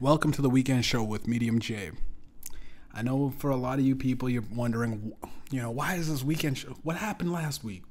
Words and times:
Welcome 0.00 0.32
to 0.32 0.42
the 0.42 0.50
weekend 0.50 0.84
show 0.84 1.04
with 1.04 1.28
Mediumjay. 1.28 1.94
I 2.92 3.02
know 3.02 3.32
for 3.38 3.50
a 3.50 3.56
lot 3.56 3.78
of 3.78 3.84
you 3.84 3.94
people, 3.94 4.28
you're 4.28 4.42
wondering, 4.52 5.12
you 5.52 5.62
know, 5.62 5.70
why 5.70 5.94
is 5.94 6.10
this 6.10 6.24
weekend 6.24 6.58
show? 6.58 6.74
What 6.82 6.96
happened 6.96 7.32
last 7.32 7.62
week? 7.62 7.84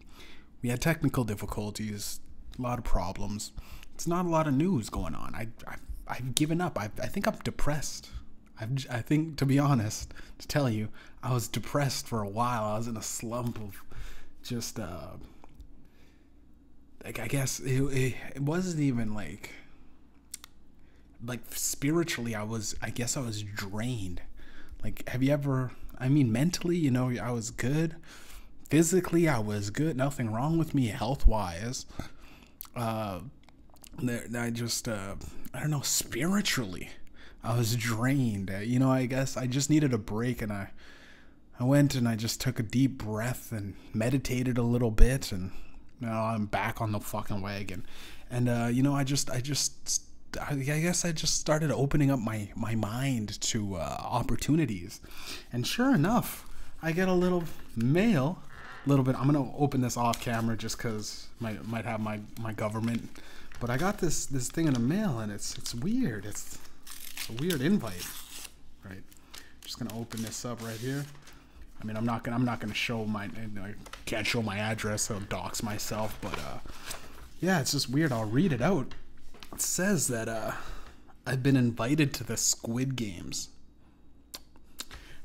We 0.62 0.68
had 0.68 0.82
technical 0.82 1.24
difficulties, 1.24 2.20
a 2.60 2.62
lot 2.62 2.78
of 2.78 2.84
problems. 2.84 3.54
It's 3.96 4.06
not 4.06 4.26
a 4.26 4.30
lot 4.30 4.48
of 4.48 4.54
news 4.54 4.90
going 4.90 5.16
on. 5.16 5.34
I, 5.34 5.48
I 5.66 5.76
I've 6.06 6.36
given 6.36 6.60
up. 6.60 6.78
I, 6.78 6.92
I 7.02 7.08
think 7.08 7.26
I'm 7.26 7.38
depressed. 7.42 8.10
I've, 8.60 8.86
I 8.92 9.00
think, 9.00 9.38
to 9.38 9.46
be 9.46 9.58
honest, 9.58 10.14
to 10.40 10.48
tell 10.48 10.70
you, 10.70 10.90
I 11.24 11.34
was 11.34 11.48
depressed 11.48 12.06
for 12.06 12.22
a 12.22 12.30
while. 12.30 12.66
I 12.66 12.78
was 12.78 12.88
in 12.88 12.98
a 12.98 13.02
slump 13.02 13.62
of 13.62 13.82
just, 14.44 14.78
uh, 14.78 15.12
like, 17.06 17.20
I 17.20 17.28
guess 17.28 17.62
it, 17.62 17.82
it, 17.82 18.16
it 18.36 18.42
wasn't 18.42 18.82
even 18.82 19.14
like, 19.14 19.52
like 21.26 21.42
spiritually, 21.52 22.36
I 22.36 22.44
was, 22.44 22.76
I 22.82 22.90
guess 22.90 23.16
I 23.18 23.22
was 23.22 23.44
drained. 23.44 24.22
Like, 24.84 25.08
have 25.10 25.24
you 25.24 25.32
ever, 25.32 25.72
I 25.98 26.10
mean, 26.10 26.32
mentally, 26.32 26.78
you 26.78 26.92
know, 26.92 27.10
I 27.22 27.32
was 27.32 27.52
good. 27.52 27.96
Physically, 28.70 29.28
I 29.28 29.40
was 29.40 29.70
good. 29.70 29.96
Nothing 29.96 30.32
wrong 30.32 30.58
with 30.58 30.74
me 30.74 30.88
health 30.88 31.28
wise. 31.28 31.86
Uh, 32.76 33.20
I 34.36 34.50
just, 34.50 34.88
uh, 34.88 35.16
I 35.54 35.60
don't 35.60 35.72
know, 35.72 35.82
spiritually, 35.82 36.90
I 37.44 37.56
was 37.56 37.76
drained. 37.76 38.50
Uh, 38.52 38.60
you 38.60 38.80
know, 38.80 38.92
I 38.92 39.06
guess 39.06 39.38
I 39.38 39.48
just 39.48 39.70
needed 39.70 39.94
a 39.94 39.98
break, 39.98 40.42
and 40.42 40.52
I, 40.52 40.72
I 41.60 41.64
went 41.64 41.94
and 41.96 42.08
I 42.08 42.16
just 42.16 42.42
took 42.42 42.60
a 42.60 42.64
deep 42.64 42.98
breath 42.98 43.52
and 43.52 43.76
meditated 43.94 44.58
a 44.58 44.64
little 44.64 44.92
bit, 44.92 45.32
and 45.32 45.52
now 46.00 46.26
I'm 46.26 46.48
back 46.48 46.82
on 46.82 46.92
the 46.92 47.00
fucking 47.00 47.42
wagon. 47.42 47.86
And 48.32 48.50
uh, 48.50 48.70
you 48.72 48.82
know, 48.82 48.96
I 48.96 49.04
just, 49.04 49.30
I 49.30 49.40
just, 49.40 50.04
I 50.40 50.56
guess 50.56 51.06
I 51.06 51.12
just 51.12 51.40
started 51.40 51.72
opening 51.72 52.12
up 52.12 52.20
my 52.20 52.50
my 52.56 52.76
mind 52.76 53.40
to 53.42 53.76
uh, 53.76 53.98
opportunities, 54.02 55.00
and 55.52 55.66
sure 55.66 55.94
enough, 55.94 56.46
I 56.82 56.92
get 56.92 57.08
a 57.08 57.14
little 57.14 57.44
mail. 57.76 58.40
A 58.86 58.90
little 58.90 59.06
bit. 59.06 59.16
I'm 59.16 59.26
gonna 59.26 59.56
open 59.56 59.80
this 59.80 59.96
off 59.96 60.20
camera 60.20 60.58
just 60.58 60.78
because 60.78 61.28
might 61.40 61.66
might 61.66 61.86
have 61.86 62.02
my 62.02 62.20
my 62.42 62.52
government 62.52 63.10
but 63.64 63.70
I 63.70 63.78
got 63.78 63.98
this 64.00 64.26
this 64.26 64.50
thing 64.50 64.68
in 64.68 64.74
the 64.74 64.80
mail 64.82 65.20
and 65.20 65.32
it's 65.32 65.58
it's 65.58 65.74
weird. 65.74 66.26
It's, 66.26 66.58
it's 66.86 67.30
a 67.30 67.34
weird 67.34 67.62
invite. 67.62 68.06
Right. 68.84 69.02
Just 69.64 69.80
gonna 69.80 69.98
open 69.98 70.22
this 70.22 70.44
up 70.44 70.62
right 70.62 70.76
here. 70.76 71.06
I 71.82 71.86
mean, 71.86 71.96
I'm 71.96 72.06
not 72.06 72.26
gonna 72.26 72.36
I'm 72.36 72.44
not 72.44 72.60
gonna 72.60 72.74
show 72.74 73.06
my 73.06 73.24
I 73.24 73.74
can't 74.06 74.28
show 74.28 74.42
my 74.42 74.58
address. 74.58 75.10
I'll 75.10 75.22
dox 75.22 75.64
myself. 75.64 76.18
But 76.20 76.38
uh, 76.40 76.60
yeah, 77.40 77.62
it's 77.62 77.72
just 77.72 77.90
weird. 77.90 78.12
I'll 78.12 78.26
read 78.26 78.52
it 78.52 78.62
out. 78.62 78.96
Says 79.64 80.08
that 80.10 80.28
uh, 80.28 80.52
I've 81.26 81.42
been 81.42 81.56
invited 81.56 82.14
to 82.16 82.24
the 82.24 82.38
Squid 82.38 82.96
Games. 82.96 83.50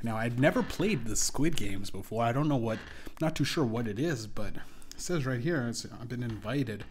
Now, 0.03 0.17
I've 0.17 0.39
never 0.39 0.63
played 0.63 1.05
the 1.05 1.17
Squid 1.17 1.55
Games 1.55 1.91
before. 1.91 2.23
I 2.25 2.33
don't 2.33 2.49
know 2.49 2.57
what, 2.57 2.79
not 3.21 3.37
too 3.37 3.45
sure 3.45 3.65
what 3.65 3.87
it 3.87 3.99
is, 3.99 4.27
but 4.27 4.55
it 4.55 4.63
says 4.97 5.27
right 5.27 5.41
here, 5.41 5.71
I've 6.01 6.09
been 6.09 6.23
invited. 6.23 6.85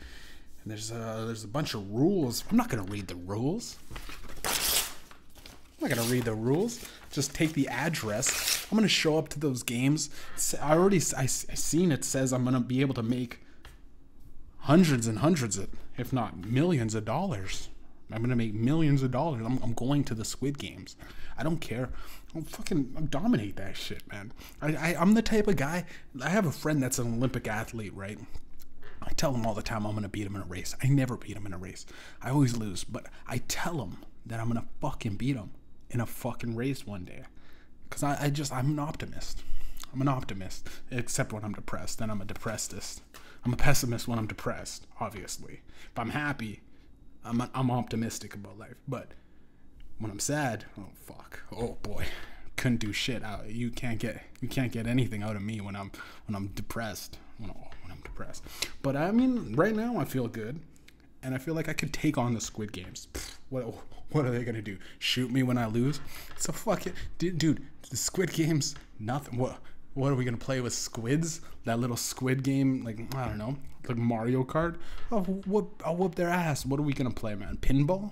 And 0.62 0.72
there's 0.72 0.92
a, 0.92 1.24
there's 1.26 1.46
a 1.46 1.48
bunch 1.48 1.74
of 1.74 1.90
rules. 1.90 2.44
I'm 2.52 2.58
not 2.58 2.70
going 2.70 2.86
to 2.86 2.92
read 2.92 3.08
the 3.08 3.16
rules. 3.16 3.78
I'm 4.46 5.88
not 5.88 5.90
going 5.90 6.06
to 6.06 6.14
read 6.14 6.26
the 6.26 6.36
rules. 6.36 6.86
Just 7.12 7.34
take 7.34 7.54
the 7.54 7.70
address. 7.70 8.68
I'm 8.70 8.78
going 8.78 8.88
to 8.88 8.94
show 8.94 9.18
up 9.18 9.30
to 9.30 9.40
those 9.40 9.64
games. 9.64 10.12
I 10.62 10.74
already 10.74 11.02
I, 11.16 11.24
I 11.24 11.26
seen 11.26 11.92
it 11.92 12.06
says 12.06 12.34
I'm 12.34 12.44
going 12.44 12.54
to 12.54 12.60
be 12.60 12.82
able 12.82 12.94
to 12.96 13.04
make 13.04 13.40
hundreds 14.60 15.08
and 15.08 15.20
hundreds 15.20 15.58
of, 15.58 15.70
if 15.98 16.14
not 16.14 16.46
millions 16.46 16.96
of 16.96 17.06
dollars. 17.06 17.70
I'm 18.12 18.22
gonna 18.22 18.36
make 18.36 18.54
millions 18.54 19.04
of 19.04 19.12
dollars. 19.12 19.46
I'm, 19.46 19.60
I'm 19.62 19.74
going 19.74 20.04
to 20.06 20.16
the 20.16 20.24
Squid 20.24 20.58
Games. 20.58 20.96
I 21.38 21.44
don't 21.44 21.60
care. 21.60 21.90
I'll 22.36 22.44
fucking 22.44 22.94
I'll 22.96 23.04
dominate 23.04 23.58
that 23.58 23.76
shit, 23.76 24.08
man. 24.08 24.32
I, 24.62 24.76
I 24.76 24.96
I'm 25.00 25.14
the 25.14 25.22
type 25.22 25.48
of 25.48 25.58
guy. 25.58 25.86
I 26.22 26.30
have 26.30 26.46
a 26.46 26.52
friend 26.52 26.82
that's 26.82 27.00
an 27.00 27.16
Olympic 27.16 27.48
athlete, 27.48 27.94
right? 27.94 28.18
I 29.02 29.12
tell 29.12 29.34
him 29.34 29.46
all 29.46 29.54
the 29.54 29.62
time 29.62 29.86
I'm 29.86 29.94
gonna 29.94 30.10
beat 30.10 30.26
him 30.26 30.36
in 30.36 30.42
a 30.42 30.46
race. 30.46 30.76
I 30.82 30.88
never 30.88 31.18
beat 31.18 31.36
him 31.36 31.46
in 31.46 31.54
a 31.54 31.58
race. 31.58 31.86
I 32.22 32.30
always 32.30 32.56
lose, 32.56 32.84
but 32.84 33.08
I 33.28 33.40
tell 33.48 33.82
him 33.82 33.98
that 34.26 34.40
I'm 34.40 34.48
gonna 34.48 34.68
fucking 34.82 35.16
beat 35.16 35.36
him 35.36 35.52
in 35.90 36.00
a 36.00 36.06
fucking 36.06 36.56
race 36.56 36.86
one 36.88 37.04
day. 37.04 37.24
Cause 37.90 38.04
I, 38.04 38.26
I 38.26 38.30
just 38.30 38.54
I'm 38.54 38.72
an 38.72 38.80
optimist. 38.80 39.44
I'm 39.94 40.02
an 40.02 40.08
optimist, 40.08 40.68
except 40.92 41.32
when 41.34 41.44
I'm 41.44 41.54
depressed. 41.54 42.00
Then 42.00 42.10
I'm 42.10 42.22
a 42.22 42.26
depressedist. 42.26 43.02
I'm 43.48 43.54
a 43.54 43.56
pessimist 43.56 44.10
when 44.10 44.20
I'm 44.20 44.28
depressed. 44.28 44.88
Obviously, 45.00 45.62
if 45.90 45.98
I'm 45.98 46.10
happy, 46.10 46.60
I'm 47.24 47.42
I'm 47.56 47.72
optimistic 47.72 48.36
about 48.36 48.60
life. 48.60 48.76
But 48.90 49.14
when 50.00 50.12
I'm 50.12 50.20
sad, 50.20 50.66
oh 50.78 50.90
fuck, 51.06 51.44
oh 51.56 51.78
boy, 51.82 52.08
couldn't 52.58 52.82
do 52.82 52.92
shit. 52.92 53.24
out. 53.24 53.50
you 53.50 53.70
can't 53.70 54.00
get 54.00 54.22
you 54.42 54.50
can't 54.50 54.74
get 54.74 54.86
anything 54.86 55.24
out 55.24 55.38
of 55.38 55.44
me 55.44 55.62
when 55.62 55.78
I'm 55.78 55.94
when 56.26 56.36
I'm 56.36 56.48
depressed. 56.48 57.20
When, 57.38 57.50
when 57.52 57.90
I'm 57.90 58.02
depressed. 58.02 58.44
But 58.82 58.98
I 58.98 59.12
mean, 59.12 59.56
right 59.56 59.74
now 59.74 59.96
I 59.96 60.04
feel 60.04 60.28
good, 60.28 60.60
and 61.24 61.34
I 61.34 61.38
feel 61.38 61.54
like 61.54 61.70
I 61.70 61.74
could 61.74 61.94
take 61.94 62.18
on 62.18 62.34
the 62.34 62.42
Squid 62.42 62.74
Games. 62.74 63.08
What 63.48 63.64
what 64.12 64.26
are 64.26 64.32
they 64.32 64.44
gonna 64.44 64.62
do? 64.62 64.78
Shoot 65.00 65.32
me 65.32 65.42
when 65.42 65.58
I 65.58 65.68
lose? 65.68 66.02
So 66.38 66.52
fuck 66.52 66.86
it, 66.86 66.96
dude. 67.18 67.38
dude 67.38 67.66
the 67.90 67.96
Squid 67.96 68.34
Games, 68.34 68.76
nothing. 69.00 69.40
What 69.40 69.62
what 69.98 70.12
are 70.12 70.16
we 70.16 70.24
gonna 70.24 70.38
play 70.38 70.62
with 70.62 70.74
squids? 70.74 71.42
That 71.66 71.80
little 71.80 71.98
squid 71.98 72.44
game, 72.44 72.84
like 72.84 73.00
I 73.16 73.28
don't 73.28 73.40
know, 73.40 73.58
like 73.88 73.98
Mario 73.98 74.44
Kart. 74.44 74.76
Oh, 75.12 75.22
whoop! 75.24 75.82
I'll 75.84 75.96
whoop 75.96 76.16
their 76.16 76.30
ass. 76.30 76.66
What 76.66 76.80
are 76.80 76.84
we 76.84 76.94
gonna 76.94 77.10
play, 77.10 77.34
man? 77.34 77.58
Pinball, 77.58 78.12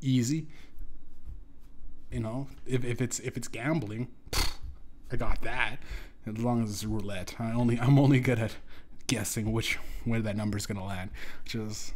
easy. 0.00 0.46
You 2.12 2.20
know, 2.20 2.46
if, 2.66 2.84
if 2.84 3.00
it's 3.00 3.18
if 3.18 3.36
it's 3.36 3.48
gambling, 3.48 4.08
I 5.12 5.16
got 5.16 5.42
that. 5.42 5.78
As 6.24 6.38
long 6.38 6.62
as 6.62 6.70
it's 6.70 6.84
roulette, 6.84 7.34
I 7.40 7.50
only 7.52 7.80
I'm 7.80 7.98
only 7.98 8.20
good 8.20 8.38
at 8.38 8.56
guessing 9.08 9.52
which 9.52 9.76
where 10.04 10.20
that 10.20 10.36
number's 10.36 10.66
gonna 10.66 10.86
land, 10.86 11.10
which 11.42 11.56
is 11.56 11.92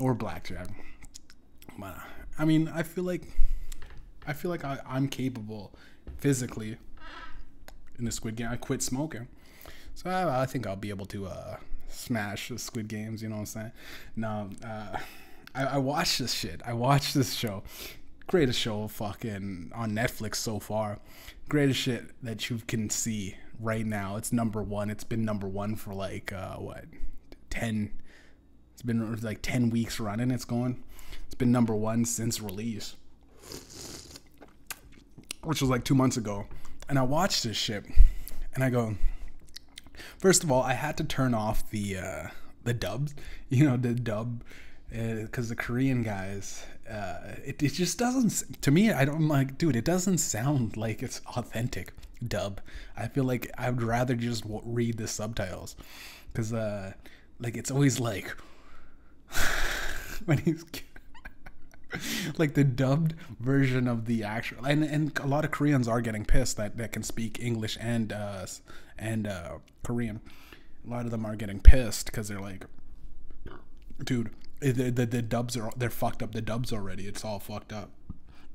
or 0.00 0.14
blackjack. 0.14 0.66
But 1.78 1.96
I 2.36 2.44
mean, 2.44 2.68
I 2.68 2.82
feel 2.82 3.04
like 3.04 3.22
I 4.26 4.32
feel 4.32 4.50
like 4.50 4.64
I, 4.64 4.78
I'm 4.84 5.06
capable 5.06 5.72
physically 6.18 6.76
in 8.00 8.06
the 8.06 8.12
Squid 8.12 8.36
Game. 8.36 8.48
I 8.50 8.56
quit 8.56 8.82
smoking, 8.82 9.28
so 9.94 10.10
I, 10.10 10.42
I 10.42 10.46
think 10.46 10.66
I'll 10.66 10.76
be 10.76 10.90
able 10.90 11.06
to 11.06 11.26
uh, 11.26 11.56
smash 11.88 12.48
the 12.48 12.58
Squid 12.58 12.88
Games. 12.88 13.22
You 13.22 13.28
know 13.28 13.36
what 13.36 13.40
I'm 13.40 13.46
saying? 13.46 13.72
No, 14.16 14.50
uh, 14.64 14.96
I, 15.54 15.64
I 15.66 15.78
watched 15.78 16.18
this 16.18 16.32
shit. 16.32 16.60
I 16.66 16.72
watched 16.72 17.14
this 17.14 17.34
show. 17.34 17.62
Greatest 18.26 18.58
show 18.58 18.86
fucking 18.88 19.72
on 19.74 19.92
Netflix 19.92 20.36
so 20.36 20.58
far. 20.58 20.98
Greatest 21.48 21.80
shit 21.80 22.10
that 22.22 22.48
you 22.48 22.60
can 22.66 22.88
see 22.90 23.36
right 23.58 23.84
now. 23.84 24.16
It's 24.16 24.32
number 24.32 24.62
one. 24.62 24.90
It's 24.90 25.04
been 25.04 25.24
number 25.24 25.48
one 25.48 25.76
for 25.76 25.94
like 25.94 26.32
uh, 26.32 26.56
what 26.56 26.84
ten. 27.50 27.92
It's 28.72 28.82
been 28.82 29.20
like 29.20 29.42
ten 29.42 29.70
weeks 29.70 30.00
running. 30.00 30.30
It's 30.30 30.44
going. 30.44 30.82
It's 31.26 31.34
been 31.34 31.50
number 31.50 31.74
one 31.74 32.04
since 32.04 32.40
release, 32.40 32.96
which 35.42 35.60
was 35.60 35.68
like 35.68 35.84
two 35.84 35.94
months 35.94 36.16
ago. 36.16 36.46
And 36.90 36.98
I 36.98 37.02
watched 37.02 37.44
this 37.44 37.56
shit, 37.56 37.84
and 38.52 38.64
I 38.64 38.68
go. 38.68 38.96
First 40.18 40.42
of 40.42 40.50
all, 40.50 40.60
I 40.60 40.72
had 40.72 40.96
to 40.96 41.04
turn 41.04 41.34
off 41.34 41.70
the 41.70 41.96
uh, 41.96 42.26
the 42.64 42.74
dubs. 42.74 43.14
You 43.48 43.64
know 43.64 43.76
the 43.76 43.94
dub 43.94 44.42
because 44.88 45.46
uh, 45.46 45.54
the 45.54 45.56
Korean 45.56 46.02
guys, 46.02 46.64
uh, 46.90 47.34
it, 47.44 47.62
it 47.62 47.74
just 47.74 47.96
doesn't. 47.96 48.60
To 48.62 48.72
me, 48.72 48.90
I 48.90 49.04
don't 49.04 49.28
like, 49.28 49.56
dude. 49.56 49.76
It 49.76 49.84
doesn't 49.84 50.18
sound 50.18 50.76
like 50.76 51.00
it's 51.00 51.20
authentic 51.36 51.92
dub. 52.26 52.60
I 52.96 53.06
feel 53.06 53.24
like 53.24 53.50
I 53.56 53.70
would 53.70 53.82
rather 53.82 54.16
just 54.16 54.44
read 54.46 54.98
the 54.98 55.06
subtitles 55.06 55.76
because, 56.32 56.52
uh, 56.52 56.94
like, 57.38 57.56
it's 57.56 57.70
always 57.70 58.00
like 58.00 58.36
when 60.24 60.38
he's 60.38 60.64
like 62.38 62.54
the 62.54 62.64
dubbed 62.64 63.14
version 63.38 63.88
of 63.88 64.06
the 64.06 64.24
actual, 64.24 64.64
and 64.64 64.82
and 64.84 65.18
a 65.18 65.26
lot 65.26 65.44
of 65.44 65.50
Koreans 65.50 65.88
are 65.88 66.00
getting 66.00 66.24
pissed 66.24 66.56
that 66.56 66.76
that 66.76 66.92
can 66.92 67.02
speak 67.02 67.38
English 67.40 67.76
and 67.80 68.12
uh 68.12 68.46
and 68.98 69.26
uh 69.26 69.58
Korean. 69.82 70.20
A 70.86 70.90
lot 70.90 71.04
of 71.04 71.10
them 71.10 71.26
are 71.26 71.36
getting 71.36 71.60
pissed 71.60 72.06
because 72.06 72.28
they're 72.28 72.40
like, 72.40 72.64
dude, 74.04 74.30
the, 74.60 74.90
the 74.90 75.06
the 75.06 75.22
dubs 75.22 75.56
are 75.56 75.70
they're 75.76 75.90
fucked 75.90 76.22
up. 76.22 76.32
The 76.32 76.42
dubs 76.42 76.72
already, 76.72 77.06
it's 77.06 77.24
all 77.24 77.38
fucked 77.38 77.72
up. 77.72 77.90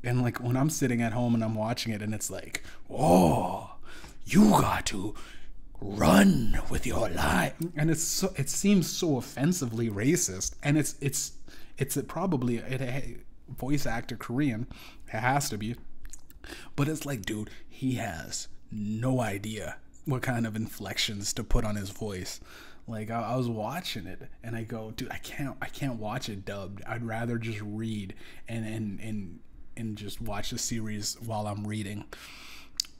And 0.03 0.21
like 0.21 0.39
when 0.41 0.55
I'm 0.55 0.69
sitting 0.69 1.01
at 1.01 1.13
home 1.13 1.33
and 1.33 1.43
I'm 1.43 1.55
watching 1.55 1.91
it, 1.93 2.01
and 2.01 2.13
it's 2.13 2.29
like, 2.29 2.63
oh, 2.89 3.75
you 4.25 4.51
got 4.51 4.85
to 4.87 5.15
run 5.81 6.59
with 6.69 6.85
your 6.85 7.09
life, 7.09 7.53
and 7.75 7.89
it's 7.89 8.03
so, 8.03 8.33
it 8.35 8.49
seems 8.49 8.89
so 8.89 9.17
offensively 9.17 9.89
racist, 9.89 10.55
and 10.63 10.77
it's 10.77 10.95
it's 11.01 11.33
it's 11.77 11.97
probably 12.07 12.57
it, 12.57 12.81
voice 13.49 13.85
actor 13.85 14.15
Korean, 14.15 14.67
it 15.07 15.19
has 15.19 15.49
to 15.49 15.57
be, 15.57 15.75
but 16.75 16.87
it's 16.87 17.05
like, 17.05 17.25
dude, 17.25 17.49
he 17.67 17.95
has 17.95 18.47
no 18.71 19.21
idea 19.21 19.77
what 20.05 20.21
kind 20.21 20.45
of 20.45 20.55
inflections 20.55 21.33
to 21.33 21.43
put 21.43 21.65
on 21.65 21.75
his 21.75 21.89
voice. 21.89 22.39
Like 22.87 23.09
I, 23.09 23.21
I, 23.21 23.35
was 23.35 23.49
watching 23.49 24.05
it 24.05 24.29
and 24.43 24.55
I 24.55 24.63
go, 24.63 24.91
dude, 24.91 25.11
I 25.11 25.17
can't 25.17 25.57
I 25.61 25.67
can't 25.67 25.99
watch 25.99 26.29
it 26.29 26.45
dubbed. 26.45 26.83
I'd 26.85 27.03
rather 27.03 27.37
just 27.37 27.61
read 27.61 28.13
and 28.47 28.65
and 28.65 28.99
and 28.99 29.39
and 29.75 29.97
just 29.97 30.21
watch 30.21 30.51
the 30.51 30.59
series 30.59 31.17
while 31.25 31.47
I'm 31.47 31.65
reading. 31.65 32.05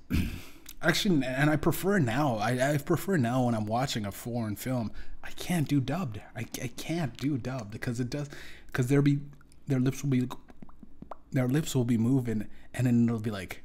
Actually, 0.81 1.23
and 1.25 1.49
I 1.49 1.55
prefer 1.55 1.99
now. 1.99 2.37
I, 2.37 2.73
I 2.73 2.77
prefer 2.77 3.17
now 3.17 3.45
when 3.45 3.55
I'm 3.55 3.65
watching 3.65 4.05
a 4.05 4.11
foreign 4.11 4.55
film. 4.55 4.91
I 5.23 5.31
can't 5.31 5.67
do 5.67 5.79
dubbed. 5.79 6.19
I, 6.35 6.41
I 6.61 6.67
can't 6.75 7.17
do 7.17 7.37
dubbed 7.37 7.71
because 7.71 7.99
it 7.99 8.09
does 8.09 8.29
because 8.67 8.87
there 8.87 9.01
be 9.01 9.19
their 9.67 9.79
lips 9.79 10.03
will 10.03 10.09
be 10.09 10.27
their 11.31 11.47
lips 11.47 11.75
will 11.75 11.85
be 11.85 11.97
moving 11.97 12.47
and 12.73 12.87
then 12.87 13.05
it'll 13.05 13.19
be 13.19 13.31
like 13.31 13.63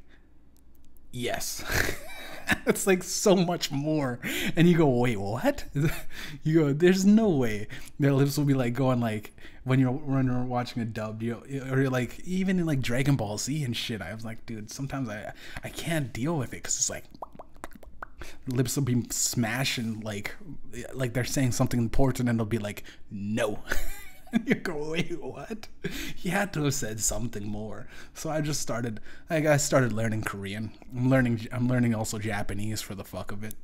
yes. 1.12 1.64
it's 2.66 2.86
like 2.86 3.02
so 3.02 3.36
much 3.36 3.70
more. 3.70 4.20
And 4.56 4.68
you 4.68 4.76
go, 4.76 4.86
wait, 4.86 5.18
what? 5.18 5.64
you 6.42 6.54
go, 6.60 6.72
there's 6.72 7.04
no 7.04 7.28
way. 7.28 7.68
Their 7.98 8.12
lips 8.12 8.36
will 8.36 8.44
be 8.44 8.54
like 8.54 8.74
going 8.74 9.00
like 9.00 9.32
when 9.64 9.78
you're 9.78 9.92
when 9.92 10.26
you're 10.26 10.42
watching 10.42 10.82
a 10.82 10.86
dub, 10.86 11.22
you 11.22 11.42
or 11.70 11.80
you're 11.80 11.90
like 11.90 12.20
even 12.20 12.58
in 12.58 12.66
like 12.66 12.80
Dragon 12.80 13.16
Ball 13.16 13.38
Z 13.38 13.62
and 13.62 13.76
shit. 13.76 14.00
I 14.00 14.14
was 14.14 14.24
like, 14.24 14.46
dude, 14.46 14.70
sometimes 14.70 15.08
I 15.08 15.32
I 15.62 15.68
can't 15.68 16.12
deal 16.12 16.36
with 16.36 16.48
it 16.48 16.62
because 16.62 16.76
it's 16.76 16.90
like 16.90 17.04
lips 18.46 18.76
will 18.76 18.84
be 18.84 19.02
smashing 19.10 20.00
like 20.00 20.34
like 20.92 21.14
they're 21.14 21.24
saying 21.24 21.52
something 21.52 21.80
important 21.80 22.28
and 22.28 22.38
they'll 22.38 22.46
be 22.46 22.58
like 22.58 22.84
no 23.10 23.60
you 24.46 24.54
go 24.54 24.90
wait 24.90 25.22
what 25.22 25.68
he 26.14 26.28
had 26.28 26.52
to 26.52 26.62
have 26.64 26.74
said 26.74 27.00
something 27.00 27.46
more 27.46 27.86
so 28.14 28.30
i 28.30 28.40
just 28.40 28.60
started 28.60 29.00
like 29.28 29.46
i 29.46 29.56
started 29.56 29.92
learning 29.92 30.22
korean 30.22 30.70
i'm 30.96 31.10
learning 31.10 31.46
i'm 31.52 31.68
learning 31.68 31.94
also 31.94 32.18
japanese 32.18 32.80
for 32.80 32.94
the 32.94 33.04
fuck 33.04 33.32
of 33.32 33.42
it 33.42 33.54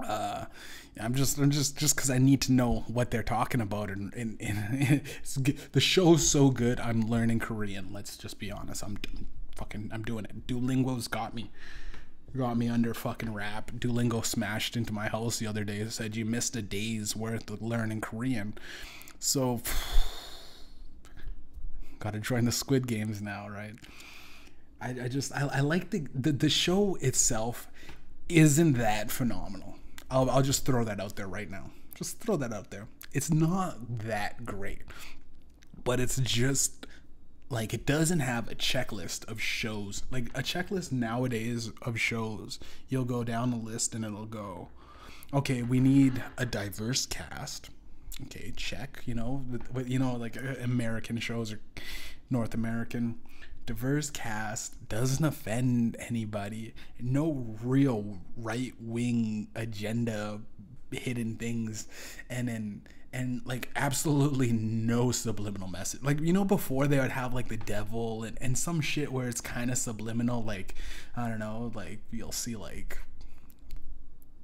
uh, 0.00 0.46
I'm 1.00 1.14
just, 1.14 1.38
I'm 1.38 1.50
just, 1.50 1.78
just 1.78 1.94
because 1.96 2.10
I 2.10 2.18
need 2.18 2.40
to 2.42 2.52
know 2.52 2.84
what 2.88 3.10
they're 3.10 3.22
talking 3.22 3.60
about, 3.60 3.88
and, 3.88 4.12
and, 4.14 4.36
and 4.40 5.02
the 5.72 5.80
show's 5.80 6.28
so 6.28 6.50
good. 6.50 6.80
I'm 6.80 7.02
learning 7.02 7.38
Korean. 7.38 7.90
Let's 7.92 8.16
just 8.16 8.38
be 8.38 8.50
honest. 8.50 8.82
I'm, 8.82 8.98
fucking, 9.54 9.90
I'm 9.92 10.02
doing 10.02 10.24
it. 10.24 10.46
Duolingo's 10.46 11.08
got 11.08 11.34
me 11.34 11.50
got 12.36 12.56
me 12.56 12.68
under 12.68 12.94
fucking 12.94 13.32
rap. 13.32 13.70
Duolingo 13.72 14.24
smashed 14.24 14.76
into 14.76 14.92
my 14.92 15.08
house 15.08 15.38
the 15.38 15.46
other 15.46 15.64
day. 15.64 15.80
And 15.80 15.92
said 15.92 16.16
you 16.16 16.24
missed 16.24 16.56
a 16.56 16.62
day's 16.62 17.14
worth 17.14 17.50
of 17.50 17.62
learning 17.62 18.00
Korean. 18.00 18.54
So, 19.24 19.60
gotta 22.00 22.18
join 22.18 22.44
the 22.44 22.50
Squid 22.50 22.88
Games 22.88 23.22
now, 23.22 23.48
right? 23.48 23.76
I, 24.80 25.04
I 25.04 25.08
just 25.08 25.32
I, 25.32 25.46
I 25.46 25.60
like 25.60 25.90
the, 25.90 26.08
the 26.12 26.32
the 26.32 26.50
show 26.50 26.96
itself 26.96 27.68
isn't 28.28 28.72
that 28.72 29.12
phenomenal. 29.12 29.76
I'll 30.10 30.28
I'll 30.28 30.42
just 30.42 30.66
throw 30.66 30.82
that 30.82 30.98
out 30.98 31.14
there 31.14 31.28
right 31.28 31.48
now. 31.48 31.70
Just 31.94 32.18
throw 32.18 32.36
that 32.38 32.52
out 32.52 32.72
there. 32.72 32.88
It's 33.12 33.30
not 33.30 33.76
that 34.00 34.44
great, 34.44 34.82
but 35.84 36.00
it's 36.00 36.16
just 36.18 36.88
like 37.48 37.72
it 37.72 37.86
doesn't 37.86 38.20
have 38.20 38.50
a 38.50 38.56
checklist 38.56 39.30
of 39.30 39.40
shows 39.40 40.02
like 40.10 40.30
a 40.34 40.42
checklist 40.42 40.90
nowadays 40.90 41.70
of 41.82 42.00
shows 42.00 42.58
you'll 42.88 43.04
go 43.04 43.22
down 43.22 43.50
the 43.52 43.56
list 43.56 43.94
and 43.94 44.06
it'll 44.06 44.24
go 44.24 44.68
okay 45.34 45.62
we 45.62 45.78
need 45.78 46.24
a 46.38 46.46
diverse 46.46 47.04
cast 47.04 47.68
okay 48.24 48.52
check 48.56 49.02
you 49.06 49.14
know 49.14 49.44
with 49.72 49.88
you 49.88 49.98
know 49.98 50.14
like 50.16 50.36
uh, 50.36 50.54
american 50.62 51.18
shows 51.18 51.52
or 51.52 51.60
north 52.32 52.54
american. 52.54 53.16
Diverse 53.64 54.10
cast 54.10 54.88
doesn't 54.88 55.24
offend 55.24 55.96
anybody. 56.00 56.74
No 56.98 57.56
real 57.62 58.18
right 58.36 58.74
wing 58.80 59.48
agenda 59.54 60.40
hidden 60.90 61.36
things. 61.36 61.86
And 62.28 62.48
then 62.48 62.82
and 63.12 63.42
like 63.44 63.68
absolutely 63.76 64.50
no 64.50 65.12
subliminal 65.12 65.68
message. 65.68 66.02
Like 66.02 66.18
you 66.20 66.32
know 66.32 66.44
before 66.44 66.88
they 66.88 66.98
would 66.98 67.12
have 67.12 67.34
like 67.34 67.48
the 67.48 67.56
devil 67.56 68.24
and, 68.24 68.36
and 68.40 68.58
some 68.58 68.80
shit 68.80 69.12
where 69.12 69.28
it's 69.28 69.40
kind 69.40 69.70
of 69.70 69.78
subliminal 69.78 70.42
like 70.42 70.74
I 71.16 71.28
don't 71.28 71.38
know, 71.38 71.70
like 71.74 72.00
you'll 72.10 72.32
see 72.32 72.56
like 72.56 72.98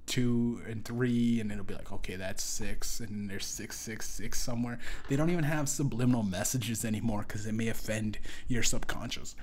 two 0.08 0.60
and 0.66 0.84
three 0.84 1.38
and 1.40 1.52
it'll 1.52 1.64
be 1.64 1.74
like 1.74 1.92
okay 1.92 2.16
that's 2.16 2.42
six 2.42 3.00
and 3.00 3.28
there's 3.30 3.44
six 3.44 3.78
six 3.78 4.08
six 4.08 4.40
somewhere 4.40 4.78
they 5.08 5.16
don't 5.16 5.30
even 5.30 5.44
have 5.44 5.68
subliminal 5.68 6.22
messages 6.22 6.84
anymore 6.84 7.24
because 7.26 7.46
it 7.46 7.52
may 7.52 7.68
offend 7.68 8.18
your 8.48 8.62
subconscious 8.62 9.36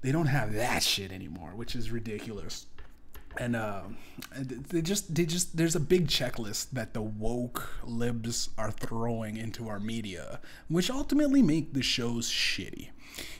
they 0.00 0.10
don't 0.10 0.26
have 0.26 0.54
that 0.54 0.82
shit 0.82 1.12
anymore 1.12 1.50
which 1.54 1.76
is 1.76 1.90
ridiculous 1.90 2.66
and 3.36 3.56
uh, 3.56 3.82
they 4.38 4.80
just 4.80 5.14
they 5.14 5.26
just 5.26 5.56
there's 5.56 5.74
a 5.74 5.80
big 5.80 6.06
checklist 6.06 6.70
that 6.70 6.94
the 6.94 7.02
woke 7.02 7.68
libs 7.84 8.50
are 8.56 8.70
throwing 8.70 9.36
into 9.36 9.68
our 9.68 9.80
media, 9.80 10.40
which 10.68 10.90
ultimately 10.90 11.42
make 11.42 11.72
the 11.72 11.82
shows 11.82 12.30
shitty. 12.30 12.90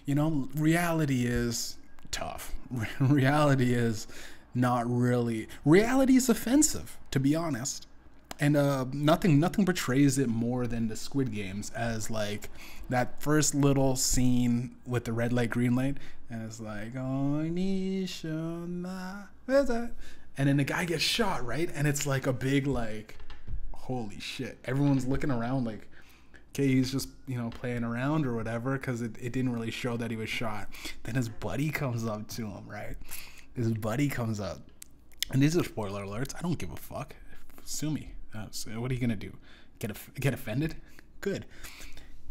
You 0.04 0.14
know, 0.14 0.48
reality 0.54 1.26
is 1.26 1.76
tough. 2.10 2.54
reality 3.00 3.72
is 3.74 4.06
not 4.54 4.88
really. 4.90 5.48
Reality 5.64 6.16
is 6.16 6.28
offensive, 6.28 6.98
to 7.10 7.20
be 7.20 7.34
honest 7.34 7.86
and 8.40 8.56
uh, 8.56 8.84
nothing 8.92 9.38
nothing 9.38 9.64
portrays 9.64 10.18
it 10.18 10.28
more 10.28 10.66
than 10.66 10.88
the 10.88 10.96
Squid 10.96 11.32
Games 11.32 11.70
as 11.70 12.10
like 12.10 12.48
that 12.88 13.20
first 13.22 13.54
little 13.54 13.96
scene 13.96 14.76
with 14.86 15.04
the 15.04 15.12
red 15.12 15.32
light, 15.32 15.50
green 15.50 15.74
light, 15.74 15.98
and 16.30 16.42
it's 16.42 16.60
like 16.60 16.96
that? 19.68 19.92
And 20.36 20.48
then 20.48 20.56
the 20.56 20.64
guy 20.64 20.84
gets 20.84 21.02
shot, 21.02 21.46
right? 21.46 21.70
And 21.74 21.86
it's 21.86 22.06
like 22.06 22.26
a 22.26 22.32
big 22.32 22.66
like, 22.66 23.18
holy 23.72 24.18
shit! 24.18 24.58
Everyone's 24.64 25.06
looking 25.06 25.30
around 25.30 25.64
like, 25.64 25.88
okay, 26.52 26.66
he's 26.66 26.90
just 26.90 27.08
you 27.26 27.38
know 27.38 27.50
playing 27.50 27.84
around 27.84 28.26
or 28.26 28.34
whatever 28.34 28.76
because 28.76 29.00
it, 29.00 29.12
it 29.20 29.32
didn't 29.32 29.52
really 29.52 29.70
show 29.70 29.96
that 29.96 30.10
he 30.10 30.16
was 30.16 30.28
shot. 30.28 30.68
Then 31.04 31.14
his 31.14 31.28
buddy 31.28 31.70
comes 31.70 32.04
up 32.04 32.26
to 32.30 32.46
him, 32.46 32.66
right? 32.66 32.96
His 33.54 33.72
buddy 33.72 34.08
comes 34.08 34.40
up, 34.40 34.58
and 35.30 35.42
these 35.42 35.56
are 35.56 35.62
spoiler 35.62 36.04
alerts. 36.04 36.34
I 36.36 36.42
don't 36.42 36.58
give 36.58 36.72
a 36.72 36.76
fuck. 36.76 37.14
Sue 37.64 37.90
me. 37.90 38.12
Uh, 38.34 38.46
so 38.50 38.70
what 38.80 38.90
are 38.90 38.94
you 38.94 39.00
gonna 39.00 39.16
do? 39.16 39.36
Get 39.78 39.96
get 40.20 40.34
offended? 40.34 40.76
Good. 41.20 41.46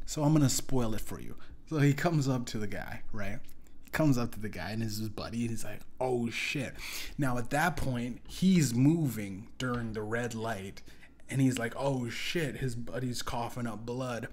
So 0.06 0.24
I'm 0.24 0.34
gonna 0.34 0.50
spoil 0.50 0.94
it 0.94 1.02
for 1.02 1.20
you. 1.20 1.36
So 1.70 1.80
he 1.80 1.94
comes 1.94 2.28
up 2.28 2.46
to 2.48 2.58
the 2.58 2.68
guy, 2.68 3.02
right? 3.14 3.40
He 3.86 3.92
comes 3.92 4.18
up 4.18 4.31
to 4.34 4.40
the 4.40 4.50
guy 4.50 4.72
and 4.72 4.84
is 4.84 4.98
his 4.98 5.10
buddy, 5.10 5.42
and 5.42 5.52
he's 5.52 5.64
like, 5.64 5.80
"Oh 6.00 6.30
shit!" 6.30 6.75
Now 7.18 7.38
at 7.38 7.50
that 7.52 7.78
point, 7.78 8.19
he's 8.28 8.74
moving 8.74 9.48
during 9.58 9.94
the 9.94 10.04
red 10.04 10.36
light, 10.36 10.81
and 11.30 11.40
he's 11.40 11.58
like, 11.58 11.74
"Oh 11.78 12.10
shit!" 12.10 12.58
His 12.58 12.76
buddy's 12.76 13.22
coughing 13.22 13.66
up 13.66 13.86
blood, 13.86 14.28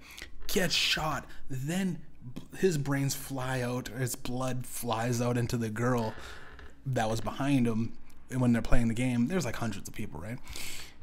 gets 0.47 0.75
shot. 0.75 1.25
Then 1.49 1.99
his 2.57 2.77
brains 2.77 3.15
fly 3.15 3.61
out, 3.61 3.89
or 3.89 3.97
his 3.97 4.15
blood 4.15 4.65
flies 4.65 5.21
out 5.21 5.37
into 5.37 5.57
the 5.57 5.69
girl 5.69 6.13
that 6.85 7.09
was 7.09 7.21
behind 7.21 7.67
him 7.67 7.93
when 8.35 8.53
they're 8.53 8.61
playing 8.61 8.87
the 8.87 8.93
game. 8.93 9.27
There's 9.27 9.45
like 9.45 9.55
hundreds 9.55 9.87
of 9.87 9.93
people, 9.93 10.19
right? 10.19 10.37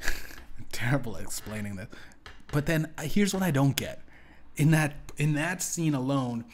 terrible 0.73 1.17
at 1.17 1.23
explaining 1.23 1.77
this. 1.77 1.89
But 2.53 2.67
then 2.67 2.93
uh, 2.97 3.03
here's 3.03 3.35
what 3.35 3.43
I 3.43 3.51
don't 3.51 3.77
get. 3.77 4.03
In 4.57 4.71
that 4.73 4.95
in 5.17 5.35
that 5.35 5.63
scene 5.63 5.95
alone, 5.95 6.45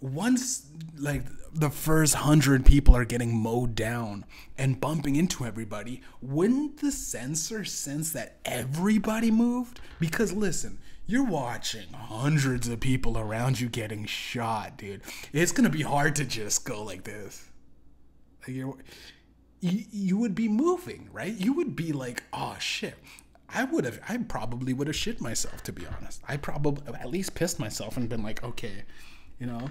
once 0.00 0.66
like 0.96 1.24
the 1.52 1.70
first 1.70 2.14
hundred 2.14 2.64
people 2.64 2.94
are 2.94 3.04
getting 3.04 3.34
mowed 3.34 3.74
down 3.74 4.24
and 4.56 4.80
bumping 4.80 5.16
into 5.16 5.44
everybody, 5.44 6.02
wouldn't 6.20 6.78
the 6.80 6.92
sensor 6.92 7.64
sense 7.64 8.12
that 8.12 8.36
everybody 8.44 9.30
moved? 9.30 9.80
Because 9.98 10.32
listen, 10.32 10.78
you're 11.06 11.24
watching 11.24 11.92
hundreds 11.92 12.68
of 12.68 12.80
people 12.80 13.18
around 13.18 13.58
you 13.58 13.68
getting 13.68 14.04
shot, 14.04 14.76
dude. 14.76 15.02
It's 15.32 15.52
gonna 15.52 15.70
be 15.70 15.82
hard 15.82 16.14
to 16.16 16.24
just 16.24 16.64
go 16.64 16.82
like 16.84 17.04
this. 17.04 17.47
You 18.48 18.78
you 19.60 20.16
would 20.18 20.34
be 20.34 20.48
moving, 20.48 21.08
right? 21.12 21.34
You 21.34 21.52
would 21.54 21.74
be 21.74 21.92
like, 21.92 22.22
oh 22.32 22.56
shit. 22.58 22.94
I 23.50 23.64
would 23.64 23.86
have, 23.86 23.98
I 24.06 24.18
probably 24.18 24.74
would 24.74 24.88
have 24.88 24.96
shit 24.96 25.20
myself, 25.22 25.62
to 25.64 25.72
be 25.72 25.86
honest. 25.86 26.20
I 26.28 26.36
probably 26.36 26.82
at 26.94 27.08
least 27.08 27.34
pissed 27.34 27.58
myself 27.58 27.96
and 27.96 28.08
been 28.08 28.22
like, 28.22 28.44
okay, 28.44 28.84
you 29.40 29.46
know, 29.46 29.70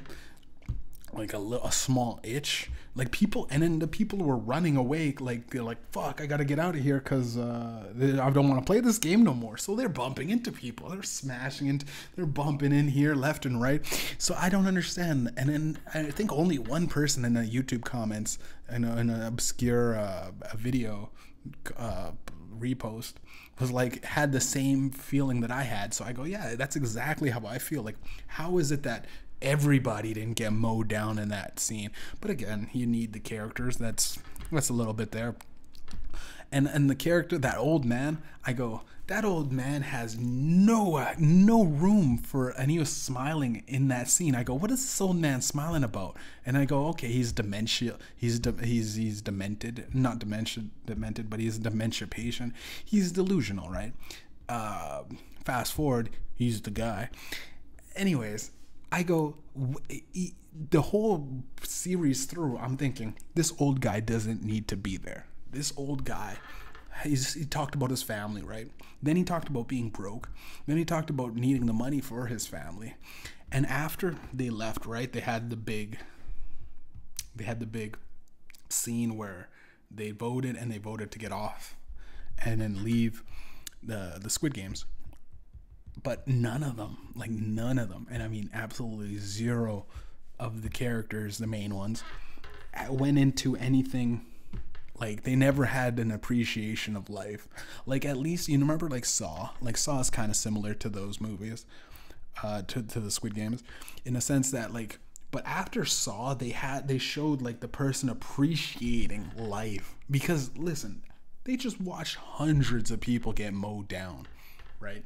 like 1.14 1.34
a, 1.34 1.38
a 1.38 1.72
small 1.72 2.20
itch. 2.24 2.70
Like 2.96 3.12
people, 3.12 3.48
and 3.52 3.62
then 3.62 3.78
the 3.78 3.88
people 3.88 4.18
were 4.18 4.38
running 4.38 4.76
away, 4.76 5.14
like 5.20 5.52
they're 5.52 5.62
like, 5.62 5.78
fuck, 5.92 6.20
I 6.20 6.26
gotta 6.26 6.44
get 6.44 6.58
out 6.58 6.76
of 6.76 6.82
here 6.82 6.98
because 6.98 7.38
uh, 7.38 7.84
I 7.96 8.30
don't 8.32 8.50
want 8.50 8.60
to 8.60 8.66
play 8.66 8.80
this 8.80 8.98
game 8.98 9.24
no 9.24 9.36
more. 9.36 9.56
So 9.56 9.76
they're 9.76 9.88
bumping 9.88 10.32
into 10.32 10.52
people, 10.52 10.90
they're 10.90 11.04
smashing 11.04 11.68
into, 11.68 11.86
they're 12.16 12.26
bumping 12.26 12.72
in 12.72 12.88
here 12.88 13.14
left 13.14 13.46
and 13.46 13.62
right. 13.62 13.86
So 14.18 14.36
I 14.36 14.50
don't 14.50 14.66
understand. 14.66 15.32
And 15.38 15.50
then 15.50 15.78
I 15.94 16.06
think 16.06 16.34
only 16.34 16.58
one 16.58 16.88
person 16.88 17.24
in 17.24 17.36
the 17.36 17.42
YouTube 17.42 17.84
comments 17.84 18.40
in, 18.72 18.84
a, 18.84 18.98
in 18.98 19.12
an 19.12 19.22
obscure 19.22 19.96
uh, 19.96 20.32
video 20.56 21.12
uh, 21.78 22.12
repost 22.60 23.14
was 23.60 23.72
like 23.72 24.04
had 24.06 24.32
the 24.32 24.42
same 24.42 24.90
feeling 24.90 25.42
that 25.42 25.52
I 25.52 25.64
had. 25.64 25.94
So 25.94 26.04
I 26.04 26.14
go, 26.14 26.24
yeah, 26.24 26.56
that's 26.56 26.76
exactly 26.76 27.30
how 27.30 27.46
I 27.46 27.58
feel. 27.58 27.84
Like, 27.84 27.98
how 28.28 28.58
is 28.58 28.72
it 28.72 28.84
that 28.84 29.06
everybody 29.42 30.14
didn't 30.14 30.36
get 30.36 30.54
mowed 30.54 30.88
down 30.88 31.20
in 31.20 31.30
that 31.30 31.60
scene? 31.60 31.92
But 32.22 32.32
again, 32.32 32.70
you 32.74 32.86
need 32.86 33.14
the 33.14 33.20
characters. 33.20 33.78
That's 33.78 34.20
that's 34.52 34.70
a 34.70 34.74
little 34.74 34.94
bit 34.94 35.12
there. 35.12 35.36
And 36.52 36.68
and 36.68 36.90
the 36.90 36.96
character, 36.96 37.38
that 37.38 37.58
old 37.58 37.86
man, 37.86 38.22
I 38.46 38.54
go, 38.54 38.82
that 39.08 39.24
old 39.24 39.54
man 39.54 39.82
has 39.82 40.18
no 40.20 41.14
no 41.18 41.64
room 41.64 42.18
for 42.18 42.50
and 42.50 42.70
he 42.70 42.78
was 42.78 42.90
smiling 42.90 43.64
in 43.68 43.88
that 43.88 44.10
scene 44.10 44.36
i 44.36 44.44
go 44.44 44.54
what 44.54 44.70
is 44.70 44.82
this 44.82 45.02
old 45.02 45.16
man 45.16 45.42
smiling 45.42 45.84
about 45.84 46.16
and 46.46 46.58
i 46.58 46.66
go 46.66 46.88
okay 46.88 47.08
he's 47.08 47.32
dementia 47.32 47.98
he's 48.16 48.40
de- 48.40 48.66
he's 48.66 48.96
he's 48.96 49.22
demented 49.22 49.88
not 49.94 50.20
dementia 50.20 50.64
demented 50.86 51.30
but 51.30 51.40
he's 51.40 51.58
a 51.58 51.62
dementia 51.62 52.08
patient 52.08 52.54
he's 52.84 53.12
delusional 53.12 53.70
right 53.70 53.94
uh, 54.50 55.04
fast 55.44 55.74
forward 55.74 56.10
he's 56.36 56.62
the 56.62 56.72
guy 56.72 57.10
anyways 57.96 58.52
i 58.92 59.04
go 59.04 59.36
the 60.70 60.82
whole 60.82 61.44
series 61.64 62.26
through 62.26 62.58
i'm 62.58 62.78
thinking 62.78 63.16
this 63.36 63.54
old 63.60 63.82
guy 63.82 64.00
doesn't 64.00 64.44
need 64.44 64.68
to 64.68 64.76
be 64.76 64.98
there 64.98 65.26
this 65.52 65.74
old 65.78 66.04
guy 66.04 66.38
he 67.04 67.46
talked 67.46 67.76
about 67.76 67.90
his 67.90 68.04
family, 68.04 68.42
right? 68.42 68.72
Then 69.02 69.16
he 69.16 69.24
talked 69.24 69.50
about 69.50 69.68
being 69.68 69.90
broke. 69.90 70.30
Then 70.66 70.78
he 70.78 70.86
talked 70.86 71.10
about 71.10 71.36
needing 71.36 71.66
the 71.66 71.74
money 71.74 72.02
for 72.02 72.28
his 72.28 72.48
family. 72.48 72.96
And 73.52 73.66
after 73.66 74.16
they 74.34 74.50
left, 74.50 74.86
right, 74.86 75.12
they 75.12 75.20
had 75.20 75.50
the 75.50 75.56
big, 75.56 76.00
they 77.36 77.44
had 77.44 77.60
the 77.60 77.66
big 77.66 77.98
scene 78.70 79.16
where 79.16 79.50
they 79.90 80.12
voted 80.12 80.56
and 80.56 80.72
they 80.72 80.78
voted 80.78 81.12
to 81.12 81.20
get 81.20 81.32
off 81.32 81.76
and 82.44 82.62
then 82.62 82.84
leave 82.84 83.24
the 83.82 84.20
the 84.22 84.30
Squid 84.30 84.54
Games. 84.54 84.86
But 86.04 86.28
none 86.28 86.64
of 86.64 86.78
them, 86.78 86.98
like 87.16 87.32
none 87.32 87.80
of 87.80 87.90
them, 87.90 88.08
and 88.10 88.22
I 88.22 88.28
mean 88.28 88.50
absolutely 88.54 89.18
zero 89.18 89.86
of 90.40 90.62
the 90.62 90.70
characters, 90.70 91.38
the 91.38 91.48
main 91.48 91.74
ones, 91.76 92.04
went 92.90 93.18
into 93.18 93.56
anything 93.56 94.26
like 95.00 95.24
they 95.24 95.36
never 95.36 95.66
had 95.66 96.00
an 96.00 96.12
appreciation 96.12 96.96
of 96.96 97.10
life. 97.10 97.48
Like 97.86 98.06
at 98.06 98.18
least 98.18 98.48
you 98.48 98.60
remember 98.60 98.90
like 98.90 99.06
Saw. 99.06 99.50
Like 99.62 99.78
Saw 99.78 100.00
is 100.00 100.10
kind 100.10 100.30
of 100.30 100.36
similar 100.36 100.74
to 100.76 100.90
those 100.90 101.22
movies, 101.22 101.66
uh, 102.44 102.64
to 102.64 102.82
to 102.84 103.00
the 103.00 103.12
Squid 103.12 103.36
Games, 103.36 103.64
in 104.06 104.16
a 104.16 104.22
sense 104.22 104.52
that 104.52 104.74
like. 104.74 105.00
But 105.30 105.46
after 105.46 105.84
Saw, 105.84 106.34
they 106.34 106.50
had 106.50 106.88
they 106.88 106.98
showed 106.98 107.42
like 107.42 107.60
the 107.60 107.68
person 107.68 108.10
appreciating 108.10 109.32
life 109.36 109.96
because 110.10 110.52
listen, 110.58 111.04
they 111.44 111.58
just 111.58 111.82
watched 111.82 112.16
hundreds 112.16 112.92
of 112.92 113.02
people 113.02 113.34
get 113.34 113.54
mowed 113.54 113.88
down, 113.88 114.28
right? 114.80 115.04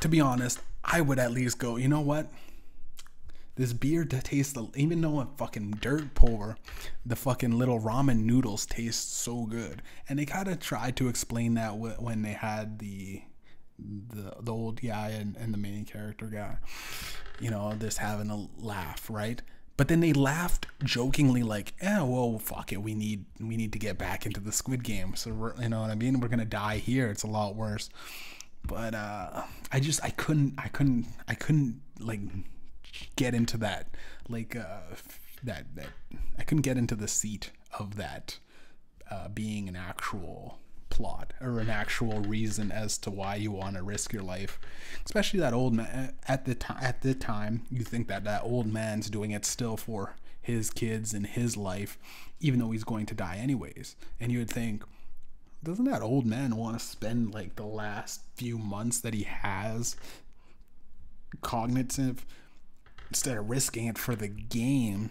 To 0.00 0.08
be 0.08 0.20
honest, 0.20 0.60
I 0.84 1.00
would 1.00 1.18
at 1.18 1.32
least 1.32 1.58
go. 1.58 1.76
You 1.76 1.88
know 1.88 2.00
what? 2.00 2.28
This 3.56 3.72
beer 3.72 4.04
tastes, 4.04 4.56
even 4.76 5.00
though 5.00 5.20
it's 5.20 5.32
fucking 5.36 5.78
dirt 5.80 6.14
poor, 6.14 6.56
the 7.04 7.16
fucking 7.16 7.58
little 7.58 7.80
ramen 7.80 8.20
noodles 8.20 8.64
taste 8.66 9.16
so 9.16 9.46
good. 9.46 9.82
And 10.08 10.16
they 10.16 10.26
kind 10.26 10.46
of 10.46 10.60
tried 10.60 10.96
to 10.98 11.08
explain 11.08 11.54
that 11.54 11.76
when 11.76 12.22
they 12.22 12.34
had 12.34 12.78
the 12.78 13.22
the 13.78 14.36
the 14.40 14.52
old 14.52 14.80
guy 14.80 15.10
and, 15.10 15.36
and 15.36 15.52
the 15.52 15.58
main 15.58 15.84
character 15.84 16.26
guy, 16.26 16.58
you 17.40 17.50
know, 17.50 17.74
just 17.80 17.98
having 17.98 18.30
a 18.30 18.46
laugh, 18.64 19.10
right? 19.10 19.42
But 19.76 19.88
then 19.88 20.00
they 20.00 20.12
laughed 20.12 20.66
jokingly, 20.84 21.42
like, 21.42 21.72
"Yeah, 21.82 22.02
well, 22.02 22.38
fuck 22.38 22.72
it, 22.72 22.82
we 22.82 22.94
need 22.94 23.24
we 23.40 23.56
need 23.56 23.72
to 23.72 23.78
get 23.78 23.98
back 23.98 24.26
into 24.26 24.40
the 24.40 24.52
Squid 24.52 24.84
Game." 24.84 25.14
So 25.16 25.30
you 25.60 25.68
know 25.68 25.80
what 25.80 25.90
I 25.90 25.96
mean? 25.96 26.20
We're 26.20 26.28
gonna 26.28 26.44
die 26.44 26.78
here. 26.78 27.08
It's 27.08 27.24
a 27.24 27.28
lot 27.28 27.56
worse. 27.56 27.90
But 28.68 28.94
uh, 28.94 29.42
I 29.72 29.80
just 29.80 30.04
I 30.04 30.10
couldn't 30.10 30.54
I 30.56 30.68
couldn't 30.68 31.06
I 31.26 31.34
couldn't 31.34 31.80
like 31.98 32.20
get 33.16 33.34
into 33.34 33.56
that 33.58 33.88
like 34.28 34.54
uh, 34.54 34.80
that 35.42 35.74
that 35.74 35.88
I 36.38 36.44
couldn't 36.44 36.62
get 36.62 36.76
into 36.76 36.94
the 36.94 37.08
seat 37.08 37.50
of 37.78 37.96
that 37.96 38.38
uh, 39.10 39.28
being 39.28 39.68
an 39.68 39.76
actual 39.76 40.58
plot 40.90 41.34
or 41.40 41.58
an 41.58 41.68
actual 41.68 42.20
reason 42.20 42.70
as 42.70 42.96
to 42.98 43.10
why 43.10 43.34
you 43.34 43.50
want 43.50 43.76
to 43.76 43.82
risk 43.82 44.12
your 44.12 44.22
life 44.22 44.58
especially 45.04 45.38
that 45.38 45.52
old 45.52 45.74
man 45.74 46.14
at 46.26 46.46
the 46.46 46.54
time 46.54 46.78
at 46.80 47.02
the 47.02 47.14
time 47.14 47.62
you 47.70 47.84
think 47.84 48.08
that 48.08 48.24
that 48.24 48.42
old 48.42 48.66
man's 48.66 49.10
doing 49.10 49.30
it 49.30 49.44
still 49.44 49.76
for 49.76 50.16
his 50.40 50.70
kids 50.70 51.12
and 51.12 51.26
his 51.26 51.58
life 51.58 51.98
even 52.40 52.60
though 52.60 52.70
he's 52.70 52.84
going 52.84 53.06
to 53.06 53.14
die 53.14 53.36
anyways. 53.36 53.96
And 54.20 54.30
you 54.32 54.38
would 54.38 54.50
think 54.50 54.84
doesn't 55.62 55.84
that 55.86 56.02
old 56.02 56.24
man 56.24 56.56
want 56.56 56.78
to 56.78 56.84
spend 56.84 57.34
like 57.34 57.56
the 57.56 57.66
last 57.66 58.22
few 58.36 58.58
months 58.58 59.00
that 59.00 59.14
he 59.14 59.24
has 59.24 59.96
cognitive 61.42 62.24
instead 63.08 63.36
of 63.36 63.50
risking 63.50 63.86
it 63.86 63.98
for 63.98 64.14
the 64.14 64.28
game 64.28 65.10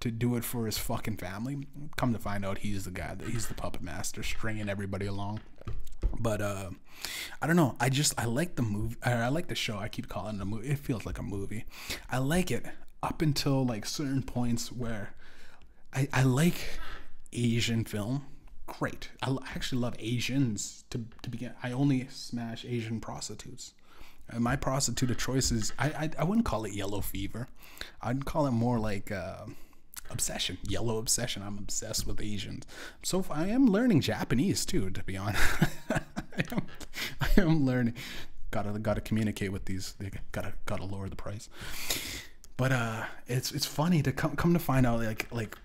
to 0.00 0.10
do 0.10 0.36
it 0.36 0.44
for 0.44 0.66
his 0.66 0.78
fucking 0.78 1.16
family. 1.16 1.66
Come 1.96 2.12
to 2.12 2.18
find 2.18 2.44
out, 2.44 2.58
he's 2.58 2.84
the 2.84 2.90
guy 2.90 3.14
that 3.14 3.28
he's 3.28 3.46
the 3.46 3.54
puppet 3.54 3.82
master, 3.82 4.22
stringing 4.22 4.68
everybody 4.68 5.06
along. 5.06 5.40
But 6.18 6.42
uh, 6.42 6.70
I 7.40 7.46
don't 7.46 7.56
know. 7.56 7.76
I 7.78 7.88
just 7.88 8.18
I 8.18 8.24
like 8.24 8.56
the 8.56 8.62
movie. 8.62 8.96
I 9.04 9.28
like 9.28 9.48
the 9.48 9.54
show. 9.54 9.78
I 9.78 9.88
keep 9.88 10.08
calling 10.08 10.36
it 10.36 10.42
a 10.42 10.44
movie. 10.44 10.68
It 10.68 10.78
feels 10.78 11.06
like 11.06 11.18
a 11.18 11.22
movie. 11.22 11.64
I 12.10 12.18
like 12.18 12.50
it 12.50 12.66
up 13.02 13.22
until 13.22 13.64
like 13.64 13.86
certain 13.86 14.22
points 14.22 14.72
where 14.72 15.14
I 15.94 16.08
I 16.12 16.22
like 16.24 16.56
Asian 17.32 17.84
film. 17.84 18.26
Great. 18.66 19.10
I 19.22 19.36
actually 19.54 19.80
love 19.80 19.96
Asians 19.98 20.84
to 20.90 21.04
to 21.22 21.30
begin. 21.30 21.52
I 21.62 21.72
only 21.72 22.06
smash 22.08 22.64
Asian 22.64 23.00
prostitutes 23.00 23.74
my 24.38 24.56
prostitute 24.56 25.10
of 25.10 25.18
choices, 25.18 25.72
I, 25.78 25.88
I, 25.88 26.10
I 26.20 26.24
wouldn't 26.24 26.46
call 26.46 26.64
it 26.64 26.72
yellow 26.72 27.00
fever. 27.00 27.48
I'd 28.00 28.24
call 28.24 28.46
it 28.46 28.52
more 28.52 28.78
like 28.78 29.10
uh, 29.10 29.44
obsession, 30.10 30.58
yellow 30.62 30.98
obsession. 30.98 31.42
I'm 31.42 31.58
obsessed 31.58 32.06
with 32.06 32.20
Asians. 32.20 32.64
So 33.02 33.24
I 33.30 33.48
am 33.48 33.66
learning 33.66 34.00
Japanese 34.00 34.64
too, 34.64 34.90
to 34.90 35.02
be 35.04 35.16
honest. 35.16 35.42
I, 35.90 36.00
am, 36.52 36.62
I 37.20 37.28
am 37.40 37.64
learning. 37.64 37.94
Gotta 38.50 38.78
gotta 38.78 39.00
communicate 39.00 39.52
with 39.52 39.64
these. 39.64 39.94
They 39.98 40.10
gotta 40.32 40.52
gotta 40.66 40.84
lower 40.84 41.08
the 41.08 41.16
price. 41.16 41.48
But 42.56 42.72
uh, 42.72 43.04
it's 43.26 43.50
it's 43.52 43.66
funny 43.66 44.02
to 44.02 44.12
come 44.12 44.36
come 44.36 44.52
to 44.52 44.58
find 44.58 44.86
out 44.86 45.00
like 45.00 45.26
like 45.32 45.56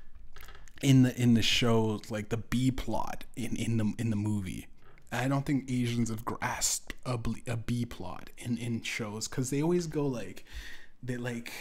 in 0.81 1.03
the 1.03 1.19
in 1.19 1.33
the 1.33 1.41
show 1.41 2.01
like 2.09 2.29
the 2.29 2.37
B 2.37 2.71
plot 2.71 3.23
in 3.35 3.55
in 3.55 3.77
the 3.77 3.93
in 3.97 4.09
the 4.09 4.15
movie. 4.15 4.67
I 5.11 5.27
don't 5.27 5.45
think 5.45 5.71
Asians 5.71 6.09
have 6.09 6.25
grasped 6.25 6.93
a, 7.05 7.17
a 7.47 7.57
B 7.57 7.85
plot 7.85 8.29
in 8.37 8.57
in 8.57 8.81
shows 8.81 9.27
because 9.27 9.49
they 9.49 9.61
always 9.61 9.87
go 9.87 10.05
like 10.05 10.45
they 11.01 11.17
like 11.17 11.51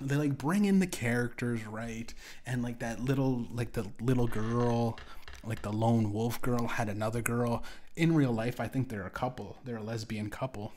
they 0.00 0.16
like 0.16 0.38
bring 0.38 0.64
in 0.64 0.78
the 0.78 0.86
characters 0.86 1.66
right? 1.66 2.12
And 2.46 2.62
like 2.62 2.78
that 2.80 3.00
little 3.00 3.46
like 3.52 3.72
the 3.72 3.86
little 4.00 4.26
girl 4.26 4.98
like 5.46 5.62
the 5.62 5.72
lone 5.72 6.12
wolf 6.12 6.40
girl 6.40 6.66
had 6.66 6.88
another 6.88 7.22
girl. 7.22 7.62
In 7.96 8.14
real 8.14 8.32
life 8.32 8.58
i 8.60 8.66
think 8.66 8.88
they're 8.88 9.06
a 9.06 9.10
couple. 9.10 9.58
They're 9.64 9.76
a 9.76 9.82
lesbian 9.82 10.30
couple 10.30 10.72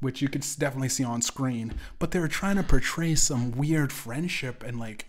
which 0.00 0.22
you 0.22 0.28
could 0.28 0.44
definitely 0.58 0.88
see 0.88 1.04
on 1.04 1.20
screen. 1.22 1.74
But 1.98 2.12
they 2.12 2.20
were 2.20 2.28
trying 2.28 2.54
to 2.56 2.62
portray 2.62 3.14
some 3.14 3.50
weird 3.52 3.92
friendship 3.92 4.62
and 4.62 4.78
like 4.78 5.06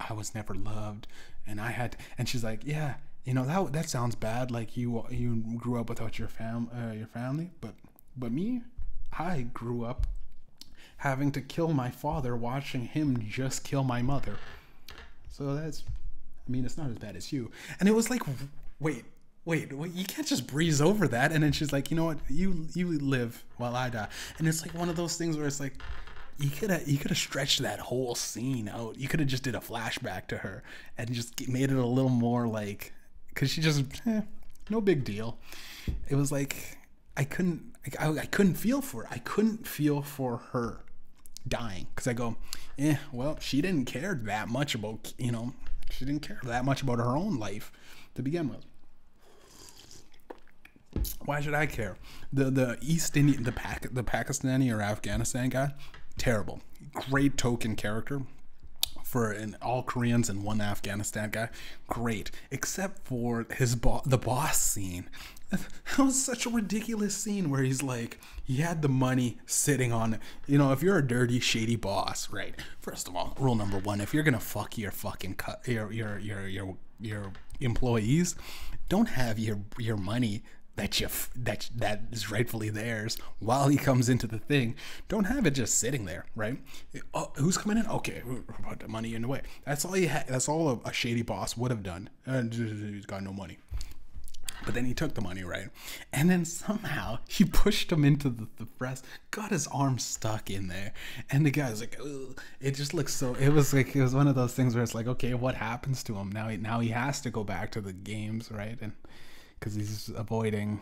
i 0.00 0.12
was 0.12 0.34
never 0.34 0.54
loved 0.54 1.06
and 1.46 1.60
i 1.60 1.70
had 1.70 1.96
and 2.16 2.28
she's 2.28 2.44
like 2.44 2.60
yeah 2.64 2.94
you 3.28 3.34
know 3.34 3.44
that 3.44 3.74
that 3.74 3.90
sounds 3.90 4.14
bad. 4.14 4.50
Like 4.50 4.74
you 4.74 5.04
you 5.10 5.44
grew 5.58 5.78
up 5.78 5.90
without 5.90 6.18
your 6.18 6.28
fam 6.28 6.70
uh, 6.74 6.92
your 6.94 7.08
family, 7.08 7.50
but 7.60 7.74
but 8.16 8.32
me, 8.32 8.62
I 9.12 9.42
grew 9.52 9.84
up 9.84 10.06
having 10.96 11.30
to 11.32 11.42
kill 11.42 11.74
my 11.74 11.90
father, 11.90 12.34
watching 12.34 12.86
him 12.86 13.22
just 13.28 13.64
kill 13.64 13.84
my 13.84 14.00
mother. 14.00 14.36
So 15.30 15.54
that's, 15.54 15.84
I 16.48 16.50
mean, 16.50 16.64
it's 16.64 16.78
not 16.78 16.88
as 16.88 16.96
bad 16.96 17.16
as 17.16 17.30
you. 17.30 17.50
And 17.78 17.88
it 17.88 17.92
was 17.92 18.10
like, 18.10 18.22
wait, 18.80 19.04
wait, 19.44 19.72
wait, 19.72 19.92
you 19.92 20.04
can't 20.06 20.26
just 20.26 20.46
breeze 20.46 20.80
over 20.80 21.06
that. 21.06 21.30
And 21.30 21.44
then 21.44 21.52
she's 21.52 21.72
like, 21.72 21.90
you 21.90 21.96
know 21.98 22.06
what, 22.06 22.18
you 22.30 22.66
you 22.74 22.98
live 22.98 23.44
while 23.58 23.76
I 23.76 23.90
die. 23.90 24.08
And 24.38 24.48
it's 24.48 24.62
like 24.62 24.74
one 24.74 24.88
of 24.88 24.96
those 24.96 25.18
things 25.18 25.36
where 25.36 25.46
it's 25.46 25.60
like, 25.60 25.74
you 26.38 26.50
could 26.50 26.70
have 26.70 26.88
you 26.88 26.98
could 26.98 27.10
have 27.10 27.18
stretched 27.18 27.62
that 27.62 27.80
whole 27.80 28.14
scene 28.14 28.68
out. 28.68 28.96
You 28.98 29.08
could 29.08 29.20
have 29.20 29.28
just 29.28 29.42
did 29.42 29.54
a 29.54 29.60
flashback 29.60 30.28
to 30.28 30.38
her 30.38 30.62
and 30.96 31.12
just 31.12 31.48
made 31.48 31.70
it 31.70 31.76
a 31.76 31.86
little 31.86 32.10
more 32.10 32.46
like 32.46 32.92
because 33.28 33.50
she 33.50 33.60
just 33.60 33.84
eh, 34.06 34.22
no 34.70 34.80
big 34.80 35.04
deal. 35.04 35.38
It 36.08 36.14
was 36.14 36.30
like 36.30 36.78
I 37.16 37.24
couldn't 37.24 37.74
I, 37.98 38.08
I 38.10 38.26
couldn't 38.26 38.54
feel 38.54 38.80
for. 38.80 39.06
I 39.10 39.18
couldn't 39.18 39.66
feel 39.66 40.02
for 40.02 40.38
her 40.52 40.84
dying 41.46 41.86
because 41.94 42.06
I 42.06 42.12
go, 42.12 42.36
eh, 42.78 42.96
well, 43.12 43.38
she 43.40 43.60
didn't 43.60 43.86
care 43.86 44.14
that 44.24 44.48
much 44.48 44.74
about 44.74 45.12
you 45.18 45.32
know 45.32 45.54
she 45.90 46.04
didn't 46.04 46.22
care 46.22 46.40
that 46.44 46.64
much 46.64 46.82
about 46.82 46.98
her 46.98 47.16
own 47.16 47.38
life 47.38 47.72
to 48.14 48.22
begin 48.22 48.48
with. 48.48 48.64
Why 51.24 51.40
should 51.40 51.54
I 51.54 51.66
care? 51.66 51.96
The 52.32 52.44
the 52.44 52.78
East 52.80 53.16
Indian 53.16 53.42
the 53.42 53.52
Pac 53.52 53.88
the 53.92 54.04
Pakistani 54.04 54.74
or 54.74 54.80
Afghanistan 54.80 55.48
guy, 55.48 55.74
terrible. 56.18 56.60
Great 56.92 57.36
token 57.36 57.76
character, 57.76 58.22
for 59.08 59.32
an 59.32 59.56
all 59.62 59.82
Koreans 59.82 60.28
and 60.28 60.44
one 60.44 60.60
Afghanistan 60.60 61.30
guy, 61.30 61.48
great. 61.86 62.30
Except 62.50 63.06
for 63.06 63.46
his 63.56 63.74
bo- 63.74 64.02
the 64.04 64.18
boss 64.18 64.60
scene. 64.60 65.08
That 65.96 66.04
was 66.04 66.22
such 66.22 66.44
a 66.44 66.50
ridiculous 66.50 67.16
scene 67.16 67.48
where 67.48 67.62
he's 67.62 67.82
like, 67.82 68.20
he 68.44 68.56
had 68.56 68.82
the 68.82 68.88
money 68.88 69.38
sitting 69.46 69.94
on, 69.94 70.20
you 70.46 70.58
know, 70.58 70.72
if 70.72 70.82
you're 70.82 70.98
a 70.98 71.06
dirty, 71.06 71.40
shady 71.40 71.74
boss, 71.74 72.30
right? 72.30 72.54
First 72.80 73.08
of 73.08 73.16
all, 73.16 73.34
rule 73.40 73.54
number 73.54 73.78
one: 73.78 74.02
if 74.02 74.12
you're 74.12 74.22
gonna 74.22 74.40
fuck 74.40 74.76
your 74.76 74.90
fucking 74.90 75.36
cut, 75.36 75.66
your 75.66 75.90
your 75.90 76.18
your 76.18 76.46
your 76.46 76.76
your 77.00 77.32
employees, 77.60 78.36
don't 78.90 79.08
have 79.08 79.38
your 79.38 79.60
your 79.78 79.96
money 79.96 80.42
that 80.78 81.00
you 81.00 81.08
that 81.36 81.68
that 81.74 82.02
is 82.12 82.30
rightfully 82.30 82.70
theirs 82.70 83.18
while 83.40 83.68
he 83.68 83.76
comes 83.76 84.08
into 84.08 84.26
the 84.26 84.38
thing. 84.38 84.76
Don't 85.08 85.24
have 85.24 85.44
it 85.44 85.50
just 85.50 85.78
sitting 85.78 86.04
there, 86.04 86.24
right? 86.34 86.58
Oh, 87.12 87.32
who's 87.34 87.58
coming 87.58 87.78
in? 87.78 87.86
Okay, 87.86 88.22
put 88.66 88.80
the 88.80 88.88
money 88.88 89.14
in 89.14 89.22
the 89.22 89.28
way. 89.28 89.42
That's 89.66 89.84
all 89.84 89.96
you. 89.96 90.08
Ha- 90.08 90.24
that's 90.28 90.48
all 90.48 90.70
a, 90.84 90.88
a 90.88 90.92
shady 90.92 91.22
boss 91.22 91.56
would 91.56 91.70
have 91.70 91.82
done. 91.82 92.08
Uh, 92.26 92.32
and 92.32 92.54
he's 92.54 93.06
got 93.06 93.22
no 93.22 93.32
money. 93.32 93.58
But 94.64 94.74
then 94.74 94.84
he 94.84 94.94
took 94.94 95.14
the 95.14 95.20
money, 95.20 95.44
right? 95.44 95.68
And 96.12 96.28
then 96.28 96.44
somehow 96.44 97.18
he 97.28 97.44
pushed 97.64 97.92
him 97.92 98.04
into 98.04 98.28
the, 98.28 98.48
the 98.56 98.66
press, 98.66 99.02
got 99.30 99.50
his 99.50 99.66
arm 99.68 99.98
stuck 99.98 100.50
in 100.50 100.68
there. 100.68 100.92
And 101.30 101.46
the 101.46 101.50
guy's 101.50 101.80
like, 101.80 101.96
Ugh. 102.00 102.38
it 102.60 102.74
just 102.74 102.92
looks 102.92 103.14
so, 103.14 103.34
it 103.34 103.50
was 103.50 103.72
like, 103.72 103.94
it 103.94 104.02
was 104.02 104.14
one 104.14 104.26
of 104.26 104.34
those 104.34 104.54
things 104.54 104.74
where 104.74 104.82
it's 104.82 104.94
like, 104.94 105.06
okay, 105.06 105.34
what 105.34 105.54
happens 105.54 106.02
to 106.04 106.16
him? 106.16 106.30
Now 106.30 106.48
he, 106.48 106.56
now 106.56 106.80
he 106.80 106.88
has 106.88 107.20
to 107.22 107.30
go 107.30 107.44
back 107.44 107.70
to 107.72 107.80
the 107.80 107.92
games, 107.92 108.50
right? 108.50 108.76
And 108.80 108.92
because 109.58 109.74
he's 109.74 110.10
avoiding 110.14 110.80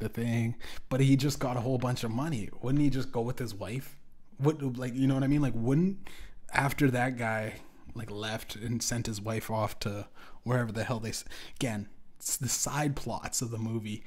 the 0.00 0.08
thing. 0.08 0.56
But 0.88 1.00
he 1.00 1.16
just 1.16 1.38
got 1.38 1.56
a 1.56 1.60
whole 1.60 1.78
bunch 1.78 2.04
of 2.04 2.10
money. 2.10 2.50
Wouldn't 2.62 2.82
he 2.82 2.90
just 2.90 3.12
go 3.12 3.20
with 3.20 3.38
his 3.38 3.54
wife? 3.54 3.96
What, 4.38 4.62
like, 4.76 4.94
you 4.94 5.06
know 5.06 5.14
what 5.14 5.24
I 5.24 5.28
mean? 5.28 5.42
Like, 5.42 5.54
wouldn't, 5.56 6.08
after 6.52 6.90
that 6.90 7.16
guy, 7.16 7.54
like, 7.94 8.10
left 8.10 8.56
and 8.56 8.82
sent 8.82 9.06
his 9.06 9.20
wife 9.20 9.50
off 9.50 9.78
to 9.80 10.06
wherever 10.44 10.70
the 10.70 10.84
hell 10.84 11.00
they, 11.00 11.12
again, 11.56 11.88
it's 12.18 12.36
the 12.36 12.48
side 12.48 12.96
plots 12.96 13.42
of 13.42 13.50
the 13.50 13.58
movie 13.58 14.04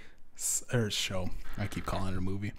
or 0.73 0.89
show. 0.89 1.29
I 1.57 1.67
keep 1.67 1.85
calling 1.85 2.13
it 2.13 2.17
a 2.17 2.21
movie. 2.21 2.53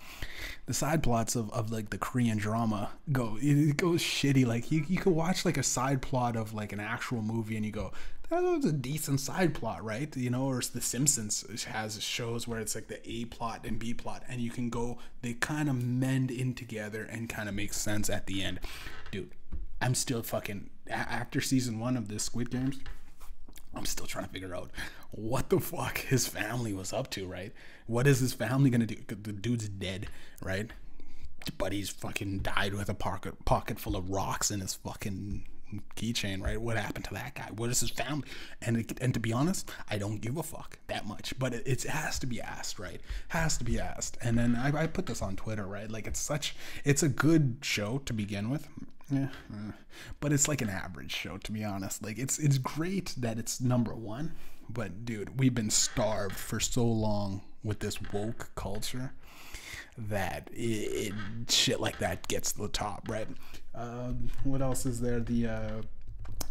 The 0.66 0.74
side 0.74 1.02
plots 1.02 1.34
of, 1.34 1.50
of 1.52 1.70
like 1.72 1.90
the 1.90 1.98
korean 1.98 2.38
drama 2.38 2.90
go 3.10 3.38
it 3.40 3.76
goes 3.76 4.02
shitty. 4.02 4.46
Like 4.46 4.70
you, 4.70 4.84
you 4.88 4.98
could 4.98 5.12
watch 5.12 5.44
like 5.44 5.56
a 5.56 5.62
side 5.62 6.02
plot 6.02 6.36
of 6.36 6.54
like 6.54 6.72
an 6.72 6.80
actual 6.80 7.22
movie 7.22 7.56
and 7.56 7.64
you 7.64 7.72
go 7.72 7.92
that 8.30 8.42
was 8.42 8.64
a 8.64 8.72
decent 8.72 9.20
side 9.20 9.54
plot 9.54 9.84
right? 9.84 10.14
You 10.16 10.30
know 10.30 10.44
or 10.44 10.60
the 10.60 10.80
simpsons 10.80 11.64
has 11.64 12.02
shows 12.02 12.46
where 12.46 12.60
it's 12.60 12.74
like 12.74 12.88
the 12.88 13.00
a 13.08 13.24
plot 13.26 13.64
and 13.64 13.78
b 13.78 13.94
plot 13.94 14.22
and 14.28 14.40
you 14.40 14.50
can 14.50 14.70
go 14.70 14.98
they 15.22 15.34
kind 15.34 15.68
of 15.68 15.82
mend 15.82 16.30
in 16.30 16.54
together 16.54 17.02
and 17.02 17.28
kind 17.28 17.48
of 17.48 17.54
make 17.54 17.72
sense 17.72 18.08
at 18.08 18.26
the 18.26 18.42
end. 18.42 18.60
Dude 19.10 19.32
i'm 19.80 19.96
still 19.96 20.22
fucking 20.22 20.70
after 20.88 21.40
season 21.40 21.80
one 21.80 21.96
of 21.96 22.06
this 22.06 22.22
squid 22.22 22.50
games 22.50 22.78
I'm 23.74 23.86
still 23.86 24.06
trying 24.06 24.26
to 24.26 24.30
figure 24.30 24.54
out 24.54 24.70
what 25.10 25.48
the 25.48 25.60
fuck 25.60 25.98
his 25.98 26.26
family 26.26 26.72
was 26.74 26.92
up 26.92 27.10
to, 27.10 27.26
right? 27.26 27.52
What 27.86 28.06
is 28.06 28.20
his 28.20 28.32
family 28.32 28.70
gonna 28.70 28.86
do? 28.86 28.96
The 29.06 29.32
dude's 29.32 29.68
dead, 29.68 30.08
right? 30.42 30.70
But 31.58 31.72
he's 31.72 31.88
fucking 31.88 32.40
died 32.40 32.74
with 32.74 32.88
a 32.88 32.94
pocket 32.94 33.44
pocket 33.44 33.80
full 33.80 33.96
of 33.96 34.10
rocks 34.10 34.50
in 34.50 34.60
his 34.60 34.74
fucking 34.74 35.46
keychain, 35.96 36.42
right? 36.42 36.60
What 36.60 36.76
happened 36.76 37.04
to 37.06 37.14
that 37.14 37.34
guy? 37.34 37.48
What 37.54 37.70
is 37.70 37.80
his 37.80 37.90
family? 37.90 38.28
And 38.60 38.76
it, 38.78 38.98
and 39.00 39.14
to 39.14 39.20
be 39.20 39.32
honest, 39.32 39.70
I 39.88 39.98
don't 39.98 40.20
give 40.20 40.36
a 40.36 40.42
fuck 40.42 40.78
that 40.88 41.06
much. 41.06 41.34
But 41.38 41.54
it, 41.54 41.66
it 41.66 41.82
has 41.84 42.18
to 42.20 42.26
be 42.26 42.40
asked, 42.40 42.78
right? 42.78 43.00
Has 43.28 43.56
to 43.58 43.64
be 43.64 43.78
asked. 43.78 44.18
And 44.22 44.38
then 44.38 44.56
I, 44.56 44.82
I 44.82 44.86
put 44.86 45.06
this 45.06 45.22
on 45.22 45.36
Twitter, 45.36 45.66
right? 45.66 45.90
Like 45.90 46.06
it's 46.06 46.20
such, 46.20 46.54
it's 46.84 47.02
a 47.02 47.08
good 47.08 47.58
show 47.62 48.02
to 48.06 48.12
begin 48.12 48.50
with. 48.50 48.68
Yeah, 49.10 49.28
but 50.20 50.32
it's 50.32 50.48
like 50.48 50.62
an 50.62 50.70
average 50.70 51.14
show 51.14 51.36
to 51.38 51.52
be 51.52 51.64
honest. 51.64 52.02
Like 52.02 52.18
it's 52.18 52.38
it's 52.38 52.58
great 52.58 53.14
that 53.18 53.38
it's 53.38 53.60
number 53.60 53.94
one, 53.94 54.32
but 54.70 55.04
dude, 55.04 55.38
we've 55.38 55.54
been 55.54 55.70
starved 55.70 56.36
for 56.36 56.60
so 56.60 56.84
long 56.84 57.42
with 57.62 57.80
this 57.80 57.98
woke 58.12 58.50
culture 58.54 59.12
that 59.96 60.48
it, 60.52 61.12
it 61.12 61.50
shit 61.50 61.80
like 61.80 61.98
that 61.98 62.26
gets 62.28 62.52
to 62.52 62.62
the 62.62 62.68
top, 62.68 63.08
right? 63.08 63.28
Uh, 63.74 64.12
what 64.44 64.62
else 64.62 64.86
is 64.86 65.00
there? 65.00 65.20
The 65.20 65.46
uh, 65.46 65.82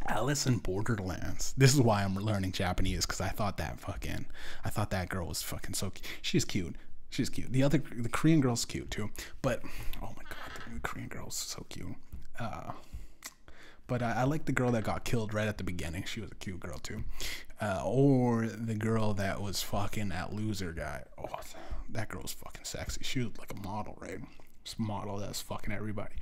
Alice 0.08 0.48
in 0.48 0.58
Borderlands. 0.58 1.53
This 1.58 1.74
is 1.74 1.81
why 1.81 2.03
I'm 2.03 2.15
learning 2.15 2.51
Japanese 2.51 3.05
because 3.05 3.22
I 3.22 3.29
thought 3.29 3.58
that 3.58 3.79
fucking, 3.79 4.25
I 4.63 4.70
thought 4.70 4.89
that 4.91 5.10
girl 5.10 5.27
was 5.27 5.41
fucking 5.41 5.74
so. 5.74 5.91
She's 6.22 6.46
cute. 6.46 6.75
She's 7.10 7.29
cute. 7.29 7.51
The 7.51 7.63
other, 7.63 7.81
the 7.96 8.10
Korean 8.10 8.41
girl's 8.41 8.65
cute 8.65 8.89
too. 8.89 9.10
But 9.41 9.62
oh 10.01 10.13
my 10.15 10.24
god, 10.29 10.74
the 10.74 10.79
Korean 10.79 11.10
girl's 11.10 11.36
so 11.36 11.65
cute. 11.70 11.96
Uh, 12.41 12.71
but 13.86 14.01
I, 14.01 14.13
I, 14.13 14.24
like 14.24 14.45
the 14.45 14.51
girl 14.51 14.71
that 14.71 14.83
got 14.83 15.03
killed 15.03 15.33
right 15.33 15.48
at 15.48 15.57
the 15.57 15.63
beginning. 15.63 16.05
She 16.05 16.21
was 16.21 16.31
a 16.31 16.36
cute 16.36 16.60
girl 16.60 16.79
too. 16.79 17.03
Uh, 17.62 17.83
or 17.86 18.48
the 18.48 18.74
girl 18.74 19.13
that 19.13 19.41
was 19.41 19.62
fucking 19.62 20.10
that 20.10 20.34
loser 20.34 20.71
guy. 20.71 21.04
Oh, 21.17 21.39
that 21.89 22.10
girl 22.10 22.23
was 22.23 22.34
fucking 22.34 22.63
sexy. 22.63 23.01
She 23.04 23.19
was 23.19 23.38
like 23.38 23.54
a 23.54 23.67
model, 23.67 23.97
right? 24.01 24.19
Just 24.63 24.80
model 24.80 25.17
that's 25.17 25.41
fucking 25.41 25.71
everybody. 25.71 26.15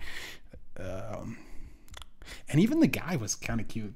Um, 0.77 1.37
and 2.49 2.59
even 2.59 2.79
the 2.79 2.87
guy 2.87 3.15
was 3.15 3.35
kind 3.35 3.61
of 3.61 3.67
cute. 3.67 3.95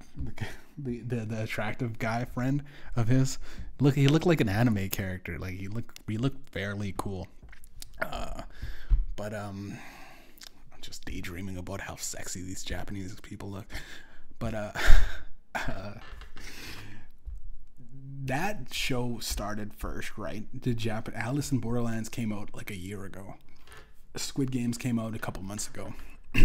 The, 0.78 1.02
the 1.02 1.26
the 1.26 1.44
attractive 1.44 2.00
guy 2.00 2.26
friend 2.26 2.64
of 2.96 3.08
his. 3.08 3.38
Look, 3.80 3.96
he 3.96 4.08
looked 4.08 4.26
like 4.26 4.40
an 4.40 4.50
anime 4.50 4.90
character. 4.90 5.38
Like 5.38 5.56
he 5.56 5.68
looked 5.68 6.00
he 6.08 6.18
looked 6.18 6.50
fairly 6.50 6.94
cool. 6.98 7.28
Uh, 8.02 8.42
but 9.16 9.34
um 9.34 9.78
just 10.84 11.06
daydreaming 11.06 11.58
about 11.58 11.82
how 11.82 11.96
sexy 11.96 12.42
these 12.42 12.64
Japanese 12.64 13.16
people 13.22 13.50
look. 13.50 13.66
But 14.38 14.54
uh, 14.54 14.72
uh 15.56 15.94
that 18.26 18.74
show 18.74 19.18
started 19.20 19.74
first, 19.74 20.18
right? 20.18 20.46
The 20.54 20.74
Japan 20.74 21.14
Alice 21.16 21.52
in 21.52 21.60
Borderlands 21.60 22.10
came 22.10 22.32
out 22.32 22.52
like 22.54 22.72
a 22.72 22.78
year 22.78 23.04
ago. 23.04 23.36
Squid 24.16 24.52
Games 24.52 24.78
came 24.78 25.00
out 25.00 25.16
a 25.16 25.20
couple 25.20 25.44
months 25.44 25.68
ago. 25.68 25.94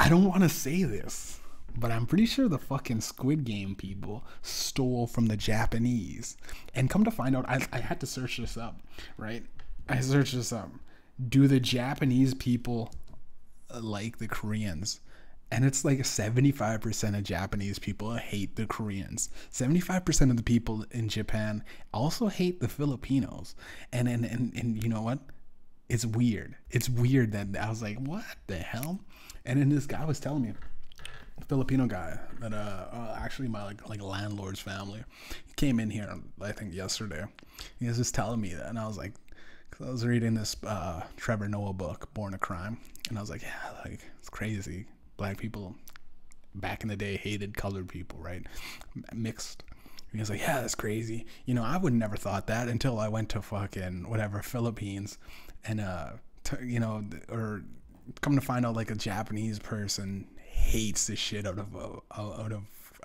I 0.00 0.08
don't 0.08 0.24
want 0.24 0.42
to 0.42 0.48
say 0.48 0.82
this, 0.82 1.40
but 1.76 1.90
I'm 1.90 2.06
pretty 2.06 2.26
sure 2.26 2.48
the 2.48 2.58
fucking 2.58 3.00
Squid 3.00 3.44
Game 3.44 3.74
people 3.74 4.24
stole 4.42 5.06
from 5.06 5.26
the 5.26 5.36
Japanese. 5.36 6.36
And 6.74 6.90
come 6.90 7.04
to 7.04 7.10
find 7.10 7.34
out, 7.34 7.48
I, 7.48 7.66
I 7.72 7.78
had 7.78 8.00
to 8.00 8.06
search 8.06 8.36
this 8.36 8.56
up, 8.56 8.80
right? 9.16 9.44
I 9.88 10.00
searched 10.00 10.34
this 10.34 10.52
up 10.52 10.70
do 11.28 11.46
the 11.48 11.60
Japanese 11.60 12.34
people 12.34 12.92
like 13.80 14.18
the 14.18 14.28
Koreans? 14.28 15.00
And 15.50 15.64
it's 15.64 15.84
like 15.84 16.00
75% 16.00 17.16
of 17.16 17.22
Japanese 17.24 17.78
people 17.78 18.14
hate 18.16 18.56
the 18.56 18.66
Koreans. 18.66 19.30
75% 19.50 20.30
of 20.30 20.36
the 20.36 20.42
people 20.42 20.84
in 20.90 21.08
Japan 21.08 21.64
also 21.92 22.26
hate 22.26 22.60
the 22.60 22.68
Filipinos. 22.68 23.54
And 23.92 24.08
and, 24.08 24.24
and, 24.24 24.52
and 24.54 24.82
you 24.82 24.90
know 24.90 25.02
what? 25.02 25.20
It's 25.88 26.04
weird. 26.04 26.54
It's 26.70 26.88
weird 26.88 27.32
that 27.32 27.48
I 27.58 27.70
was 27.70 27.80
like, 27.80 27.98
what 27.98 28.24
the 28.46 28.56
hell? 28.56 29.00
And 29.46 29.58
then 29.58 29.70
this 29.70 29.86
guy 29.86 30.04
was 30.04 30.20
telling 30.20 30.42
me, 30.42 30.52
Filipino 31.46 31.86
guy 31.86 32.18
that 32.40 32.52
uh, 32.52 32.86
uh, 32.92 33.18
actually 33.18 33.48
my 33.48 33.64
like 33.64 33.88
like 33.88 34.02
landlord's 34.02 34.60
family 34.60 35.04
he 35.46 35.52
came 35.54 35.80
in 35.80 35.90
here 35.90 36.12
I 36.42 36.52
think 36.52 36.74
yesterday. 36.74 37.24
He 37.78 37.86
was 37.86 37.96
just 37.96 38.14
telling 38.14 38.40
me 38.40 38.54
that, 38.54 38.68
and 38.68 38.78
I 38.78 38.86
was 38.86 38.98
like, 38.98 39.14
I 39.84 39.90
was 39.90 40.04
reading 40.04 40.34
this 40.34 40.56
uh, 40.66 41.02
Trevor 41.16 41.48
Noah 41.48 41.72
book, 41.72 42.12
Born 42.12 42.34
a 42.34 42.38
Crime, 42.38 42.78
and 43.08 43.16
I 43.16 43.20
was 43.20 43.30
like, 43.30 43.42
yeah, 43.42 43.70
like 43.84 44.00
it's 44.18 44.28
crazy. 44.28 44.86
Black 45.16 45.38
people 45.38 45.76
back 46.54 46.82
in 46.82 46.88
the 46.88 46.96
day 46.96 47.16
hated 47.16 47.56
colored 47.56 47.88
people, 47.88 48.18
right? 48.18 48.44
Mixed. 49.14 49.62
And 50.10 50.18
he 50.18 50.18
was 50.18 50.30
like, 50.30 50.40
yeah, 50.40 50.60
that's 50.60 50.74
crazy. 50.74 51.26
You 51.44 51.54
know, 51.54 51.62
I 51.62 51.76
would 51.76 51.92
never 51.92 52.16
thought 52.16 52.48
that 52.48 52.66
until 52.66 52.98
I 52.98 53.08
went 53.08 53.28
to 53.30 53.42
fucking 53.42 54.08
whatever 54.08 54.42
Philippines, 54.42 55.18
and 55.64 55.80
uh, 55.80 56.10
you 56.62 56.80
know, 56.80 57.04
or 57.28 57.62
come 58.20 58.34
to 58.34 58.40
find 58.40 58.66
out 58.66 58.74
like 58.74 58.90
a 58.90 58.96
Japanese 58.96 59.60
person 59.60 60.26
hates 60.36 61.06
the 61.06 61.14
shit 61.14 61.46
out 61.46 61.58
of 61.58 61.76
uh, 61.76 62.00
out 62.10 62.52
of 62.52 62.62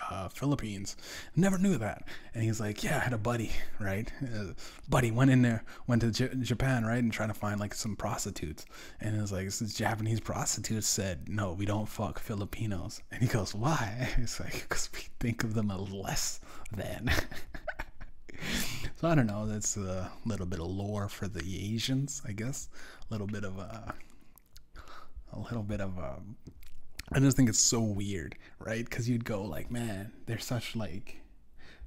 uh, 0.09 0.29
Philippines. 0.29 0.95
Never 1.35 1.57
knew 1.57 1.77
that. 1.77 2.03
And 2.33 2.43
he's 2.43 2.59
like, 2.59 2.83
yeah, 2.83 2.97
I 2.97 2.99
had 2.99 3.13
a 3.13 3.17
buddy, 3.17 3.51
right? 3.79 4.11
Uh, 4.21 4.53
buddy 4.89 5.11
went 5.11 5.31
in 5.31 5.41
there, 5.41 5.63
went 5.87 6.01
to 6.01 6.11
J- 6.11 6.29
Japan, 6.41 6.85
right, 6.85 7.01
and 7.01 7.11
trying 7.11 7.29
to 7.29 7.33
find 7.33 7.59
like 7.59 7.73
some 7.73 7.95
prostitutes. 7.95 8.65
And 8.99 9.15
it 9.15 9.21
was 9.21 9.31
like, 9.31 9.45
this 9.45 9.73
Japanese 9.73 10.19
prostitute 10.19 10.83
said, 10.83 11.29
no, 11.29 11.53
we 11.53 11.65
don't 11.65 11.87
fuck 11.87 12.19
Filipinos. 12.19 13.01
And 13.11 13.21
he 13.21 13.27
goes, 13.27 13.53
why? 13.53 14.09
It's 14.17 14.39
like, 14.39 14.53
because 14.53 14.89
we 14.93 15.01
think 15.19 15.43
of 15.43 15.53
them 15.53 15.69
as 15.71 15.91
less 15.91 16.39
than. 16.75 17.11
so 18.95 19.07
I 19.07 19.15
don't 19.15 19.27
know. 19.27 19.45
That's 19.45 19.77
a 19.77 20.11
little 20.25 20.45
bit 20.45 20.59
of 20.59 20.67
lore 20.67 21.09
for 21.09 21.27
the 21.27 21.73
Asians, 21.73 22.21
I 22.27 22.31
guess. 22.31 22.69
A 23.09 23.13
little 23.13 23.27
bit 23.27 23.43
of 23.43 23.57
a, 23.57 23.93
a 25.33 25.39
little 25.39 25.63
bit 25.63 25.81
of 25.81 25.97
a 25.97 26.19
I 27.15 27.19
just 27.19 27.37
think 27.37 27.49
it's 27.49 27.59
so 27.59 27.79
weird, 27.79 28.35
right? 28.59 28.83
Because 28.83 29.07
you'd 29.07 29.25
go 29.25 29.43
like, 29.43 29.69
man, 29.69 30.11
they're 30.25 30.39
such 30.39 30.75
like 30.75 31.21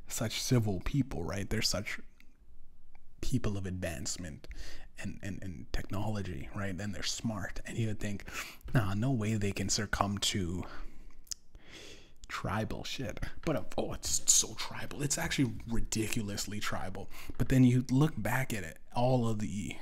such 0.06 0.40
civil 0.40 0.80
people, 0.84 1.24
right? 1.24 1.48
They're 1.50 1.62
such 1.62 1.98
people 3.20 3.56
of 3.56 3.66
advancement 3.66 4.46
and, 5.02 5.18
and, 5.22 5.40
and 5.42 5.66
technology, 5.72 6.48
right? 6.54 6.74
And 6.78 6.94
they're 6.94 7.02
smart. 7.02 7.60
And 7.66 7.76
you 7.76 7.88
would 7.88 7.98
think, 7.98 8.24
nah, 8.72 8.94
no 8.94 9.10
way 9.10 9.34
they 9.34 9.52
can 9.52 9.68
succumb 9.68 10.18
to 10.18 10.62
tribal 12.28 12.84
shit. 12.84 13.18
But 13.44 13.72
oh, 13.76 13.92
it's 13.94 14.22
so 14.32 14.54
tribal. 14.54 15.02
It's 15.02 15.18
actually 15.18 15.52
ridiculously 15.68 16.60
tribal. 16.60 17.10
But 17.36 17.48
then 17.48 17.64
you 17.64 17.84
look 17.90 18.14
back 18.16 18.54
at 18.54 18.62
it, 18.62 18.78
all 18.94 19.28
of 19.28 19.40
the 19.40 19.74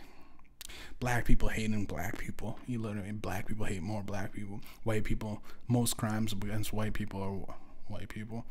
black 1.01 1.25
people 1.25 1.49
hating 1.49 1.85
black 1.85 2.19
people. 2.19 2.59
You 2.67 2.81
literally 2.81 3.13
black 3.13 3.47
people 3.47 3.67
hate 3.67 3.83
more 3.83 4.03
black 4.03 4.33
people. 4.33 4.61
White 4.85 5.05
people, 5.05 5.43
most 5.69 5.97
crimes 5.97 6.33
against 6.33 6.73
white 6.73 6.95
people 6.95 7.23
are 7.23 7.55
white 7.87 8.09
people. 8.09 8.45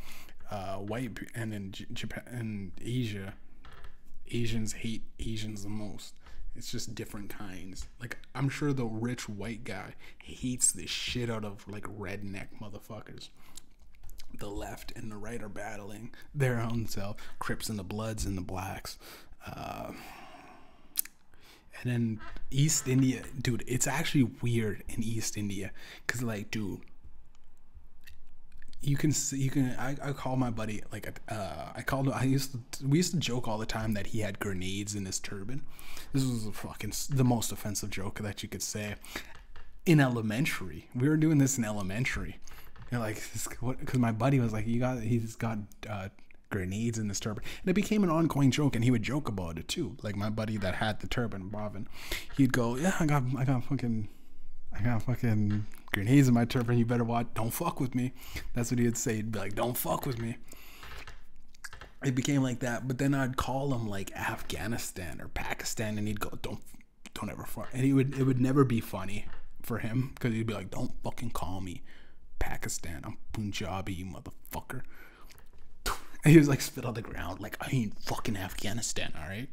Uh, 0.49 0.75
white 0.75 1.17
and 1.33 1.53
in 1.53 1.73
Japan 1.93 2.23
and 2.27 2.71
Asia, 2.81 3.33
Asians 4.31 4.73
hate 4.73 5.03
Asians 5.19 5.63
the 5.63 5.69
most. 5.69 6.15
It's 6.55 6.71
just 6.71 6.93
different 6.93 7.29
kinds. 7.29 7.87
Like 7.99 8.17
I'm 8.35 8.49
sure 8.49 8.73
the 8.73 8.85
rich 8.85 9.27
white 9.27 9.63
guy 9.63 9.95
hates 10.19 10.71
the 10.71 10.85
shit 10.85 11.29
out 11.29 11.43
of 11.43 11.67
like 11.67 11.83
redneck 11.83 12.47
motherfuckers. 12.61 13.29
The 14.37 14.49
left 14.49 14.91
and 14.95 15.11
the 15.11 15.17
right 15.17 15.41
are 15.41 15.49
battling 15.49 16.11
their 16.33 16.59
own 16.59 16.87
self. 16.87 17.17
Crips 17.39 17.69
and 17.69 17.77
the 17.77 17.83
Bloods 17.83 18.25
and 18.25 18.37
the 18.37 18.41
Blacks. 18.41 18.97
Uh, 19.45 19.91
and 21.83 21.91
then 21.91 22.19
East 22.49 22.87
India, 22.87 23.23
dude, 23.41 23.63
it's 23.67 23.87
actually 23.87 24.23
weird 24.41 24.83
in 24.89 25.03
East 25.03 25.37
India 25.37 25.71
because, 26.05 26.23
like, 26.23 26.49
dude, 26.49 26.79
you 28.81 28.97
can 28.97 29.11
see, 29.11 29.37
you 29.37 29.49
can. 29.49 29.75
I, 29.79 29.95
I 30.03 30.11
call 30.11 30.35
my 30.35 30.49
buddy 30.49 30.81
like 30.91 31.19
uh, 31.29 31.71
I 31.75 31.81
called. 31.81 32.09
I 32.09 32.23
used 32.23 32.51
to, 32.53 32.85
we 32.85 32.97
used 32.97 33.11
to 33.11 33.17
joke 33.17 33.47
all 33.47 33.57
the 33.57 33.65
time 33.65 33.93
that 33.93 34.07
he 34.07 34.19
had 34.19 34.39
grenades 34.39 34.93
in 34.93 35.05
his 35.05 35.19
turban. 35.19 35.61
This 36.11 36.25
was 36.25 36.49
fucking 36.53 36.93
the 37.09 37.23
most 37.23 37.51
offensive 37.51 37.89
joke 37.89 38.19
that 38.19 38.43
you 38.43 38.49
could 38.49 38.61
say. 38.61 38.95
In 39.85 39.99
elementary, 39.99 40.89
we 40.95 41.07
were 41.07 41.17
doing 41.17 41.37
this 41.37 41.57
in 41.57 41.65
elementary. 41.65 42.39
Know, 42.91 42.99
like, 42.99 43.21
because 43.79 43.99
my 43.99 44.11
buddy 44.11 44.39
was 44.39 44.53
like, 44.53 44.67
"You 44.67 44.79
got, 44.79 44.99
he's 44.99 45.35
got 45.35 45.59
uh, 45.89 46.09
grenades 46.53 46.99
in 46.99 47.07
this 47.07 47.19
turban. 47.19 47.43
And 47.61 47.69
it 47.71 47.73
became 47.73 48.03
an 48.03 48.11
ongoing 48.11 48.51
joke, 48.51 48.75
and 48.75 48.85
he 48.85 48.91
would 48.91 49.01
joke 49.01 49.27
about 49.27 49.57
it 49.57 49.67
too. 49.67 49.97
Like 50.03 50.15
my 50.15 50.29
buddy 50.29 50.57
that 50.57 50.75
had 50.75 50.99
the 50.99 51.07
turban, 51.07 51.49
Bobbin, 51.49 51.87
he'd 52.37 52.53
go, 52.53 52.77
"Yeah, 52.77 52.95
I 52.99 53.07
got, 53.07 53.23
I 53.35 53.43
got 53.43 53.63
fucking, 53.63 54.07
I 54.71 54.83
got 54.83 55.01
fucking 55.01 55.65
grenades 55.91 56.27
in 56.27 56.35
my 56.35 56.45
turban. 56.45 56.77
You 56.77 56.85
better 56.85 57.03
watch. 57.03 57.27
Don't 57.33 57.49
fuck 57.49 57.79
with 57.79 57.95
me." 57.95 58.13
That's 58.53 58.71
what 58.71 58.77
he 58.77 58.85
would 58.85 58.97
say. 58.97 59.15
He'd 59.15 59.31
be 59.31 59.39
like, 59.39 59.55
"Don't 59.55 59.75
fuck 59.75 60.05
with 60.05 60.19
me." 60.19 60.37
It 62.03 62.13
became 62.13 62.43
like 62.43 62.59
that, 62.59 62.87
but 62.87 62.99
then 62.99 63.15
I'd 63.15 63.35
call 63.35 63.73
him 63.73 63.87
like 63.87 64.11
Afghanistan 64.11 65.19
or 65.19 65.29
Pakistan, 65.29 65.97
and 65.97 66.07
he'd 66.07 66.19
go, 66.19 66.37
"Don't, 66.43 66.61
don't 67.15 67.31
ever 67.31 67.45
fuck." 67.45 67.69
And 67.73 67.83
he 67.83 67.93
would, 67.93 68.13
it 68.19 68.23
would 68.25 68.39
never 68.39 68.63
be 68.63 68.79
funny 68.79 69.25
for 69.63 69.79
him 69.79 70.11
because 70.13 70.33
he'd 70.33 70.45
be 70.45 70.53
like, 70.53 70.69
"Don't 70.69 70.91
fucking 71.03 71.31
call 71.31 71.61
me 71.61 71.81
Pakistan. 72.37 73.01
I'm 73.03 73.17
Punjabi, 73.31 73.93
you 73.93 74.05
motherfucker." 74.05 74.83
he 76.25 76.37
was 76.37 76.47
like 76.47 76.61
spit 76.61 76.85
on 76.85 76.93
the 76.93 77.01
ground, 77.01 77.39
like 77.41 77.57
I 77.59 77.69
ain't 77.71 77.99
fucking 77.99 78.37
Afghanistan, 78.37 79.13
all 79.17 79.27
right. 79.27 79.49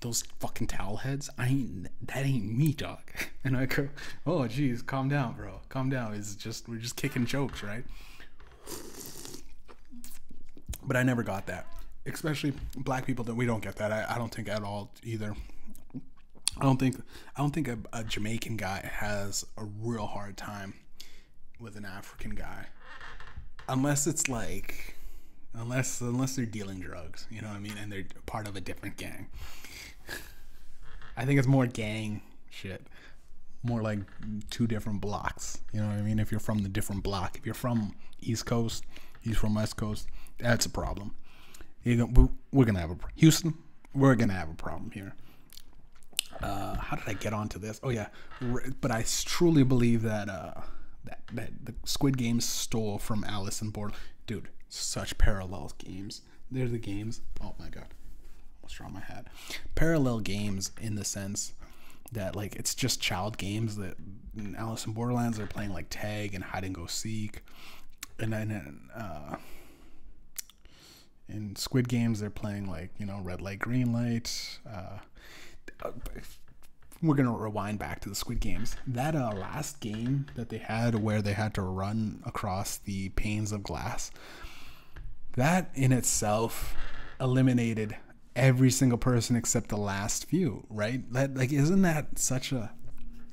Those 0.00 0.22
fucking 0.38 0.68
towel 0.68 0.98
heads, 0.98 1.28
I 1.36 1.48
ain't. 1.48 1.88
That 2.06 2.24
ain't 2.24 2.44
me, 2.44 2.72
dog. 2.72 3.00
And 3.44 3.56
I 3.56 3.64
go, 3.64 3.88
oh, 4.26 4.40
jeez, 4.40 4.84
calm 4.84 5.08
down, 5.08 5.34
bro. 5.34 5.60
Calm 5.70 5.88
down. 5.88 6.12
It's 6.12 6.34
just 6.34 6.68
we're 6.68 6.76
just 6.76 6.96
kicking 6.96 7.24
jokes, 7.24 7.62
right? 7.62 7.82
But 10.82 10.96
I 10.96 11.02
never 11.02 11.22
got 11.22 11.46
that, 11.46 11.66
especially 12.04 12.52
black 12.76 13.06
people. 13.06 13.24
That 13.24 13.36
we 13.36 13.46
don't 13.46 13.62
get 13.62 13.76
that. 13.76 13.90
I, 13.90 14.04
I 14.06 14.18
don't 14.18 14.34
think 14.34 14.48
at 14.50 14.62
all 14.62 14.90
either. 15.02 15.34
I 16.58 16.62
don't 16.62 16.78
think 16.78 17.00
I 17.36 17.40
don't 17.40 17.54
think 17.54 17.68
a, 17.68 17.78
a 17.92 18.04
Jamaican 18.04 18.58
guy 18.58 18.90
has 18.92 19.46
a 19.56 19.64
real 19.64 20.06
hard 20.06 20.36
time 20.36 20.74
with 21.58 21.76
an 21.76 21.86
African 21.86 22.32
guy, 22.32 22.66
unless 23.66 24.06
it's 24.06 24.28
like 24.28 24.97
unless 25.54 26.00
unless 26.00 26.36
they're 26.36 26.46
dealing 26.46 26.80
drugs, 26.80 27.26
you 27.30 27.40
know 27.40 27.48
what 27.48 27.56
I 27.56 27.60
mean, 27.60 27.76
and 27.80 27.90
they're 27.90 28.06
part 28.26 28.46
of 28.46 28.56
a 28.56 28.60
different 28.60 28.96
gang. 28.96 29.28
I 31.16 31.24
think 31.24 31.38
it's 31.38 31.48
more 31.48 31.66
gang 31.66 32.22
shit, 32.50 32.86
more 33.62 33.82
like 33.82 33.98
two 34.50 34.66
different 34.66 35.00
blocks. 35.00 35.58
You 35.72 35.80
know 35.80 35.88
what 35.88 35.96
I 35.96 36.02
mean? 36.02 36.18
If 36.18 36.30
you're 36.30 36.40
from 36.40 36.62
the 36.62 36.68
different 36.68 37.02
block, 37.02 37.36
if 37.36 37.44
you're 37.44 37.54
from 37.54 37.94
East 38.20 38.46
Coast, 38.46 38.84
he's 39.20 39.36
from 39.36 39.54
West 39.54 39.76
Coast, 39.76 40.06
that's 40.38 40.66
a 40.66 40.70
problem. 40.70 41.14
Gonna, 41.84 42.28
we're 42.52 42.64
gonna 42.64 42.80
have 42.80 42.90
a 42.90 42.98
Houston. 43.16 43.54
We're 43.94 44.14
gonna 44.14 44.34
have 44.34 44.50
a 44.50 44.54
problem 44.54 44.90
here. 44.90 45.14
Uh, 46.42 46.76
how 46.76 46.96
did 46.96 47.08
I 47.08 47.14
get 47.14 47.32
onto 47.32 47.58
this? 47.58 47.80
Oh 47.82 47.88
yeah, 47.88 48.08
but 48.80 48.90
I 48.90 49.04
truly 49.24 49.64
believe 49.64 50.02
that 50.02 50.28
uh, 50.28 50.60
that 51.04 51.20
that 51.32 51.50
the 51.64 51.74
Squid 51.84 52.18
Games 52.18 52.44
stole 52.44 52.98
from 52.98 53.24
Alice 53.24 53.62
in 53.62 53.70
Borderland. 53.70 54.02
Dude, 54.26 54.48
such 54.68 55.18
parallel 55.18 55.72
games. 55.78 56.22
They're 56.50 56.68
the 56.68 56.78
games. 56.78 57.20
Oh 57.42 57.54
my 57.58 57.68
god, 57.68 57.88
almost 58.62 58.76
dropped 58.76 58.94
my 58.94 59.00
hat. 59.00 59.26
Parallel 59.74 60.20
games 60.20 60.72
in 60.80 60.94
the 60.94 61.04
sense 61.04 61.52
that 62.12 62.34
like 62.34 62.56
it's 62.56 62.74
just 62.74 63.00
child 63.00 63.36
games 63.36 63.76
that 63.76 63.96
in 64.36 64.56
Alice 64.56 64.86
in 64.86 64.92
Borderlands 64.92 65.36
they're 65.38 65.46
playing 65.46 65.72
like 65.72 65.86
tag 65.90 66.34
and 66.34 66.42
hide 66.42 66.64
and 66.64 66.74
go 66.74 66.86
seek, 66.86 67.42
and 68.18 68.32
then 68.32 68.80
uh, 68.94 69.36
in 71.28 71.56
Squid 71.56 71.88
Games 71.88 72.20
they're 72.20 72.30
playing 72.30 72.68
like 72.68 72.90
you 72.98 73.06
know 73.06 73.20
red 73.22 73.40
light 73.40 73.58
green 73.58 73.92
light. 73.92 74.58
Uh, 74.68 74.98
we're 77.02 77.14
gonna 77.14 77.36
rewind 77.36 77.78
back 77.78 78.00
to 78.00 78.08
the 78.08 78.14
Squid 78.14 78.40
Games. 78.40 78.74
That 78.86 79.14
uh, 79.14 79.32
last 79.32 79.80
game 79.80 80.26
that 80.34 80.48
they 80.48 80.58
had 80.58 80.94
where 80.96 81.22
they 81.22 81.34
had 81.34 81.54
to 81.54 81.62
run 81.62 82.22
across 82.24 82.78
the 82.78 83.10
panes 83.10 83.52
of 83.52 83.62
glass 83.62 84.10
that 85.38 85.70
in 85.74 85.92
itself 85.92 86.74
eliminated 87.20 87.96
every 88.36 88.70
single 88.70 88.98
person 88.98 89.36
except 89.36 89.68
the 89.68 89.76
last 89.76 90.26
few, 90.26 90.66
right? 90.68 91.10
That 91.12 91.36
like 91.36 91.52
isn't 91.52 91.82
that 91.82 92.18
such 92.18 92.52
a 92.52 92.70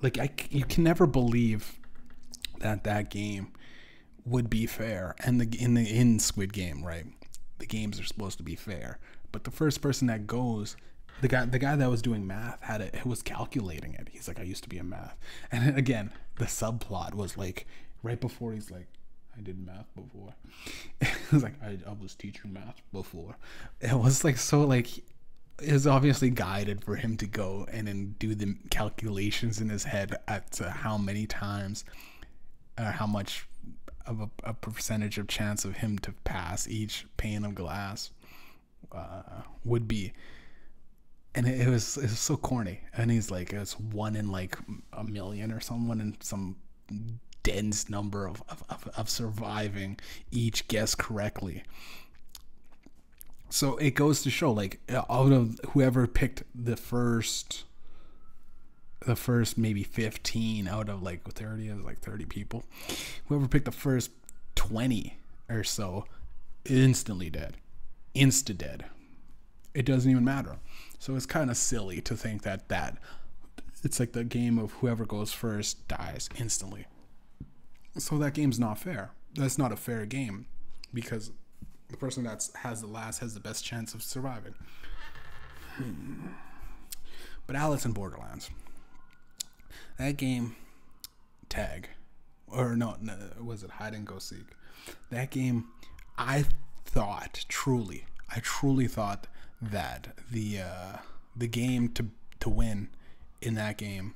like 0.02 0.18
I 0.20 0.30
you 0.50 0.65
can 0.65 0.84
never 0.84 1.06
believe 1.06 1.80
that 2.60 2.84
that 2.84 3.10
game 3.10 3.52
would 4.26 4.50
be 4.50 4.65
fair 4.65 5.15
and 5.24 5.39
the 5.39 5.58
in 5.62 5.74
the 5.74 5.88
in 5.88 6.20
Squid 6.20 6.54
Game, 6.54 6.84
right? 6.84 7.06
The 7.60 7.65
games 7.65 8.00
are 8.00 8.06
supposed 8.06 8.38
to 8.38 8.44
be 8.44 8.56
fair, 8.56 9.00
but 9.32 9.44
the 9.44 9.52
first 9.52 9.82
person 9.82 10.08
that 10.08 10.28
goes 10.28 10.76
the 11.22 11.28
guy 11.28 11.46
the 11.46 11.60
guy 11.60 11.76
that 11.76 11.89
was 11.89 12.02
doing 12.02 12.28
math 12.28 12.62
had 12.62 12.82
it 12.82 13.06
was 13.06 13.22
calculating 13.22 13.94
it. 13.94 14.10
He's 14.12 14.28
like 14.28 14.39
I 14.39 14.44
used 14.44 14.63
to 14.63 14.70
be 14.70 14.78
a 14.78 14.84
math. 14.84 15.18
And 15.52 15.78
again, 15.78 16.12
the 16.38 16.46
subplot 16.46 17.13
was 17.13 17.38
like 17.38 17.65
right 18.04 18.20
before 18.20 18.54
he's 18.54 18.70
like 18.70 18.88
I 19.38 19.41
did 19.41 19.65
math 19.65 19.88
before. 19.95 20.34
it 21.02 21.32
was 21.32 21.43
like 21.43 21.62
I, 21.62 21.78
I 21.88 21.93
was 22.02 22.15
teaching 22.15 22.54
math 22.54 22.82
before. 22.91 23.36
It 23.82 23.93
was 23.93 24.24
like 24.24 24.38
so 24.38 24.62
like 24.62 24.98
it 25.62 25.71
was 25.71 25.88
obviously 25.88 26.30
guided 26.30 26.84
for 26.84 26.95
him 26.95 27.15
to 27.17 27.28
go 27.28 27.67
and 27.71 27.88
then 27.88 28.15
do 28.19 28.36
the 28.36 28.56
calculations 28.69 29.62
in 29.62 29.69
his 29.69 29.86
head 29.86 30.15
at 30.28 30.52
to 30.52 30.69
how 30.69 30.98
many 30.98 31.26
times 31.26 31.86
or 32.78 32.86
how 32.86 33.08
much 33.08 33.48
of 34.06 34.21
a, 34.21 34.30
a, 34.43 34.54
percentage 34.54 35.17
of 35.17 35.28
chance 35.28 35.65
of 35.65 35.78
him 35.78 35.98
to 35.98 36.12
pass 36.26 36.67
each 36.67 37.08
pane 37.17 37.43
of 37.45 37.56
glass 37.56 38.12
uh, 38.91 39.41
would 39.63 39.88
be 39.88 40.13
and 41.34 41.48
it, 41.48 41.62
it, 41.62 41.69
was 41.69 41.98
it 41.98 42.04
was 42.04 42.19
so 42.19 42.38
corny 42.38 42.82
and 42.95 43.10
he's 43.10 43.32
like 43.32 43.52
it's 43.54 43.80
one 43.80 44.15
in 44.15 44.32
like 44.32 44.58
a 44.93 45.04
million 45.04 45.52
or 45.52 45.60
someone 45.60 46.00
in 46.02 46.15
some 46.19 46.56
dense 47.45 47.89
number 47.89 48.27
of, 48.27 48.43
of, 48.49 48.89
of 48.97 49.10
surviving 49.10 49.97
each 50.31 50.67
guess 50.67 50.95
correctly. 50.95 51.63
So 53.49 53.77
it 53.77 53.91
goes 53.91 54.23
to 54.23 54.31
show, 54.31 54.51
like, 54.51 54.79
uh, 54.89 55.03
out 55.10 55.31
of 55.31 55.60
whoever 55.69 56.08
picked 56.08 56.43
the 56.55 56.75
first, 56.75 57.63
the 59.05 59.15
first 59.15 59.58
maybe 59.58 59.84
15 59.84 60.67
out 60.67 60.89
of 60.89 61.03
like 61.03 61.23
30, 61.23 61.69
it 61.69 61.75
was 61.75 61.86
like 61.86 61.99
30 61.99 62.25
people, 62.25 62.63
whoever 63.27 63.47
picked 63.47 63.65
the 63.65 63.71
first 63.71 64.10
20 64.55 65.17
or 65.47 65.63
so, 65.63 66.05
instantly 66.65 67.29
dead. 67.29 67.58
Insta 68.15 68.58
dead. 68.58 68.86
It 69.75 69.86
doesn't 69.86 70.10
even 70.10 70.25
matter. 70.25 70.58
So 70.97 71.15
it's 71.15 71.27
kind 71.27 71.51
of 71.51 71.58
silly 71.58 72.01
to 72.01 72.17
think 72.17 72.41
that 72.41 72.69
that 72.69 72.97
it's 73.84 73.99
like 73.99 74.13
the 74.13 74.23
game 74.23 74.58
of 74.58 74.71
whoever 74.73 75.05
goes 75.05 75.31
first 75.31 75.88
dies 75.88 76.27
instantly. 76.39 76.88
So 77.97 78.17
that 78.17 78.34
game's 78.34 78.60
not 78.60 78.77
fair. 78.77 79.12
That's 79.34 79.58
not 79.58 79.71
a 79.71 79.75
fair 79.75 80.05
game 80.05 80.47
because 80.93 81.31
the 81.89 81.97
person 81.97 82.23
that 82.23 82.47
has 82.55 82.81
the 82.81 82.88
last 82.88 83.19
has 83.19 83.34
the 83.34 83.39
best 83.39 83.63
chance 83.63 83.93
of 83.93 84.03
surviving. 84.03 84.55
Hmm. 85.75 86.27
But 87.47 87.55
Alice 87.55 87.86
in 87.86 87.91
Borderlands, 87.91 88.49
that 89.97 90.17
game, 90.17 90.55
tag, 91.47 91.89
or 92.47 92.75
no, 92.75 92.95
no, 93.01 93.13
was 93.41 93.63
it 93.63 93.71
hide 93.71 93.93
and 93.93 94.05
go 94.05 94.17
seek? 94.19 94.45
That 95.10 95.29
game, 95.29 95.65
I 96.17 96.45
thought 96.86 97.45
truly, 97.47 98.05
I 98.34 98.39
truly 98.39 98.88
thought 98.88 99.27
that 99.62 100.15
the 100.31 100.60
uh, 100.60 100.97
the 101.36 101.47
game 101.47 101.89
to 101.89 102.08
to 102.39 102.49
win 102.49 102.89
in 103.41 103.55
that 103.55 103.77
game 103.77 104.15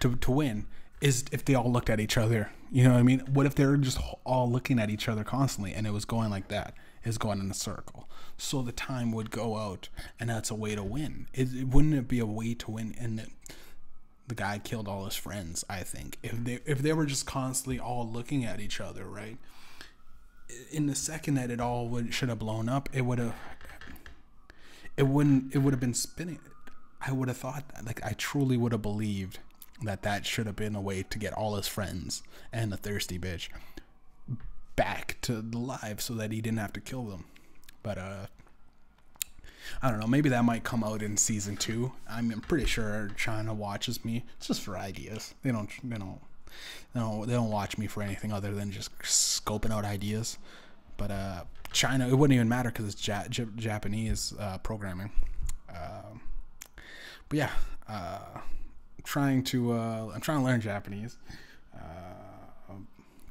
to 0.00 0.14
to 0.16 0.30
win 0.30 0.66
is 1.00 1.24
if 1.32 1.44
they 1.44 1.54
all 1.54 1.70
looked 1.70 1.90
at 1.90 2.00
each 2.00 2.16
other. 2.16 2.50
You 2.70 2.84
know 2.84 2.92
what 2.92 3.00
I 3.00 3.02
mean? 3.02 3.20
What 3.20 3.46
if 3.46 3.54
they 3.54 3.66
were 3.66 3.76
just 3.76 3.98
all 4.24 4.50
looking 4.50 4.78
at 4.78 4.90
each 4.90 5.08
other 5.08 5.24
constantly 5.24 5.72
and 5.72 5.86
it 5.86 5.92
was 5.92 6.04
going 6.04 6.30
like 6.30 6.48
that? 6.48 6.74
Is 7.02 7.16
going 7.16 7.40
in 7.40 7.50
a 7.50 7.54
circle. 7.54 8.10
So 8.36 8.60
the 8.60 8.72
time 8.72 9.10
would 9.12 9.30
go 9.30 9.56
out, 9.56 9.88
and 10.18 10.28
that's 10.28 10.50
a 10.50 10.54
way 10.54 10.74
to 10.74 10.82
win. 10.82 11.28
It, 11.32 11.48
it 11.54 11.68
wouldn't 11.68 11.94
it 11.94 12.08
be 12.08 12.18
a 12.18 12.26
way 12.26 12.52
to 12.52 12.70
win? 12.70 12.94
And 13.00 13.26
the 14.28 14.34
guy 14.34 14.58
killed 14.58 14.86
all 14.86 15.06
his 15.06 15.16
friends. 15.16 15.64
I 15.68 15.80
think 15.80 16.18
if 16.22 16.32
they 16.44 16.58
if 16.66 16.80
they 16.80 16.92
were 16.92 17.06
just 17.06 17.24
constantly 17.24 17.78
all 17.78 18.06
looking 18.06 18.44
at 18.44 18.60
each 18.60 18.80
other, 18.80 19.04
right? 19.04 19.38
In 20.70 20.88
the 20.88 20.94
second 20.94 21.34
that 21.34 21.50
it 21.50 21.58
all 21.58 21.88
would 21.88 22.12
should 22.12 22.28
have 22.28 22.38
blown 22.38 22.68
up, 22.68 22.90
it 22.92 23.02
would 23.02 23.18
have. 23.18 23.34
It 24.96 25.04
wouldn't. 25.04 25.54
It 25.54 25.58
would 25.58 25.72
have 25.72 25.80
been 25.80 25.94
spinning. 25.94 26.40
I 27.00 27.12
would 27.12 27.28
have 27.28 27.38
thought 27.38 27.66
that. 27.74 27.86
Like 27.86 28.04
I 28.04 28.12
truly 28.12 28.58
would 28.58 28.72
have 28.72 28.82
believed 28.82 29.38
that 29.82 30.02
that 30.02 30.26
should 30.26 30.46
have 30.46 30.56
been 30.56 30.74
a 30.74 30.80
way 30.80 31.02
to 31.02 31.18
get 31.18 31.32
all 31.32 31.56
his 31.56 31.68
friends 31.68 32.22
and 32.52 32.70
the 32.70 32.76
thirsty 32.76 33.18
bitch 33.18 33.48
back 34.76 35.16
to 35.22 35.40
the 35.42 35.58
live 35.58 36.00
so 36.00 36.14
that 36.14 36.32
he 36.32 36.40
didn't 36.40 36.58
have 36.58 36.72
to 36.72 36.80
kill 36.80 37.04
them. 37.04 37.24
But 37.82 37.98
uh 37.98 38.26
I 39.82 39.90
don't 39.90 40.00
know, 40.00 40.06
maybe 40.06 40.28
that 40.30 40.44
might 40.44 40.64
come 40.64 40.82
out 40.82 41.02
in 41.02 41.16
season 41.16 41.56
2. 41.56 41.92
I'm 42.08 42.30
pretty 42.40 42.66
sure 42.66 43.10
China 43.16 43.54
watches 43.54 44.04
me 44.04 44.24
it's 44.36 44.48
just 44.48 44.62
for 44.62 44.76
ideas. 44.76 45.34
They 45.42 45.52
don't 45.52 45.70
they 45.82 45.96
don't 45.96 46.20
they 46.94 47.00
don't, 47.00 47.26
they 47.26 47.34
don't 47.34 47.50
watch 47.50 47.78
me 47.78 47.86
for 47.86 48.02
anything 48.02 48.32
other 48.32 48.52
than 48.52 48.72
just 48.72 48.96
scoping 49.00 49.70
out 49.70 49.84
ideas. 49.84 50.38
But 50.96 51.10
uh 51.10 51.44
China 51.72 52.08
it 52.08 52.14
wouldn't 52.14 52.34
even 52.34 52.48
matter 52.48 52.70
cuz 52.70 52.94
it's 52.94 53.06
ja- 53.06 53.28
Japanese 53.28 54.34
uh, 54.38 54.58
programming. 54.58 55.12
Uh, 55.72 56.14
but 57.28 57.38
yeah, 57.38 57.50
uh 57.88 58.40
trying 59.04 59.42
to 59.44 59.72
uh, 59.72 60.10
I'm 60.14 60.20
trying 60.20 60.38
to 60.38 60.44
learn 60.44 60.60
Japanese 60.60 61.18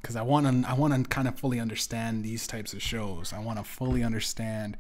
because 0.01 0.15
uh, 0.15 0.19
I 0.19 0.21
want 0.23 0.63
to 0.63 0.69
I 0.69 0.73
want 0.73 0.93
to 0.93 1.03
kind 1.10 1.27
of 1.27 1.38
fully 1.38 1.60
understand 1.60 2.23
these 2.23 2.47
types 2.47 2.73
of 2.73 2.82
shows. 2.82 3.34
I 3.34 3.39
want 3.39 3.58
to 3.60 3.63
fully 3.63 4.03
understand 4.03 4.77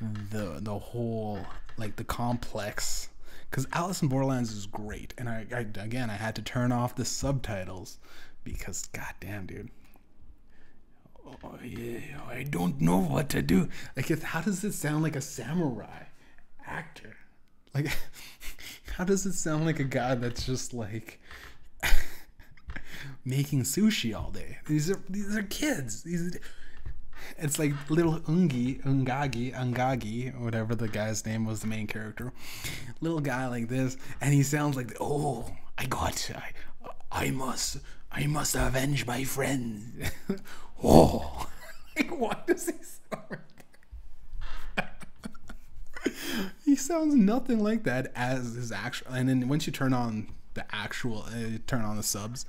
the 0.00 0.58
the 0.60 0.78
whole 0.78 1.44
like 1.76 1.96
the 1.96 2.04
complex. 2.04 3.08
Because 3.50 3.66
Alice 3.74 4.00
in 4.00 4.08
Borderlands 4.08 4.50
is 4.50 4.64
great, 4.66 5.12
and 5.18 5.28
I, 5.28 5.44
I 5.54 5.60
again 5.82 6.08
I 6.08 6.14
had 6.14 6.34
to 6.36 6.42
turn 6.42 6.72
off 6.72 6.94
the 6.94 7.04
subtitles 7.04 7.98
because 8.44 8.86
goddamn 8.86 9.46
dude. 9.46 9.70
Oh 11.44 11.58
yeah, 11.64 12.20
I 12.28 12.44
don't 12.44 12.80
know 12.80 12.98
what 12.98 13.28
to 13.30 13.42
do. 13.42 13.68
Like, 13.96 14.08
how 14.22 14.40
does 14.40 14.64
it 14.64 14.72
sound 14.72 15.02
like 15.02 15.16
a 15.16 15.20
samurai 15.20 16.04
actor? 16.66 17.16
Like, 17.74 17.86
how 18.96 19.04
does 19.04 19.24
it 19.26 19.32
sound 19.32 19.64
like 19.64 19.80
a 19.80 19.84
guy 19.84 20.14
that's 20.14 20.44
just 20.44 20.74
like 20.74 21.20
making 23.24 23.62
sushi 23.62 24.14
all 24.14 24.30
day? 24.30 24.58
These 24.66 24.90
are 24.90 25.00
these 25.08 25.36
are 25.36 25.42
kids. 25.42 26.02
These 26.02 26.38
it's 27.38 27.58
like 27.58 27.72
little 27.88 28.20
Ungi, 28.20 28.82
Ungagi, 28.82 29.54
Ungagi, 29.54 30.38
whatever 30.38 30.74
the 30.74 30.88
guy's 30.88 31.24
name 31.24 31.46
was, 31.46 31.60
the 31.60 31.66
main 31.66 31.86
character. 31.86 32.32
Little 33.00 33.20
guy 33.20 33.46
like 33.48 33.68
this, 33.68 33.96
and 34.20 34.34
he 34.34 34.42
sounds 34.42 34.76
like, 34.76 34.96
oh, 35.00 35.46
I 35.78 35.86
got, 35.86 36.30
I, 36.34 36.52
I 37.10 37.30
must, 37.30 37.78
I 38.10 38.26
must 38.26 38.54
avenge 38.54 39.06
my 39.06 39.24
friend. 39.24 40.10
oh, 40.84 41.48
like 41.96 42.18
what 42.18 42.46
does 42.46 42.66
he 42.66 42.72
sound? 42.72 43.38
He 46.64 46.76
sounds 46.76 47.14
nothing 47.14 47.60
like 47.60 47.84
that 47.84 48.12
as 48.14 48.54
his 48.54 48.72
actual. 48.72 49.12
And 49.12 49.28
then 49.28 49.48
once 49.48 49.66
you 49.66 49.72
turn 49.72 49.92
on 49.92 50.28
the 50.54 50.64
actual, 50.74 51.24
uh, 51.28 51.58
turn 51.66 51.82
on 51.82 51.96
the 51.96 52.02
subs 52.02 52.46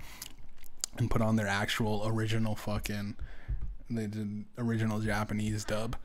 and 0.98 1.10
put 1.10 1.22
on 1.22 1.36
their 1.36 1.48
actual 1.48 2.04
original 2.06 2.56
fucking, 2.56 3.16
the 3.90 4.44
original 4.58 5.00
Japanese 5.00 5.64
dub, 5.66 5.96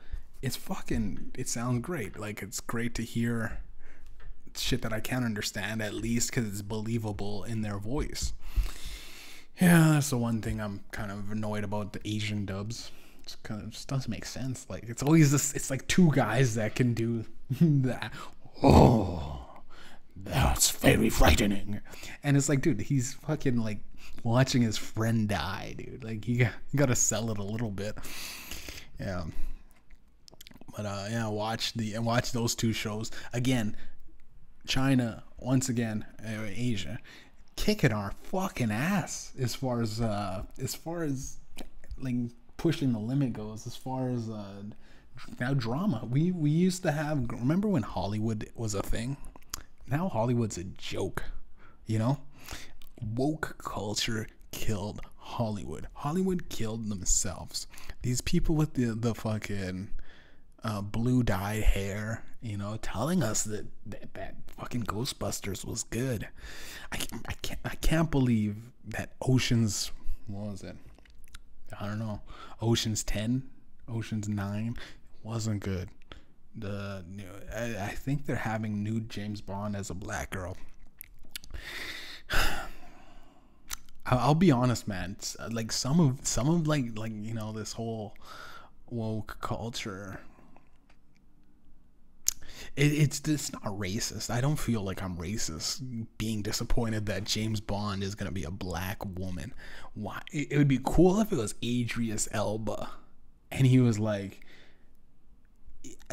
it's 0.41 0.55
fucking. 0.55 1.31
It 1.37 1.47
sounds 1.49 1.81
great. 1.81 2.19
Like 2.19 2.41
it's 2.41 2.59
great 2.59 2.95
to 2.95 3.03
hear 3.03 3.59
shit 4.55 4.81
that 4.81 4.93
I 4.93 4.99
can't 4.99 5.25
understand 5.25 5.81
at 5.81 5.93
least 5.93 6.29
because 6.29 6.47
it's 6.47 6.61
believable 6.61 7.43
in 7.43 7.61
their 7.61 7.77
voice. 7.77 8.33
Yeah, 9.59 9.91
that's 9.91 10.09
the 10.09 10.17
one 10.17 10.41
thing 10.41 10.61
I'm 10.61 10.81
kind 10.91 11.11
of 11.11 11.31
annoyed 11.31 11.63
about 11.63 11.93
the 11.93 11.99
Asian 12.05 12.45
dubs. 12.45 12.91
Kind 13.43 13.61
of 13.61 13.69
just 13.69 13.87
doesn't 13.87 14.09
make 14.09 14.25
sense. 14.25 14.65
Like 14.69 14.83
it's 14.87 15.03
always 15.03 15.31
this. 15.31 15.53
It's 15.53 15.69
like 15.69 15.87
two 15.87 16.11
guys 16.11 16.55
that 16.55 16.75
can 16.75 16.93
do 16.93 17.25
that. 17.61 18.11
Oh, 18.61 19.61
that's 20.15 20.71
very 20.71 21.09
frightening. 21.09 21.81
And 22.23 22.37
it's 22.37 22.49
like, 22.49 22.61
dude, 22.61 22.81
he's 22.81 23.13
fucking 23.13 23.57
like 23.57 23.79
watching 24.23 24.61
his 24.61 24.77
friend 24.77 25.27
die, 25.27 25.75
dude. 25.77 26.03
Like 26.03 26.27
you 26.27 26.39
got, 26.39 26.53
you 26.71 26.77
got 26.77 26.87
to 26.87 26.95
sell 26.95 27.31
it 27.31 27.37
a 27.37 27.43
little 27.43 27.71
bit. 27.71 27.95
Yeah. 28.99 29.25
But 30.75 30.85
uh, 30.85 31.05
yeah, 31.09 31.27
watch 31.27 31.73
the 31.73 31.93
and 31.93 32.05
watch 32.05 32.31
those 32.31 32.55
two 32.55 32.73
shows 32.73 33.11
again. 33.33 33.75
China 34.67 35.23
once 35.39 35.67
again, 35.67 36.05
uh, 36.23 36.43
Asia, 36.45 36.99
kicking 37.55 37.91
our 37.91 38.13
fucking 38.23 38.71
ass 38.71 39.31
as 39.39 39.55
far 39.55 39.81
as 39.81 39.99
uh, 39.99 40.43
as 40.61 40.75
far 40.75 41.03
as 41.03 41.37
like 41.97 42.15
pushing 42.59 42.91
the 42.91 42.99
limit 42.99 43.33
goes. 43.33 43.65
As 43.65 43.75
far 43.75 44.09
as 44.09 44.29
uh, 44.29 44.63
now 45.39 45.53
drama. 45.53 46.05
We 46.09 46.31
we 46.31 46.51
used 46.51 46.83
to 46.83 46.91
have 46.91 47.29
remember 47.31 47.67
when 47.67 47.83
Hollywood 47.83 48.47
was 48.53 48.75
a 48.75 48.83
thing? 48.83 49.17
Now 49.87 50.09
Hollywood's 50.09 50.57
a 50.57 50.65
joke. 50.65 51.23
You 51.87 51.97
know? 51.97 52.19
Woke 53.15 53.55
culture 53.57 54.27
killed 54.51 55.01
Hollywood. 55.15 55.87
Hollywood 55.93 56.49
killed 56.49 56.89
themselves. 56.89 57.65
These 58.03 58.21
people 58.21 58.55
with 58.55 58.73
the 58.73 58.93
the 58.93 59.15
fucking 59.15 59.89
uh, 60.63 60.81
blue 60.81 61.23
dyed 61.23 61.63
hair, 61.63 62.23
you 62.41 62.57
know, 62.57 62.77
telling 62.81 63.23
us 63.23 63.43
that, 63.43 63.65
that 63.85 64.13
that 64.13 64.35
fucking 64.57 64.83
Ghostbusters 64.83 65.63
was 65.65 65.83
good. 65.83 66.27
I, 66.91 66.97
I 67.27 67.33
can't 67.41 67.59
I 67.63 67.75
can't 67.75 68.11
believe 68.11 68.57
that 68.85 69.13
Oceans 69.21 69.91
what 70.27 70.51
was 70.51 70.63
it? 70.63 70.75
I 71.79 71.87
don't 71.87 71.99
know. 71.99 72.21
Oceans 72.61 73.03
10, 73.03 73.43
Oceans 73.87 74.27
9 74.27 74.75
wasn't 75.23 75.61
good. 75.61 75.89
The 76.55 77.03
I, 77.55 77.85
I 77.85 77.89
think 77.89 78.25
they're 78.25 78.35
having 78.35 78.83
new 78.83 78.99
James 79.01 79.39
Bond 79.41 79.75
as 79.75 79.89
a 79.89 79.93
black 79.93 80.31
girl. 80.31 80.57
I'll 84.05 84.35
be 84.35 84.51
honest, 84.51 84.87
man. 84.87 85.15
Like 85.51 85.71
some 85.71 85.99
of 85.99 86.25
some 86.27 86.49
of 86.49 86.67
like 86.67 86.97
like 86.97 87.11
you 87.15 87.33
know 87.33 87.51
this 87.51 87.73
whole 87.73 88.15
woke 88.89 89.37
culture. 89.39 90.19
It, 92.75 92.93
it's 92.93 93.21
it's 93.27 93.51
not 93.51 93.63
racist. 93.63 94.29
I 94.29 94.41
don't 94.41 94.57
feel 94.57 94.81
like 94.81 95.01
I'm 95.01 95.17
racist 95.17 95.81
being 96.17 96.41
disappointed 96.41 97.05
that 97.07 97.23
James 97.23 97.59
Bond 97.59 98.03
is 98.03 98.15
gonna 98.15 98.31
be 98.31 98.43
a 98.43 98.51
black 98.51 99.03
woman. 99.17 99.53
Why? 99.93 100.21
It, 100.31 100.51
it 100.51 100.57
would 100.57 100.67
be 100.67 100.79
cool 100.83 101.19
if 101.19 101.31
it 101.31 101.37
was 101.37 101.55
Idris 101.63 102.27
Elba, 102.31 102.89
and 103.51 103.65
he 103.67 103.79
was 103.79 103.99
like, 103.99 104.45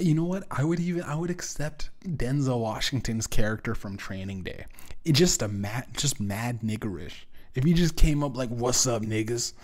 you 0.01 0.15
know 0.15 0.25
what? 0.25 0.45
I 0.51 0.65
would 0.65 0.81
even 0.81 1.03
I 1.03 1.15
would 1.15 1.31
accept 1.31 1.91
Denzel 2.05 2.61
Washington's 2.61 3.27
character 3.27 3.75
from 3.75 3.97
Training 3.97 4.43
Day. 4.43 4.67
It 5.05 5.13
just 5.13 5.43
a 5.43 5.49
mad, 5.49 5.87
just 5.97 6.21
mad 6.21 6.61
niggerish. 6.61 7.25
If 7.55 7.65
he 7.65 7.73
just 7.73 7.97
came 7.97 8.23
up 8.23 8.37
like, 8.37 8.51
"What's 8.51 8.87
up, 8.87 9.03
niggas?" 9.03 9.55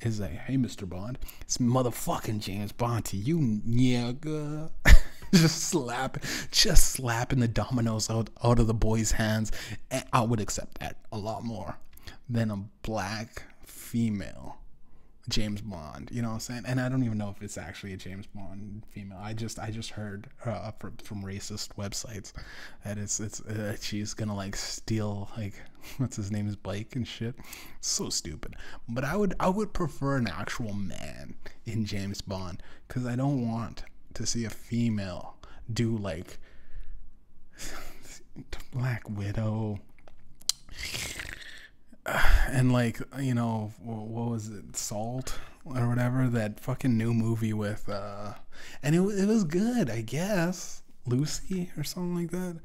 It's 0.00 0.18
like, 0.18 0.32
"Hey, 0.32 0.56
Mr. 0.56 0.88
Bond, 0.88 1.18
it's 1.42 1.58
motherfucking 1.58 2.40
James 2.40 2.72
Bond 2.72 3.04
to 3.06 3.16
you, 3.16 3.38
nigga." 3.38 4.70
just 5.34 5.68
slap, 5.70 6.22
just 6.50 6.90
slapping 6.90 7.40
the 7.40 7.48
dominoes 7.48 8.10
out 8.10 8.28
out 8.44 8.58
of 8.58 8.66
the 8.66 8.74
boy's 8.74 9.12
hands. 9.12 9.50
And 9.90 10.04
I 10.12 10.22
would 10.22 10.40
accept 10.40 10.78
that 10.80 10.96
a 11.10 11.18
lot 11.18 11.42
more 11.42 11.78
than 12.28 12.50
a 12.50 12.64
black 12.82 13.44
female 13.64 14.58
James 15.28 15.60
Bond. 15.60 16.10
You 16.12 16.20
know 16.20 16.28
what 16.28 16.34
I'm 16.34 16.40
saying? 16.40 16.62
And 16.66 16.80
I 16.80 16.88
don't 16.88 17.04
even 17.04 17.16
know 17.16 17.30
if 17.34 17.42
it's 17.42 17.56
actually 17.56 17.92
a 17.92 17.96
James 17.96 18.26
Bond 18.26 18.82
female. 18.90 19.18
I 19.20 19.32
just 19.32 19.58
I 19.58 19.70
just 19.70 19.90
heard 19.90 20.26
uh, 20.44 20.72
from, 20.72 20.96
from 20.96 21.22
racist 21.22 21.68
websites 21.78 22.32
that 22.84 22.98
it's 22.98 23.20
it's 23.20 23.40
uh, 23.40 23.76
she's 23.80 24.14
gonna 24.14 24.34
like 24.34 24.56
steal 24.56 25.30
like 25.36 25.54
what's 25.98 26.16
his 26.16 26.30
name 26.30 26.48
is 26.48 26.56
Blake 26.56 26.96
and 26.96 27.06
shit. 27.06 27.36
So 27.80 28.10
stupid. 28.10 28.54
But 28.88 29.04
I 29.04 29.16
would 29.16 29.34
I 29.38 29.48
would 29.48 29.72
prefer 29.72 30.16
an 30.16 30.26
actual 30.26 30.74
man 30.74 31.36
in 31.64 31.84
James 31.84 32.20
Bond 32.20 32.62
because 32.88 33.06
I 33.06 33.16
don't 33.16 33.48
want 33.48 33.84
to 34.14 34.26
see 34.26 34.44
a 34.44 34.50
female 34.50 35.36
do 35.72 35.96
like 35.96 36.38
Black 38.72 39.08
Widow 39.08 39.80
and 42.48 42.72
like 42.72 43.00
you 43.20 43.34
know 43.34 43.72
what 43.82 44.30
was 44.32 44.48
it 44.48 44.76
salt 44.76 45.38
or 45.64 45.88
whatever 45.88 46.28
that 46.28 46.58
fucking 46.58 46.96
new 46.96 47.14
movie 47.14 47.52
with 47.52 47.88
uh 47.88 48.32
and 48.82 48.94
it, 48.94 49.00
it 49.00 49.28
was 49.28 49.44
good 49.44 49.88
i 49.88 50.00
guess 50.00 50.82
lucy 51.06 51.70
or 51.76 51.84
something 51.84 52.16
like 52.16 52.30
that 52.30 52.58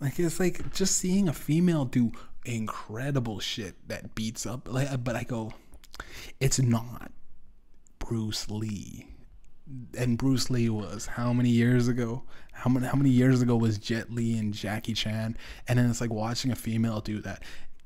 like 0.00 0.18
it's 0.18 0.40
like 0.40 0.72
just 0.72 0.96
seeing 0.96 1.28
a 1.28 1.32
female 1.32 1.84
do 1.84 2.12
incredible 2.44 3.40
shit 3.40 3.76
that 3.88 4.14
beats 4.14 4.46
up. 4.46 4.68
Like, 4.70 5.02
but 5.04 5.16
I 5.16 5.24
go, 5.24 5.54
it's 6.40 6.60
not 6.60 7.12
Bruce 7.98 8.50
Lee. 8.50 9.06
And 9.96 10.18
Bruce 10.18 10.50
Lee 10.50 10.68
was 10.68 11.06
how 11.06 11.32
many 11.32 11.50
years 11.50 11.88
ago? 11.88 12.22
How 12.52 12.70
many 12.70 12.86
how 12.86 12.96
many 12.96 13.10
years 13.10 13.42
ago 13.42 13.56
was 13.56 13.78
Jet 13.78 14.10
Li 14.12 14.36
and 14.36 14.52
Jackie 14.52 14.94
Chan? 14.94 15.36
And 15.68 15.78
then 15.78 15.88
it's 15.88 16.00
like 16.00 16.12
watching 16.12 16.50
a 16.50 16.56
female 16.56 17.00
do 17.00 17.20
that. 17.20 17.42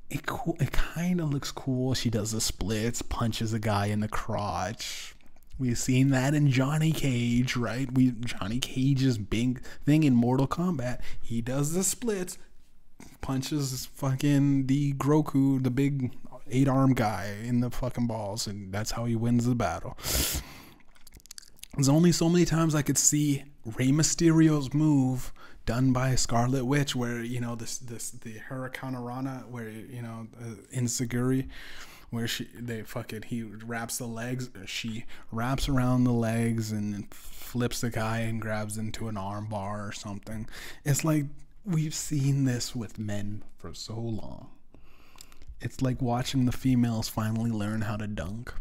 It 0.09 0.27
cool. 0.27 0.57
It 0.61 0.73
kind 0.73 1.21
of 1.21 1.33
looks 1.33 1.51
cool. 1.51 1.95
She 1.95 2.11
does 2.11 2.33
the 2.33 2.41
splits, 2.41 3.03
punches 3.03 3.53
a 3.53 3.59
guy 3.59 3.87
in 3.87 4.01
the 4.01 4.09
crotch. 4.09 5.15
We've 5.59 5.79
seen 5.79 6.11
that 6.11 6.35
in 6.35 6.51
Johnny 6.51 6.93
Cage, 6.93 7.57
right? 7.57 7.91
We 7.93 8.11
Johnny 8.11 8.59
Cage's 8.59 9.19
big 9.19 9.62
thing 9.85 10.05
in 10.05 10.15
Mortal 10.15 10.47
Kombat. 10.47 11.01
He 11.21 11.41
does 11.41 11.73
the 11.73 11.83
splits, 11.83 12.39
punches 13.21 13.87
fucking 13.87 14.67
the 14.67 14.93
Groku, 14.95 15.62
the 15.62 15.71
big 15.71 16.15
eight 16.51 16.69
arm 16.69 16.95
guy 16.95 17.35
in 17.43 17.61
the 17.61 17.71
fucking 17.71 18.07
balls, 18.07 18.47
and 18.47 18.73
that's 18.73 18.93
how 18.93 19.05
he 19.05 19.17
wins 19.17 19.47
the 19.47 19.55
battle. 19.55 19.97
There's 21.77 21.91
only 21.91 22.11
so 22.11 22.31
many 22.31 22.47
times 22.47 22.75
I 22.75 22.81
could 22.81 22.97
see 22.97 23.45
Rey 23.67 23.89
Mysterio's 23.89 24.73
move 24.73 25.31
done 25.67 25.93
by 25.93 26.15
Scarlet 26.15 26.65
Witch, 26.65 26.97
where 26.97 27.23
you 27.23 27.39
know 27.39 27.55
this 27.55 27.77
this 27.77 28.11
the 28.11 28.37
Hurricanrana, 28.49 29.47
where 29.49 29.69
you 29.69 30.01
know 30.01 30.27
uh, 30.41 30.55
Enzuigiri, 30.75 31.49
where 32.09 32.27
she 32.27 32.49
they 32.59 32.81
fucking 32.81 33.23
he 33.23 33.43
wraps 33.43 33.99
the 33.99 34.07
legs, 34.07 34.49
she 34.65 35.05
wraps 35.31 35.69
around 35.69 36.05
the 36.05 36.12
legs 36.12 36.73
and 36.73 37.12
flips 37.12 37.83
the 37.83 37.91
guy 37.91 38.21
and 38.21 38.41
grabs 38.41 38.79
into 38.79 39.09
an 39.09 39.19
arm 39.19 39.47
bar 39.47 39.87
or 39.87 39.93
something. 39.93 40.49
It's 40.83 41.05
like 41.05 41.27
we've 41.67 41.95
seen 41.95 42.45
this 42.45 42.75
with 42.75 42.99
men 42.99 43.45
for 43.59 43.75
so 43.75 43.99
long. 43.99 44.49
It's 45.61 45.83
like 45.83 46.01
watching 46.01 46.47
the 46.47 46.53
females 46.53 47.11
finally 47.11 47.51
learn 47.51 47.83
how 47.83 47.97
to 47.97 48.07
dunk, 48.07 48.55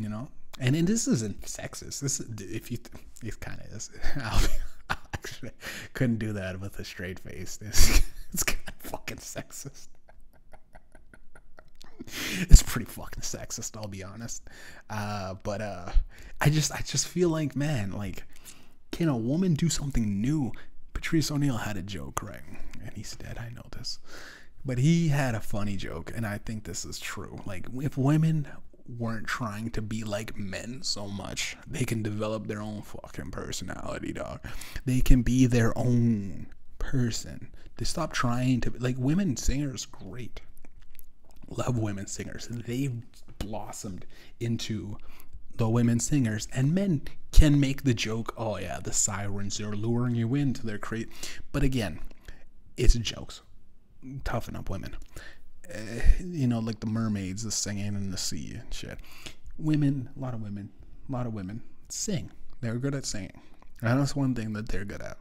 you 0.00 0.08
know. 0.08 0.28
And, 0.58 0.74
and 0.74 0.88
this 0.88 1.06
isn't 1.06 1.42
sexist. 1.42 2.00
This 2.00 2.20
is, 2.20 2.26
if 2.40 2.70
you 2.70 2.78
it 3.22 3.40
kind 3.40 3.60
of 3.60 3.66
is. 3.76 3.90
I 4.90 4.96
actually 5.14 5.50
couldn't 5.94 6.18
do 6.18 6.32
that 6.34 6.60
with 6.60 6.78
a 6.78 6.84
straight 6.84 7.18
face. 7.18 7.56
This 7.56 8.02
it's 8.32 8.42
kind 8.42 8.68
of 8.68 8.90
fucking 8.90 9.18
sexist. 9.18 9.88
it's 12.42 12.62
pretty 12.62 12.86
fucking 12.86 13.22
sexist, 13.22 13.76
I'll 13.76 13.88
be 13.88 14.04
honest. 14.04 14.42
Uh, 14.88 15.34
but 15.42 15.60
uh, 15.60 15.90
I 16.40 16.50
just 16.50 16.72
I 16.72 16.80
just 16.82 17.08
feel 17.08 17.28
like 17.28 17.56
man, 17.56 17.92
like 17.92 18.24
can 18.90 19.08
a 19.08 19.16
woman 19.16 19.54
do 19.54 19.68
something 19.68 20.20
new? 20.20 20.52
Patrice 20.94 21.30
O'Neal 21.30 21.58
had 21.58 21.76
a 21.76 21.82
joke, 21.82 22.22
right? 22.22 22.40
And 22.82 22.94
he's 22.94 23.14
dead. 23.16 23.36
I 23.38 23.50
know 23.50 23.66
this. 23.76 23.98
But 24.64 24.78
he 24.78 25.08
had 25.08 25.34
a 25.34 25.40
funny 25.40 25.76
joke, 25.76 26.10
and 26.16 26.26
I 26.26 26.38
think 26.38 26.64
this 26.64 26.84
is 26.84 26.98
true. 26.98 27.40
Like, 27.46 27.66
if 27.76 27.96
women 27.96 28.48
weren't 28.88 29.26
trying 29.26 29.70
to 29.70 29.82
be 29.82 30.04
like 30.04 30.36
men 30.36 30.82
so 30.82 31.06
much, 31.08 31.56
they 31.66 31.84
can 31.84 32.02
develop 32.02 32.46
their 32.46 32.62
own 32.62 32.82
fucking 32.82 33.30
personality, 33.30 34.12
dog. 34.12 34.40
They 34.84 35.00
can 35.00 35.22
be 35.22 35.46
their 35.46 35.76
own 35.76 36.48
person. 36.78 37.48
They 37.76 37.84
stop 37.84 38.12
trying 38.12 38.60
to, 38.62 38.72
like, 38.78 38.96
women 38.98 39.36
singers, 39.36 39.86
great. 39.86 40.40
Love 41.48 41.78
women 41.78 42.06
singers. 42.06 42.48
They've 42.48 43.02
blossomed 43.38 44.06
into 44.40 44.96
the 45.56 45.68
women 45.68 46.00
singers 46.00 46.48
and 46.52 46.74
men 46.74 47.02
can 47.32 47.58
make 47.58 47.82
the 47.82 47.94
joke 47.94 48.34
oh 48.36 48.58
yeah 48.58 48.78
the 48.82 48.92
sirens 48.92 49.60
are 49.60 49.74
luring 49.74 50.14
you 50.14 50.34
into 50.34 50.66
their 50.66 50.78
crate 50.78 51.08
but 51.52 51.62
again 51.62 51.98
it's 52.76 52.94
jokes 52.94 53.42
toughen 54.24 54.54
up 54.54 54.68
women 54.68 54.94
uh, 55.72 56.00
you 56.20 56.46
know 56.46 56.58
like 56.58 56.80
the 56.80 56.86
mermaids 56.86 57.42
the 57.42 57.50
singing 57.50 57.86
in 57.86 58.10
the 58.10 58.18
sea 58.18 58.54
and 58.54 58.72
shit. 58.72 58.98
Women 59.58 60.10
a 60.16 60.20
lot 60.20 60.34
of 60.34 60.42
women 60.42 60.70
a 61.08 61.12
lot 61.12 61.26
of 61.26 61.34
women 61.34 61.62
sing. 61.88 62.30
They're 62.60 62.76
good 62.76 62.94
at 62.94 63.06
singing. 63.06 63.40
And 63.80 64.00
that's 64.00 64.16
one 64.16 64.34
thing 64.34 64.52
that 64.54 64.68
they're 64.68 64.84
good 64.84 65.02
at. 65.02 65.18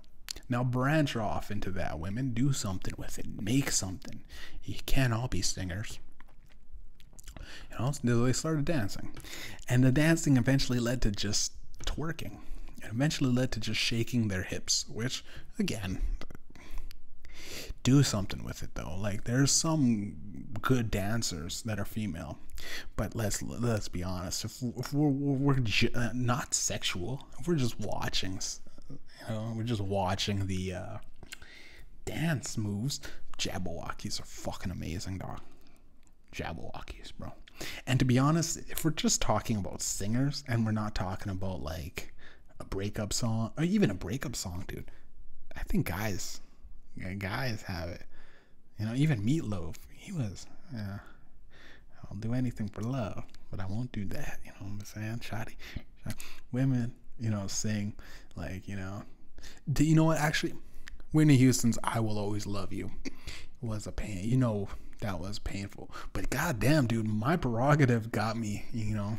Now 0.48 0.64
branch 0.64 1.16
off 1.16 1.52
into 1.52 1.72
that 1.72 2.00
women. 2.00 2.34
Do 2.34 2.54
something 2.54 2.94
with 2.98 3.20
it. 3.20 3.26
Make 3.42 3.72
something. 3.72 4.24
You 4.64 4.76
can't 4.86 5.14
all 5.14 5.28
be 5.28 5.42
singers. 5.42 6.00
You 7.72 7.80
know, 7.80 7.92
so 7.92 8.24
they 8.24 8.34
started 8.34 8.66
dancing. 8.66 9.14
And 9.68 9.84
the 9.84 9.92
dancing 9.92 10.38
eventually 10.38 10.80
led 10.80 11.02
to 11.04 11.12
just 11.12 11.54
twerking. 11.86 12.38
It 12.78 12.92
eventually 12.92 13.32
led 13.32 13.52
to 13.54 13.60
just 13.60 13.80
shaking 13.80 14.28
their 14.28 14.44
hips, 14.44 14.86
which, 14.88 15.24
again, 15.58 16.00
do 17.86 18.02
something 18.02 18.44
with 18.44 18.64
it 18.64 18.72
though. 18.74 18.98
Like 19.00 19.24
there's 19.24 19.52
some 19.52 20.16
good 20.62 20.90
dancers 20.92 21.62
that 21.62 21.80
are 21.80 21.86
female, 21.86 22.40
but 22.98 23.16
let's 23.16 23.42
let's 23.42 23.88
be 23.88 24.04
honest. 24.04 24.44
If, 24.44 24.62
if 24.76 24.92
we're, 24.92 25.08
we're, 25.08 25.58
uh, 25.94 26.10
not 26.14 26.54
sexual, 26.54 27.28
if 27.40 27.48
we're 27.48 27.56
just 27.56 27.80
watching, 27.80 28.42
you 28.90 28.98
know, 29.30 29.54
we're 29.56 29.64
just 29.64 29.82
watching 29.82 30.48
the 30.48 30.74
uh, 30.74 30.98
dance 32.04 32.58
moves. 32.58 33.00
Jabbawockeez 33.38 34.20
are 34.20 34.26
fucking 34.26 34.72
amazing, 34.72 35.20
dog. 35.20 35.42
Jabbawockeez, 36.34 37.14
bro. 37.18 37.34
And 37.86 38.00
to 38.00 38.06
be 38.06 38.18
honest, 38.18 38.58
if 38.68 38.84
we're 38.84 38.92
just 38.92 39.22
talking 39.22 39.58
about 39.58 39.82
singers 39.82 40.44
and 40.48 40.66
we're 40.66 40.72
not 40.72 40.96
talking 40.96 41.32
about 41.32 41.62
like 41.62 42.14
a 42.60 42.66
breakup 42.66 43.14
song 43.14 43.52
or 43.58 43.64
even 43.64 43.92
a 43.92 43.94
breakup 43.94 44.36
song, 44.36 44.64
dude, 44.68 44.90
I 45.56 45.64
think 45.64 45.86
guys, 45.88 46.42
guys 47.18 47.62
have 47.64 47.90
it. 47.90 48.04
You 48.80 48.86
know, 48.86 48.94
even 48.94 49.22
Meatloaf, 49.26 49.76
he 49.94 50.12
was, 50.12 50.48
yeah, 50.74 51.00
I'll 52.10 52.18
do 52.18 52.34
anything 52.34 52.68
for 52.68 52.82
love, 52.82 53.24
but 53.52 53.60
I 53.60 53.66
won't 53.66 53.92
do 53.92 54.06
that. 54.06 54.40
You 54.44 54.52
know 54.52 54.68
what 54.68 54.80
I'm 54.80 54.86
saying? 54.86 55.22
Shoddy. 55.22 55.58
Women, 56.52 56.94
you 57.20 57.30
know, 57.30 57.48
sing 57.48 57.94
like, 58.36 58.68
you 58.68 58.76
know, 58.76 59.04
do 59.72 59.84
you 59.84 59.96
know 59.96 60.04
what? 60.04 60.18
Actually, 60.18 60.54
Whitney 61.12 61.38
Houston's 61.38 61.80
"I 61.84 62.00
Will 62.00 62.20
Always 62.20 62.46
Love 62.46 62.74
You" 62.74 62.92
was 63.62 63.88
a 63.88 63.92
pain. 63.92 64.28
You 64.28 64.38
know, 64.38 64.68
that 65.02 65.20
was 65.20 65.40
painful. 65.40 65.90
But 66.14 66.30
goddamn, 66.30 66.88
dude, 66.88 67.08
my 67.08 67.38
prerogative 67.38 68.12
got 68.12 68.38
me. 68.38 68.66
You 68.74 68.96
know, 68.96 69.18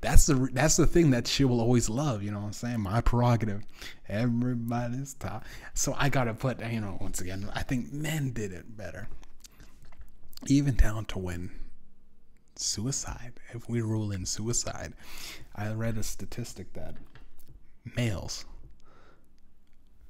that's 0.00 0.26
the 0.26 0.48
that's 0.52 0.76
the 0.76 0.86
thing 0.86 1.10
that 1.10 1.26
she 1.26 1.44
will 1.44 1.60
always 1.60 1.88
love. 1.88 2.22
You 2.22 2.30
know 2.30 2.40
what 2.40 2.46
I'm 2.46 2.52
saying? 2.52 2.80
My 2.80 3.00
prerogative. 3.00 3.62
Everybody's 4.08 5.14
top. 5.14 5.44
So 5.74 5.94
I 5.98 6.08
gotta 6.08 6.34
put. 6.34 6.60
You 6.64 6.80
know, 6.80 6.98
once 7.00 7.20
again, 7.20 7.50
I 7.54 7.62
think 7.62 7.92
men 7.92 8.32
did 8.32 8.52
it 8.52 8.76
better. 8.76 9.08
Even 10.46 10.74
down 10.74 11.04
to 11.06 11.18
when 11.18 11.50
suicide. 12.56 13.32
If 13.52 13.68
we 13.68 13.80
rule 13.80 14.12
in 14.12 14.26
suicide, 14.26 14.94
I 15.54 15.72
read 15.72 15.96
a 15.96 16.02
statistic 16.02 16.72
that 16.74 16.94
males. 17.96 18.44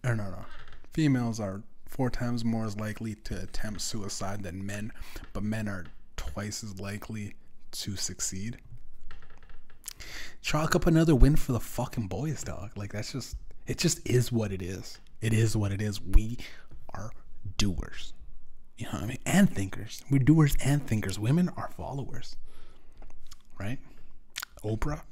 Or 0.05 0.14
no, 0.14 0.31
no, 0.31 0.44
females 0.92 1.40
are 1.40 1.62
four 1.87 2.11
times 2.11 2.44
more 2.44 2.64
as 2.64 2.77
likely 2.77 3.14
to 3.16 3.40
attempt 3.40 3.81
suicide 3.81 4.42
than 4.42 4.64
men, 4.64 4.92
but 5.33 5.42
men 5.42 5.68
are 5.68 5.87
twice 6.16 6.64
as 6.64 6.81
likely 6.81 7.35
to 7.73 7.96
succeed. 7.96 8.59
Chalk 10.42 10.75
up 10.75 10.87
another 10.87 11.14
win 11.14 11.37
for 11.37 11.53
the 11.53 11.61
fucking 11.61 12.09
boys, 12.09 12.42
dog. 12.42 12.70
Like 12.77 12.92
that's 12.92 13.12
just 13.12 13.37
it 13.66 13.79
just 13.79 14.07
is 14.09 14.33
what 14.33 14.53
it 14.53 14.62
is. 14.62 14.99
It 15.20 15.33
is 15.33 15.57
what 15.57 15.73
it 15.73 15.83
is. 15.83 16.01
We 16.01 16.38
are 16.94 17.11
doers. 17.57 18.12
You 18.77 18.87
know 18.87 18.92
what 18.92 19.03
I 19.03 19.07
mean? 19.07 19.18
And 19.27 19.55
thinkers. 19.55 20.03
We're 20.11 20.18
doers 20.18 20.57
and 20.64 20.87
thinkers. 20.87 21.18
Women 21.18 21.51
are 21.57 21.70
followers. 21.77 22.37
Right? 23.59 23.79
Oprah, 24.64 25.03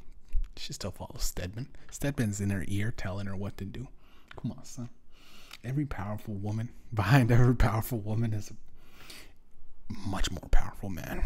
she 0.57 0.73
still 0.73 0.91
follows 0.91 1.23
Stedman. 1.23 1.69
Stedman's 1.91 2.41
in 2.41 2.51
her 2.51 2.65
ear 2.67 2.93
telling 2.97 3.27
her 3.27 3.37
what 3.37 3.59
to 3.59 3.67
do. 3.67 3.89
Come 4.37 4.53
on, 4.53 4.65
son 4.65 4.89
every 5.65 5.87
powerful 5.87 6.35
woman 6.35 6.71
behind 6.95 7.31
every 7.31 7.55
powerful 7.55 7.99
woman 7.99 8.33
is 8.33 8.51
a 8.51 8.55
much 10.09 10.31
more 10.31 10.49
powerful 10.51 10.91
man 10.91 11.23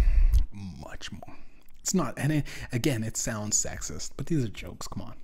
much 0.52 1.10
more 1.10 1.36
it's 1.82 1.94
not 1.94 2.14
and 2.16 2.32
it, 2.32 2.46
again 2.72 3.02
it 3.02 3.16
sounds 3.16 3.62
sexist 3.62 4.12
but 4.16 4.26
these 4.26 4.44
are 4.44 4.48
jokes 4.48 4.88
come 4.88 5.02
on. 5.02 5.14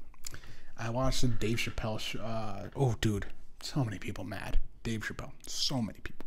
I 0.77 0.91
watched 0.91 1.23
the 1.23 1.29
dave 1.29 1.59
chappelle 1.59 2.01
uh, 2.23 2.69
oh 2.77 2.97
dude 3.01 3.27
so 3.61 3.85
many 3.85 3.99
people 3.99 4.25
mad. 4.25 4.59
Dave 4.83 5.01
chappelle 5.01 5.33
so 5.47 5.81
many 5.81 5.99
people. 6.03 6.27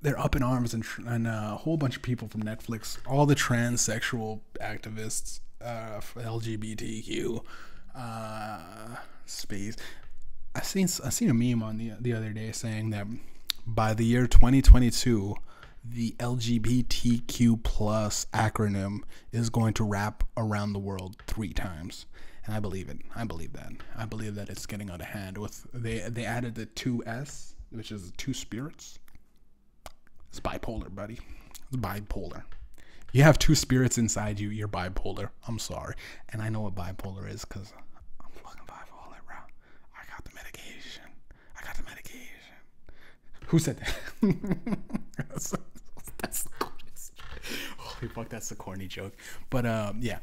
They're 0.00 0.18
up 0.18 0.36
in 0.36 0.42
arms 0.44 0.74
and, 0.74 0.84
and 1.06 1.26
a 1.26 1.56
whole 1.56 1.76
bunch 1.76 1.96
of 1.96 2.02
people 2.02 2.28
from 2.28 2.42
netflix 2.42 2.98
all 3.06 3.26
the 3.26 3.34
transsexual 3.34 4.40
activists 4.60 5.40
uh, 5.60 6.00
lgbtq 6.00 7.42
uh, 7.94 8.96
space. 9.26 9.76
I 10.54 10.62
seen 10.62 10.88
I 11.04 11.10
seen 11.10 11.30
a 11.30 11.34
meme 11.34 11.62
on 11.62 11.78
the 11.78 11.92
the 12.00 12.12
other 12.12 12.30
day 12.30 12.52
saying 12.52 12.90
that 12.90 13.06
by 13.66 13.92
the 13.94 14.04
year 14.04 14.26
2022, 14.26 15.34
the 15.90 16.12
LGBTQ 16.18 17.62
plus 17.62 18.26
acronym 18.32 19.00
is 19.32 19.50
going 19.50 19.74
to 19.74 19.84
wrap 19.84 20.24
around 20.36 20.72
the 20.72 20.78
world 20.78 21.16
three 21.26 21.52
times, 21.52 22.06
and 22.44 22.54
I 22.54 22.60
believe 22.60 22.88
it. 22.88 22.98
I 23.14 23.24
believe 23.24 23.52
that. 23.54 23.72
I 23.96 24.04
believe 24.04 24.34
that 24.34 24.48
it's 24.48 24.66
getting 24.66 24.90
out 24.90 25.00
of 25.00 25.06
hand. 25.06 25.38
With 25.38 25.66
they 25.72 26.00
they 26.08 26.24
added 26.24 26.54
the 26.54 26.66
two 26.66 27.02
S, 27.06 27.54
which 27.70 27.90
is 27.92 28.12
two 28.16 28.34
spirits. 28.34 28.98
It's 30.28 30.40
bipolar, 30.40 30.94
buddy. 30.94 31.18
It's 31.68 31.76
bipolar. 31.76 32.42
You 33.12 33.22
have 33.22 33.38
two 33.38 33.54
spirits 33.54 33.96
inside 33.96 34.38
you. 34.38 34.50
You're 34.50 34.68
bipolar. 34.68 35.30
I'm 35.46 35.58
sorry, 35.58 35.94
and 36.30 36.42
I 36.42 36.50
know 36.50 36.60
what 36.60 36.74
bipolar 36.74 37.32
is 37.32 37.44
because 37.44 37.72
I'm 38.20 38.30
fucking 38.42 38.66
bipolar, 38.66 39.20
bro. 39.26 39.36
I 39.96 40.04
got 40.10 40.24
the 40.24 40.34
medication. 40.34 41.04
I 41.58 41.64
got 41.64 41.76
the 41.76 41.84
medication. 41.84 42.28
Who 43.46 43.58
said 43.58 43.78
that? 43.78 44.78
that's, 46.22 46.42
the 46.42 46.50
corniest. 46.60 47.10
Holy 47.76 48.08
fuck, 48.12 48.28
that's 48.28 48.48
the 48.48 48.56
corny 48.56 48.86
joke. 48.86 49.12
But 49.50 49.66
um, 49.66 49.98
yeah, 50.00 50.18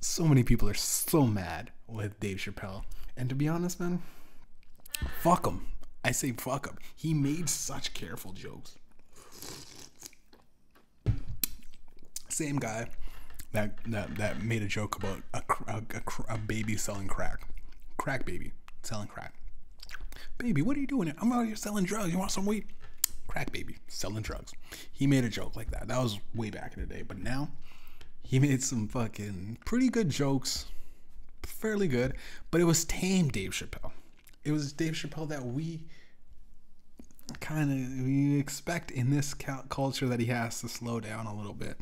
so 0.00 0.24
many 0.24 0.42
people 0.42 0.68
are 0.68 0.74
so 0.74 1.26
mad 1.26 1.70
with 1.86 2.18
Dave 2.20 2.38
Chappelle, 2.38 2.84
and 3.16 3.28
to 3.28 3.34
be 3.34 3.48
honest, 3.48 3.78
man, 3.78 4.02
fuck 5.20 5.46
him. 5.46 5.66
I 6.04 6.10
say 6.10 6.32
fuck 6.32 6.66
him. 6.66 6.78
He 6.96 7.14
made 7.14 7.48
such 7.48 7.94
careful 7.94 8.32
jokes. 8.32 8.76
Same 12.28 12.56
guy 12.56 12.88
that 13.52 13.76
that, 13.86 14.16
that 14.16 14.42
made 14.42 14.62
a 14.62 14.66
joke 14.66 14.96
about 14.96 15.22
a, 15.34 15.42
a, 15.68 15.76
a, 15.76 16.34
a 16.34 16.38
baby 16.38 16.76
selling 16.76 17.06
crack, 17.06 17.46
crack 17.98 18.24
baby 18.24 18.52
selling 18.82 19.08
crack. 19.08 19.34
Baby, 20.38 20.62
what 20.62 20.76
are 20.76 20.80
you 20.80 20.86
doing? 20.86 21.12
I'm 21.20 21.32
out 21.32 21.46
here 21.46 21.56
selling 21.56 21.84
drugs. 21.84 22.12
You 22.12 22.18
want 22.18 22.30
some 22.30 22.46
weed? 22.46 22.64
Crack 23.28 23.52
baby 23.52 23.76
selling 23.88 24.22
drugs. 24.22 24.52
He 24.90 25.06
made 25.06 25.24
a 25.24 25.28
joke 25.28 25.56
like 25.56 25.70
that. 25.70 25.88
That 25.88 26.02
was 26.02 26.18
way 26.34 26.50
back 26.50 26.74
in 26.76 26.86
the 26.86 26.94
day. 26.94 27.02
But 27.02 27.18
now 27.18 27.50
he 28.22 28.38
made 28.40 28.62
some 28.62 28.88
fucking 28.88 29.58
pretty 29.64 29.88
good 29.88 30.10
jokes, 30.10 30.66
fairly 31.42 31.88
good. 31.88 32.14
But 32.50 32.60
it 32.60 32.64
was 32.64 32.84
tame 32.84 33.28
Dave 33.28 33.52
Chappelle. 33.52 33.92
It 34.44 34.52
was 34.52 34.72
Dave 34.72 34.94
Chappelle 34.94 35.28
that 35.28 35.44
we 35.44 35.84
kind 37.40 37.70
of 37.70 38.04
we 38.04 38.38
expect 38.38 38.90
in 38.90 39.10
this 39.10 39.34
culture 39.34 40.08
that 40.08 40.20
he 40.20 40.26
has 40.26 40.60
to 40.60 40.68
slow 40.68 41.00
down 41.00 41.26
a 41.26 41.34
little 41.34 41.54
bit. 41.54 41.78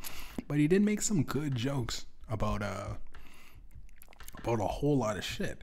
But 0.47 0.59
he 0.59 0.69
did 0.69 0.83
make 0.83 1.03
some 1.03 1.23
good 1.23 1.55
jokes 1.55 2.07
about 2.29 2.63
uh 2.63 2.95
about 4.39 4.61
a 4.61 4.67
whole 4.67 4.99
lot 4.99 5.17
of 5.17 5.25
shit. 5.25 5.63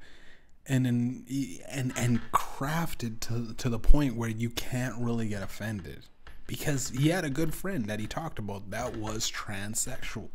And 0.65 0.85
then 0.85 1.25
and 1.69 1.93
and 1.95 2.19
crafted 2.57 3.19
to 3.19 3.53
to 3.53 3.69
the 3.69 3.77
point 3.77 4.15
where 4.15 4.29
you 4.29 4.49
can't 4.49 4.95
really 4.97 5.27
get 5.27 5.43
offended 5.43 6.05
because 6.47 6.89
he 6.89 7.09
had 7.09 7.23
a 7.23 7.29
good 7.29 7.53
friend 7.53 7.85
that 7.85 7.99
he 7.99 8.07
talked 8.07 8.39
about 8.39 8.71
that 8.71 8.95
was 8.95 9.29
transsexual. 9.29 10.29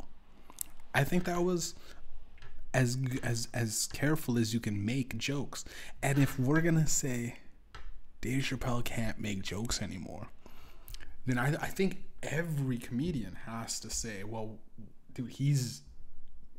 I 0.95 1.03
think 1.03 1.25
that 1.25 1.43
was 1.43 1.75
as 2.73 2.97
as 3.25 3.49
as 3.53 3.89
careful 3.93 4.39
as 4.39 4.55
you 4.55 4.61
can 4.61 4.85
make 4.85 5.19
jokes. 5.19 5.65
And 6.01 6.19
if 6.19 6.39
we're 6.39 6.61
gonna 6.61 6.87
say 6.87 7.39
Dave 8.21 8.45
Chappelle 8.45 8.85
can't 8.85 9.19
make 9.19 9.43
jokes 9.43 9.83
anymore, 9.83 10.29
then 11.27 11.39
I, 11.39 11.55
I 11.55 11.67
think 11.67 12.05
every 12.23 12.79
comedian 12.79 13.37
has 13.47 13.81
to 13.81 13.91
say, 13.91 14.23
well, 14.23 14.59
dude, 15.15 15.31
he's 15.31 15.83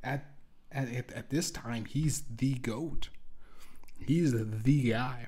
at 0.03 0.26
at 0.74 1.14
at 1.14 1.30
this 1.30 1.51
time 1.51 1.86
he's 1.86 2.24
the 2.24 2.55
goat. 2.55 3.07
He's 3.97 4.34
the 4.34 4.89
guy 4.89 5.28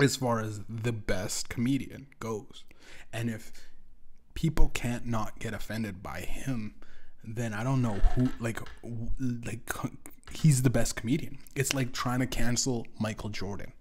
as 0.00 0.16
far 0.16 0.40
as 0.40 0.60
the 0.68 0.92
best 0.92 1.48
comedian 1.48 2.06
goes. 2.20 2.64
And 3.12 3.30
if 3.30 3.52
people 4.34 4.68
can't 4.68 5.06
not 5.06 5.38
get 5.38 5.54
offended 5.54 6.02
by 6.02 6.20
him, 6.20 6.74
then 7.24 7.52
I 7.52 7.64
don't 7.64 7.82
know 7.82 7.94
who 8.14 8.28
like 8.40 8.60
like 9.44 9.70
he's 10.32 10.62
the 10.62 10.70
best 10.70 10.96
comedian. 10.96 11.38
It's 11.54 11.74
like 11.74 11.92
trying 11.92 12.20
to 12.20 12.26
cancel 12.26 12.86
Michael 12.98 13.30
Jordan. 13.30 13.72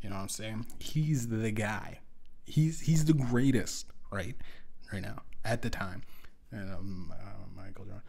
You 0.00 0.10
know 0.10 0.16
what 0.16 0.22
I'm 0.22 0.28
saying? 0.28 0.66
He's 0.78 1.28
the 1.28 1.50
guy. 1.50 2.00
He's 2.44 2.80
he's 2.80 3.04
the 3.04 3.14
greatest, 3.14 3.86
right? 4.12 4.36
Right 4.92 5.02
now, 5.02 5.22
at 5.44 5.62
the 5.62 5.70
time. 5.70 6.02
And 6.50 6.70
um, 6.70 7.12
uh, 7.12 7.46
Michael 7.56 7.84
Jordan. 7.84 8.02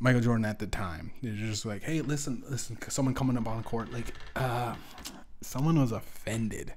Michael 0.00 0.22
Jordan 0.22 0.46
at 0.46 0.58
the 0.58 0.66
time. 0.66 1.12
They're 1.22 1.34
just 1.34 1.66
like, 1.66 1.82
hey, 1.82 2.00
listen, 2.00 2.42
listen, 2.48 2.78
someone 2.88 3.14
coming 3.14 3.36
up 3.36 3.46
on 3.46 3.62
court, 3.62 3.92
like, 3.92 4.14
uh, 4.34 4.74
someone 5.42 5.78
was 5.78 5.92
offended 5.92 6.72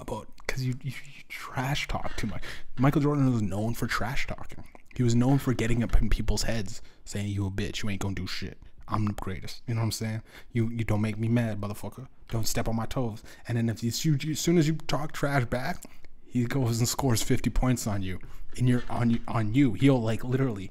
about 0.00 0.28
because 0.46 0.64
you, 0.64 0.74
you, 0.82 0.90
you 0.90 1.22
trash 1.28 1.88
talk 1.88 2.16
too 2.16 2.26
much. 2.26 2.42
Michael 2.78 3.02
Jordan 3.02 3.32
was 3.32 3.42
known 3.42 3.74
for 3.74 3.86
trash 3.86 4.26
talking. 4.26 4.64
He 4.94 5.02
was 5.02 5.14
known 5.14 5.38
for 5.38 5.54
getting 5.54 5.82
up 5.82 6.00
in 6.00 6.08
people's 6.10 6.42
heads, 6.42 6.82
saying, 7.04 7.28
"You 7.28 7.46
a 7.46 7.50
bitch, 7.50 7.82
you 7.82 7.90
ain't 7.90 8.00
gonna 8.00 8.14
do 8.14 8.26
shit." 8.26 8.58
I'm 8.90 9.06
the 9.06 9.12
greatest. 9.12 9.62
You 9.66 9.74
know 9.74 9.80
what 9.80 9.86
I'm 9.86 9.92
saying? 9.92 10.22
You 10.52 10.68
you 10.70 10.84
don't 10.84 11.00
make 11.00 11.18
me 11.18 11.28
mad, 11.28 11.60
motherfucker. 11.60 12.08
Don't 12.28 12.46
step 12.46 12.68
on 12.68 12.76
my 12.76 12.86
toes. 12.86 13.22
And 13.46 13.56
then 13.56 13.68
if 13.68 13.82
you, 13.82 13.92
you 14.20 14.32
as 14.32 14.40
soon 14.40 14.58
as 14.58 14.66
you 14.66 14.74
talk 14.74 15.12
trash 15.12 15.44
back, 15.44 15.82
he 16.26 16.44
goes 16.44 16.78
and 16.78 16.88
scores 16.88 17.22
50 17.22 17.50
points 17.50 17.86
on 17.86 18.02
you. 18.02 18.18
In 18.56 18.66
your 18.66 18.82
on 18.90 19.10
you 19.10 19.20
on 19.28 19.54
you, 19.54 19.74
he'll 19.74 20.00
like 20.00 20.24
literally 20.24 20.70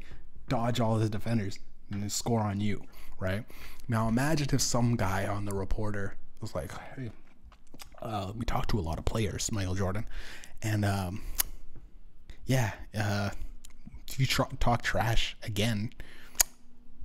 dodge 0.50 0.80
all 0.80 0.98
his 0.98 1.10
defenders 1.10 1.60
and 1.92 2.12
score 2.12 2.42
on 2.42 2.60
you, 2.60 2.84
right? 3.20 3.44
Now 3.88 4.08
imagine 4.08 4.50
if 4.52 4.62
some 4.62 4.96
guy 4.96 5.26
on 5.26 5.46
the 5.46 5.54
reporter 5.54 6.16
was 6.42 6.54
like, 6.54 6.72
"Hey, 6.96 7.12
uh, 8.02 8.32
we 8.36 8.46
talked 8.46 8.70
to 8.72 8.80
a 8.80 8.82
lot 8.82 9.00
of 9.00 9.06
players, 9.06 9.52
Michael 9.52 9.76
Jordan, 9.76 10.06
and 10.62 10.86
um, 10.86 11.24
yeah, 12.46 12.72
uh, 12.98 13.30
if 14.10 14.20
you 14.20 14.26
talk 14.26 14.82
trash 14.82 15.36
again." 15.44 15.92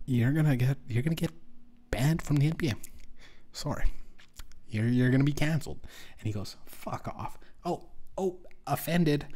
you're 0.07 0.33
gonna 0.33 0.57
get 0.57 0.79
you're 0.89 1.03
gonna 1.03 1.15
get 1.15 1.33
banned 1.91 2.23
from 2.23 2.37
the 2.37 2.51
NBA. 2.51 2.75
Sorry, 3.53 3.87
you're 4.69 4.87
you're 4.89 5.11
gonna 5.11 5.25
be 5.25 5.33
canceled. 5.33 5.81
And 6.19 6.27
he 6.27 6.33
goes, 6.33 6.57
"Fuck 6.67 7.09
off." 7.09 7.39
Oh 7.65 7.89
oh, 8.19 8.39
offended. 8.67 9.27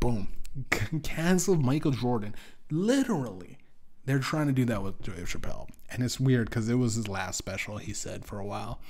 Boom, 0.00 0.28
canceled 1.02 1.64
Michael 1.64 1.92
Jordan. 1.92 2.34
Literally, 2.70 3.58
they're 4.04 4.18
trying 4.18 4.46
to 4.46 4.52
do 4.52 4.64
that 4.66 4.82
with 4.82 5.00
Dave 5.02 5.28
Chappelle, 5.28 5.68
and 5.90 6.02
it's 6.02 6.18
weird 6.18 6.48
because 6.48 6.68
it 6.68 6.74
was 6.74 6.94
his 6.94 7.08
last 7.08 7.36
special. 7.36 7.78
He 7.78 7.92
said 7.92 8.24
for 8.24 8.38
a 8.38 8.46
while, 8.46 8.80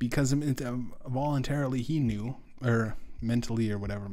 because 0.00 0.32
um, 0.32 0.92
voluntarily 1.06 1.82
he 1.82 2.00
knew 2.00 2.34
or 2.64 2.96
mentally 3.20 3.70
or 3.70 3.78
whatever 3.78 4.08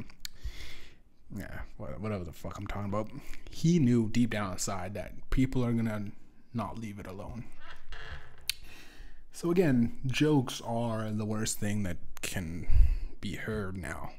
yeah, 1.35 1.61
whatever 1.77 2.23
the 2.23 2.31
fuck 2.31 2.57
I'm 2.57 2.67
talking 2.67 2.89
about. 2.89 3.09
He 3.49 3.79
knew 3.79 4.09
deep 4.09 4.29
down 4.29 4.53
inside 4.53 4.93
that 4.93 5.13
people 5.29 5.65
are 5.65 5.73
gonna 5.73 6.11
not 6.53 6.79
leave 6.79 6.99
it 6.99 7.07
alone. 7.07 7.45
So 9.33 9.51
again, 9.51 9.97
jokes 10.07 10.61
are 10.65 11.11
the 11.11 11.25
worst 11.25 11.59
thing 11.59 11.83
that 11.83 11.97
can 12.21 12.67
be 13.19 13.35
heard 13.35 13.77
now. 13.77 14.11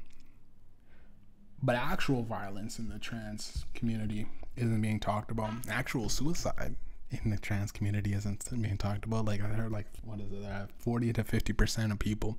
But 1.61 1.75
actual 1.75 2.23
violence 2.23 2.79
in 2.79 2.89
the 2.89 2.99
trans 2.99 3.65
community 3.73 4.27
isn't 4.55 4.81
being 4.81 4.99
talked 4.99 5.31
about. 5.31 5.51
Actual 5.67 6.07
suicide 6.07 6.75
in 7.11 7.31
the 7.31 7.37
trans 7.37 7.71
community 7.71 8.13
isn't 8.13 8.45
being 8.61 8.77
talked 8.77 9.05
about. 9.05 9.25
Like 9.25 9.41
I 9.41 9.47
heard, 9.47 9.71
like 9.71 9.87
what 10.03 10.19
is 10.19 10.31
it? 10.31 10.45
Uh, 10.45 10.65
Forty 10.77 11.11
to 11.13 11.23
fifty 11.23 11.53
percent 11.53 11.91
of 11.91 11.99
people 11.99 12.37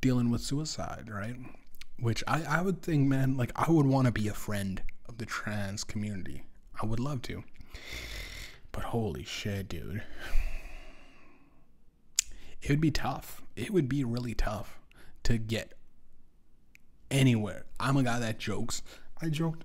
dealing 0.00 0.30
with 0.30 0.40
suicide, 0.40 1.08
right? 1.10 1.36
Which 1.98 2.22
I 2.26 2.44
I 2.44 2.62
would 2.62 2.82
think, 2.82 3.08
man, 3.08 3.36
like 3.36 3.52
I 3.56 3.70
would 3.70 3.86
want 3.86 4.06
to 4.06 4.12
be 4.12 4.28
a 4.28 4.34
friend 4.34 4.82
of 5.08 5.18
the 5.18 5.26
trans 5.26 5.84
community. 5.84 6.44
I 6.80 6.86
would 6.86 7.00
love 7.00 7.22
to. 7.22 7.42
But 8.72 8.84
holy 8.84 9.24
shit, 9.24 9.68
dude. 9.68 10.02
It 12.60 12.70
would 12.70 12.80
be 12.80 12.90
tough. 12.90 13.42
It 13.56 13.70
would 13.72 13.88
be 13.88 14.04
really 14.04 14.34
tough 14.34 14.78
to 15.24 15.38
get 15.38 15.74
anywhere. 17.10 17.64
I'm 17.80 17.96
a 17.96 18.02
guy 18.02 18.18
that 18.18 18.38
jokes. 18.38 18.82
I 19.20 19.28
joked. 19.28 19.64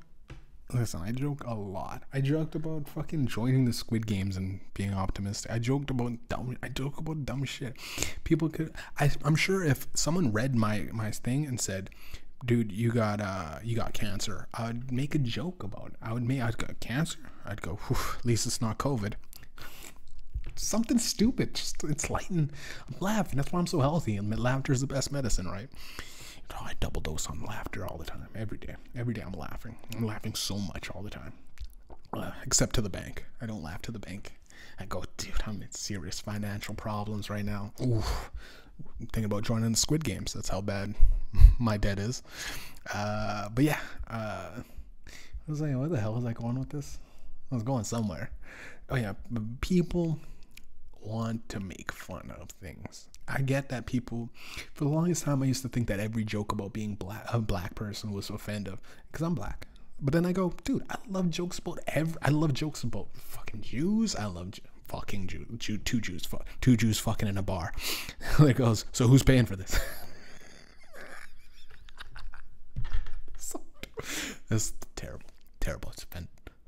Listen, 0.73 1.01
I 1.01 1.11
joke 1.11 1.43
a 1.45 1.53
lot. 1.53 2.03
I 2.11 2.19
joked 2.19 2.55
about 2.55 2.89
fucking 2.89 3.27
joining 3.27 3.65
the 3.65 3.73
Squid 3.73 4.07
Games 4.07 4.37
and 4.37 4.59
being 4.73 4.91
optimistic. 4.91 5.51
I 5.51 5.59
joked 5.59 5.91
about 5.91 6.13
dumb. 6.29 6.57
I 6.63 6.69
joke 6.69 6.97
about 6.97 7.25
dumb 7.25 7.43
shit. 7.43 7.75
People 8.23 8.49
could. 8.49 8.73
I, 8.99 9.11
I'm 9.23 9.35
sure 9.35 9.63
if 9.63 9.87
someone 9.93 10.31
read 10.31 10.55
my 10.55 10.87
my 10.91 11.11
thing 11.11 11.45
and 11.45 11.61
said, 11.61 11.91
dude, 12.43 12.71
you 12.71 12.91
got 12.91 13.21
uh, 13.21 13.59
you 13.63 13.75
got 13.75 13.93
cancer. 13.93 14.47
I'd 14.55 14.91
make 14.91 15.13
a 15.13 15.19
joke 15.19 15.61
about 15.63 15.89
it. 15.89 15.95
I 16.01 16.11
would 16.11 16.23
make, 16.23 16.41
I'd 16.41 16.57
go 16.57 16.67
cancer. 16.79 17.19
I'd 17.45 17.61
go, 17.61 17.77
at 17.91 18.25
least 18.25 18.47
it's 18.47 18.61
not 18.61 18.79
COVID. 18.79 19.13
Something 20.55 20.97
stupid. 20.97 21.53
Just 21.53 21.83
it's 21.83 22.09
lighten. 22.09 22.51
I'm 22.87 22.95
laughing. 22.99 23.37
That's 23.37 23.51
why 23.51 23.59
I'm 23.59 23.67
so 23.67 23.79
healthy. 23.79 24.17
And 24.17 24.39
laughter 24.39 24.71
is 24.71 24.81
the 24.81 24.87
best 24.87 25.11
medicine, 25.11 25.47
right? 25.47 25.69
Know, 26.53 26.59
I 26.61 26.73
double 26.79 27.01
dose 27.01 27.27
on 27.27 27.41
laughter 27.43 27.85
all 27.85 27.97
the 27.97 28.05
time, 28.05 28.27
every 28.35 28.57
day. 28.57 28.75
Every 28.95 29.13
day 29.13 29.21
I'm 29.21 29.33
laughing. 29.33 29.75
I'm 29.95 30.05
laughing 30.05 30.35
so 30.35 30.57
much 30.57 30.89
all 30.91 31.01
the 31.01 31.09
time. 31.09 31.33
Uh, 32.13 32.31
except 32.45 32.75
to 32.75 32.81
the 32.81 32.89
bank. 32.89 33.25
I 33.41 33.45
don't 33.45 33.63
laugh 33.63 33.81
to 33.83 33.91
the 33.91 33.99
bank. 33.99 34.33
I 34.79 34.85
go, 34.85 35.03
dude, 35.17 35.33
I'm 35.45 35.61
in 35.61 35.71
serious 35.71 36.19
financial 36.19 36.75
problems 36.75 37.29
right 37.29 37.45
now. 37.45 37.73
Oof 37.81 38.31
thinking 38.99 39.25
about 39.25 39.43
joining 39.43 39.71
the 39.71 39.77
Squid 39.77 40.03
Games. 40.03 40.33
That's 40.33 40.49
how 40.49 40.61
bad 40.61 40.95
my 41.59 41.77
debt 41.77 41.99
is. 41.99 42.23
Uh, 42.93 43.49
but 43.49 43.63
yeah, 43.63 43.79
uh, 44.09 44.49
I 44.57 45.11
was 45.47 45.61
like, 45.61 45.75
where 45.75 45.89
the 45.89 45.99
hell 45.99 46.13
was 46.13 46.25
I 46.25 46.33
going 46.33 46.59
with 46.59 46.69
this? 46.69 46.99
I 47.51 47.55
was 47.55 47.63
going 47.63 47.83
somewhere. 47.83 48.31
Oh 48.89 48.95
yeah, 48.95 49.13
people 49.61 50.19
want 50.99 51.47
to 51.49 51.59
make 51.59 51.91
fun 51.91 52.31
of 52.39 52.49
things. 52.49 53.07
I 53.27 53.41
get 53.41 53.69
that 53.69 53.85
people, 53.85 54.29
for 54.73 54.83
the 54.83 54.89
longest 54.89 55.23
time, 55.23 55.43
I 55.43 55.45
used 55.45 55.61
to 55.61 55.69
think 55.69 55.87
that 55.87 55.99
every 55.99 56.23
joke 56.23 56.51
about 56.51 56.73
being 56.73 56.95
black, 56.95 57.25
a 57.31 57.39
black 57.39 57.75
person 57.75 58.11
was 58.11 58.29
offensive 58.29 58.79
because 59.11 59.25
I'm 59.25 59.35
black. 59.35 59.67
But 60.01 60.13
then 60.13 60.25
I 60.25 60.33
go, 60.33 60.53
dude, 60.63 60.83
I 60.89 60.97
love 61.07 61.29
jokes 61.29 61.59
about 61.59 61.79
every. 61.87 62.17
I 62.21 62.29
love 62.29 62.53
jokes 62.53 62.83
about 62.83 63.07
fucking 63.13 63.61
Jews. 63.61 64.15
I 64.15 64.25
love 64.25 64.53
fucking 64.87 65.27
Jew, 65.27 65.45
Jew 65.57 65.77
two 65.77 66.01
Jews, 66.01 66.27
two 66.59 66.75
Jews 66.75 66.99
fucking 66.99 67.29
in 67.29 67.37
a 67.37 67.41
bar. 67.41 67.71
it 68.39 68.57
goes. 68.57 68.85
So 68.91 69.07
who's 69.07 69.23
paying 69.23 69.45
for 69.45 69.55
this? 69.55 69.79
so, 73.37 73.61
that's 74.49 74.73
terrible, 74.95 75.29
terrible. 75.61 75.91
It's 75.91 76.05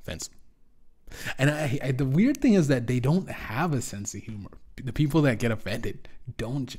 offensive. 0.01 0.33
And 1.37 1.51
I, 1.51 1.79
I, 1.83 1.91
the 1.91 2.05
weird 2.05 2.41
thing 2.41 2.53
is 2.53 2.67
that 2.69 2.87
they 2.87 2.99
don't 2.99 3.29
have 3.29 3.73
a 3.73 3.81
sense 3.81 4.13
of 4.13 4.21
humor. 4.21 4.51
The 4.84 4.93
people 4.93 5.21
that 5.23 5.39
get 5.39 5.51
offended 5.51 6.07
don't. 6.38 6.76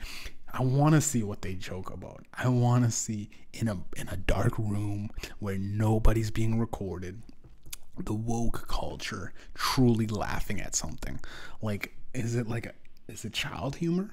I 0.52 0.62
want 0.62 0.94
to 0.94 1.00
see 1.00 1.22
what 1.22 1.42
they 1.42 1.54
joke 1.54 1.90
about. 1.90 2.24
I 2.32 2.48
want 2.48 2.84
to 2.84 2.90
see 2.90 3.30
in 3.52 3.68
a 3.68 3.78
in 3.96 4.08
a 4.08 4.16
dark 4.16 4.58
room 4.58 5.10
where 5.38 5.58
nobody's 5.58 6.30
being 6.30 6.58
recorded, 6.58 7.22
the 7.98 8.14
woke 8.14 8.66
culture 8.68 9.32
truly 9.54 10.06
laughing 10.06 10.60
at 10.60 10.74
something. 10.74 11.20
Like, 11.60 11.94
is 12.14 12.36
it 12.36 12.48
like 12.48 12.66
a 12.66 12.72
is 13.08 13.24
it 13.24 13.32
child 13.32 13.76
humor? 13.76 14.10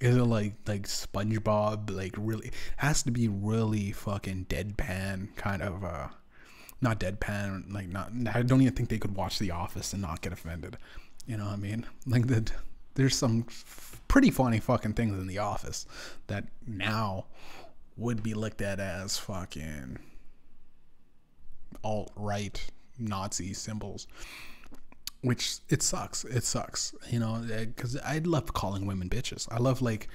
Is 0.00 0.16
it 0.16 0.24
like 0.24 0.54
like 0.66 0.82
SpongeBob? 0.82 1.90
Like 1.90 2.14
really 2.16 2.50
has 2.76 3.02
to 3.04 3.10
be 3.10 3.28
really 3.28 3.92
fucking 3.92 4.46
deadpan 4.48 5.34
kind 5.36 5.62
of 5.62 5.84
uh 5.84 6.08
not 6.80 6.98
deadpan, 6.98 7.72
like 7.72 7.88
not. 7.88 8.10
I 8.34 8.42
don't 8.42 8.60
even 8.60 8.74
think 8.74 8.88
they 8.88 8.98
could 8.98 9.14
watch 9.14 9.38
The 9.38 9.52
Office 9.52 9.92
and 9.92 10.02
not 10.02 10.20
get 10.20 10.32
offended. 10.32 10.76
You 11.26 11.36
know 11.36 11.44
what 11.44 11.52
I 11.52 11.56
mean? 11.56 11.86
Like 12.06 12.26
that. 12.26 12.52
There's 12.94 13.16
some 13.16 13.46
pretty 14.08 14.30
funny 14.30 14.60
fucking 14.60 14.94
things 14.94 15.18
in 15.18 15.26
The 15.26 15.38
Office 15.38 15.86
that 16.26 16.44
now 16.66 17.26
would 17.96 18.22
be 18.22 18.34
looked 18.34 18.62
at 18.62 18.80
as 18.80 19.18
fucking 19.18 19.98
alt 21.84 22.12
right 22.16 22.64
Nazi 22.98 23.54
symbols. 23.54 24.06
Which 25.22 25.58
it 25.68 25.82
sucks. 25.82 26.24
It 26.24 26.44
sucks. 26.44 26.94
You 27.08 27.20
know, 27.20 27.44
because 27.46 27.96
I 27.98 28.18
love 28.18 28.52
calling 28.52 28.86
women 28.86 29.08
bitches. 29.08 29.46
I 29.52 29.58
love 29.58 29.80
like 29.80 30.08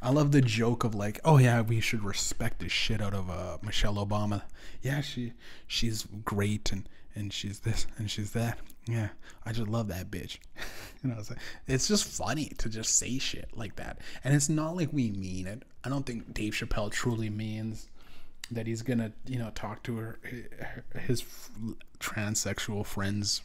I 0.00 0.10
love 0.10 0.32
the 0.32 0.40
joke 0.40 0.84
of 0.84 0.94
like, 0.94 1.20
oh 1.24 1.38
yeah, 1.38 1.60
we 1.60 1.80
should 1.80 2.04
respect 2.04 2.60
the 2.60 2.68
shit 2.68 3.00
out 3.00 3.14
of 3.14 3.30
uh, 3.30 3.58
Michelle 3.62 3.94
Obama. 3.94 4.42
Yeah, 4.82 5.00
she 5.00 5.32
she's 5.66 6.06
great 6.24 6.72
and 6.72 6.88
and 7.14 7.32
she's 7.32 7.60
this 7.60 7.86
and 7.96 8.10
she's 8.10 8.32
that. 8.32 8.58
Yeah, 8.88 9.08
I 9.44 9.52
just 9.52 9.68
love 9.68 9.88
that 9.88 10.10
bitch. 10.10 10.38
you 11.02 11.10
know, 11.10 11.16
it's, 11.18 11.30
like, 11.30 11.38
it's 11.66 11.86
just 11.88 12.04
funny 12.04 12.52
to 12.58 12.68
just 12.68 12.98
say 12.98 13.18
shit 13.18 13.50
like 13.54 13.76
that, 13.76 13.98
and 14.24 14.34
it's 14.34 14.48
not 14.48 14.76
like 14.76 14.92
we 14.92 15.10
mean 15.10 15.46
it. 15.46 15.64
I 15.84 15.88
don't 15.88 16.06
think 16.06 16.32
Dave 16.32 16.54
Chappelle 16.54 16.90
truly 16.90 17.30
means 17.30 17.88
that 18.50 18.66
he's 18.66 18.80
gonna 18.80 19.12
you 19.26 19.38
know 19.38 19.50
talk 19.54 19.82
to 19.82 19.96
her 19.96 20.18
his 21.06 21.22
transsexual 22.00 22.86
friend's 22.86 23.42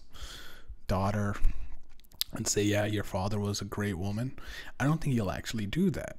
daughter 0.87 1.35
and 2.31 2.47
say 2.47 2.63
yeah 2.63 2.85
your 2.85 3.03
father 3.03 3.37
was 3.37 3.59
a 3.59 3.65
great 3.65 3.97
woman 3.97 4.31
i 4.79 4.85
don't 4.85 5.01
think 5.01 5.13
he'll 5.13 5.29
actually 5.29 5.65
do 5.65 5.89
that 5.89 6.15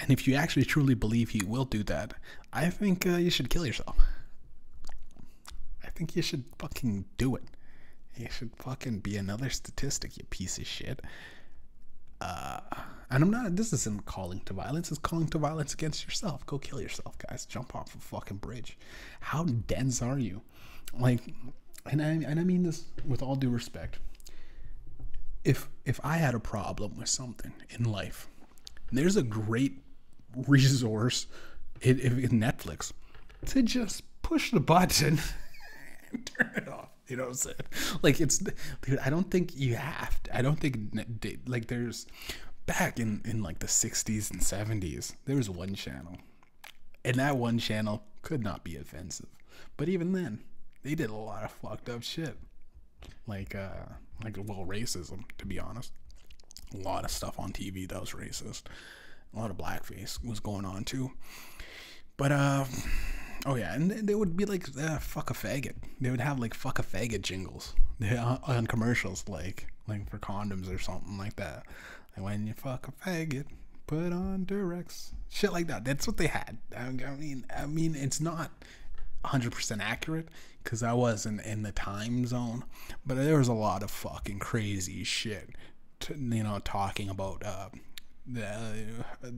and 0.00 0.10
if 0.10 0.28
you 0.28 0.34
actually 0.34 0.64
truly 0.64 0.94
believe 0.94 1.30
he 1.30 1.42
will 1.44 1.64
do 1.64 1.82
that, 1.84 2.14
I 2.52 2.70
think 2.70 3.06
uh, 3.06 3.16
you 3.16 3.30
should 3.30 3.50
kill 3.50 3.66
yourself. 3.66 3.96
I 5.84 5.90
think 5.90 6.14
you 6.14 6.22
should 6.22 6.44
fucking 6.58 7.06
do 7.16 7.34
it. 7.34 7.42
You 8.18 8.28
should 8.30 8.50
fucking 8.56 9.00
be 9.00 9.16
another 9.16 9.48
statistic, 9.48 10.16
you 10.16 10.24
piece 10.24 10.58
of 10.58 10.66
shit. 10.66 11.00
Uh, 12.20 12.60
and 13.10 13.22
I'm 13.22 13.30
not, 13.30 13.54
this 13.54 13.72
isn't 13.72 14.06
calling 14.06 14.40
to 14.46 14.52
violence, 14.52 14.90
it's 14.90 14.98
calling 14.98 15.28
to 15.28 15.38
violence 15.38 15.72
against 15.72 16.04
yourself. 16.04 16.44
Go 16.46 16.58
kill 16.58 16.80
yourself, 16.80 17.16
guys. 17.18 17.46
Jump 17.46 17.76
off 17.76 17.94
a 17.94 17.98
fucking 17.98 18.38
bridge. 18.38 18.76
How 19.20 19.44
dense 19.44 20.02
are 20.02 20.18
you? 20.18 20.42
Like, 20.98 21.20
and 21.86 22.02
I, 22.02 22.08
and 22.08 22.40
I 22.40 22.44
mean 22.44 22.64
this 22.64 22.86
with 23.06 23.22
all 23.22 23.36
due 23.36 23.50
respect. 23.50 24.00
If, 25.44 25.68
if 25.84 26.00
I 26.02 26.16
had 26.16 26.34
a 26.34 26.40
problem 26.40 26.98
with 26.98 27.08
something 27.08 27.52
in 27.70 27.84
life, 27.84 28.28
there's 28.90 29.16
a 29.16 29.22
great 29.22 29.78
resource 30.34 31.26
in, 31.80 32.00
in 32.00 32.30
Netflix 32.40 32.92
to 33.46 33.62
just 33.62 34.02
push 34.22 34.50
the 34.50 34.60
button 34.60 35.20
and 36.10 36.26
turn 36.26 36.52
it 36.56 36.68
off. 36.68 36.88
You 37.10 37.16
know 37.16 37.22
what 37.22 37.30
I'm 37.30 37.34
saying? 37.36 37.56
Like 38.02 38.20
it's, 38.20 38.36
dude. 38.38 38.98
I 39.02 39.08
don't 39.08 39.30
think 39.30 39.56
you 39.56 39.76
have. 39.76 40.22
To, 40.24 40.36
I 40.36 40.42
don't 40.42 40.60
think 40.60 40.76
like 41.46 41.66
there's 41.66 42.06
back 42.66 43.00
in 43.00 43.22
in 43.24 43.42
like 43.42 43.60
the 43.60 43.66
60s 43.66 44.30
and 44.30 44.40
70s. 44.42 45.14
There 45.24 45.36
was 45.36 45.48
one 45.48 45.74
channel, 45.74 46.18
and 47.06 47.16
that 47.16 47.38
one 47.38 47.58
channel 47.58 48.02
could 48.20 48.42
not 48.42 48.62
be 48.62 48.76
offensive. 48.76 49.30
But 49.78 49.88
even 49.88 50.12
then, 50.12 50.40
they 50.82 50.94
did 50.94 51.08
a 51.08 51.14
lot 51.14 51.44
of 51.44 51.52
fucked 51.52 51.88
up 51.88 52.02
shit, 52.02 52.36
like 53.26 53.54
uh, 53.54 53.86
like 54.22 54.36
well 54.36 54.66
racism. 54.66 55.24
To 55.38 55.46
be 55.46 55.58
honest, 55.58 55.92
a 56.74 56.76
lot 56.76 57.06
of 57.06 57.10
stuff 57.10 57.38
on 57.38 57.52
TV 57.54 57.88
that 57.88 58.00
was 58.02 58.12
racist 58.12 58.64
a 59.34 59.38
lot 59.38 59.50
of 59.50 59.56
blackface 59.56 60.24
was 60.24 60.40
going 60.40 60.64
on 60.64 60.84
too. 60.84 61.10
But 62.16 62.32
uh, 62.32 62.64
oh 63.46 63.54
yeah, 63.56 63.74
and 63.74 63.90
they 63.90 64.14
would 64.14 64.36
be 64.36 64.44
like 64.44 64.66
uh, 64.78 64.98
"fuck 64.98 65.30
a 65.30 65.34
faggot." 65.34 65.74
They 66.00 66.10
would 66.10 66.20
have 66.20 66.38
like 66.38 66.54
"fuck 66.54 66.78
a 66.78 66.82
faggot" 66.82 67.22
jingles 67.22 67.74
on 68.46 68.66
commercials, 68.66 69.24
like 69.28 69.66
like 69.86 70.08
for 70.10 70.18
condoms 70.18 70.72
or 70.72 70.78
something 70.78 71.18
like 71.18 71.36
that. 71.36 71.64
And 72.14 72.24
when 72.24 72.46
you 72.46 72.54
fuck 72.54 72.88
a 72.88 72.92
faggot, 73.08 73.46
put 73.86 74.12
on 74.12 74.44
Durex, 74.46 75.12
shit 75.30 75.52
like 75.52 75.66
that. 75.68 75.84
That's 75.84 76.06
what 76.06 76.16
they 76.16 76.26
had. 76.26 76.58
I 76.76 76.90
mean, 76.90 77.44
I 77.56 77.66
mean, 77.66 77.94
it's 77.94 78.20
not 78.20 78.50
100% 79.24 79.80
accurate 79.80 80.28
because 80.62 80.82
I 80.82 80.92
wasn't 80.92 81.40
in 81.42 81.62
the 81.62 81.72
time 81.72 82.26
zone, 82.26 82.64
but 83.06 83.16
there 83.16 83.38
was 83.38 83.48
a 83.48 83.54
lot 83.54 83.82
of 83.82 83.90
fucking 83.90 84.38
crazy 84.38 85.04
shit, 85.04 85.50
to, 86.00 86.14
you 86.14 86.42
know, 86.42 86.60
talking 86.64 87.08
about 87.08 87.44
uh, 87.44 87.68
uh, 88.36 89.28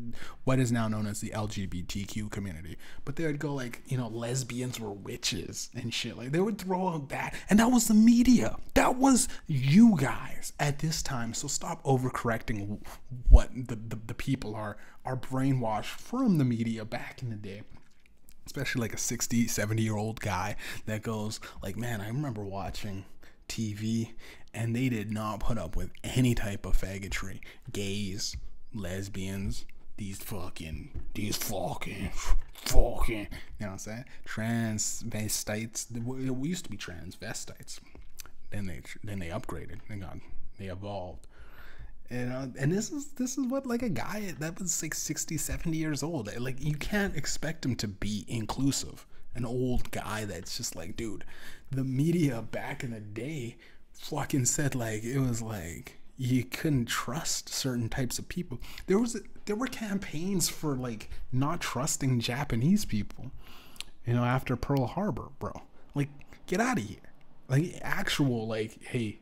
what 0.44 0.58
is 0.58 0.72
now 0.72 0.88
known 0.88 1.06
as 1.06 1.20
the 1.20 1.30
LGBTQ 1.30 2.30
community. 2.30 2.76
But 3.04 3.16
they 3.16 3.26
would 3.26 3.38
go 3.38 3.54
like, 3.54 3.82
you 3.86 3.96
know, 3.96 4.08
lesbians 4.08 4.80
were 4.80 4.92
witches 4.92 5.70
and 5.74 5.92
shit. 5.92 6.16
Like 6.16 6.32
they 6.32 6.40
would 6.40 6.58
throw 6.58 6.88
out 6.88 7.08
that, 7.10 7.34
and 7.48 7.58
that 7.58 7.70
was 7.70 7.88
the 7.88 7.94
media. 7.94 8.56
That 8.74 8.96
was 8.96 9.28
you 9.46 9.96
guys 9.96 10.52
at 10.58 10.78
this 10.78 11.02
time. 11.02 11.34
So 11.34 11.48
stop 11.48 11.82
overcorrecting 11.84 12.78
what 13.28 13.50
the 13.54 13.76
the, 13.76 13.98
the 14.06 14.14
people 14.14 14.54
are 14.54 14.76
are 15.04 15.16
brainwashed 15.16 15.84
from 15.84 16.38
the 16.38 16.44
media 16.44 16.84
back 16.84 17.22
in 17.22 17.30
the 17.30 17.36
day 17.36 17.62
especially 18.46 18.80
like 18.80 18.92
a 18.92 18.98
60 18.98 19.46
70 19.46 19.82
year 19.82 19.96
old 19.96 20.20
guy 20.20 20.56
that 20.86 21.02
goes 21.02 21.40
like 21.62 21.76
man 21.76 22.00
i 22.00 22.08
remember 22.08 22.42
watching 22.42 23.04
tv 23.48 24.12
and 24.52 24.74
they 24.74 24.88
did 24.88 25.10
not 25.10 25.40
put 25.40 25.58
up 25.58 25.76
with 25.76 25.90
any 26.02 26.34
type 26.34 26.66
of 26.66 26.76
faggotry 26.76 27.38
gays 27.72 28.36
lesbians, 28.74 29.64
these 29.96 30.18
fucking, 30.18 30.90
these 31.14 31.36
fucking, 31.36 32.10
fucking, 32.52 33.18
you 33.18 33.26
know 33.60 33.66
what 33.66 33.72
I'm 33.72 33.78
saying? 33.78 34.04
Transvestites. 34.26 35.86
We 36.02 36.48
used 36.48 36.64
to 36.64 36.70
be 36.70 36.76
transvestites. 36.76 37.80
Then 38.50 38.66
they, 38.66 38.80
then 39.04 39.18
they 39.18 39.28
upgraded. 39.28 39.80
They 39.88 39.96
got, 39.96 40.18
they 40.58 40.66
evolved. 40.66 41.26
And, 42.10 42.32
uh, 42.32 42.46
and 42.58 42.72
this 42.72 42.90
is 42.90 43.12
this 43.12 43.38
is 43.38 43.46
what 43.46 43.66
like 43.66 43.82
a 43.82 43.88
guy 43.88 44.34
that 44.40 44.58
was 44.58 44.82
like 44.82 44.94
60 44.94 45.36
70 45.36 45.76
years 45.76 46.02
old 46.02 46.28
like 46.40 46.60
you 46.60 46.74
can't 46.74 47.16
expect 47.16 47.64
him 47.64 47.76
to 47.76 47.86
be 47.86 48.24
inclusive 48.26 49.06
an 49.36 49.44
old 49.44 49.92
guy 49.92 50.24
that's 50.24 50.56
just 50.56 50.74
like 50.74 50.96
dude 50.96 51.24
the 51.70 51.84
media 51.84 52.42
back 52.42 52.82
in 52.82 52.90
the 52.90 52.98
day 52.98 53.56
fucking 53.92 54.44
said 54.44 54.74
like 54.74 55.04
it 55.04 55.20
was 55.20 55.40
like 55.40 55.99
you 56.20 56.44
couldn't 56.44 56.84
trust 56.84 57.48
certain 57.48 57.88
types 57.88 58.18
of 58.18 58.28
people. 58.28 58.60
There 58.86 58.98
was 58.98 59.18
there 59.46 59.56
were 59.56 59.66
campaigns 59.66 60.50
for 60.50 60.76
like 60.76 61.08
not 61.32 61.62
trusting 61.62 62.20
Japanese 62.20 62.84
people. 62.84 63.30
You 64.04 64.12
know, 64.12 64.24
after 64.24 64.54
Pearl 64.54 64.86
Harbor, 64.86 65.28
bro. 65.38 65.62
Like 65.94 66.10
get 66.46 66.60
out 66.60 66.76
of 66.76 66.84
here. 66.84 66.98
Like 67.48 67.78
actual 67.80 68.46
like 68.46 68.82
hey, 68.84 69.20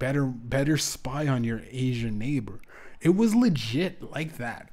better 0.00 0.24
better 0.24 0.76
spy 0.76 1.28
on 1.28 1.44
your 1.44 1.62
Asian 1.70 2.18
neighbor. 2.18 2.60
It 3.00 3.14
was 3.14 3.36
legit 3.36 4.10
like 4.10 4.36
that. 4.38 4.72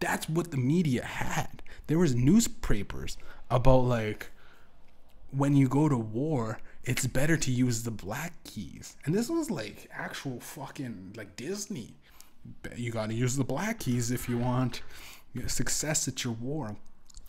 That's 0.00 0.26
what 0.26 0.52
the 0.52 0.56
media 0.56 1.04
had. 1.04 1.62
There 1.86 1.98
was 1.98 2.14
newspapers 2.14 3.18
about 3.50 3.80
like 3.80 4.30
when 5.32 5.54
you 5.54 5.68
go 5.68 5.90
to 5.90 5.98
war, 5.98 6.60
it's 6.88 7.06
better 7.06 7.36
to 7.36 7.50
use 7.50 7.82
the 7.82 7.90
black 7.90 8.32
keys. 8.44 8.96
And 9.04 9.14
this 9.14 9.28
was 9.28 9.50
like 9.50 9.90
actual 9.92 10.40
fucking 10.40 11.12
like 11.18 11.36
Disney. 11.36 11.92
You 12.74 12.90
got 12.90 13.10
to 13.10 13.14
use 13.14 13.36
the 13.36 13.44
black 13.44 13.80
keys 13.80 14.10
if 14.10 14.26
you 14.26 14.38
want 14.38 14.80
success 15.46 16.08
at 16.08 16.24
your 16.24 16.32
war. 16.32 16.76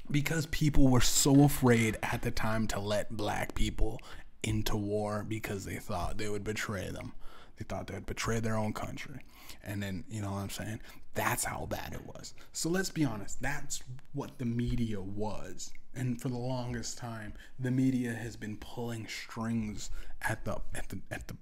Because 0.10 0.46
people 0.46 0.88
were 0.88 1.02
so 1.02 1.44
afraid 1.44 1.98
at 2.02 2.22
the 2.22 2.32
time 2.32 2.68
to 2.68 2.80
let 2.80 3.18
black 3.18 3.54
people 3.54 4.00
into 4.44 4.78
war 4.78 5.26
because 5.28 5.66
they 5.66 5.76
thought 5.76 6.18
they 6.18 6.30
would 6.30 6.46
betray 6.46 6.90
them. 6.90 7.12
They 7.58 7.66
thought 7.66 7.88
they'd 7.88 8.06
betray 8.06 8.40
their 8.40 8.56
own 8.56 8.72
country. 8.72 9.20
And 9.62 9.84
then, 9.84 10.06
you 10.10 10.22
know 10.22 10.32
what 10.32 10.38
I'm 10.38 10.50
saying? 10.50 10.80
That's 11.16 11.44
how 11.44 11.66
bad 11.66 11.94
it 11.94 12.06
was. 12.06 12.34
So 12.54 12.70
let's 12.70 12.90
be 12.90 13.04
honest, 13.04 13.42
that's 13.42 13.84
what 14.14 14.38
the 14.38 14.46
media 14.46 15.02
was. 15.02 15.72
And 15.96 16.22
for 16.22 16.30
the 16.30 16.38
longest 16.38 16.98
time, 16.98 17.34
the 17.60 17.72
media 17.72 18.14
has 18.14 18.36
been 18.36 18.58
pulling 18.58 19.08
strings 19.08 19.90
at 20.22 20.46
the 20.46 20.58
at 20.76 20.90
the 20.90 21.00
at 21.12 21.28
the 21.28 21.36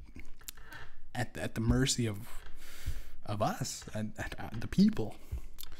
at 1.14 1.34
the, 1.34 1.44
at 1.44 1.56
the 1.56 1.62
mercy 1.62 2.06
of 2.08 2.18
of 3.26 3.42
us 3.42 3.84
and 3.94 4.14
the 4.58 4.68
people. 4.68 5.16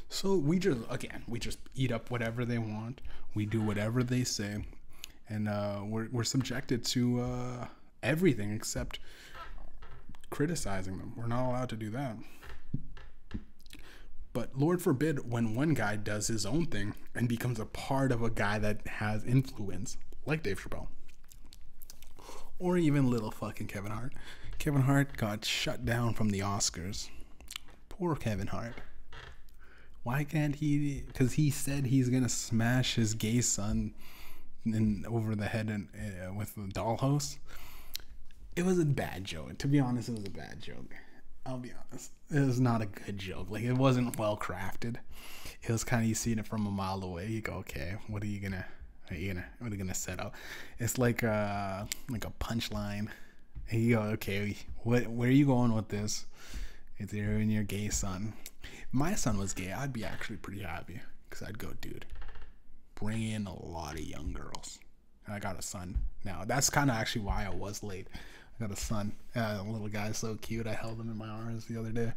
So 0.08 0.36
we 0.36 0.58
just 0.58 0.80
again 0.90 1.22
we 1.26 1.38
just 1.38 1.58
eat 1.74 1.90
up 1.90 2.10
whatever 2.10 2.44
they 2.44 2.58
want. 2.58 3.00
We 3.34 3.46
do 3.46 3.60
whatever 3.60 4.02
they 4.02 4.24
say, 4.24 4.64
and 5.28 5.48
uh, 5.48 5.80
we're 5.84 6.08
we're 6.12 6.24
subjected 6.24 6.84
to 6.86 7.20
uh, 7.20 7.66
everything 8.02 8.52
except 8.52 8.98
criticizing 10.30 10.98
them. 10.98 11.14
We're 11.16 11.26
not 11.26 11.48
allowed 11.48 11.68
to 11.70 11.76
do 11.76 11.90
that. 11.90 12.16
But 14.38 14.56
Lord 14.56 14.80
forbid 14.80 15.32
when 15.32 15.56
one 15.56 15.74
guy 15.74 15.96
does 15.96 16.28
his 16.28 16.46
own 16.46 16.66
thing 16.66 16.94
and 17.12 17.28
becomes 17.28 17.58
a 17.58 17.66
part 17.66 18.12
of 18.12 18.22
a 18.22 18.30
guy 18.30 18.60
that 18.60 18.86
has 18.86 19.24
influence, 19.24 19.96
like 20.26 20.44
Dave 20.44 20.60
Chappelle, 20.60 20.86
or 22.60 22.78
even 22.78 23.10
little 23.10 23.32
fucking 23.32 23.66
Kevin 23.66 23.90
Hart. 23.90 24.12
Kevin 24.60 24.82
Hart 24.82 25.16
got 25.16 25.44
shut 25.44 25.84
down 25.84 26.14
from 26.14 26.30
the 26.30 26.38
Oscars. 26.38 27.08
Poor 27.88 28.14
Kevin 28.14 28.46
Hart. 28.46 28.74
Why 30.04 30.22
can't 30.22 30.54
he? 30.54 31.02
Because 31.08 31.32
he 31.32 31.50
said 31.50 31.86
he's 31.86 32.08
gonna 32.08 32.28
smash 32.28 32.94
his 32.94 33.14
gay 33.14 33.40
son 33.40 33.92
in 34.64 35.04
over 35.08 35.34
the 35.34 35.46
head 35.46 35.68
and 35.68 35.88
uh, 35.96 36.32
with 36.32 36.54
the 36.54 36.60
dollhouse. 36.72 37.38
It 38.54 38.64
was 38.64 38.78
a 38.78 38.84
bad 38.84 39.24
joke. 39.24 39.58
To 39.58 39.66
be 39.66 39.80
honest, 39.80 40.08
it 40.08 40.14
was 40.14 40.26
a 40.26 40.30
bad 40.30 40.62
joke. 40.62 40.94
I'll 41.48 41.56
be 41.56 41.72
honest. 41.90 42.12
It 42.30 42.40
was 42.40 42.60
not 42.60 42.82
a 42.82 42.86
good 42.86 43.16
joke. 43.16 43.46
Like 43.48 43.62
it 43.62 43.72
wasn't 43.72 44.18
well 44.18 44.36
crafted. 44.36 44.96
It 45.62 45.72
was 45.72 45.82
kind 45.82 46.02
of 46.02 46.08
you 46.08 46.14
seeing 46.14 46.38
it 46.38 46.46
from 46.46 46.66
a 46.66 46.70
mile 46.70 47.02
away. 47.02 47.26
You 47.28 47.40
go, 47.40 47.54
okay, 47.54 47.94
what 48.06 48.22
are 48.22 48.26
you 48.26 48.38
gonna, 48.38 48.66
are 49.10 49.16
you 49.16 49.32
gonna, 49.32 49.46
what 49.58 49.68
are 49.68 49.74
you 49.74 49.78
gonna 49.78 49.94
set 49.94 50.20
up? 50.20 50.34
It's 50.78 50.98
like 50.98 51.22
a 51.22 51.88
like 52.10 52.26
a 52.26 52.32
punchline. 52.38 53.08
And 53.70 53.82
you 53.82 53.96
go, 53.96 54.02
okay, 54.02 54.56
what, 54.82 55.06
where 55.06 55.28
are 55.28 55.32
you 55.32 55.46
going 55.46 55.74
with 55.74 55.88
this? 55.88 56.26
It's 56.98 57.14
you 57.14 57.24
and 57.24 57.50
your 57.50 57.64
gay 57.64 57.88
son. 57.88 58.34
If 58.62 58.92
my 58.92 59.14
son 59.14 59.38
was 59.38 59.54
gay, 59.54 59.72
I'd 59.72 59.92
be 59.92 60.04
actually 60.04 60.36
pretty 60.36 60.60
happy 60.60 61.00
because 61.28 61.46
I'd 61.46 61.58
go, 61.58 61.68
dude, 61.80 62.04
bring 62.94 63.22
in 63.22 63.46
a 63.46 63.66
lot 63.66 63.94
of 63.94 64.00
young 64.00 64.32
girls. 64.32 64.78
And 65.24 65.34
I 65.34 65.38
got 65.38 65.58
a 65.58 65.62
son 65.62 65.96
now. 66.24 66.44
That's 66.46 66.68
kind 66.68 66.90
of 66.90 66.96
actually 66.96 67.22
why 67.22 67.46
I 67.46 67.54
was 67.54 67.82
late. 67.82 68.08
I 68.58 68.64
got 68.64 68.76
a 68.76 68.80
son, 68.80 69.12
uh, 69.36 69.58
a 69.60 69.62
little 69.62 69.88
guy, 69.88 70.10
so 70.12 70.36
cute. 70.40 70.66
I 70.66 70.74
held 70.74 71.00
him 71.00 71.10
in 71.10 71.16
my 71.16 71.28
arms 71.28 71.66
the 71.66 71.78
other 71.78 71.90
day, 71.90 72.12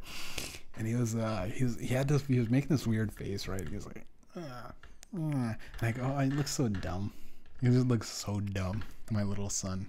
and 0.77 0.87
he 0.87 0.95
was, 0.95 1.15
uh, 1.15 1.49
he 1.53 1.63
was, 1.63 1.79
he 1.79 1.87
had 1.87 2.07
this, 2.07 2.25
he 2.25 2.39
was 2.39 2.49
making 2.49 2.69
this 2.69 2.87
weird 2.87 3.11
face, 3.11 3.47
right? 3.47 3.67
He 3.67 3.75
was 3.75 3.85
like, 3.85 4.05
uh, 4.35 4.71
uh. 5.19 5.53
like, 5.81 5.99
oh, 5.99 6.17
he 6.19 6.31
looks 6.31 6.51
so 6.51 6.67
dumb. 6.67 7.13
He 7.61 7.67
just 7.67 7.87
looks 7.87 8.09
so 8.09 8.39
dumb, 8.39 8.83
my 9.11 9.21
little 9.21 9.49
son. 9.49 9.87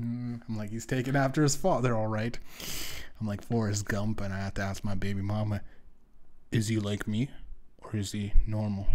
Mm, 0.00 0.40
I'm 0.48 0.56
like, 0.56 0.70
he's 0.70 0.86
taking 0.86 1.14
after 1.14 1.44
his 1.44 1.54
father, 1.54 1.94
all 1.96 2.08
right. 2.08 2.36
I'm 3.20 3.28
like 3.28 3.44
Forrest 3.44 3.84
Gump, 3.86 4.20
and 4.20 4.34
I 4.34 4.38
have 4.38 4.54
to 4.54 4.62
ask 4.62 4.82
my 4.82 4.96
baby 4.96 5.22
mama, 5.22 5.60
is 6.50 6.66
he 6.66 6.80
like 6.80 7.06
me, 7.06 7.30
or 7.82 7.96
is 7.96 8.10
he 8.10 8.32
normal? 8.48 8.88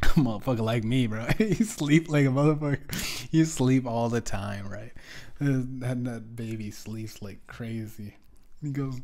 Motherfucker 0.00 0.60
like 0.60 0.84
me, 0.84 1.06
bro. 1.06 1.26
you 1.38 1.64
sleep 1.64 2.08
like 2.08 2.26
a 2.26 2.28
motherfucker. 2.28 3.28
You 3.32 3.44
sleep 3.44 3.86
all 3.86 4.08
the 4.08 4.20
time, 4.20 4.68
right? 4.68 4.92
Uh, 5.40 5.62
that, 5.80 6.04
that 6.04 6.36
baby 6.36 6.70
sleeps 6.70 7.22
like 7.22 7.46
crazy. 7.46 8.16
He 8.62 8.70
goes, 8.70 9.00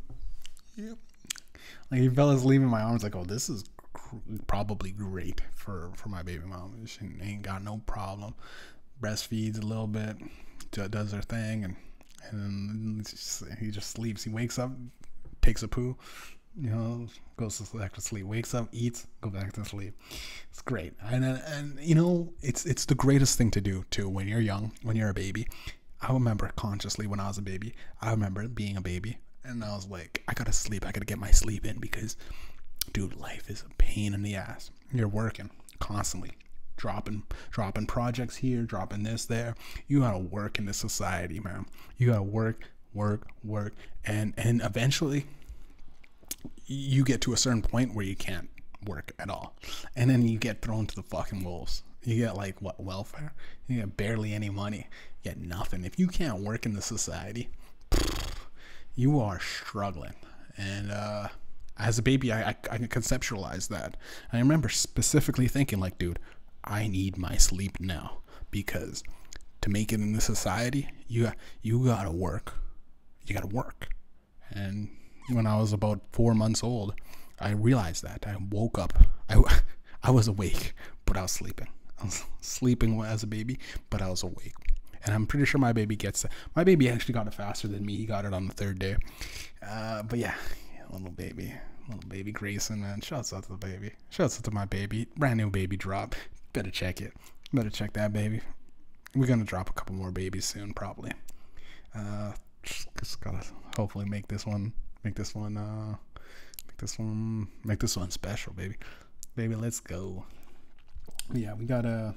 yep. 0.76 0.98
Like 1.90 2.00
he 2.00 2.08
fell 2.08 2.30
asleep 2.30 2.60
in 2.60 2.66
my 2.66 2.82
arms. 2.82 3.02
Like, 3.02 3.16
oh, 3.16 3.24
this 3.24 3.48
is 3.48 3.64
probably 4.46 4.90
great 4.90 5.40
for 5.54 5.90
for 5.96 6.08
my 6.08 6.22
baby 6.22 6.44
mom. 6.44 6.84
She 6.86 7.10
ain't 7.22 7.42
got 7.42 7.62
no 7.62 7.80
problem. 7.86 8.34
Breastfeeds 9.00 9.62
a 9.62 9.66
little 9.66 9.86
bit, 9.86 10.16
does 10.70 11.12
her 11.12 11.22
thing, 11.22 11.64
and 11.64 11.76
and 12.30 13.06
he 13.60 13.70
just 13.70 13.90
sleeps. 13.90 14.24
He 14.24 14.30
wakes 14.30 14.58
up, 14.58 14.70
takes 15.42 15.62
a 15.62 15.68
poo, 15.68 15.96
you 16.56 16.70
know, 16.70 17.06
goes 17.36 17.58
back 17.70 17.92
to 17.94 18.00
sleep, 18.00 18.26
wakes 18.26 18.54
up, 18.54 18.68
eats, 18.72 19.06
go 19.20 19.30
back 19.30 19.52
to 19.54 19.64
sleep. 19.64 19.94
It's 20.50 20.62
great, 20.62 20.94
and 21.02 21.24
and 21.24 21.78
you 21.80 21.94
know, 21.94 22.32
it's 22.42 22.64
it's 22.64 22.84
the 22.84 22.94
greatest 22.94 23.36
thing 23.36 23.50
to 23.52 23.60
do 23.60 23.84
too 23.90 24.08
when 24.08 24.28
you're 24.28 24.40
young, 24.40 24.72
when 24.82 24.96
you're 24.96 25.10
a 25.10 25.14
baby. 25.14 25.48
I 26.00 26.12
remember 26.12 26.50
consciously 26.54 27.06
when 27.06 27.18
I 27.18 27.28
was 27.28 27.38
a 27.38 27.42
baby. 27.42 27.74
I 28.00 28.10
remember 28.10 28.46
being 28.46 28.76
a 28.76 28.80
baby, 28.80 29.18
and 29.42 29.64
I 29.64 29.74
was 29.74 29.88
like, 29.88 30.22
I 30.28 30.34
gotta 30.34 30.52
sleep. 30.52 30.86
I 30.86 30.92
gotta 30.92 31.06
get 31.06 31.18
my 31.18 31.30
sleep 31.30 31.66
in 31.66 31.78
because, 31.78 32.16
dude, 32.92 33.16
life 33.16 33.50
is 33.50 33.64
a 33.68 33.74
pain 33.74 34.14
in 34.14 34.22
the 34.22 34.36
ass. 34.36 34.70
You're 34.92 35.08
working 35.08 35.50
constantly, 35.80 36.32
dropping 36.76 37.24
dropping 37.50 37.86
projects 37.86 38.36
here, 38.36 38.62
dropping 38.62 39.02
this 39.02 39.24
there. 39.24 39.56
You 39.88 40.00
gotta 40.00 40.18
work 40.18 40.58
in 40.58 40.66
this 40.66 40.76
society, 40.76 41.40
man. 41.40 41.66
You 41.96 42.08
gotta 42.08 42.22
work, 42.22 42.68
work, 42.92 43.26
work, 43.42 43.74
and 44.04 44.34
and 44.36 44.62
eventually 44.62 45.26
you 46.66 47.04
get 47.04 47.20
to 47.22 47.32
a 47.32 47.36
certain 47.36 47.62
point 47.62 47.94
where 47.94 48.04
you 48.04 48.16
can't 48.16 48.48
work 48.86 49.12
at 49.18 49.30
all. 49.30 49.56
And 49.96 50.10
then 50.10 50.26
you 50.26 50.38
get 50.38 50.62
thrown 50.62 50.86
to 50.86 50.94
the 50.94 51.02
fucking 51.02 51.44
wolves. 51.44 51.82
You 52.02 52.16
get 52.16 52.36
like 52.36 52.60
what 52.60 52.82
welfare? 52.82 53.32
You 53.66 53.80
get 53.80 53.96
barely 53.96 54.32
any 54.32 54.50
money. 54.50 54.88
You 55.22 55.30
get 55.30 55.40
nothing. 55.40 55.84
If 55.84 55.98
you 55.98 56.06
can't 56.06 56.40
work 56.40 56.66
in 56.66 56.74
the 56.74 56.82
society, 56.82 57.48
you 58.94 59.20
are 59.20 59.40
struggling. 59.40 60.14
And 60.56 60.90
uh, 60.90 61.28
as 61.78 61.98
a 61.98 62.02
baby, 62.02 62.32
I, 62.32 62.50
I, 62.50 62.56
I 62.70 62.78
conceptualize 62.78 63.68
that. 63.68 63.96
I 64.32 64.38
remember 64.38 64.68
specifically 64.68 65.48
thinking, 65.48 65.80
like, 65.80 65.98
dude, 65.98 66.18
I 66.62 66.86
need 66.86 67.16
my 67.16 67.36
sleep 67.36 67.80
now 67.80 68.18
because 68.50 69.02
to 69.62 69.70
make 69.70 69.92
it 69.92 70.00
in 70.00 70.12
the 70.12 70.20
society, 70.20 70.88
you 71.08 71.32
you 71.62 71.86
gotta 71.86 72.10
work. 72.10 72.54
You 73.26 73.34
gotta 73.34 73.46
work, 73.46 73.88
and 74.50 74.90
when 75.28 75.46
I 75.46 75.56
was 75.56 75.72
about 75.72 76.00
four 76.12 76.34
months 76.34 76.62
old, 76.62 76.94
I 77.40 77.50
realized 77.50 78.02
that. 78.04 78.24
I 78.26 78.36
woke 78.50 78.78
up. 78.78 78.92
I, 79.28 79.42
I 80.02 80.10
was 80.10 80.28
awake, 80.28 80.74
but 81.06 81.16
I 81.16 81.22
was 81.22 81.32
sleeping. 81.32 81.68
I 82.00 82.04
was 82.04 82.24
sleeping 82.40 83.00
as 83.00 83.22
a 83.22 83.26
baby, 83.26 83.58
but 83.90 84.02
I 84.02 84.10
was 84.10 84.22
awake. 84.22 84.54
And 85.04 85.14
I'm 85.14 85.26
pretty 85.26 85.44
sure 85.44 85.60
my 85.60 85.72
baby 85.72 85.96
gets 85.96 86.24
it. 86.24 86.30
My 86.56 86.64
baby 86.64 86.88
actually 86.88 87.14
got 87.14 87.26
it 87.26 87.34
faster 87.34 87.68
than 87.68 87.84
me. 87.84 87.96
He 87.96 88.06
got 88.06 88.24
it 88.24 88.32
on 88.32 88.46
the 88.46 88.54
third 88.54 88.78
day. 88.78 88.96
Uh, 89.66 90.02
but 90.02 90.18
yeah, 90.18 90.34
little 90.90 91.10
baby, 91.10 91.52
little 91.88 92.08
baby 92.08 92.32
Grayson, 92.32 92.80
man. 92.80 93.00
Shouts 93.00 93.32
out 93.32 93.44
to 93.44 93.50
the 93.50 93.58
baby. 93.58 93.92
Shouts 94.10 94.38
out 94.38 94.44
to 94.44 94.50
my 94.50 94.64
baby. 94.64 95.06
Brand 95.16 95.36
new 95.36 95.50
baby 95.50 95.76
drop. 95.76 96.14
Better 96.52 96.70
check 96.70 97.00
it. 97.00 97.12
Better 97.52 97.70
check 97.70 97.92
that 97.94 98.12
baby. 98.12 98.40
We're 99.14 99.26
gonna 99.26 99.44
drop 99.44 99.68
a 99.68 99.74
couple 99.74 99.94
more 99.94 100.10
babies 100.10 100.46
soon, 100.46 100.72
probably. 100.72 101.12
Uh, 101.94 102.32
just 102.62 103.20
gotta 103.20 103.44
hopefully 103.76 104.06
make 104.06 104.28
this 104.28 104.46
one 104.46 104.72
Make 105.04 105.16
this 105.16 105.34
one, 105.34 105.58
uh, 105.58 105.96
make 106.66 106.78
this 106.78 106.98
one, 106.98 107.48
make 107.62 107.78
this 107.78 107.96
one 107.96 108.10
special, 108.10 108.54
baby. 108.54 108.76
Baby, 109.36 109.54
let's 109.54 109.78
go. 109.78 110.24
Yeah, 111.32 111.52
we 111.54 111.66
got 111.66 111.84
uh, 111.84 112.12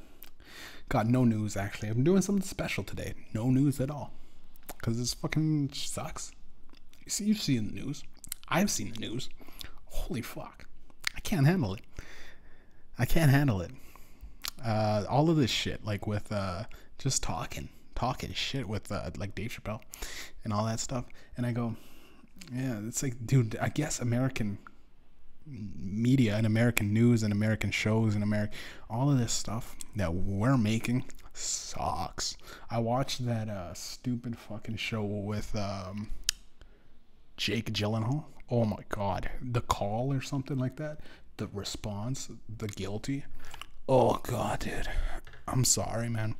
got 0.87 1.05
no 1.05 1.25
news 1.25 1.57
actually. 1.57 1.89
I'm 1.89 2.03
doing 2.03 2.21
something 2.21 2.45
special 2.45 2.85
today. 2.85 3.13
No 3.33 3.49
news 3.49 3.81
at 3.81 3.91
all, 3.91 4.13
cause 4.81 4.97
this 4.97 5.13
fucking 5.13 5.71
sucks. 5.73 6.31
You 7.03 7.09
see, 7.11 7.25
you've 7.25 7.41
seen 7.41 7.67
the 7.67 7.81
news. 7.81 8.03
I've 8.47 8.71
seen 8.71 8.93
the 8.93 8.99
news. 8.99 9.29
Holy 9.85 10.21
fuck, 10.21 10.65
I 11.15 11.19
can't 11.19 11.45
handle 11.45 11.73
it. 11.73 11.81
I 12.97 13.05
can't 13.05 13.31
handle 13.31 13.61
it. 13.61 13.71
Uh, 14.63 15.03
all 15.09 15.29
of 15.29 15.35
this 15.35 15.51
shit, 15.51 15.83
like 15.83 16.07
with 16.07 16.31
uh, 16.31 16.63
just 16.97 17.21
talking, 17.21 17.67
talking 17.95 18.31
shit 18.33 18.67
with 18.67 18.91
uh, 18.91 19.09
like 19.17 19.35
Dave 19.35 19.51
Chappelle 19.51 19.81
and 20.43 20.53
all 20.53 20.65
that 20.65 20.79
stuff, 20.79 21.05
and 21.35 21.45
I 21.45 21.51
go, 21.51 21.75
yeah, 22.53 22.79
it's 22.87 23.03
like, 23.03 23.25
dude, 23.25 23.57
I 23.61 23.69
guess 23.69 23.99
American 23.99 24.59
media 25.45 26.35
and 26.35 26.45
American 26.45 26.93
news 26.93 27.23
and 27.23 27.31
American 27.31 27.71
shows 27.71 28.15
and 28.15 28.23
American 28.23 28.57
all 28.89 29.09
of 29.09 29.17
this 29.17 29.31
stuff 29.31 29.75
that 29.95 30.13
we're 30.13 30.57
making 30.57 31.05
sucks. 31.33 32.37
I 32.69 32.79
watched 32.79 33.25
that 33.25 33.49
uh, 33.49 33.73
stupid 33.73 34.37
fucking 34.37 34.77
show 34.77 35.03
with 35.03 35.55
um, 35.55 36.09
Jake 37.37 37.71
Gyllenhaal. 37.71 38.25
Oh 38.49 38.65
my 38.65 38.83
god, 38.89 39.29
the 39.41 39.61
call 39.61 40.13
or 40.13 40.21
something 40.21 40.57
like 40.57 40.77
that. 40.77 40.99
The 41.37 41.47
response, 41.53 42.29
the 42.57 42.67
guilty. 42.67 43.25
Oh 43.87 44.19
god, 44.23 44.59
dude. 44.59 44.89
I'm 45.47 45.63
sorry, 45.63 46.09
man. 46.09 46.35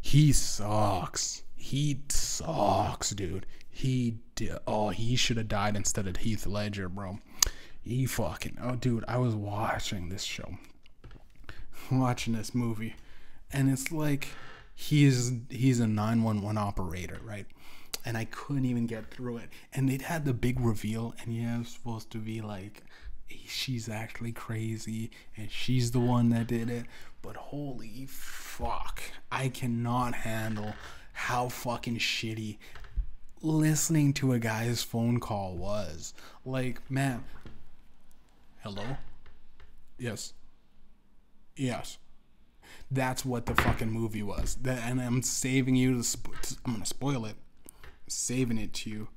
He 0.00 0.32
sucks. 0.32 1.42
He 1.54 2.00
sucks, 2.08 3.10
dude. 3.10 3.46
He 3.74 4.18
did. 4.36 4.56
Oh, 4.66 4.90
he 4.90 5.16
should 5.16 5.36
have 5.36 5.48
died 5.48 5.74
instead 5.76 6.06
of 6.06 6.18
Heath 6.18 6.46
Ledger, 6.46 6.88
bro. 6.88 7.18
He 7.82 8.06
fucking. 8.06 8.58
Oh, 8.62 8.76
dude, 8.76 9.04
I 9.08 9.18
was 9.18 9.34
watching 9.34 10.08
this 10.08 10.22
show, 10.22 10.58
watching 11.92 12.34
this 12.34 12.54
movie, 12.54 12.94
and 13.52 13.68
it's 13.68 13.90
like 13.90 14.28
he's 14.74 15.32
he's 15.50 15.80
a 15.80 15.86
911 15.86 16.56
operator, 16.56 17.18
right? 17.24 17.46
and 18.06 18.18
I 18.18 18.26
couldn't 18.26 18.66
even 18.66 18.86
get 18.86 19.10
through 19.10 19.38
it. 19.38 19.48
And 19.72 19.88
it 19.88 20.02
had 20.02 20.24
the 20.24 20.34
big 20.34 20.60
reveal, 20.60 21.14
and 21.22 21.34
yeah, 21.34 21.58
was 21.58 21.68
supposed 21.68 22.10
to 22.10 22.18
be 22.18 22.40
like 22.42 22.82
she's 23.46 23.88
actually 23.88 24.32
crazy 24.32 25.10
and 25.36 25.50
she's 25.50 25.90
the 25.90 26.00
one 26.00 26.28
that 26.30 26.46
did 26.46 26.70
it. 26.70 26.84
But 27.22 27.36
holy 27.36 28.06
fuck, 28.06 29.02
I 29.32 29.48
cannot 29.48 30.14
handle 30.14 30.74
how 31.12 31.48
fucking 31.48 31.98
shitty 31.98 32.58
listening 33.44 34.14
to 34.14 34.32
a 34.32 34.38
guy's 34.38 34.82
phone 34.82 35.20
call 35.20 35.54
was. 35.56 36.14
Like, 36.44 36.80
man, 36.90 37.24
hello? 38.62 38.96
Yes. 39.98 40.32
Yes. 41.56 41.98
That's 42.90 43.24
what 43.24 43.46
the 43.46 43.54
fucking 43.54 43.90
movie 43.90 44.22
was. 44.22 44.56
That, 44.62 44.78
and 44.88 45.00
I'm 45.00 45.22
saving 45.22 45.76
you. 45.76 46.02
I'm 46.64 46.72
gonna 46.72 46.86
spoil 46.86 47.24
it. 47.26 47.36
saving 48.08 48.58
it 48.58 48.72
to 48.74 48.90
you. 48.90 49.08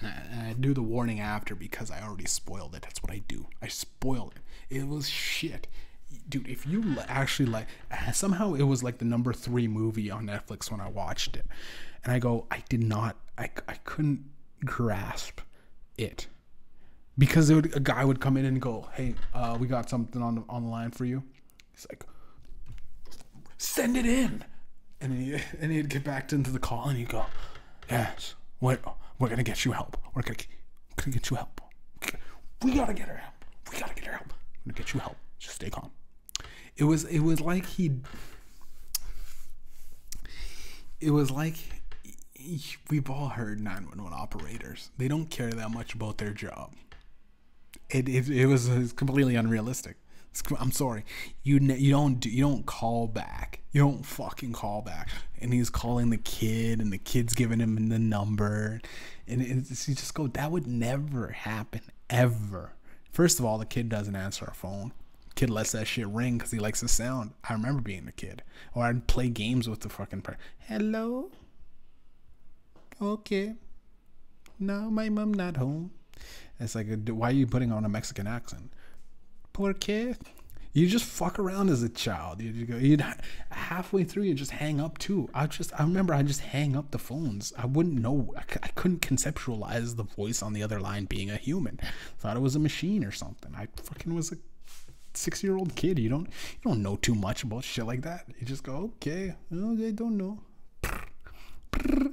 And 0.00 0.08
I, 0.08 0.22
and 0.30 0.48
I 0.48 0.52
do 0.52 0.74
the 0.74 0.82
warning 0.82 1.20
after 1.20 1.54
because 1.54 1.90
I 1.90 2.02
already 2.02 2.26
spoiled 2.26 2.74
it. 2.74 2.82
That's 2.82 3.02
what 3.02 3.12
I 3.12 3.22
do. 3.28 3.46
I 3.62 3.68
spoil 3.68 4.32
it. 4.34 4.76
It 4.76 4.88
was 4.88 5.08
shit 5.08 5.68
dude, 6.28 6.48
if 6.48 6.66
you 6.66 6.96
actually 7.08 7.46
like, 7.46 7.66
somehow 8.12 8.54
it 8.54 8.62
was 8.62 8.82
like 8.82 8.98
the 8.98 9.04
number 9.04 9.32
three 9.32 9.68
movie 9.68 10.10
on 10.10 10.26
Netflix 10.26 10.70
when 10.70 10.80
I 10.80 10.88
watched 10.88 11.36
it, 11.36 11.46
and 12.06 12.14
I 12.14 12.20
go, 12.20 12.46
I 12.52 12.62
did 12.68 12.84
not, 12.84 13.16
I, 13.36 13.50
I 13.66 13.74
couldn't 13.84 14.24
grasp 14.64 15.40
it 15.98 16.28
because 17.18 17.52
would, 17.52 17.74
a 17.74 17.80
guy 17.80 18.04
would 18.04 18.20
come 18.20 18.36
in 18.36 18.44
and 18.44 18.62
go, 18.62 18.88
hey, 18.94 19.16
uh, 19.34 19.56
we 19.58 19.66
got 19.66 19.90
something 19.90 20.22
on 20.22 20.36
the 20.36 20.44
on 20.48 20.62
the 20.62 20.68
line 20.68 20.92
for 20.92 21.04
you. 21.04 21.24
He's 21.72 21.84
like, 21.90 22.04
send 23.58 23.96
it 23.96 24.06
in, 24.06 24.44
and 25.00 25.12
he 25.12 25.34
and 25.60 25.72
he'd 25.72 25.88
get 25.88 26.04
back 26.04 26.32
into 26.32 26.52
the 26.52 26.60
call 26.60 26.88
and 26.88 26.96
he'd 26.96 27.08
go, 27.08 27.26
yes, 27.90 28.36
what, 28.60 28.80
we're 29.18 29.28
gonna 29.28 29.42
get 29.42 29.64
you 29.64 29.72
help. 29.72 29.96
We're 30.14 30.22
gonna, 30.22 30.38
gonna 30.94 31.12
get 31.12 31.28
you 31.28 31.36
help. 31.36 31.60
We 32.62 32.74
gotta 32.74 32.94
get 32.94 33.08
her 33.08 33.16
help. 33.16 33.34
We 33.72 33.80
gotta 33.80 33.94
get 33.94 34.04
her 34.04 34.12
help. 34.12 34.32
We're 34.64 34.72
gonna 34.72 34.78
get 34.78 34.94
you 34.94 35.00
help. 35.00 35.16
Just 35.40 35.56
stay 35.56 35.70
calm. 35.70 35.90
It 36.76 36.84
was 36.84 37.02
it 37.04 37.20
was 37.20 37.40
like 37.40 37.66
he 37.66 37.90
it 41.00 41.10
was 41.10 41.32
like 41.32 41.56
we've 42.90 43.10
all 43.10 43.28
heard 43.28 43.60
911 43.60 44.12
operators. 44.12 44.90
They 44.98 45.08
don't 45.08 45.26
care 45.26 45.50
that 45.50 45.70
much 45.70 45.94
about 45.94 46.18
their 46.18 46.32
job. 46.32 46.72
It 47.90 48.08
it, 48.08 48.28
it 48.28 48.46
was, 48.46 48.92
completely 48.92 49.36
unrealistic. 49.36 49.96
I'm 50.58 50.72
sorry. 50.72 51.04
You 51.42 51.58
you 51.58 51.92
don't 51.92 52.20
do, 52.20 52.28
you 52.28 52.42
don't 52.42 52.66
call 52.66 53.06
back. 53.06 53.60
You 53.72 53.80
don't 53.80 54.04
fucking 54.04 54.52
call 54.52 54.82
back. 54.82 55.08
And 55.40 55.52
he's 55.52 55.70
calling 55.70 56.10
the 56.10 56.18
kid, 56.18 56.80
and 56.80 56.92
the 56.92 56.98
kid's 56.98 57.34
giving 57.34 57.60
him 57.60 57.88
the 57.88 57.98
number, 57.98 58.80
and 59.26 59.40
it's, 59.40 59.88
you 59.88 59.94
just 59.94 60.14
go. 60.14 60.26
That 60.26 60.50
would 60.50 60.66
never 60.66 61.28
happen 61.28 61.82
ever. 62.10 62.72
First 63.12 63.38
of 63.38 63.46
all, 63.46 63.56
the 63.56 63.66
kid 63.66 63.88
doesn't 63.88 64.16
answer 64.16 64.44
a 64.44 64.54
phone 64.54 64.92
kid 65.36 65.50
lets 65.50 65.72
that 65.72 65.86
shit 65.86 66.08
ring 66.08 66.38
because 66.38 66.50
he 66.50 66.58
likes 66.58 66.80
the 66.80 66.88
sound. 66.88 67.30
I 67.48 67.52
remember 67.52 67.80
being 67.80 68.08
a 68.08 68.12
kid, 68.12 68.42
or 68.74 68.84
I'd 68.84 69.06
play 69.06 69.28
games 69.28 69.68
with 69.68 69.80
the 69.80 69.88
fucking 69.88 70.22
person. 70.22 70.40
Hello. 70.60 71.30
Okay. 73.00 73.54
No, 74.58 74.90
my 74.90 75.08
mom 75.08 75.34
not 75.34 75.56
home. 75.56 75.90
It's 76.58 76.74
like, 76.74 76.90
uh, 76.90 77.12
why 77.12 77.28
are 77.28 77.32
you 77.32 77.46
putting 77.46 77.72
on 77.72 77.84
a 77.84 77.88
Mexican 77.88 78.26
accent? 78.26 78.72
Poor 79.52 79.74
kid. 79.74 80.16
You 80.72 80.86
just 80.86 81.04
fuck 81.06 81.38
around 81.38 81.70
as 81.70 81.82
a 81.82 81.88
child. 81.88 82.42
You 82.42 82.66
go, 82.66 82.76
you'd 82.76 83.04
halfway 83.50 84.04
through, 84.04 84.24
you 84.24 84.34
just 84.34 84.50
hang 84.50 84.78
up 84.78 84.98
too. 84.98 85.28
I 85.32 85.46
just, 85.46 85.72
I 85.78 85.82
remember, 85.82 86.12
I 86.12 86.22
just 86.22 86.40
hang 86.40 86.76
up 86.76 86.90
the 86.90 86.98
phones. 86.98 87.52
I 87.56 87.64
wouldn't 87.64 87.98
know. 87.98 88.34
I, 88.36 88.68
couldn't 88.74 89.00
conceptualize 89.00 89.96
the 89.96 90.02
voice 90.02 90.42
on 90.42 90.52
the 90.52 90.62
other 90.62 90.78
line 90.78 91.06
being 91.06 91.30
a 91.30 91.36
human. 91.36 91.80
Thought 92.18 92.36
it 92.36 92.40
was 92.40 92.56
a 92.56 92.58
machine 92.58 93.04
or 93.04 93.12
something. 93.12 93.54
I 93.56 93.68
fucking 93.84 94.14
was 94.14 94.32
a 94.32 94.36
six 95.14 95.42
year 95.42 95.56
old 95.56 95.74
kid. 95.76 95.98
You 95.98 96.10
don't 96.10 96.26
you 96.26 96.70
don't 96.70 96.82
know 96.82 96.96
too 96.96 97.14
much 97.14 97.42
about 97.42 97.64
shit 97.64 97.86
like 97.86 98.02
that. 98.02 98.26
You 98.38 98.46
just 98.46 98.62
go, 98.62 98.92
okay, 98.96 99.34
they 99.50 99.92
don't 99.92 100.18
know. 100.18 100.40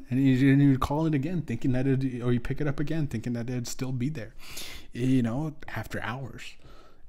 And 0.09 0.24
you, 0.24 0.34
you 0.34 0.78
call 0.78 1.05
it 1.07 1.16
again, 1.16 1.41
thinking 1.41 1.72
that 1.72 1.88
it, 1.88 2.22
or 2.22 2.32
you 2.32 2.39
pick 2.39 2.61
it 2.61 2.68
up 2.68 2.80
again, 2.80 3.07
thinking 3.07 3.34
that 3.34 3.49
it'd 3.49 3.68
still 3.68 3.91
be 3.91 4.09
there. 4.09 4.34
You 4.91 5.24
know, 5.24 5.55
after 5.76 6.01
hours. 6.01 6.43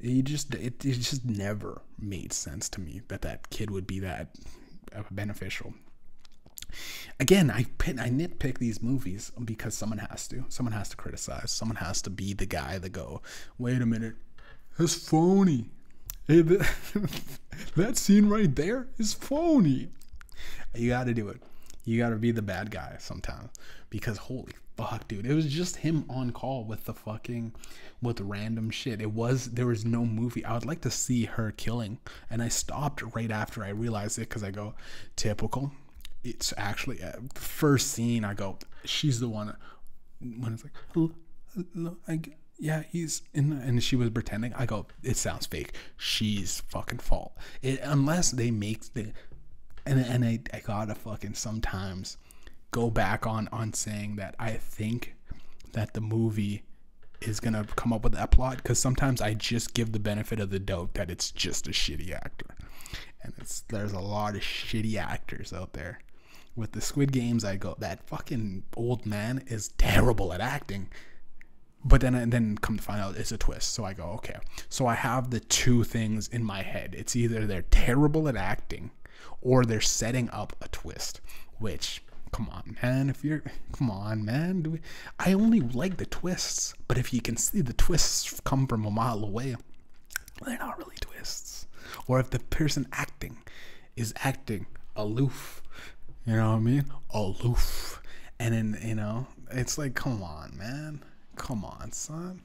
You 0.00 0.22
just 0.22 0.54
it, 0.54 0.84
it 0.84 1.00
just 1.00 1.24
never 1.24 1.80
made 1.98 2.32
sense 2.32 2.68
to 2.70 2.80
me 2.80 3.00
that 3.08 3.22
that 3.22 3.48
kid 3.50 3.70
would 3.70 3.86
be 3.86 4.00
that 4.00 4.28
uh, 4.94 5.02
beneficial. 5.10 5.74
Again, 7.20 7.50
I 7.50 7.66
I 7.80 8.10
nitpick 8.10 8.58
these 8.58 8.82
movies 8.82 9.32
because 9.44 9.74
someone 9.74 9.98
has 9.98 10.28
to. 10.28 10.44
Someone 10.48 10.72
has 10.72 10.88
to 10.90 10.96
criticize. 10.96 11.50
Someone 11.50 11.76
has 11.76 12.02
to 12.02 12.10
be 12.10 12.34
the 12.34 12.46
guy 12.46 12.78
that 12.78 12.90
go, 12.90 13.22
wait 13.58 13.80
a 13.80 13.86
minute, 13.86 14.14
that's 14.78 14.94
phony. 14.94 15.70
Hey, 16.26 16.40
that 17.76 17.96
scene 17.96 18.28
right 18.28 18.54
there 18.54 18.88
is 18.98 19.14
phony. 19.14 19.88
You 20.74 20.88
got 20.90 21.04
to 21.04 21.14
do 21.14 21.28
it. 21.28 21.40
You 21.84 21.98
got 21.98 22.10
to 22.10 22.16
be 22.16 22.30
the 22.30 22.42
bad 22.42 22.70
guy 22.70 22.96
sometimes 22.98 23.50
because 23.90 24.16
holy 24.16 24.52
fuck, 24.76 25.06
dude, 25.06 25.26
it 25.26 25.34
was 25.34 25.46
just 25.46 25.76
him 25.76 26.04
on 26.08 26.32
call 26.32 26.64
with 26.64 26.84
the 26.84 26.94
fucking 26.94 27.52
with 28.02 28.20
random 28.20 28.70
shit. 28.70 29.00
It 29.00 29.12
was 29.12 29.50
there 29.52 29.66
was 29.66 29.84
no 29.84 30.04
movie. 30.04 30.44
I 30.44 30.54
would 30.54 30.66
like 30.66 30.80
to 30.82 30.90
see 30.90 31.24
her 31.24 31.52
killing, 31.52 31.98
and 32.30 32.42
I 32.42 32.48
stopped 32.48 33.02
right 33.14 33.30
after 33.30 33.64
I 33.64 33.70
realized 33.70 34.18
it 34.18 34.28
because 34.28 34.42
I 34.42 34.50
go 34.50 34.74
typical. 35.16 35.72
It's 36.22 36.54
actually 36.56 37.02
uh, 37.02 37.12
first 37.34 37.90
scene. 37.90 38.24
I 38.24 38.34
go, 38.34 38.58
she's 38.84 39.20
the 39.20 39.28
one. 39.28 39.56
When 40.20 40.54
it's 40.54 40.64
like, 42.08 42.36
yeah, 42.58 42.84
he's 42.90 43.22
in, 43.34 43.52
and 43.52 43.82
she 43.82 43.94
was 43.96 44.10
pretending. 44.10 44.54
I 44.54 44.64
go, 44.66 44.86
it 45.02 45.16
sounds 45.16 45.46
fake. 45.46 45.74
She's 45.96 46.62
fucking 46.68 47.00
fault. 47.00 47.36
It, 47.62 47.80
unless 47.82 48.30
they 48.30 48.50
make 48.50 48.92
the, 48.94 49.12
and 49.86 49.98
and 50.00 50.24
I, 50.24 50.40
I 50.52 50.60
gotta 50.60 50.94
fucking 50.94 51.34
sometimes 51.34 52.16
go 52.70 52.90
back 52.90 53.26
on 53.26 53.48
on 53.52 53.72
saying 53.72 54.16
that 54.16 54.34
I 54.38 54.52
think 54.52 55.14
that 55.72 55.94
the 55.94 56.00
movie 56.00 56.62
is 57.20 57.40
gonna 57.40 57.64
come 57.76 57.92
up 57.92 58.02
with 58.02 58.12
that 58.14 58.30
plot 58.30 58.58
because 58.58 58.78
sometimes 58.78 59.20
I 59.20 59.34
just 59.34 59.74
give 59.74 59.92
the 59.92 59.98
benefit 59.98 60.40
of 60.40 60.50
the 60.50 60.58
doubt 60.58 60.94
that 60.94 61.10
it's 61.10 61.30
just 61.30 61.66
a 61.66 61.70
shitty 61.70 62.12
actor, 62.12 62.56
and 63.22 63.32
it's 63.38 63.60
there's 63.68 63.92
a 63.92 64.00
lot 64.00 64.34
of 64.34 64.42
shitty 64.42 64.96
actors 64.96 65.52
out 65.52 65.72
there. 65.72 66.00
With 66.56 66.72
the 66.72 66.80
Squid 66.80 67.12
Games, 67.12 67.44
I 67.44 67.56
go 67.56 67.76
that 67.80 68.06
fucking 68.08 68.62
old 68.76 69.06
man 69.06 69.42
is 69.46 69.68
terrible 69.68 70.32
at 70.32 70.40
acting. 70.40 70.88
But 71.86 72.00
then 72.00 72.14
and 72.14 72.32
then 72.32 72.56
come 72.56 72.78
to 72.78 72.82
find 72.82 73.02
out 73.02 73.16
it's 73.16 73.30
a 73.30 73.36
twist 73.36 73.74
so 73.74 73.84
i 73.84 73.92
go 73.92 74.04
okay. 74.14 74.38
So 74.70 74.86
i 74.86 74.94
have 74.94 75.28
the 75.30 75.40
two 75.40 75.84
things 75.84 76.28
in 76.28 76.42
my 76.42 76.62
head. 76.62 76.94
It's 76.96 77.14
either 77.14 77.46
they're 77.46 77.66
terrible 77.70 78.26
at 78.26 78.36
acting 78.36 78.90
or 79.40 79.64
they're 79.64 79.80
setting 79.80 80.28
up 80.30 80.54
a 80.60 80.68
twist 80.68 81.20
which 81.58 82.02
come 82.32 82.48
on 82.50 82.76
man 82.82 83.08
if 83.08 83.24
you're 83.24 83.42
come 83.72 83.90
on 83.90 84.24
man 84.24 84.62
we, 84.64 84.80
i 85.20 85.32
only 85.32 85.60
like 85.60 85.98
the 85.98 86.06
twists 86.06 86.74
but 86.88 86.98
if 86.98 87.12
you 87.12 87.20
can 87.20 87.36
see 87.36 87.60
the 87.60 87.72
twists 87.72 88.40
come 88.40 88.66
from 88.66 88.84
a 88.84 88.90
mile 88.90 89.22
away 89.22 89.54
they're 90.44 90.58
not 90.58 90.78
really 90.78 90.96
twists. 91.00 91.66
Or 92.06 92.18
if 92.20 92.30
the 92.30 92.38
person 92.40 92.86
acting 92.92 93.38
is 93.96 94.12
acting 94.16 94.66
aloof 94.96 95.62
you 96.26 96.36
know 96.36 96.50
what 96.50 96.56
i 96.56 96.60
mean? 96.60 96.84
Aloof. 97.12 98.00
And 98.38 98.54
then 98.54 98.78
you 98.82 98.94
know 98.94 99.26
it's 99.50 99.78
like 99.78 99.94
come 99.94 100.22
on 100.22 100.56
man. 100.56 101.02
Come 101.36 101.64
on, 101.64 101.92
son. 101.92 102.42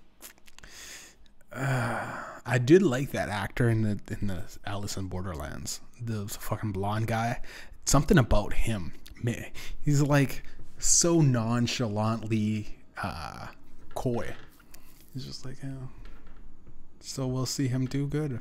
I 1.51 2.59
did 2.63 2.81
like 2.81 3.11
that 3.11 3.29
actor 3.29 3.69
in 3.69 3.81
the 3.81 3.99
in 4.19 4.27
the 4.27 4.43
Alice 4.65 4.97
in 4.97 5.07
Borderlands, 5.07 5.81
the 6.01 6.27
fucking 6.27 6.71
blonde 6.71 7.07
guy. 7.07 7.41
Something 7.85 8.17
about 8.17 8.53
him, 8.53 8.93
he's 9.81 10.01
like 10.01 10.43
so 10.77 11.21
nonchalantly 11.21 12.77
uh, 13.01 13.47
coy. 13.95 14.35
He's 15.13 15.25
just 15.25 15.45
like, 15.45 15.57
oh. 15.65 15.89
so 16.99 17.27
we'll 17.27 17.45
see 17.45 17.67
him 17.67 17.87
do 17.87 18.07
good. 18.07 18.39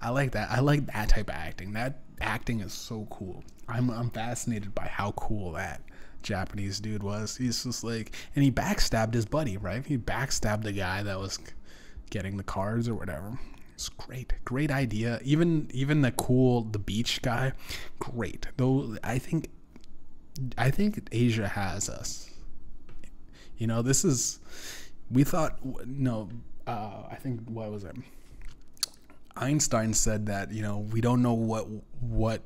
I 0.00 0.10
like 0.10 0.32
that. 0.32 0.50
I 0.50 0.60
like 0.60 0.86
that 0.86 1.08
type 1.08 1.28
of 1.28 1.34
acting. 1.34 1.72
That 1.72 2.02
acting 2.20 2.60
is 2.60 2.72
so 2.72 3.06
cool. 3.10 3.42
I'm 3.68 3.90
I'm 3.90 4.10
fascinated 4.10 4.74
by 4.74 4.86
how 4.86 5.12
cool 5.12 5.52
that 5.52 5.82
Japanese 6.22 6.80
dude 6.80 7.02
was. 7.02 7.36
He's 7.36 7.64
just 7.64 7.82
like, 7.84 8.14
and 8.34 8.44
he 8.44 8.50
backstabbed 8.50 9.14
his 9.14 9.26
buddy, 9.26 9.56
right? 9.56 9.84
He 9.84 9.98
backstabbed 9.98 10.62
the 10.62 10.72
guy 10.72 11.02
that 11.02 11.18
was 11.18 11.38
getting 12.10 12.36
the 12.36 12.42
cards 12.42 12.88
or 12.88 12.94
whatever. 12.94 13.38
It's 13.74 13.88
great, 13.90 14.32
great 14.44 14.70
idea. 14.70 15.20
Even 15.22 15.70
even 15.72 16.00
the 16.00 16.12
cool 16.12 16.62
the 16.62 16.78
beach 16.78 17.20
guy, 17.20 17.52
great. 17.98 18.46
Though 18.56 18.96
I 19.04 19.18
think, 19.18 19.50
I 20.56 20.70
think 20.70 21.06
Asia 21.12 21.46
has 21.46 21.90
us. 21.90 22.30
You 23.58 23.66
know, 23.66 23.82
this 23.82 24.04
is. 24.04 24.40
We 25.10 25.24
thought 25.24 25.58
no. 25.86 26.30
Uh, 26.66 27.02
I 27.10 27.16
think 27.16 27.48
what 27.48 27.70
was 27.70 27.84
it? 27.84 27.96
Einstein 29.36 29.92
said 29.92 30.26
that 30.26 30.52
you 30.52 30.62
know 30.62 30.78
we 30.78 31.00
don't 31.00 31.20
know 31.20 31.34
what 31.34 31.66
what 32.00 32.42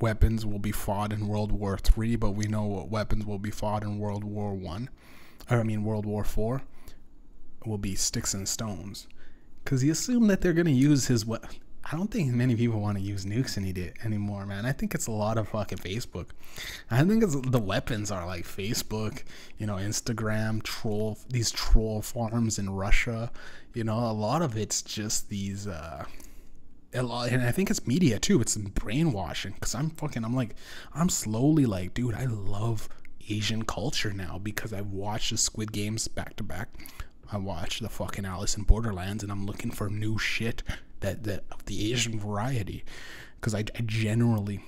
weapons 0.00 0.44
will 0.46 0.58
be 0.58 0.72
fought 0.72 1.12
in 1.12 1.28
World 1.28 1.52
War 1.52 1.76
Three, 1.76 2.16
but 2.16 2.30
we 2.30 2.46
know 2.46 2.64
what 2.64 2.88
weapons 2.88 3.26
will 3.26 3.38
be 3.38 3.50
fought 3.50 3.82
in 3.82 3.98
World 3.98 4.24
War 4.24 4.54
One, 4.54 4.88
or 5.50 5.60
I 5.60 5.62
mean 5.62 5.84
World 5.84 6.06
War 6.06 6.24
Four, 6.24 6.62
will 7.66 7.78
be 7.78 7.94
sticks 7.94 8.34
and 8.34 8.48
stones, 8.48 9.06
because 9.64 9.80
he 9.80 9.90
assumed 9.90 10.30
that 10.30 10.40
they're 10.40 10.52
gonna 10.52 10.70
use 10.70 11.06
his 11.06 11.26
what. 11.26 11.44
I 11.90 11.96
don't 11.96 12.10
think 12.10 12.32
many 12.32 12.56
people 12.56 12.80
want 12.80 12.98
to 12.98 13.02
use 13.02 13.24
nukes 13.24 13.56
any 13.56 13.72
day, 13.72 13.92
anymore, 14.02 14.44
man. 14.44 14.66
I 14.66 14.72
think 14.72 14.92
it's 14.92 15.06
a 15.06 15.12
lot 15.12 15.38
of 15.38 15.50
fucking 15.50 15.78
Facebook. 15.78 16.30
I 16.90 17.04
think 17.04 17.22
it's 17.22 17.36
the 17.36 17.60
weapons 17.60 18.10
are 18.10 18.26
like 18.26 18.44
Facebook, 18.44 19.22
you 19.58 19.66
know, 19.66 19.76
Instagram, 19.76 20.64
troll 20.64 21.16
these 21.28 21.52
troll 21.52 22.02
farms 22.02 22.58
in 22.58 22.70
Russia. 22.70 23.30
You 23.72 23.84
know, 23.84 23.98
a 23.98 24.10
lot 24.10 24.42
of 24.42 24.56
it's 24.56 24.82
just 24.82 25.28
these 25.28 25.68
uh 25.68 26.06
a 26.92 27.02
lot, 27.02 27.30
and 27.30 27.42
I 27.42 27.52
think 27.52 27.70
it's 27.70 27.86
media 27.86 28.18
too. 28.18 28.40
It's 28.40 28.56
brainwashing 28.56 29.52
because 29.52 29.74
I'm 29.74 29.90
fucking. 29.90 30.24
I'm 30.24 30.34
like, 30.34 30.56
I'm 30.94 31.08
slowly 31.08 31.66
like, 31.66 31.94
dude, 31.94 32.14
I 32.14 32.24
love 32.24 32.88
Asian 33.28 33.64
culture 33.64 34.12
now 34.12 34.38
because 34.42 34.72
I've 34.72 34.90
watched 34.90 35.30
the 35.30 35.36
Squid 35.36 35.72
Games 35.72 36.08
back 36.08 36.36
to 36.36 36.42
back. 36.42 36.68
I 37.32 37.38
watch 37.38 37.80
the 37.80 37.88
fucking 37.88 38.24
Alice 38.24 38.56
in 38.56 38.64
Borderlands, 38.64 39.22
and 39.22 39.32
I'm 39.32 39.46
looking 39.46 39.70
for 39.70 39.88
new 39.88 40.18
shit 40.18 40.62
that 41.00 41.24
that 41.24 41.44
of 41.50 41.64
the 41.66 41.92
Asian 41.92 42.18
variety 42.18 42.84
because 43.40 43.54
I, 43.54 43.60
I 43.60 43.82
generally, 43.84 44.62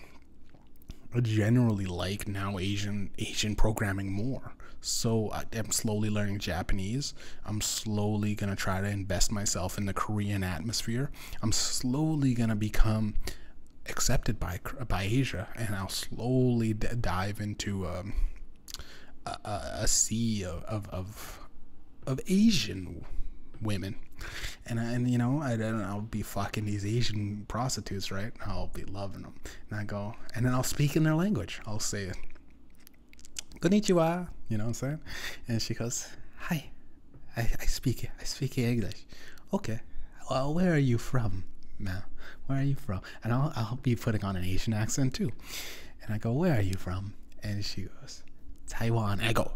I 1.14 1.20
generally 1.20 1.86
like 1.86 2.28
now 2.28 2.58
Asian 2.58 3.10
Asian 3.18 3.54
programming 3.56 4.12
more. 4.12 4.52
So 4.80 5.32
I'm 5.52 5.72
slowly 5.72 6.08
learning 6.08 6.38
Japanese. 6.38 7.14
I'm 7.44 7.60
slowly 7.60 8.34
gonna 8.34 8.56
try 8.56 8.80
to 8.80 8.88
invest 8.88 9.32
myself 9.32 9.76
in 9.76 9.86
the 9.86 9.94
Korean 9.94 10.44
atmosphere. 10.44 11.10
I'm 11.42 11.52
slowly 11.52 12.34
gonna 12.34 12.56
become 12.56 13.14
accepted 13.88 14.38
by 14.38 14.60
by 14.86 15.02
Asia, 15.02 15.48
and 15.56 15.74
I'll 15.74 15.88
slowly 15.88 16.74
dive 16.74 17.40
into 17.40 17.86
um, 17.88 18.14
a, 19.26 19.60
a, 19.80 19.88
sea 19.88 20.44
of, 20.44 20.64
of, 20.64 20.88
of 20.90 21.37
of 22.08 22.20
Asian 22.26 23.04
women. 23.60 23.94
And, 24.66 24.78
and 24.78 25.10
you 25.10 25.18
know, 25.18 25.40
I, 25.42 25.52
I'll 25.62 26.00
be 26.00 26.22
fucking 26.22 26.64
these 26.64 26.84
Asian 26.84 27.44
prostitutes, 27.48 28.10
right? 28.10 28.32
I'll 28.46 28.68
be 28.68 28.84
loving 28.84 29.22
them. 29.22 29.34
And 29.70 29.78
I 29.78 29.84
go, 29.84 30.14
and 30.34 30.44
then 30.44 30.54
I'll 30.54 30.62
speak 30.62 30.96
in 30.96 31.04
their 31.04 31.14
language. 31.14 31.60
I'll 31.66 31.78
say, 31.78 32.10
konnichiwa, 33.60 34.28
you 34.48 34.56
know 34.56 34.64
what 34.64 34.68
I'm 34.68 34.74
saying? 34.74 35.00
And 35.48 35.60
she 35.60 35.74
goes, 35.74 36.08
hi, 36.38 36.70
I, 37.36 37.42
I 37.60 37.66
speak, 37.66 38.10
I 38.20 38.24
speak 38.24 38.56
English. 38.56 39.04
Okay, 39.52 39.80
well, 40.30 40.54
where 40.54 40.72
are 40.72 40.78
you 40.78 40.96
from, 40.98 41.44
man? 41.78 42.02
Where 42.46 42.60
are 42.60 42.64
you 42.64 42.74
from? 42.74 43.02
And 43.22 43.32
I'll, 43.34 43.52
I'll 43.54 43.78
be 43.82 43.94
putting 43.96 44.24
on 44.24 44.34
an 44.34 44.44
Asian 44.44 44.72
accent 44.72 45.14
too. 45.14 45.30
And 46.02 46.14
I 46.14 46.18
go, 46.18 46.32
where 46.32 46.56
are 46.56 46.62
you 46.62 46.74
from? 46.74 47.12
And 47.42 47.62
she 47.64 47.82
goes, 47.82 48.22
Taiwan. 48.66 49.20
I 49.20 49.32
go, 49.34 49.52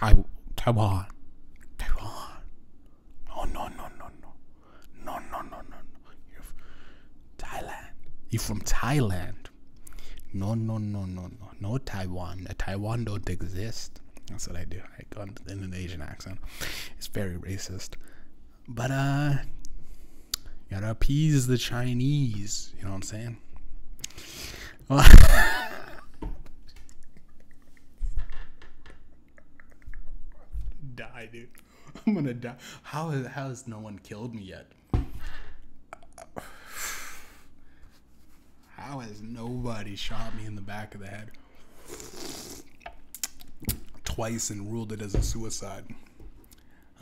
Taiwan. 0.00 0.24
Taiwan. 0.56 1.06
No, 3.28 3.44
no, 3.44 3.68
no, 3.68 3.86
no, 3.98 4.06
no. 4.22 4.32
No, 5.04 5.18
no, 5.30 5.40
no, 5.42 5.58
no, 5.58 5.60
no. 5.60 6.10
You're 6.32 6.42
Thailand. 7.36 7.90
You're 8.30 8.40
from 8.40 8.60
Thailand. 8.62 9.46
No, 10.32 10.54
no, 10.54 10.78
no, 10.78 11.04
no, 11.04 11.26
no. 11.26 11.50
No 11.60 11.76
Taiwan. 11.78 12.46
Taiwan 12.56 13.04
don't 13.04 13.28
exist. 13.28 14.00
That's 14.30 14.48
what 14.48 14.56
I 14.56 14.64
do. 14.64 14.80
I 14.98 15.02
go 15.10 15.20
in 15.22 15.64
an 15.64 15.74
Asian 15.74 16.00
accent. 16.00 16.38
It's 16.96 17.08
very 17.08 17.36
racist. 17.36 17.96
But, 18.68 18.90
uh, 18.90 19.34
you 20.70 20.76
gotta 20.76 20.92
appease 20.92 21.46
the 21.46 21.58
Chinese. 21.58 22.72
You 22.78 22.84
know 22.84 22.90
what 22.90 22.96
I'm 22.96 23.02
saying? 23.02 23.36
Well, 24.88 25.04
die, 31.00 31.28
dude. 31.32 31.48
I'm 32.06 32.14
gonna 32.14 32.34
die. 32.34 32.56
How 32.82 33.08
has, 33.08 33.26
how 33.26 33.48
has 33.48 33.66
no 33.66 33.78
one 33.78 33.98
killed 33.98 34.34
me 34.34 34.42
yet? 34.42 34.66
How 38.76 38.98
has 38.98 39.22
nobody 39.22 39.96
shot 39.96 40.36
me 40.36 40.44
in 40.44 40.56
the 40.56 40.60
back 40.60 40.94
of 40.94 41.00
the 41.00 41.06
head 41.06 41.30
twice 44.04 44.50
and 44.50 44.70
ruled 44.70 44.92
it 44.92 45.00
as 45.00 45.14
a 45.14 45.22
suicide? 45.22 45.84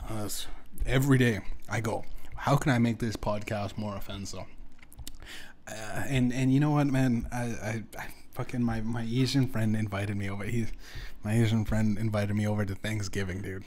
Uh, 0.09 0.29
every 0.85 1.17
day 1.17 1.41
I 1.69 1.81
go, 1.81 2.05
how 2.35 2.55
can 2.55 2.71
I 2.71 2.79
make 2.79 2.99
this 2.99 3.17
podcast 3.17 3.77
more 3.77 3.97
offensive? 3.97 4.45
Uh, 5.67 6.03
and 6.07 6.31
and 6.31 6.53
you 6.53 6.61
know 6.61 6.71
what, 6.71 6.87
man, 6.87 7.27
I, 7.33 7.43
I, 7.43 7.83
I 7.97 8.07
fucking 8.31 8.63
my 8.63 8.79
my 8.79 9.03
Asian 9.03 9.47
friend 9.47 9.75
invited 9.75 10.15
me 10.15 10.29
over. 10.29 10.45
He, 10.45 10.67
my 11.23 11.33
Asian 11.33 11.65
friend 11.65 11.97
invited 11.97 12.33
me 12.35 12.47
over 12.47 12.65
to 12.65 12.75
Thanksgiving, 12.75 13.41
dude. 13.41 13.65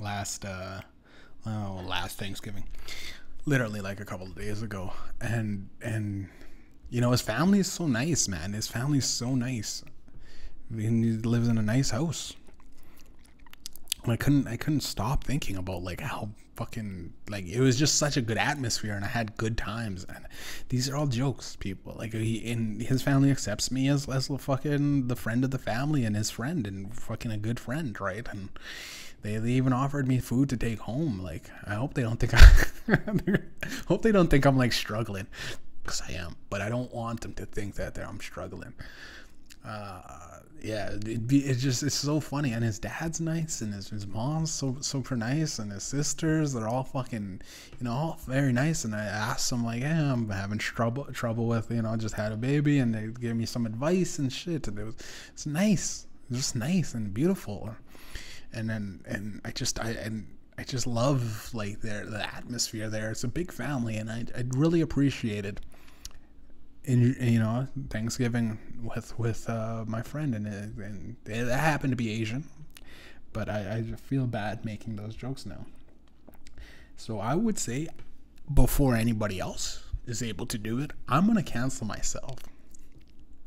Last 0.00 0.44
uh, 0.44 0.80
oh, 1.46 1.82
last 1.84 2.18
Thanksgiving, 2.18 2.64
literally 3.46 3.80
like 3.80 4.00
a 4.00 4.04
couple 4.04 4.26
of 4.26 4.34
days 4.36 4.62
ago, 4.62 4.92
and 5.20 5.68
and 5.82 6.28
you 6.90 7.00
know 7.00 7.10
his 7.10 7.20
family 7.20 7.60
is 7.60 7.70
so 7.70 7.86
nice, 7.86 8.28
man. 8.28 8.52
His 8.52 8.68
family 8.68 8.98
is 8.98 9.06
so 9.06 9.34
nice. 9.34 9.82
he 10.74 10.88
lives 10.88 11.48
in 11.48 11.58
a 11.58 11.62
nice 11.62 11.90
house. 11.90 12.34
I 14.06 14.16
couldn't 14.16 14.46
I 14.46 14.56
couldn't 14.56 14.80
stop 14.80 15.24
thinking 15.24 15.56
about 15.56 15.82
like 15.82 16.00
how 16.00 16.30
fucking 16.56 17.12
like 17.28 17.46
it 17.46 17.60
was 17.60 17.78
just 17.78 17.96
such 17.98 18.16
a 18.16 18.20
good 18.20 18.36
atmosphere 18.36 18.94
and 18.94 19.04
I 19.04 19.08
had 19.08 19.36
good 19.36 19.56
times 19.56 20.04
and 20.08 20.26
these 20.70 20.88
are 20.88 20.96
all 20.96 21.06
jokes 21.06 21.54
people 21.54 21.94
like 21.96 22.12
he 22.12 22.50
and 22.50 22.82
his 22.82 23.00
family 23.00 23.30
accepts 23.30 23.70
me 23.70 23.88
as 23.88 24.08
as 24.08 24.26
the 24.26 24.38
fucking 24.38 25.06
the 25.06 25.14
friend 25.14 25.44
of 25.44 25.52
the 25.52 25.58
family 25.58 26.04
and 26.04 26.16
his 26.16 26.30
friend 26.30 26.66
and 26.66 26.92
fucking 26.96 27.30
a 27.30 27.36
good 27.36 27.60
friend 27.60 27.98
right 28.00 28.26
and 28.32 28.48
they, 29.22 29.36
even 29.36 29.72
offered 29.72 30.06
me 30.06 30.18
food 30.18 30.48
to 30.50 30.56
take 30.56 30.78
home 30.78 31.20
like 31.22 31.50
I 31.64 31.74
hope 31.74 31.94
they 31.94 32.02
don't 32.02 32.18
think 32.18 32.34
I 32.34 33.38
hope 33.88 34.02
they 34.02 34.12
don't 34.12 34.28
think 34.28 34.46
I'm 34.46 34.56
like 34.56 34.72
struggling 34.72 35.26
because 35.82 36.02
I 36.08 36.12
am 36.12 36.36
but 36.50 36.60
I 36.60 36.68
don't 36.68 36.92
want 36.92 37.20
them 37.20 37.34
to 37.34 37.46
think 37.46 37.74
that 37.76 37.98
I'm 37.98 38.20
struggling 38.20 38.74
uh 39.64 40.28
yeah, 40.62 40.90
it 40.90 41.20
it's 41.30 41.62
just 41.62 41.82
it's 41.82 41.94
so 41.94 42.20
funny, 42.20 42.52
and 42.52 42.64
his 42.64 42.78
dad's 42.78 43.20
nice, 43.20 43.60
and 43.60 43.72
his, 43.72 43.90
his 43.90 44.06
mom's 44.06 44.50
so 44.50 44.76
super 44.80 45.16
nice, 45.16 45.58
and 45.58 45.70
his 45.70 45.82
sisters 45.84 46.52
they're 46.52 46.68
all 46.68 46.84
fucking, 46.84 47.40
you 47.78 47.84
know, 47.84 47.92
all 47.92 48.20
very 48.26 48.52
nice. 48.52 48.84
And 48.84 48.94
I 48.94 49.04
asked 49.04 49.50
them 49.50 49.64
like, 49.64 49.82
hey, 49.82 49.90
I'm 49.90 50.28
having 50.30 50.58
trouble 50.58 51.04
trouble 51.12 51.46
with, 51.46 51.70
you 51.70 51.82
know, 51.82 51.90
I 51.90 51.96
just 51.96 52.14
had 52.14 52.32
a 52.32 52.36
baby, 52.36 52.78
and 52.78 52.94
they 52.94 53.06
gave 53.20 53.36
me 53.36 53.46
some 53.46 53.66
advice 53.66 54.18
and 54.18 54.32
shit, 54.32 54.68
and 54.68 54.78
it 54.78 54.84
was 54.84 54.96
it's 55.28 55.46
nice, 55.46 56.06
it's 56.28 56.38
just 56.38 56.56
nice 56.56 56.94
and 56.94 57.12
beautiful. 57.14 57.74
And 58.52 58.68
then 58.68 59.00
and 59.06 59.40
I 59.44 59.50
just 59.50 59.78
I 59.78 59.90
and 59.90 60.26
I 60.56 60.64
just 60.64 60.86
love 60.86 61.50
like 61.54 61.80
their 61.80 62.04
the 62.06 62.22
atmosphere 62.34 62.88
there. 62.88 63.10
It's 63.10 63.24
a 63.24 63.28
big 63.28 63.52
family, 63.52 63.96
and 63.96 64.10
I 64.10 64.24
I 64.36 64.44
really 64.50 64.80
appreciate 64.80 65.44
it 65.44 65.60
in, 66.88 67.14
you 67.20 67.38
know 67.38 67.68
Thanksgiving 67.90 68.58
with 68.82 69.16
with 69.18 69.48
uh, 69.48 69.84
my 69.86 70.02
friend, 70.02 70.34
and 70.34 70.46
it, 70.46 70.70
and 70.82 71.16
it 71.26 71.48
happened 71.48 71.92
to 71.92 71.96
be 71.96 72.10
Asian, 72.10 72.44
but 73.32 73.48
I, 73.48 73.76
I 73.76 73.96
feel 73.96 74.26
bad 74.26 74.64
making 74.64 74.96
those 74.96 75.14
jokes 75.14 75.44
now. 75.44 75.66
So 76.96 77.20
I 77.20 77.34
would 77.34 77.58
say, 77.58 77.88
before 78.52 78.96
anybody 78.96 79.38
else 79.38 79.84
is 80.06 80.22
able 80.22 80.46
to 80.46 80.58
do 80.58 80.80
it, 80.80 80.92
I'm 81.08 81.26
gonna 81.26 81.42
cancel 81.42 81.86
myself. 81.86 82.38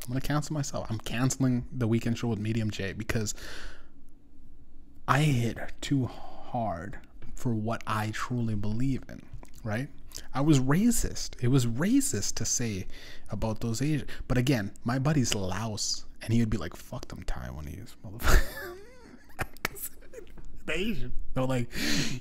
I'm 0.04 0.10
gonna 0.10 0.22
cancel 0.22 0.54
myself. 0.54 0.88
I'm 0.90 1.00
canceling 1.00 1.66
the 1.72 1.88
weekend 1.88 2.20
show 2.20 2.28
with 2.28 2.40
Mediumjay 2.40 2.98
because 2.98 3.34
I 5.08 5.22
hit 5.22 5.58
too 5.82 6.06
hard 6.06 6.98
for 7.36 7.54
what 7.54 7.84
I 7.88 8.12
truly 8.12 8.56
believe 8.56 9.04
in, 9.10 9.22
right? 9.64 9.88
I 10.34 10.42
was 10.42 10.60
racist. 10.60 11.42
It 11.42 11.48
was 11.48 11.66
racist 11.66 12.36
to 12.36 12.46
say 12.46 12.88
about 13.30 13.62
those 13.62 13.82
Asians. 13.82 14.10
But 14.28 14.38
again, 14.38 14.72
my 14.84 15.00
buddy's 15.00 15.34
Laos, 15.34 16.06
and 16.22 16.34
he 16.34 16.40
would 16.40 16.50
be 16.50 16.58
like, 16.58 16.76
"Fuck 16.76 17.08
them 17.08 17.24
Taiwanese, 17.24 17.96
motherfucker." 18.06 18.42
Asian. 20.70 21.14
No, 21.36 21.46
like 21.46 21.72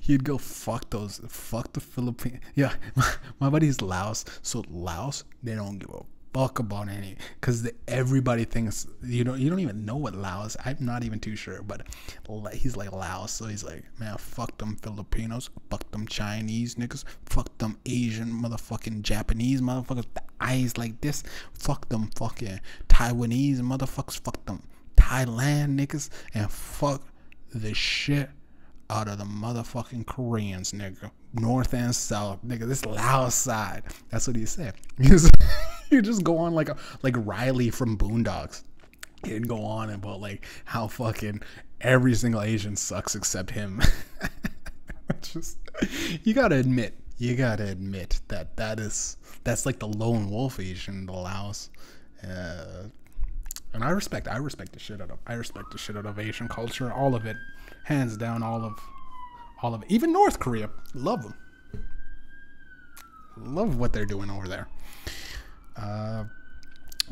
he'd 0.00 0.24
go 0.24 0.38
fuck 0.38 0.90
those, 0.90 1.20
fuck 1.28 1.72
the 1.72 1.80
Philippines. 1.80 2.40
Yeah, 2.54 2.74
my, 2.96 3.12
my 3.40 3.50
buddy's 3.50 3.80
Laos. 3.80 4.24
So 4.42 4.64
Laos, 4.68 5.24
they 5.42 5.54
don't 5.54 5.78
give 5.78 5.90
a 5.90 6.02
fuck 6.32 6.58
about 6.58 6.88
any 6.88 7.16
because 7.40 7.68
everybody 7.88 8.44
thinks 8.44 8.86
you 9.02 9.24
don't 9.24 9.40
you 9.40 9.50
don't 9.50 9.60
even 9.60 9.84
know 9.84 9.96
what 9.96 10.14
Laos. 10.14 10.56
I'm 10.64 10.76
not 10.80 11.02
even 11.04 11.18
too 11.20 11.36
sure, 11.36 11.62
but 11.62 11.86
he's 12.52 12.76
like 12.76 12.92
Laos, 12.92 13.32
so 13.32 13.46
he's 13.46 13.64
like, 13.64 13.84
man, 13.98 14.16
fuck 14.16 14.56
them 14.58 14.76
Filipinos, 14.76 15.50
fuck 15.70 15.90
them 15.90 16.06
Chinese 16.06 16.76
niggas, 16.76 17.04
fuck 17.26 17.56
them 17.58 17.78
Asian 17.86 18.28
motherfucking 18.30 19.02
Japanese 19.02 19.60
motherfuckers, 19.60 20.06
the 20.14 20.22
eyes 20.40 20.78
like 20.78 21.00
this, 21.00 21.22
fuck 21.52 21.88
them 21.88 22.10
fucking 22.16 22.60
Taiwanese 22.88 23.60
motherfuckers, 23.60 24.20
fuck 24.20 24.44
them 24.46 24.62
Thailand 24.96 25.78
niggas, 25.78 26.10
and 26.34 26.50
fuck 26.50 27.02
the 27.52 27.74
shit 27.74 28.30
out 28.88 29.08
of 29.08 29.18
the 29.18 29.24
motherfucking 29.24 30.06
Koreans, 30.06 30.72
nigga. 30.72 31.10
North 31.32 31.74
and 31.74 31.94
south, 31.94 32.40
nigga. 32.44 32.66
This 32.66 32.84
Laos 32.84 33.34
side. 33.34 33.82
That's 34.10 34.26
what 34.26 34.36
he 34.36 34.46
said. 34.46 34.74
you 34.98 36.02
just 36.02 36.24
go 36.24 36.38
on 36.38 36.54
like 36.54 36.68
a, 36.68 36.76
like 37.02 37.14
Riley 37.18 37.70
from 37.70 37.96
Boondocks. 37.96 38.64
He'd 39.24 39.48
go 39.48 39.64
on 39.64 39.90
about 39.90 40.20
like 40.20 40.46
how 40.64 40.88
fucking 40.88 41.42
every 41.80 42.14
single 42.14 42.42
Asian 42.42 42.76
sucks 42.76 43.14
except 43.14 43.50
him. 43.50 43.82
just 45.22 45.58
you 46.24 46.34
gotta 46.34 46.56
admit, 46.56 46.94
you 47.18 47.36
gotta 47.36 47.68
admit 47.68 48.20
that 48.28 48.56
that 48.56 48.80
is 48.80 49.16
that's 49.44 49.66
like 49.66 49.78
the 49.78 49.88
lone 49.88 50.30
wolf 50.30 50.58
Asian, 50.58 51.06
the 51.06 51.12
Laos. 51.12 51.70
Uh, 52.26 52.84
and 53.72 53.84
I 53.84 53.90
respect, 53.90 54.28
I 54.28 54.36
respect 54.36 54.72
the 54.72 54.78
shit 54.78 55.00
out 55.00 55.10
of, 55.10 55.18
I 55.26 55.34
respect 55.34 55.70
the 55.70 55.78
shit 55.78 55.96
out 55.96 56.06
of 56.06 56.18
Asian 56.18 56.48
culture, 56.48 56.92
all 56.92 57.14
of 57.14 57.24
it, 57.26 57.36
hands 57.84 58.16
down, 58.16 58.42
all 58.42 58.64
of, 58.64 58.78
all 59.62 59.74
of 59.74 59.82
it. 59.82 59.90
Even 59.90 60.12
North 60.12 60.38
Korea, 60.38 60.70
love 60.94 61.22
them, 61.22 61.34
love 63.36 63.76
what 63.76 63.92
they're 63.92 64.06
doing 64.06 64.30
over 64.30 64.48
there. 64.48 64.68
Uh, 65.76 66.24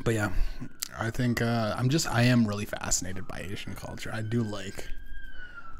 but 0.04 0.14
yeah, 0.14 0.30
I 0.98 1.10
think 1.10 1.42
uh, 1.42 1.74
I'm 1.76 1.88
just, 1.88 2.06
I 2.06 2.22
am 2.22 2.46
really 2.46 2.64
fascinated 2.64 3.26
by 3.26 3.46
Asian 3.50 3.74
culture. 3.74 4.10
I 4.12 4.22
do 4.22 4.42
like, 4.42 4.88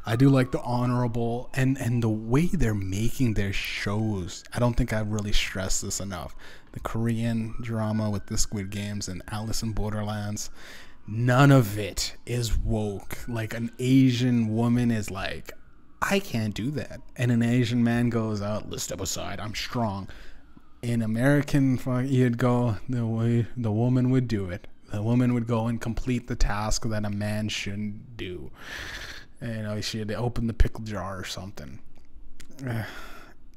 I 0.07 0.17
do 0.17 0.29
like 0.31 0.53
the 0.53 0.61
honorable 0.63 1.51
and 1.55 1.77
and 1.77 2.03
the 2.03 2.09
way 2.09 2.47
they're 2.47 2.75
making 2.75 3.35
their 3.35 3.53
shows. 3.53 4.43
I 4.55 4.59
don't 4.59 4.75
think 4.75 4.93
I've 4.93 5.09
really 5.09 5.33
stressed 5.33 5.83
this 5.83 6.01
enough. 6.01 6.35
The 6.73 6.81
Korean 6.81 7.55
drama 7.61 8.09
with 8.09 8.27
the 8.27 8.39
Squid 8.39 8.71
Games 8.71 9.09
and 9.09 9.23
Alice 9.29 9.63
in 9.63 9.73
Borderlands, 9.73 10.51
none 11.07 11.51
of 11.51 11.79
it 11.79 12.17
is 12.25 12.57
woke. 12.57 13.19
Like 13.29 13.55
an 13.55 13.71
Asian 13.79 14.55
woman 14.55 14.91
is 14.91 15.11
like, 15.11 15.53
I 16.01 16.21
can't 16.21 16.55
do 16.55 16.71
that, 16.73 17.01
and 17.17 17.33
an 17.33 17.43
Asian 17.43 17.83
man 17.83 18.09
goes 18.09 18.41
out, 18.41 18.71
let's 18.71 18.85
step 18.85 19.01
aside. 19.01 19.41
I'm 19.41 19.55
strong. 19.55 20.09
In 20.81 21.03
American, 21.03 21.79
you'd 22.07 22.39
go 22.39 22.77
the 22.89 23.05
way 23.05 23.47
the 23.57 23.73
woman 23.73 24.11
would 24.11 24.29
do 24.29 24.49
it. 24.49 24.69
The 24.93 25.03
woman 25.03 25.35
would 25.35 25.47
go 25.47 25.67
and 25.67 25.81
complete 25.81 26.29
the 26.29 26.37
task 26.37 26.85
that 26.85 27.05
a 27.05 27.11
man 27.11 27.49
shouldn't 27.49 28.17
do 28.17 28.51
you 29.41 29.63
know, 29.63 29.81
she 29.81 29.99
had 29.99 30.09
to 30.09 30.15
open 30.15 30.47
the 30.47 30.55
pickle 30.55 30.85
jar 30.85 31.19
or 31.19 31.25
something. 31.25 31.81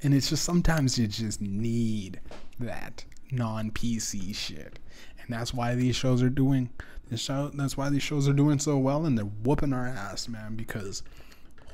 And 0.03 0.15
it's 0.15 0.29
just 0.29 0.43
sometimes 0.43 0.97
you 0.97 1.05
just 1.05 1.41
need 1.41 2.19
that 2.59 3.05
non 3.31 3.69
PC 3.69 4.33
shit. 4.33 4.79
And 5.19 5.27
that's 5.29 5.53
why 5.53 5.75
these 5.75 5.95
shows 5.95 6.23
are 6.23 6.29
doing 6.29 6.71
show 7.15 7.51
that's 7.53 7.77
why 7.77 7.91
these 7.91 8.01
shows 8.01 8.27
are 8.27 8.33
doing 8.33 8.57
so 8.57 8.79
well 8.79 9.05
and 9.05 9.15
they're 9.15 9.25
whooping 9.25 9.73
our 9.73 9.85
ass, 9.85 10.27
man, 10.27 10.55
because 10.55 11.03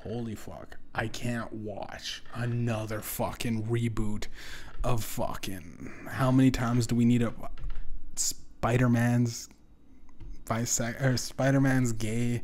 holy 0.03 0.35
fuck. 0.35 0.77
I 0.95 1.07
can't 1.07 1.51
watch 1.53 2.23
another 2.33 3.01
fucking 3.01 3.63
reboot 3.63 4.27
of 4.83 5.03
fucking 5.03 5.91
how 6.09 6.31
many 6.31 6.51
times 6.51 6.87
do 6.87 6.95
we 6.95 7.05
need 7.05 7.21
a 7.21 7.33
Spider-Man's 8.15 9.49
bisect 10.45 11.01
or 11.01 11.17
Spider-Man's 11.17 11.91
gay 11.93 12.41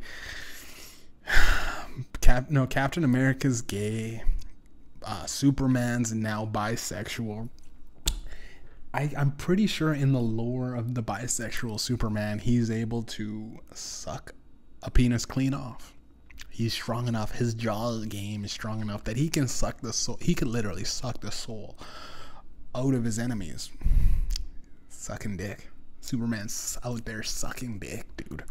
Cap 2.20 2.50
no 2.50 2.66
Captain 2.66 3.04
America's 3.04 3.62
gay. 3.62 4.22
Uh, 5.02 5.26
Superman's 5.26 6.12
now 6.14 6.48
bisexual. 6.50 7.48
I, 8.92 9.10
I'm 9.16 9.32
pretty 9.32 9.66
sure 9.66 9.92
in 9.92 10.12
the 10.12 10.20
lore 10.20 10.74
of 10.74 10.94
the 10.94 11.02
bisexual 11.02 11.80
Superman, 11.80 12.38
he's 12.38 12.70
able 12.70 13.02
to 13.02 13.58
suck 13.72 14.32
a 14.82 14.90
penis 14.90 15.26
clean 15.26 15.52
off. 15.52 15.93
He's 16.54 16.72
strong 16.72 17.08
enough. 17.08 17.32
His 17.32 17.52
jaw 17.52 17.98
game 18.08 18.44
is 18.44 18.52
strong 18.52 18.80
enough 18.80 19.02
that 19.04 19.16
he 19.16 19.28
can 19.28 19.48
suck 19.48 19.80
the 19.80 19.92
soul. 19.92 20.18
He 20.20 20.36
could 20.36 20.46
literally 20.46 20.84
suck 20.84 21.20
the 21.20 21.32
soul 21.32 21.76
out 22.76 22.94
of 22.94 23.02
his 23.02 23.18
enemies. 23.18 23.72
Sucking 24.88 25.36
dick. 25.36 25.68
Superman's 26.00 26.78
out 26.84 27.04
there 27.06 27.24
sucking 27.24 27.80
dick, 27.80 28.06
dude. 28.16 28.44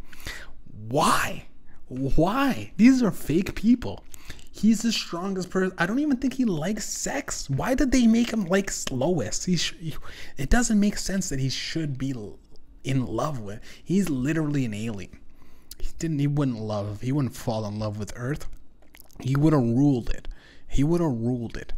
Why? 0.90 1.46
Why? 1.88 2.74
These 2.76 3.02
are 3.02 3.10
fake 3.10 3.56
people. 3.56 4.04
He's 4.52 4.82
the 4.82 4.92
strongest 4.92 5.50
person. 5.50 5.74
I 5.78 5.86
don't 5.86 6.00
even 6.00 6.18
think 6.18 6.34
he 6.34 6.44
likes 6.44 6.84
sex. 6.84 7.50
Why 7.50 7.74
did 7.74 7.94
they 7.94 8.06
make 8.06 8.34
him 8.34 8.44
like 8.44 8.70
Lois? 8.92 9.46
He 9.46 9.58
it 10.38 10.50
doesn't 10.50 10.78
make 10.78 10.98
sense 10.98 11.30
that 11.30 11.40
he 11.40 11.50
should 11.50 11.98
be 11.98 12.14
in 12.84 13.06
love 13.06 13.40
with. 13.40 13.62
He's 13.82 14.10
literally 14.10 14.66
an 14.66 14.74
alien. 14.74 15.20
He 15.84 15.90
didn't. 16.00 16.20
He 16.20 16.28
wouldn't 16.28 16.62
love. 16.62 17.02
He 17.02 17.12
wouldn't 17.12 17.36
fall 17.36 17.66
in 17.66 17.78
love 17.78 18.00
with 18.00 18.14
Earth. 18.16 18.48
He 19.20 19.36
would 19.36 19.52
have 19.52 19.62
ruled 19.62 20.10
it. 20.10 20.30
He 20.66 20.82
would 20.82 21.02
have 21.02 21.12
ruled 21.12 21.58
it. 21.58 21.74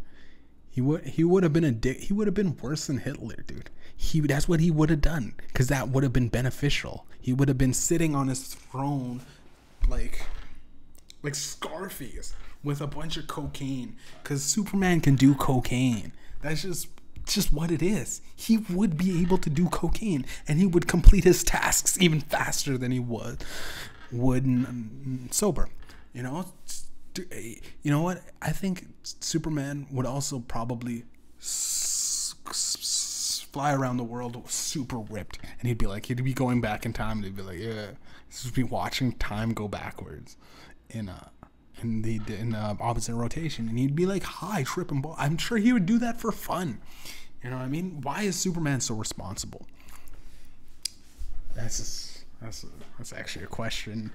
He 0.70 0.80
would. 0.80 1.04
He 1.04 1.24
would 1.24 1.42
have 1.42 1.52
been 1.52 1.64
a 1.64 1.72
dick. 1.72 2.02
He 2.02 2.12
would 2.12 2.28
have 2.28 2.34
been 2.34 2.56
worse 2.56 2.86
than 2.86 2.98
Hitler, 2.98 3.42
dude. 3.48 3.68
He. 3.96 4.20
That's 4.20 4.48
what 4.48 4.60
he 4.60 4.70
would 4.70 4.90
have 4.90 5.00
done. 5.00 5.34
Cause 5.54 5.66
that 5.68 5.88
would 5.88 6.04
have 6.04 6.12
been 6.12 6.28
beneficial. 6.28 7.04
He 7.20 7.32
would 7.32 7.48
have 7.48 7.58
been 7.58 7.74
sitting 7.74 8.14
on 8.14 8.28
his 8.28 8.54
throne 8.54 9.22
like 9.88 10.22
like 11.24 11.34
Scarface 11.34 12.32
with 12.62 12.80
a 12.80 12.86
bunch 12.86 13.16
of 13.16 13.26
cocaine 13.26 13.96
cuz 14.22 14.44
Superman 14.44 15.00
can 15.00 15.16
do 15.16 15.34
cocaine. 15.34 16.12
That's 16.42 16.62
just 16.62 16.88
just 17.26 17.52
what 17.52 17.72
it 17.72 17.82
is. 17.82 18.20
He 18.36 18.58
would 18.58 18.96
be 18.96 19.20
able 19.20 19.38
to 19.38 19.50
do 19.50 19.68
cocaine 19.68 20.24
and 20.46 20.60
he 20.60 20.66
would 20.66 20.86
complete 20.86 21.24
his 21.24 21.42
tasks 21.42 21.98
even 22.00 22.20
faster 22.20 22.78
than 22.78 22.92
he 22.92 23.00
would 24.16 24.44
would 24.44 25.28
sober. 25.32 25.68
You 26.12 26.22
know, 26.22 26.46
eh, 27.30 27.54
you 27.82 27.90
know 27.90 28.02
what? 28.02 28.22
I 28.40 28.50
think 28.50 28.86
Superman 29.02 29.86
would 29.90 30.06
also 30.06 30.40
probably 30.40 31.04
fly 33.52 33.72
around 33.72 33.96
the 33.96 34.04
world 34.04 34.50
super 34.50 34.98
ripped, 34.98 35.38
and 35.58 35.68
he'd 35.68 35.78
be 35.78 35.86
like, 35.86 36.06
he'd 36.06 36.22
be 36.22 36.34
going 36.34 36.60
back 36.60 36.84
in 36.86 36.92
time, 36.92 37.18
and 37.18 37.24
he'd 37.24 37.36
be 37.36 37.42
like, 37.42 37.58
yeah, 37.58 37.88
just 38.30 38.54
be 38.54 38.62
watching 38.62 39.12
time 39.12 39.52
go 39.52 39.68
backwards 39.68 40.36
in 40.90 41.08
a 41.08 41.30
in 41.82 42.02
the 42.02 42.20
in 42.28 42.50
the 42.50 42.76
opposite 42.80 43.14
rotation, 43.14 43.68
and 43.68 43.78
he'd 43.78 43.94
be 43.94 44.06
like, 44.06 44.22
hi, 44.22 44.62
tripping 44.62 45.00
ball. 45.02 45.14
I'm 45.18 45.36
sure 45.36 45.58
he 45.58 45.72
would 45.72 45.86
do 45.86 45.98
that 45.98 46.20
for 46.20 46.32
fun. 46.32 46.80
You 47.42 47.50
know 47.50 47.56
what 47.56 47.64
I 47.64 47.68
mean? 47.68 48.00
Why 48.02 48.22
is 48.22 48.36
Superman 48.36 48.80
so 48.80 48.94
responsible? 48.94 49.66
That's 51.54 51.78
just, 51.78 52.15
that's 52.40 52.64
that's 52.98 53.12
actually 53.12 53.44
a 53.44 53.48
question 53.48 54.12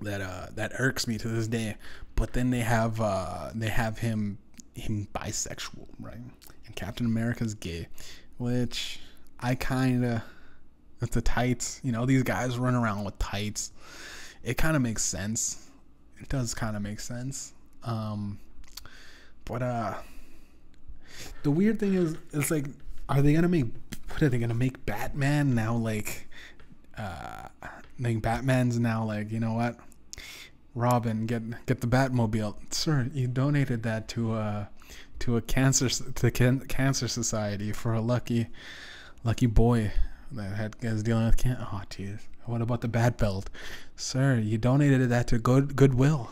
that 0.00 0.20
uh 0.20 0.46
that 0.54 0.72
irks 0.78 1.06
me 1.06 1.18
to 1.18 1.28
this 1.28 1.46
day. 1.46 1.76
But 2.14 2.32
then 2.32 2.50
they 2.50 2.60
have 2.60 3.00
uh 3.00 3.50
they 3.54 3.68
have 3.68 3.98
him 3.98 4.38
him 4.74 5.08
bisexual, 5.14 5.86
right? 5.98 6.16
And 6.66 6.76
Captain 6.76 7.06
America's 7.06 7.54
gay, 7.54 7.88
which 8.38 9.00
I 9.40 9.54
kind 9.54 10.04
of 10.04 10.22
with 11.00 11.12
the 11.12 11.22
tights, 11.22 11.80
you 11.82 11.92
know, 11.92 12.04
these 12.04 12.22
guys 12.22 12.58
run 12.58 12.74
around 12.74 13.04
with 13.04 13.18
tights. 13.18 13.72
It 14.42 14.56
kind 14.56 14.76
of 14.76 14.82
makes 14.82 15.02
sense. 15.04 15.68
It 16.18 16.28
does 16.28 16.54
kind 16.54 16.76
of 16.76 16.82
make 16.82 17.00
sense. 17.00 17.54
Um, 17.82 18.38
but 19.44 19.62
uh, 19.62 19.94
the 21.42 21.50
weird 21.50 21.80
thing 21.80 21.94
is, 21.94 22.16
it's 22.32 22.50
like, 22.50 22.66
are 23.08 23.22
they 23.22 23.32
gonna 23.32 23.48
make? 23.48 23.66
What 24.08 24.22
are 24.22 24.28
they 24.28 24.38
gonna 24.38 24.54
make 24.54 24.84
Batman 24.84 25.54
now? 25.54 25.74
Like, 25.74 26.28
uh, 27.00 27.48
think 28.02 28.22
Batman's 28.22 28.78
now 28.78 29.04
like, 29.04 29.30
you 29.30 29.40
know 29.40 29.54
what? 29.54 29.76
Robin, 30.74 31.26
get 31.26 31.66
get 31.66 31.80
the 31.80 31.86
Batmobile, 31.86 32.54
sir. 32.72 33.08
You 33.12 33.26
donated 33.26 33.82
that 33.82 34.08
to 34.08 34.32
uh 34.34 34.66
to 35.20 35.36
a 35.36 35.42
cancer 35.42 35.88
to 35.88 36.30
can, 36.30 36.60
cancer 36.60 37.08
society 37.08 37.72
for 37.72 37.92
a 37.92 38.00
lucky 38.00 38.48
lucky 39.24 39.46
boy 39.46 39.92
that 40.32 40.56
had 40.56 40.76
is 40.80 41.02
dealing 41.02 41.26
with 41.26 41.36
cancer. 41.36 41.66
Oh, 41.72 41.82
jeez. 41.90 42.20
What 42.46 42.62
about 42.62 42.80
the 42.80 42.88
bat 42.88 43.18
belt, 43.18 43.50
sir? 43.96 44.38
You 44.38 44.58
donated 44.58 45.08
that 45.10 45.26
to 45.28 45.38
good 45.38 45.76
goodwill. 45.76 46.30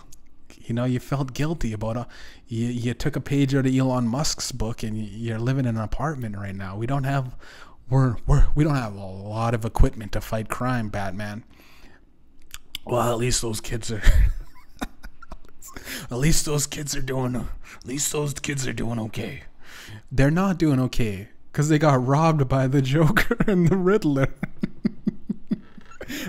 You 0.67 0.75
know, 0.75 0.85
you 0.85 1.01
felt 1.01 1.33
guilty 1.33 1.73
about 1.73 1.97
a. 1.97 2.07
You, 2.47 2.67
you 2.67 2.95
took 2.95 3.17
a 3.17 3.21
page 3.21 3.55
out 3.55 3.67
of 3.67 3.75
Elon 3.75 4.07
Musk's 4.07 4.53
book, 4.53 4.83
and 4.83 4.99
you're 4.99 5.39
living 5.39 5.67
in 5.67 5.77
an 5.77 5.83
apartment 5.83 6.37
right 6.37 6.55
now. 6.55 6.77
We 6.77 6.87
don't 6.87 7.05
have, 7.05 7.37
we're 7.91 8.17
we're 8.27 8.47
we 8.55 8.65
don't 8.65 8.75
have 8.75 8.95
a 8.95 9.05
lot 9.05 9.55
of 9.55 9.65
equipment 9.65 10.13
to 10.13 10.21
fight 10.21 10.49
crime, 10.49 10.89
Batman. 10.89 11.45
Well, 12.85 13.13
at 13.13 13.19
least 13.19 13.43
those 13.43 13.61
kids 13.61 13.91
are. 13.91 14.03
at 16.11 16.17
least 16.17 16.47
those 16.47 16.67
kids 16.67 16.97
are 16.97 17.03
doing. 17.03 17.37
At 17.37 17.87
least 17.87 18.13
those 18.13 18.35
kids 18.35 18.67
are 18.67 18.73
doing 18.73 18.99
okay. 18.99 19.43
They're 20.11 20.31
not 20.31 20.59
doing 20.59 20.81
okay 20.81 21.29
because 21.53 21.69
they 21.69 21.79
got 21.79 22.07
robbed 22.07 22.49
by 22.49 22.67
the 22.67 22.83
Joker 22.83 23.37
and 23.47 23.69
the 23.69 23.77
Riddler. 23.77 24.29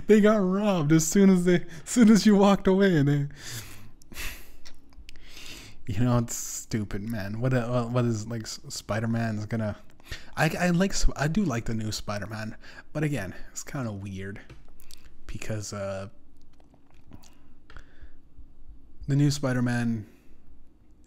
they 0.07 0.21
got 0.21 0.37
robbed 0.37 0.91
as 0.91 1.05
soon 1.05 1.29
as 1.29 1.45
they, 1.45 1.55
as 1.55 1.65
soon 1.85 2.09
as 2.09 2.25
you 2.25 2.35
walked 2.35 2.67
away, 2.67 2.97
and 2.97 3.07
they. 3.07 3.27
You 5.87 6.01
know, 6.01 6.19
it's 6.19 6.35
stupid, 6.35 7.01
man. 7.01 7.41
What 7.41 7.53
uh, 7.53 7.85
what 7.85 8.05
is 8.05 8.27
like 8.27 8.47
Spider 8.47 9.07
Man's 9.07 9.45
gonna. 9.45 9.77
I, 10.35 10.49
I 10.59 10.69
like 10.69 10.93
I 11.15 11.27
do 11.27 11.43
like 11.43 11.65
the 11.65 11.73
new 11.73 11.91
Spider 11.91 12.27
Man, 12.27 12.55
but 12.93 13.03
again, 13.03 13.35
it's 13.51 13.63
kind 13.63 13.87
of 13.87 14.01
weird 14.01 14.39
because 15.27 15.73
uh, 15.73 16.07
the 19.07 19.15
new 19.15 19.31
Spider-Man 19.31 20.05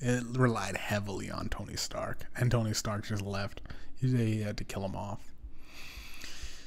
it 0.00 0.24
relied 0.36 0.76
heavily 0.76 1.30
on 1.30 1.48
Tony 1.48 1.76
Stark, 1.76 2.26
and 2.36 2.50
Tony 2.50 2.74
Stark 2.74 3.06
just 3.06 3.22
left. 3.22 3.60
He 4.00 4.40
had 4.40 4.56
to 4.56 4.64
kill 4.64 4.84
him 4.84 4.96
off. 4.96 5.20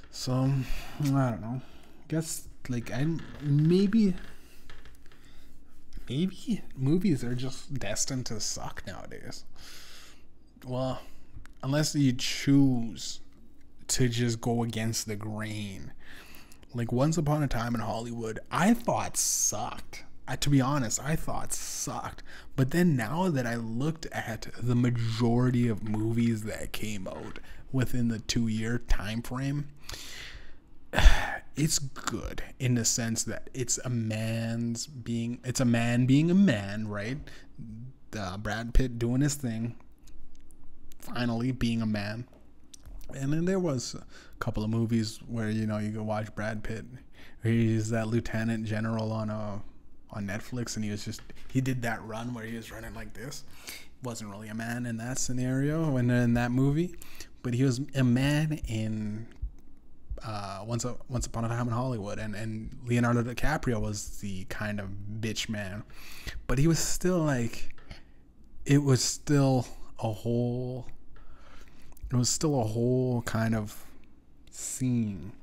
So 0.10 0.34
I 1.02 1.04
don't 1.04 1.42
know. 1.42 1.62
Guess 2.08 2.48
like 2.70 2.92
I 2.92 3.06
maybe 3.42 4.16
maybe 6.08 6.62
movies 6.78 7.24
are 7.26 7.36
just 7.36 7.74
destined 7.74 8.26
to 8.28 8.40
suck 8.40 8.84
nowadays. 8.88 9.44
Well, 10.66 11.02
unless 11.66 11.96
you 11.96 12.14
choose 12.14 13.22
to 13.88 14.08
just 14.08 14.40
go 14.40 14.62
against 14.62 15.08
the 15.08 15.16
grain. 15.16 15.92
Like 16.76 16.92
Once 16.92 17.18
Upon 17.18 17.42
a 17.42 17.48
Time 17.48 17.74
in 17.74 17.82
Hollywood, 17.82 18.40
I 18.52 18.76
thought 18.76 19.18
sucked. 19.18 20.04
I, 20.28 20.36
to 20.36 20.50
be 20.52 20.62
honest, 20.62 21.02
I 21.04 21.16
thought 21.16 21.54
sucked. 21.54 22.22
But 22.56 22.70
then 22.70 22.96
now 22.96 23.30
that 23.30 23.48
I 23.48 23.56
looked 23.56 24.06
at 24.12 24.48
the 24.62 24.76
majority 24.76 25.68
of 25.68 25.82
movies 25.90 26.44
that 26.44 26.72
came 26.72 27.08
out 27.08 27.40
within 27.72 28.10
the 28.10 28.20
two 28.20 28.48
year 28.48 28.78
time 28.88 29.24
frame, 29.24 29.68
it's 31.56 31.80
good 31.80 32.44
in 32.60 32.76
the 32.76 32.86
sense 32.86 33.24
that 33.24 33.50
it's 33.56 33.80
a 33.80 33.90
man's 33.90 34.86
being 34.86 35.40
it's 35.44 35.60
a 35.60 35.66
man 35.66 36.06
being 36.06 36.30
a 36.30 36.36
man, 36.36 36.88
right? 36.88 37.18
Uh, 38.16 38.38
Brad 38.38 38.76
Pitt 38.76 39.00
doing 39.00 39.22
his 39.22 39.34
thing, 39.34 39.76
finally 41.06 41.52
being 41.52 41.82
a 41.82 41.86
man. 41.86 42.26
And 43.16 43.32
then 43.32 43.46
there 43.46 43.60
was 43.60 43.96
a 43.96 44.04
couple 44.40 44.64
of 44.64 44.70
movies 44.70 45.20
where 45.28 45.50
you 45.50 45.68
know 45.68 45.78
you 45.78 45.90
go 45.90 46.04
watch 46.04 46.34
Brad 46.36 46.64
Pitt. 46.64 46.86
He's 47.44 47.90
that 47.92 48.08
lieutenant 48.08 48.66
general 48.66 49.12
on 49.12 49.30
a 49.30 49.62
on 50.12 50.28
Netflix, 50.28 50.76
and 50.76 50.84
he 50.84 50.92
was 50.92 51.06
just 51.06 51.22
he 51.52 51.62
did 51.62 51.82
that 51.84 52.04
run 52.04 52.34
where 52.34 52.46
he 52.46 52.56
was 52.56 52.72
running 52.72 52.94
like 52.94 53.14
this. 53.14 53.44
Wasn't 54.04 54.30
really 54.30 54.50
a 54.50 54.56
man 54.56 54.86
in 54.86 54.98
that 54.98 55.18
scenario 55.20 55.96
and 55.98 56.12
in 56.12 56.34
that 56.34 56.52
movie, 56.52 56.96
but 57.44 57.54
he 57.54 57.64
was 57.64 57.82
a 57.96 58.04
man 58.04 58.60
in 58.68 59.28
uh, 60.24 60.64
once 60.66 60.86
a, 60.86 60.96
once 61.10 61.28
upon 61.28 61.46
a 61.46 61.48
time 61.48 61.68
in 61.68 61.74
Hollywood, 61.74 62.18
and 62.20 62.36
and 62.36 62.76
Leonardo 62.86 63.24
DiCaprio 63.24 63.80
was 63.80 64.20
the 64.20 64.46
kind 64.46 64.80
of 64.80 64.90
bitch 65.20 65.50
man, 65.50 65.84
but 66.48 66.58
he 66.58 66.68
was 66.68 66.80
still 66.80 67.20
like, 67.20 67.76
it 68.66 68.84
was 68.84 69.04
still 69.04 69.68
a 70.00 70.12
whole, 70.12 70.88
it 72.16 72.20
was 72.20 72.30
still 72.30 72.60
a 72.60 72.64
whole 72.64 73.22
kind 73.24 73.56
of 73.56 73.86
scene 74.50 75.34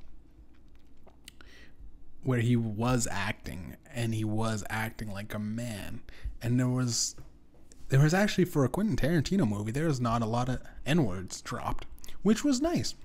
where 2.23 2.39
he 2.39 2.55
was 2.55 3.07
acting 3.11 3.75
and 3.93 4.15
he 4.15 4.23
was 4.23 4.63
acting 4.69 5.11
like 5.11 5.33
a 5.33 5.39
man 5.39 6.01
and 6.41 6.59
there 6.59 6.67
was 6.67 7.15
there 7.89 7.99
was 7.99 8.13
actually 8.13 8.45
for 8.45 8.65
a 8.65 8.69
Quentin 8.69 8.95
Tarantino 8.95 9.47
movie 9.47 9.71
there 9.71 9.87
was 9.87 10.01
not 10.01 10.21
a 10.21 10.25
lot 10.25 10.49
of 10.49 10.61
n 10.85 11.05
words 11.05 11.41
dropped 11.41 11.85
which 12.23 12.43
was 12.43 12.61
nice 12.61 12.95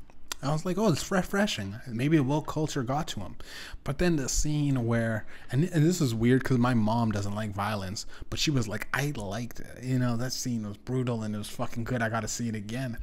I 0.40 0.52
was 0.52 0.64
like, 0.64 0.78
oh, 0.78 0.92
it's 0.92 1.10
refreshing. 1.10 1.80
Maybe 1.88 2.16
a 2.16 2.22
woke 2.22 2.46
culture 2.46 2.84
got 2.84 3.08
to 3.08 3.20
him. 3.20 3.36
But 3.82 3.98
then 3.98 4.16
the 4.16 4.28
scene 4.28 4.86
where, 4.86 5.26
and, 5.50 5.64
and 5.64 5.84
this 5.84 6.00
is 6.00 6.14
weird 6.14 6.44
because 6.44 6.58
my 6.58 6.74
mom 6.74 7.10
doesn't 7.10 7.34
like 7.34 7.50
violence, 7.50 8.06
but 8.30 8.38
she 8.38 8.52
was 8.52 8.68
like, 8.68 8.86
I 8.94 9.12
liked 9.16 9.58
it. 9.58 9.82
You 9.82 9.98
know, 9.98 10.16
that 10.16 10.32
scene 10.32 10.66
was 10.66 10.76
brutal 10.76 11.22
and 11.22 11.34
it 11.34 11.38
was 11.38 11.50
fucking 11.50 11.84
good. 11.84 12.02
I 12.02 12.08
got 12.08 12.20
to 12.20 12.28
see 12.28 12.48
it 12.48 12.54
again. 12.54 12.98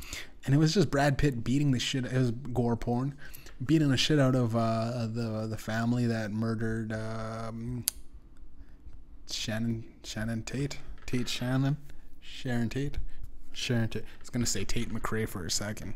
And 0.45 0.53
it 0.53 0.57
was 0.57 0.73
just 0.73 0.91
Brad 0.91 1.17
Pitt 1.17 1.43
beating 1.43 1.71
the 1.71 1.79
shit. 1.79 2.05
It 2.05 2.13
was 2.13 2.31
gore 2.31 2.75
porn 2.75 3.15
beating 3.63 3.89
the 3.89 3.97
shit 3.97 4.19
out 4.19 4.35
of 4.35 4.55
uh, 4.55 5.07
the 5.07 5.47
the 5.49 5.57
family 5.57 6.05
that 6.07 6.31
murdered 6.31 6.91
um, 6.93 7.85
Shannon 9.29 9.83
Shannon 10.03 10.43
Tate 10.43 10.79
Tate 11.05 11.29
Shannon 11.29 11.77
Sharon 12.21 12.69
Tate 12.69 12.97
Sharon 13.53 13.87
Tate. 13.87 14.03
I 14.03 14.19
was 14.19 14.29
gonna 14.29 14.45
say 14.45 14.65
Tate 14.65 14.89
McRae 14.89 15.27
for 15.27 15.45
a 15.45 15.51
second. 15.51 15.93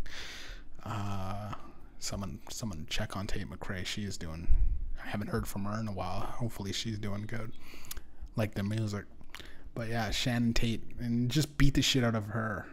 Uh, 0.83 1.53
someone 1.99 2.39
someone 2.49 2.85
check 2.89 3.17
on 3.17 3.27
Tate 3.27 3.49
McRae. 3.49 3.85
She 3.85 4.03
is 4.03 4.17
doing. 4.17 4.47
I 5.03 5.07
haven't 5.07 5.27
heard 5.27 5.47
from 5.47 5.65
her 5.65 5.79
in 5.79 5.87
a 5.87 5.93
while. 5.93 6.21
Hopefully 6.21 6.73
she's 6.73 6.97
doing 6.97 7.23
good. 7.25 7.51
Like 8.35 8.53
the 8.53 8.63
music. 8.63 9.05
But 9.75 9.89
yeah, 9.89 10.11
Shannon 10.11 10.53
Tate 10.53 10.83
and 10.99 11.29
just 11.29 11.57
beat 11.57 11.73
the 11.73 11.81
shit 11.81 12.03
out 12.03 12.15
of 12.15 12.25
her 12.27 12.65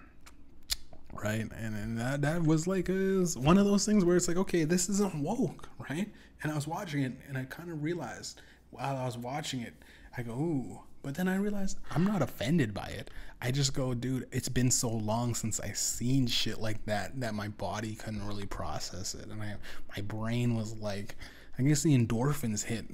right? 1.23 1.41
And, 1.41 1.77
and 1.77 1.99
that 1.99 2.23
that 2.23 2.43
was 2.43 2.67
like 2.67 2.89
uh, 2.89 2.95
is 2.95 3.37
one 3.37 3.59
of 3.59 3.64
those 3.64 3.85
things 3.85 4.05
where 4.05 4.17
it's 4.17 4.29
like, 4.29 4.37
okay, 4.37 4.64
this 4.64 4.89
isn't 4.89 5.14
woke, 5.17 5.69
right? 5.91 6.09
And 6.43 6.53
I 6.53 6.55
was 6.55 6.67
watching 6.67 7.03
it, 7.03 7.12
and 7.29 7.37
I 7.37 7.45
kind 7.45 7.71
of 7.71 7.83
realized 7.83 8.41
while 8.71 8.97
I 8.97 9.05
was 9.05 9.17
watching 9.17 9.61
it, 9.61 9.75
I 10.17 10.23
go, 10.23 10.33
ooh. 10.33 10.81
But 11.03 11.14
then 11.14 11.29
I 11.29 11.37
realized 11.37 11.79
I'm 11.93 12.05
not 12.05 12.21
offended 12.21 12.75
by 12.75 12.89
it. 12.89 13.11
I 13.41 13.53
just 13.53 13.75
go, 13.75 13.95
dude, 13.95 14.27
it's 14.33 14.49
been 14.49 14.73
so 14.73 14.91
long 14.91 15.37
since 15.37 15.61
I 15.61 15.71
seen 15.71 16.27
shit 16.27 16.61
like 16.61 16.85
that 16.87 17.21
that 17.21 17.33
my 17.33 17.47
body 17.47 17.95
couldn't 17.95 18.27
really 18.27 18.47
process 18.47 19.14
it, 19.14 19.29
and 19.29 19.41
I 19.41 19.55
my 19.97 20.03
brain 20.03 20.57
was 20.57 20.75
like, 20.81 21.14
I 21.59 21.62
guess 21.62 21.83
the 21.83 21.97
endorphins 21.97 22.64
hit. 22.64 22.87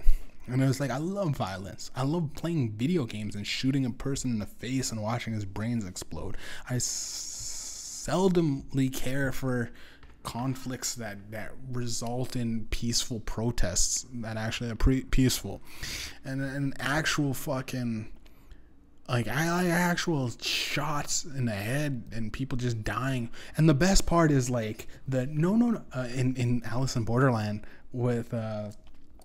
And 0.47 0.61
it 0.61 0.67
was 0.67 0.81
like, 0.81 0.91
I 0.91 0.99
love 0.99 1.37
violence. 1.37 1.91
I 1.95 2.03
love 2.03 2.31
playing 2.35 2.73
video 2.73 3.05
games 3.05 3.37
and 3.37 3.47
shooting 3.47 3.87
a 3.87 3.91
person 3.91 4.33
in 4.33 4.39
the 4.41 4.47
face 4.47 4.91
and 4.91 5.01
watching 5.01 5.33
his 5.33 5.45
brains 5.45 5.87
explode. 5.87 6.37
I 6.69 6.79
seldomly 8.03 8.93
care 8.93 9.33
for 9.33 9.71
conflicts 10.23 10.95
that 10.95 11.31
that 11.31 11.53
result 11.73 12.37
in 12.37 12.67
peaceful 12.71 13.21
protests 13.21 14.07
that 14.13 14.37
actually 14.37 14.71
are 14.71 14.77
pre- 14.77 15.05
peaceful. 15.05 15.61
And 16.25 16.41
an 16.41 16.75
actual 16.79 17.35
fucking 17.35 18.11
like 19.09 19.29
I, 19.29 19.67
actual 19.69 20.31
shots 20.41 21.25
in 21.25 21.45
the 21.45 21.53
head 21.53 22.05
and 22.13 22.33
people 22.33 22.57
just 22.57 22.83
dying. 22.83 23.31
And 23.57 23.69
the 23.69 23.75
best 23.75 24.07
part 24.07 24.31
is 24.31 24.49
like 24.49 24.87
the 25.07 25.27
no 25.27 25.57
no, 25.57 25.71
no 25.71 25.83
uh, 25.95 26.09
in 26.15 26.35
in 26.37 26.63
Alice 26.65 26.97
in 26.97 27.05
Borderland 27.05 27.67
with 27.93 28.33
uh 28.33 28.71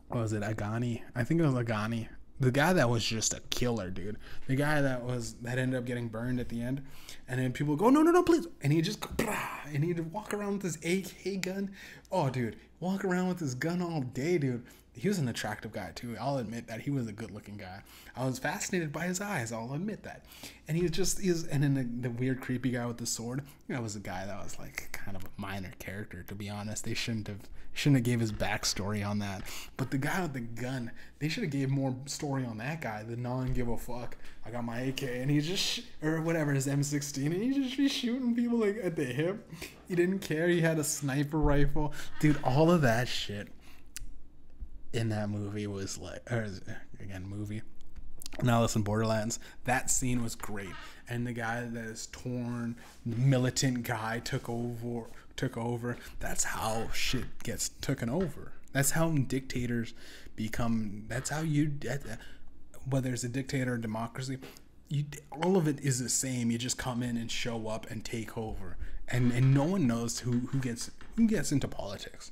what 0.10 0.22
was 0.22 0.34
it 0.34 0.44
Agani? 0.44 1.02
I 1.16 1.24
think 1.24 1.42
it 1.42 1.46
was 1.46 1.56
Agani 1.56 2.08
the 2.40 2.52
guy 2.52 2.74
that 2.74 2.90
was 2.90 3.04
just 3.04 3.34
a 3.34 3.40
killer 3.50 3.90
dude 3.90 4.18
the 4.48 4.56
guy 4.56 4.82
that 4.82 5.04
was 5.04 5.34
that 5.42 5.58
ended 5.58 5.78
up 5.78 5.86
getting 5.86 6.08
burned 6.08 6.40
at 6.40 6.50
the 6.50 6.62
end 6.62 6.82
and 7.28 7.40
then 7.40 7.52
people 7.52 7.76
go, 7.76 7.90
no, 7.90 8.02
no, 8.02 8.12
no, 8.12 8.24
please. 8.24 8.48
And 8.62 8.72
he 8.72 8.82
just, 8.82 9.04
and 9.74 9.84
he'd 9.84 10.00
walk 10.12 10.34
around 10.34 10.64
with 10.64 10.64
his 10.64 10.78
AK 10.84 11.42
gun. 11.42 11.72
Oh, 12.12 12.30
dude, 12.30 12.58
walk 12.80 13.04
around 13.04 13.28
with 13.28 13.40
his 13.40 13.54
gun 13.54 13.82
all 13.82 14.02
day, 14.02 14.38
dude. 14.38 14.66
He 14.98 15.08
was 15.08 15.20
an 15.20 15.28
attractive 15.28 15.72
guy, 15.72 15.92
too. 15.96 16.16
I'll 16.20 16.38
admit 16.38 16.68
that. 16.68 16.82
He 16.82 16.90
was 16.90 17.08
a 17.08 17.12
good 17.12 17.32
looking 17.32 17.58
guy. 17.58 17.82
I 18.16 18.26
was 18.26 18.40
fascinated 18.40 18.92
by 18.92 19.06
his 19.06 19.22
eyes. 19.22 19.52
I'll 19.52 19.74
admit 19.74 20.04
that. 20.04 20.26
And 20.68 20.76
he 20.76 20.84
was 20.84 20.92
just, 20.92 21.24
was, 21.24 21.46
and 21.46 21.64
then 21.64 21.74
the, 21.74 22.10
the 22.10 22.10
weird, 22.10 22.42
creepy 22.42 22.72
guy 22.72 22.86
with 22.86 22.98
the 22.98 23.06
sword, 23.06 23.44
that 23.68 23.82
was 23.82 23.96
a 23.96 24.00
guy 24.00 24.26
that 24.26 24.44
was 24.44 24.58
like 24.58 24.92
kind 24.92 25.16
of 25.16 25.24
a 25.24 25.42
minor 25.42 25.72
character, 25.80 26.24
to 26.24 26.36
be 26.36 26.50
honest. 26.50 26.84
They 26.84 26.94
shouldn't 26.94 27.28
have 27.28 27.40
shouldn't 27.78 27.98
have 27.98 28.06
gave 28.06 28.20
his 28.20 28.32
backstory 28.32 29.08
on 29.08 29.20
that. 29.20 29.44
But 29.78 29.92
the 29.92 30.00
guy 30.00 30.22
with 30.22 30.34
the 30.34 30.40
gun, 30.40 30.92
they 31.20 31.30
should 31.30 31.44
have 31.44 31.52
gave 31.52 31.70
more 31.70 31.96
story 32.06 32.44
on 32.44 32.58
that 32.58 32.82
guy. 32.82 33.04
The 33.04 33.16
non 33.16 33.54
give 33.54 33.68
a 33.68 33.78
fuck. 33.78 34.18
I 34.46 34.50
got 34.50 34.66
my 34.66 34.80
AK 34.80 35.04
and 35.04 35.30
he 35.30 35.40
just 35.42 35.82
or 36.02 36.22
whatever 36.22 36.54
his 36.54 36.68
M16 36.68 37.26
and 37.26 37.44
he 37.44 37.54
just 37.54 37.78
be 37.78 37.88
shooting 37.88 38.36
people 38.36 38.58
like 38.58 38.80
at 38.84 38.96
the 38.96 39.06
hip. 39.06 39.48
He 39.88 39.96
didn't 39.96 40.20
care. 40.20 40.48
He 40.48 40.62
had 40.62 40.80
a 40.80 40.84
sniper 40.84 41.38
rifle, 41.38 41.94
dude. 42.20 42.40
All 42.44 42.72
of 42.72 42.82
that 42.82 43.08
shit 43.08 43.50
in 44.98 45.10
that 45.10 45.30
movie 45.30 45.68
was 45.68 45.98
like, 45.98 46.30
or 46.32 46.48
again, 47.00 47.26
movie. 47.28 47.62
Now 48.44 48.62
listen, 48.62 48.82
Borderlands. 48.82 49.40
That 49.64 49.90
scene 49.90 50.22
was 50.22 50.36
great, 50.36 50.74
and 51.08 51.26
the 51.26 51.34
guy 51.34 51.62
that 51.62 51.80
is 51.80 52.08
torn, 52.08 52.76
militant 53.06 53.84
guy 53.84 54.20
took 54.20 54.50
over 54.50 55.08
took 55.38 55.56
over. 55.56 55.98
That's 56.20 56.44
how 56.44 56.90
shit 56.92 57.44
gets 57.44 57.70
taken 57.70 58.10
over. 58.10 58.52
That's 58.74 58.92
how 58.92 59.10
dictators 59.12 59.94
become. 60.36 61.06
That's 61.08 61.30
how 61.30 61.42
you. 61.42 61.74
Whether 62.90 63.14
it's 63.14 63.24
a 63.24 63.30
dictator 63.30 63.74
or 63.74 63.78
democracy, 63.78 64.38
you 64.90 65.06
all 65.32 65.56
of 65.56 65.68
it 65.68 65.80
is 65.80 66.02
the 66.02 66.10
same. 66.10 66.52
You 66.52 66.58
just 66.58 66.78
come 66.78 67.02
in 67.02 67.18
and 67.18 67.32
show 67.32 67.68
up 67.68 67.90
and 67.90 68.04
take 68.04 68.38
over, 68.38 68.78
and 69.08 69.32
and 69.32 69.54
no 69.54 69.64
one 69.64 69.88
knows 69.88 70.20
who 70.20 70.32
who 70.52 70.60
gets 70.60 70.92
who 71.16 71.28
gets 71.28 71.52
into 71.52 71.68
politics. 71.68 72.32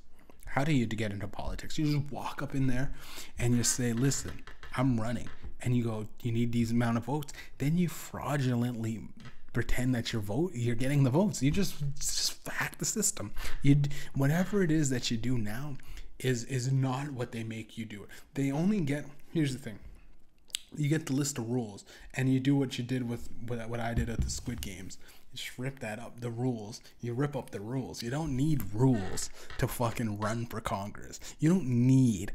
How 0.56 0.64
do 0.64 0.72
you 0.72 0.86
get 0.86 1.12
into 1.12 1.28
politics? 1.28 1.78
You 1.78 1.86
just 1.86 2.12
walk 2.14 2.42
up 2.42 2.56
in 2.56 2.68
there, 2.68 2.94
and 3.38 3.58
you 3.58 3.64
say, 3.66 3.92
"Listen, 3.92 4.42
I'm 4.78 5.00
running," 5.00 5.28
and 5.62 5.76
you 5.76 5.84
go, 5.84 6.08
"You 6.22 6.32
need 6.32 6.54
these 6.54 6.72
amount 6.72 6.98
of 6.98 7.04
votes." 7.04 7.34
Then 7.58 7.78
you 7.78 7.90
fraudulently 7.90 9.10
pretend 9.52 9.94
that 9.96 10.14
you're 10.14 10.22
vote 10.22 10.54
you're 10.54 10.76
getting 10.76 11.04
the 11.04 11.10
votes. 11.10 11.44
You 11.44 11.52
just 11.52 11.84
just 11.96 12.48
hack 12.48 12.78
the 12.78 12.86
system. 12.86 13.32
You 13.64 13.82
whatever 14.14 14.64
it 14.64 14.72
is 14.72 14.90
that 14.92 15.12
you 15.12 15.18
do 15.18 15.38
now 15.38 15.76
is 16.20 16.46
is 16.46 16.72
not 16.72 17.12
what 17.12 17.34
they 17.34 17.44
make 17.44 17.78
you 17.78 17.84
do. 17.84 18.08
They 18.36 18.50
only 18.50 18.80
get 18.80 19.06
here's 19.34 19.52
the 19.52 19.60
thing. 19.60 19.80
You 20.78 20.88
get 20.88 21.06
the 21.06 21.14
list 21.14 21.38
of 21.38 21.50
rules 21.50 21.84
and 22.14 22.34
you 22.34 22.40
do 22.40 22.56
what 22.56 22.78
you 22.78 22.84
did 22.86 23.10
with 23.10 23.30
what 23.48 23.80
I 23.80 23.94
did 23.94 24.10
at 24.10 24.22
the 24.22 24.30
Squid 24.30 24.62
Games. 24.62 24.98
Just 25.36 25.60
rip 25.60 25.80
that 25.80 26.00
up, 26.00 26.22
the 26.22 26.30
rules. 26.30 26.82
You 27.02 27.14
rip 27.14 27.36
up 27.36 27.50
the 27.50 27.60
rules. 27.60 28.02
You 28.02 28.10
don't 28.10 28.36
need 28.36 28.74
rules 28.74 29.30
to 29.58 29.68
fucking 29.68 30.20
run 30.20 30.46
for 30.46 30.62
Congress. 30.62 31.20
You 31.40 31.50
don't 31.50 31.68
need 31.68 32.32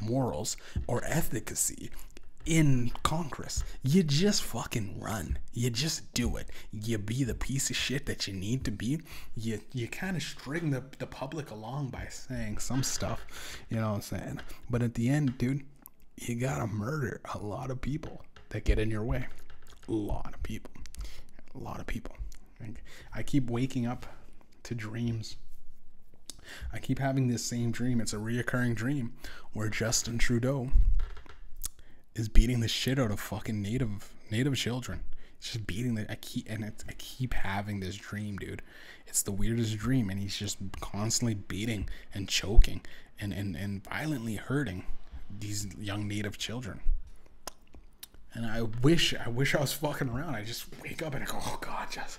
morals 0.00 0.56
or 0.86 1.04
efficacy 1.04 1.90
in 2.46 2.90
Congress. 3.02 3.62
You 3.82 4.02
just 4.02 4.42
fucking 4.42 5.00
run. 5.00 5.38
You 5.52 5.70
just 5.70 6.12
do 6.14 6.36
it. 6.36 6.48
You 6.72 6.98
be 6.98 7.22
the 7.22 7.34
piece 7.34 7.70
of 7.70 7.76
shit 7.76 8.06
that 8.06 8.26
you 8.26 8.34
need 8.34 8.64
to 8.64 8.70
be. 8.70 9.00
You 9.36 9.60
you 9.72 9.88
kind 9.88 10.16
of 10.16 10.22
string 10.22 10.70
the, 10.70 10.82
the 10.98 11.06
public 11.06 11.50
along 11.50 11.90
by 11.90 12.06
saying 12.10 12.58
some 12.58 12.82
stuff, 12.82 13.20
you 13.68 13.76
know 13.76 13.90
what 13.90 13.96
I'm 13.96 14.02
saying? 14.02 14.40
But 14.68 14.82
at 14.82 14.94
the 14.94 15.08
end, 15.08 15.38
dude, 15.38 15.62
you 16.16 16.34
gotta 16.34 16.66
murder 16.66 17.20
a 17.34 17.38
lot 17.38 17.70
of 17.70 17.80
people 17.80 18.22
that 18.50 18.64
get 18.64 18.78
in 18.78 18.90
your 18.90 19.04
way. 19.04 19.26
A 19.88 19.92
lot 19.92 20.34
of 20.34 20.42
people. 20.42 20.70
A 21.54 21.58
lot 21.58 21.80
of 21.80 21.86
people. 21.86 22.16
I 23.14 23.22
keep 23.22 23.50
waking 23.50 23.86
up 23.86 24.06
to 24.64 24.74
dreams. 24.74 25.36
I 26.72 26.78
keep 26.78 26.98
having 26.98 27.28
this 27.28 27.44
same 27.44 27.70
dream. 27.70 28.00
It's 28.00 28.12
a 28.12 28.16
reoccurring 28.16 28.74
dream 28.74 29.12
where 29.52 29.68
Justin 29.68 30.18
Trudeau 30.18 30.70
is 32.14 32.28
beating 32.28 32.60
the 32.60 32.68
shit 32.68 32.98
out 32.98 33.10
of 33.10 33.20
fucking 33.20 33.62
native 33.62 34.10
native 34.30 34.56
children. 34.56 35.00
He's 35.38 35.52
just 35.52 35.66
beating 35.66 35.94
the 35.94 36.10
I 36.10 36.16
keep 36.16 36.46
and 36.50 36.64
I 36.64 36.92
keep 36.98 37.34
having 37.34 37.80
this 37.80 37.96
dream, 37.96 38.36
dude. 38.36 38.62
It's 39.06 39.22
the 39.22 39.32
weirdest 39.32 39.78
dream, 39.78 40.10
and 40.10 40.20
he's 40.20 40.36
just 40.36 40.58
constantly 40.80 41.34
beating 41.34 41.88
and 42.12 42.28
choking 42.28 42.82
and 43.18 43.32
and 43.32 43.56
and 43.56 43.82
violently 43.84 44.36
hurting 44.36 44.84
these 45.38 45.74
young 45.76 46.08
native 46.08 46.36
children. 46.38 46.80
And 48.32 48.46
I 48.46 48.62
wish 48.62 49.14
I 49.14 49.28
wish 49.28 49.54
I 49.54 49.60
was 49.60 49.72
fucking 49.72 50.08
around. 50.08 50.34
I 50.34 50.44
just 50.44 50.66
wake 50.82 51.02
up 51.02 51.14
and 51.14 51.24
I 51.24 51.26
go, 51.26 51.38
oh 51.40 51.58
god, 51.60 51.88
just. 51.90 52.18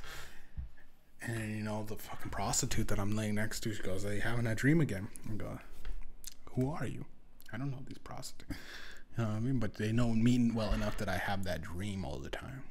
And 1.24 1.56
you 1.56 1.64
know 1.64 1.84
the 1.88 1.96
fucking 1.96 2.32
prostitute 2.32 2.88
that 2.88 3.00
I'm 3.00 3.16
laying 3.16 3.36
next 3.36 3.60
to, 3.62 3.74
she 3.74 3.84
goes, 3.84 4.06
"Are 4.06 4.14
you 4.14 4.22
having 4.22 4.46
that 4.46 4.58
dream 4.58 4.82
again?" 4.82 5.08
I 5.30 5.34
go, 5.36 5.60
"Who 6.56 6.72
are 6.72 6.86
you?" 6.86 7.06
I 7.54 7.58
don't 7.58 7.70
know 7.72 7.84
these 7.88 7.98
prostitutes. 8.00 8.58
You 9.18 9.26
know 9.26 9.30
what 9.32 9.36
I 9.36 9.40
mean? 9.42 9.60
But 9.60 9.74
they 9.74 9.92
know 9.92 10.14
me 10.14 10.52
well 10.52 10.74
enough 10.74 10.96
that 11.00 11.10
I 11.10 11.18
have 11.18 11.44
that 11.44 11.62
dream 11.62 12.06
all 12.06 12.18
the 12.18 12.30
time. 12.30 12.64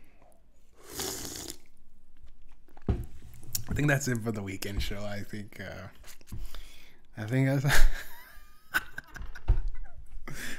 I 3.69 3.75
think 3.75 3.89
that's 3.89 4.09
it 4.09 4.23
for 4.23 4.33
the 4.33 4.43
weekend 4.43 4.83
show. 4.83 5.05
I 5.05 5.21
think, 5.21 5.61
uh, 5.61 5.89
I 7.19 7.25
think 7.25 7.47
that's. 7.47 7.67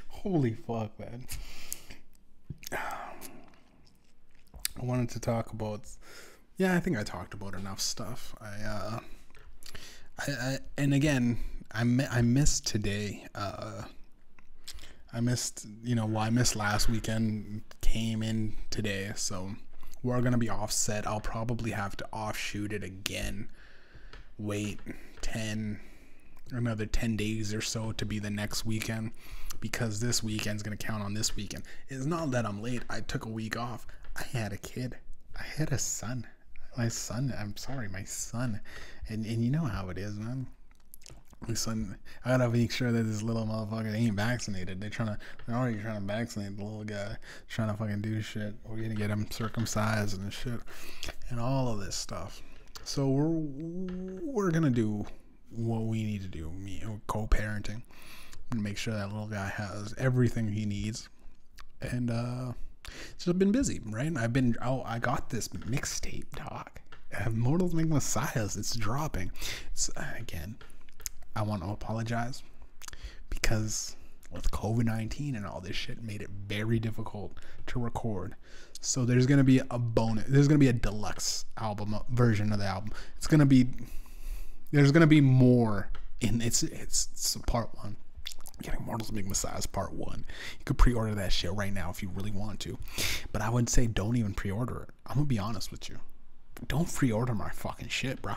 Holy 0.08 0.54
fuck, 0.54 0.98
man. 1.00 1.26
I 2.72 2.78
wanted 4.78 5.10
to 5.10 5.20
talk 5.20 5.52
about. 5.52 5.82
Yeah, 6.62 6.76
I 6.76 6.80
think 6.80 6.96
I 6.96 7.02
talked 7.02 7.34
about 7.34 7.56
enough 7.56 7.80
stuff. 7.80 8.36
I, 8.40 8.64
uh, 8.64 9.00
I, 10.20 10.32
I 10.32 10.58
and 10.78 10.94
again, 10.94 11.40
I 11.74 11.82
I 12.12 12.22
missed 12.22 12.68
today. 12.68 13.26
Uh, 13.34 13.82
I 15.12 15.22
missed, 15.22 15.66
you 15.84 15.96
know, 15.96 16.06
well, 16.06 16.20
I 16.20 16.30
missed 16.30 16.56
last 16.56 16.88
weekend, 16.88 17.64
came 17.82 18.22
in 18.22 18.58
today, 18.70 19.12
so 19.16 19.56
we're 20.04 20.22
gonna 20.22 20.38
be 20.38 20.52
offset. 20.52 21.08
I'll 21.08 21.20
probably 21.20 21.72
have 21.72 21.98
to 21.98 22.06
offshoot 22.14 22.74
it 22.74 22.84
again. 22.84 23.50
Wait 24.38 24.80
10, 25.22 25.80
another 26.52 26.86
10 26.86 27.18
days 27.18 27.56
or 27.56 27.62
so 27.62 27.92
to 27.94 28.06
be 28.06 28.20
the 28.20 28.30
next 28.30 28.68
weekend 28.68 29.14
because 29.62 30.00
this 30.00 30.22
weekend's 30.22 30.62
gonna 30.62 30.78
count 30.78 31.02
on 31.02 31.16
this 31.16 31.36
weekend. 31.36 31.64
It's 31.90 32.06
not 32.06 32.30
that 32.30 32.46
I'm 32.46 32.62
late. 32.62 32.84
I 32.88 33.00
took 33.00 33.26
a 33.26 33.30
week 33.30 33.58
off. 33.58 33.88
I 34.16 34.26
had 34.38 34.54
a 34.54 34.58
kid. 34.58 35.00
I 35.36 35.42
had 35.42 35.72
a 35.72 35.80
son. 35.80 36.28
My 36.78 36.88
son. 36.88 37.34
I'm 37.38 37.56
sorry, 37.58 37.88
my 37.90 38.04
son. 38.04 38.62
And 39.10 39.26
and 39.26 39.44
you 39.44 39.52
know 39.52 39.66
how 39.66 39.90
it 39.90 39.98
is, 39.98 40.18
man 40.18 40.48
my 41.48 41.54
son, 41.56 41.98
I 42.24 42.30
gotta 42.30 42.50
make 42.50 42.72
sure 42.72 42.92
that 42.92 43.04
this 43.04 43.24
little 43.24 43.46
motherfucker 43.46 43.94
ain't 43.96 44.16
vaccinated. 44.16 44.80
They're 44.80 44.90
trying 44.90 45.10
to, 45.10 45.18
they're 45.46 45.56
already 45.56 45.82
trying 45.82 46.00
to 46.00 46.06
vaccinate 46.06 46.58
the 46.58 46.64
little 46.64 46.84
guy, 46.84 47.18
trying 47.50 47.70
to 47.70 47.78
fucking 47.78 48.02
do 48.02 48.22
shit. 48.22 48.54
We're 48.64 48.78
gonna 48.78 48.96
get 48.96 49.10
him 49.10 49.28
circumcised 49.32 50.20
and 50.20 50.32
shit, 50.32 50.60
and 51.30 51.40
all 51.40 51.68
of 51.68 51.80
this 51.80 51.96
stuff. 51.96 52.42
So 52.84 53.10
we're 53.10 53.28
we're 53.28 54.52
gonna 54.52 54.70
do 54.70 55.06
what 55.50 55.84
we 55.84 56.04
need 56.04 56.22
to 56.22 56.28
do. 56.28 56.52
Me 56.52 56.84
co-parenting, 57.08 57.82
and 58.52 58.64
make 58.64 58.78
sure 58.78 58.94
that 58.94 59.12
little 59.12 59.28
guy 59.28 59.48
has 59.50 59.96
everything 59.98 60.48
he 60.48 60.66
needs, 60.66 61.10
and 61.82 62.12
uh, 62.12 62.54
just 63.18 63.40
been 63.40 63.52
busy, 63.52 63.82
right? 63.86 64.12
I've 64.18 64.34
been, 64.34 64.56
oh, 64.62 64.84
I 64.86 65.00
got 65.00 65.30
this 65.30 65.48
mixtape, 65.50 66.30
dog. 66.36 66.70
Mortals 67.32 67.74
Make 67.74 67.88
Messiahs. 67.88 68.56
It's 68.56 68.76
dropping. 68.76 69.32
It's 69.72 69.90
uh, 69.96 70.06
again 70.18 70.58
I 71.36 71.44
want 71.44 71.64
to 71.64 71.70
apologize 71.70 72.44
because 73.30 73.96
with 74.32 74.50
COVID 74.52 74.86
19 74.86 75.36
and 75.36 75.46
all 75.46 75.62
this 75.62 75.76
shit 75.76 76.02
made 76.02 76.22
it 76.22 76.30
very 76.48 76.80
difficult 76.80 77.38
to 77.68 77.80
record. 77.80 78.36
So 78.80 79.06
there's 79.06 79.28
going 79.28 79.38
to 79.38 79.44
be 79.44 79.62
a 79.70 79.78
bonus, 79.78 80.26
there's 80.28 80.48
going 80.48 80.60
to 80.60 80.64
be 80.64 80.70
a 80.70 80.74
deluxe 80.74 81.46
album 81.58 81.94
uh, 81.94 82.00
version 82.10 82.52
of 82.52 82.60
the 82.60 82.66
album. 82.66 82.92
It's 83.18 83.28
going 83.28 83.40
to 83.40 83.46
be, 83.46 83.68
there's 84.72 84.92
going 84.92 85.02
to 85.02 85.08
be 85.08 85.22
more 85.22 85.90
in 86.20 86.42
it's, 86.42 86.64
it's, 86.64 87.10
it's 87.12 87.38
part 87.48 87.70
one. 87.76 87.98
Getting 88.62 88.86
Mortals 88.86 89.12
Make 89.12 89.28
Messiahs 89.28 89.66
Part 89.66 89.94
1. 89.94 90.26
You 90.60 90.66
could 90.66 90.78
pre 90.78 90.94
order 90.94 91.16
that 91.16 91.32
shit 91.32 91.54
right 91.54 91.74
now 91.74 91.90
if 91.90 92.02
you 92.02 92.10
really 92.10 92.32
want 92.32 92.60
to. 92.62 92.78
But 93.32 93.42
I 93.42 93.50
would 93.50 93.70
say 93.70 93.88
don't 93.88 94.18
even 94.18 94.34
pre 94.34 94.52
order 94.52 94.84
it. 94.84 94.90
I'm 95.08 95.16
going 95.16 95.26
to 95.26 95.30
be 95.30 95.40
honest 95.40 95.72
with 95.72 95.90
you. 95.90 96.00
Don't 96.68 96.94
pre 96.94 97.12
order 97.12 97.34
my 97.34 97.50
fucking 97.50 97.90
shit, 97.90 98.22
bro. 98.22 98.36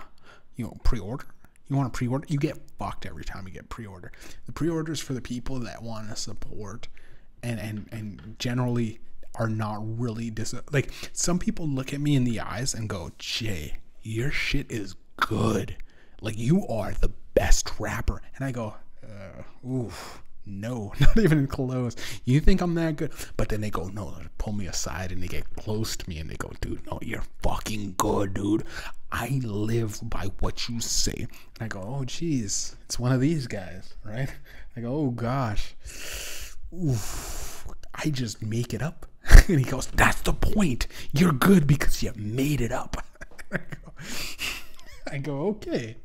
You 0.56 0.66
know, 0.66 0.76
pre 0.82 0.98
order 0.98 1.26
you 1.68 1.76
want 1.76 1.92
to 1.92 1.96
pre-order, 1.96 2.26
you 2.28 2.38
get 2.38 2.58
fucked 2.78 3.06
every 3.06 3.24
time 3.24 3.46
you 3.46 3.54
get 3.54 3.68
pre-order. 3.68 4.12
The 4.46 4.52
pre-orders 4.52 5.00
for 5.00 5.14
the 5.14 5.20
people 5.20 5.58
that 5.60 5.82
want 5.82 6.08
to 6.10 6.16
support 6.16 6.88
and 7.42 7.60
and 7.60 7.88
and 7.92 8.36
generally 8.38 9.00
are 9.34 9.48
not 9.48 9.78
really 9.98 10.30
dis 10.30 10.54
like 10.72 10.90
some 11.12 11.38
people 11.38 11.66
look 11.66 11.92
at 11.92 12.00
me 12.00 12.14
in 12.16 12.24
the 12.24 12.40
eyes 12.40 12.74
and 12.74 12.88
go, 12.88 13.12
"Jay, 13.18 13.78
your 14.02 14.30
shit 14.30 14.70
is 14.70 14.94
good. 15.16 15.76
Like 16.20 16.38
you 16.38 16.66
are 16.68 16.92
the 16.92 17.12
best 17.34 17.78
rapper." 17.78 18.22
And 18.36 18.44
I 18.44 18.52
go, 18.52 18.76
uh, 19.14 19.68
"Oof." 19.68 20.22
No, 20.46 20.92
not 21.00 21.16
even 21.16 21.46
close. 21.46 21.96
You 22.24 22.40
think 22.40 22.60
I'm 22.60 22.74
that 22.74 22.96
good? 22.96 23.12
But 23.36 23.48
then 23.48 23.62
they 23.62 23.70
go, 23.70 23.88
no, 23.88 24.10
they 24.10 24.26
pull 24.36 24.52
me 24.52 24.66
aside 24.66 25.10
and 25.10 25.22
they 25.22 25.26
get 25.26 25.56
close 25.56 25.96
to 25.96 26.08
me 26.08 26.18
and 26.18 26.28
they 26.28 26.36
go, 26.36 26.52
dude, 26.60 26.84
no, 26.86 26.98
you're 27.00 27.24
fucking 27.42 27.94
good, 27.96 28.34
dude. 28.34 28.64
I 29.10 29.40
live 29.42 29.98
by 30.02 30.30
what 30.40 30.68
you 30.68 30.80
say. 30.80 31.14
And 31.16 31.62
I 31.62 31.68
go, 31.68 31.80
oh, 31.80 32.04
geez, 32.04 32.76
it's 32.84 32.98
one 32.98 33.12
of 33.12 33.20
these 33.20 33.46
guys, 33.46 33.94
right? 34.04 34.28
I 34.76 34.80
go, 34.80 34.94
oh, 34.94 35.10
gosh. 35.10 35.74
Oof, 36.74 37.66
I 37.94 38.10
just 38.10 38.42
make 38.42 38.74
it 38.74 38.82
up. 38.82 39.06
and 39.48 39.58
he 39.58 39.64
goes, 39.64 39.86
that's 39.86 40.20
the 40.22 40.34
point. 40.34 40.88
You're 41.12 41.32
good 41.32 41.66
because 41.66 42.02
you 42.02 42.12
made 42.16 42.60
it 42.60 42.72
up. 42.72 43.02
I, 43.52 43.58
go, 43.58 43.92
I 45.12 45.18
go, 45.18 45.38
okay. 45.48 45.96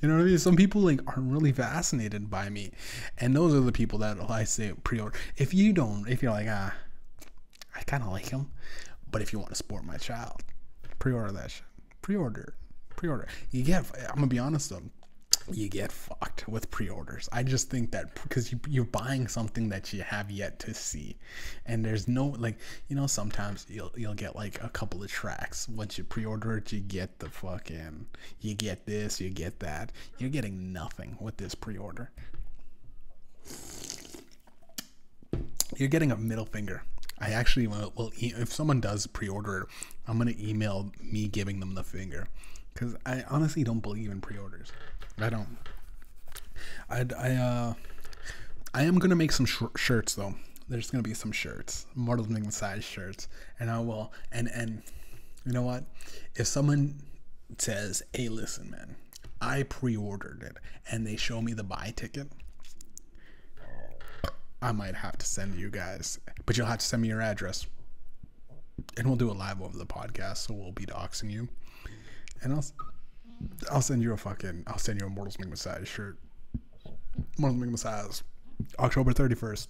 You 0.00 0.08
know 0.08 0.16
what 0.16 0.22
I 0.22 0.26
mean? 0.26 0.38
Some 0.38 0.56
people 0.56 0.82
like 0.82 1.00
aren't 1.06 1.32
really 1.32 1.52
fascinated 1.52 2.30
by 2.30 2.48
me, 2.48 2.72
and 3.18 3.34
those 3.34 3.54
are 3.54 3.60
the 3.60 3.72
people 3.72 3.98
that 4.00 4.18
I 4.30 4.44
say 4.44 4.72
pre-order. 4.84 5.16
If 5.36 5.54
you 5.54 5.72
don't, 5.72 6.08
if 6.08 6.22
you're 6.22 6.32
like 6.32 6.48
ah, 6.48 6.74
I 7.74 7.82
kind 7.82 8.02
of 8.02 8.10
like 8.10 8.28
him, 8.28 8.50
but 9.10 9.22
if 9.22 9.32
you 9.32 9.38
want 9.38 9.50
to 9.50 9.56
support 9.56 9.84
my 9.84 9.96
child, 9.96 10.42
pre-order 10.98 11.32
that 11.32 11.50
shit. 11.50 11.64
Pre-order, 12.02 12.54
pre-order. 12.96 13.28
You 13.50 13.62
get. 13.62 13.84
I'm 14.08 14.16
gonna 14.16 14.26
be 14.26 14.38
honest 14.38 14.70
though 14.70 14.82
you 15.50 15.68
get 15.68 15.90
fucked 15.90 16.48
with 16.48 16.70
pre-orders. 16.70 17.28
I 17.32 17.42
just 17.42 17.70
think 17.70 17.90
that 17.92 18.14
because 18.22 18.52
you, 18.52 18.60
you're 18.68 18.84
buying 18.84 19.28
something 19.28 19.68
that 19.70 19.92
you 19.92 20.02
have 20.02 20.30
yet 20.30 20.58
to 20.60 20.74
see, 20.74 21.16
and 21.66 21.84
there's 21.84 22.08
no 22.08 22.26
like 22.26 22.58
you 22.88 22.96
know 22.96 23.06
sometimes 23.06 23.66
you'll 23.68 23.92
you'll 23.96 24.14
get 24.14 24.36
like 24.36 24.62
a 24.62 24.68
couple 24.68 25.02
of 25.02 25.10
tracks 25.10 25.68
once 25.68 25.98
you 25.98 26.04
pre-order 26.04 26.58
it. 26.58 26.72
You 26.72 26.80
get 26.80 27.18
the 27.18 27.28
fucking 27.28 28.06
you 28.40 28.54
get 28.54 28.86
this, 28.86 29.20
you 29.20 29.30
get 29.30 29.60
that. 29.60 29.92
You're 30.18 30.30
getting 30.30 30.72
nothing 30.72 31.16
with 31.20 31.36
this 31.36 31.54
pre-order. 31.54 32.10
You're 35.76 35.88
getting 35.88 36.12
a 36.12 36.16
middle 36.16 36.46
finger. 36.46 36.82
I 37.18 37.30
actually 37.30 37.66
will, 37.68 37.92
will 37.96 38.10
if 38.16 38.52
someone 38.52 38.80
does 38.80 39.06
pre-order 39.06 39.68
I'm 40.06 40.18
gonna 40.18 40.34
email 40.38 40.90
me 41.00 41.28
giving 41.28 41.60
them 41.60 41.74
the 41.74 41.84
finger 41.84 42.28
because 42.74 42.96
I 43.06 43.24
honestly 43.28 43.64
don't 43.64 43.80
believe 43.80 44.10
in 44.10 44.20
pre-orders. 44.20 44.72
I 45.18 45.30
don't. 45.30 45.58
I 46.90 47.06
I 47.18 47.30
uh 47.34 47.74
I 48.74 48.82
am 48.84 48.98
gonna 48.98 49.16
make 49.16 49.32
some 49.32 49.46
sh- 49.46 49.62
shirts 49.76 50.14
though. 50.14 50.34
There's 50.68 50.90
gonna 50.90 51.02
be 51.02 51.14
some 51.14 51.32
shirts, 51.32 51.86
Make 51.94 52.44
Messiahs 52.44 52.84
shirts, 52.84 53.28
and 53.60 53.70
I 53.70 53.78
will. 53.80 54.12
And 54.30 54.48
and 54.48 54.82
you 55.44 55.52
know 55.52 55.62
what? 55.62 55.84
If 56.34 56.46
someone 56.46 57.02
says, 57.58 58.02
"Hey, 58.12 58.28
listen, 58.28 58.70
man, 58.70 58.96
I 59.40 59.64
pre-ordered 59.64 60.42
it," 60.42 60.56
and 60.90 61.06
they 61.06 61.16
show 61.16 61.42
me 61.42 61.52
the 61.52 61.64
buy 61.64 61.92
ticket, 61.94 62.28
I 64.62 64.72
might 64.72 64.94
have 64.94 65.18
to 65.18 65.26
send 65.26 65.58
you 65.58 65.70
guys, 65.70 66.18
but 66.46 66.56
you'll 66.56 66.66
have 66.66 66.78
to 66.78 66.86
send 66.86 67.02
me 67.02 67.08
your 67.08 67.20
address, 67.20 67.66
and 68.96 69.06
we'll 69.06 69.16
do 69.16 69.30
it 69.30 69.36
live 69.36 69.60
over 69.60 69.76
the 69.76 69.86
podcast. 69.86 70.38
So 70.38 70.54
we'll 70.54 70.72
be 70.72 70.86
doxing 70.86 71.30
you, 71.30 71.48
and 72.42 72.54
I'll 72.54 72.64
I'll 73.70 73.82
send 73.82 74.02
you 74.02 74.12
a 74.12 74.16
fucking. 74.16 74.64
I'll 74.66 74.78
send 74.78 75.00
you 75.00 75.06
a 75.06 75.10
Mortals 75.10 75.38
Make 75.38 75.50
Messiahs 75.50 75.88
shirt. 75.88 76.18
Mortals 77.38 77.60
Make 77.60 77.70
Messiahs, 77.70 78.22
October 78.78 79.12
thirty 79.12 79.34
first. 79.34 79.68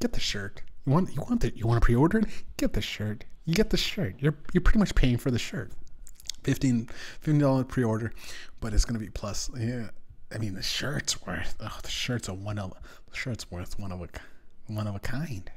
Get 0.00 0.12
the 0.12 0.20
shirt. 0.20 0.62
You 0.86 0.92
want 0.92 1.14
you 1.14 1.22
want 1.22 1.40
the 1.40 1.56
you 1.56 1.66
want 1.66 1.80
to 1.80 1.84
pre-order 1.84 2.18
it? 2.18 2.28
Get 2.56 2.72
the 2.72 2.80
shirt. 2.80 3.24
You 3.44 3.54
get 3.54 3.70
the 3.70 3.76
shirt. 3.76 4.16
You're 4.18 4.34
you're 4.52 4.60
pretty 4.60 4.78
much 4.78 4.94
paying 4.94 5.16
for 5.18 5.30
the 5.30 5.38
shirt. 5.38 5.72
15 6.44 6.88
dollar 7.38 7.64
pre-order, 7.64 8.12
but 8.60 8.72
it's 8.72 8.84
gonna 8.84 8.98
be 8.98 9.10
plus. 9.10 9.50
Yeah, 9.58 9.90
I 10.32 10.38
mean 10.38 10.54
the 10.54 10.62
shirt's 10.62 11.20
worth. 11.26 11.56
Oh, 11.60 11.78
the 11.82 11.90
shirt's 11.90 12.28
a 12.28 12.34
one 12.34 12.58
of 12.58 12.72
the 13.10 13.16
shirt's 13.16 13.50
worth 13.50 13.78
one 13.78 13.92
of 13.92 14.00
a 14.00 14.08
one 14.66 14.86
of 14.86 14.94
a 14.94 15.00
kind. 15.00 15.50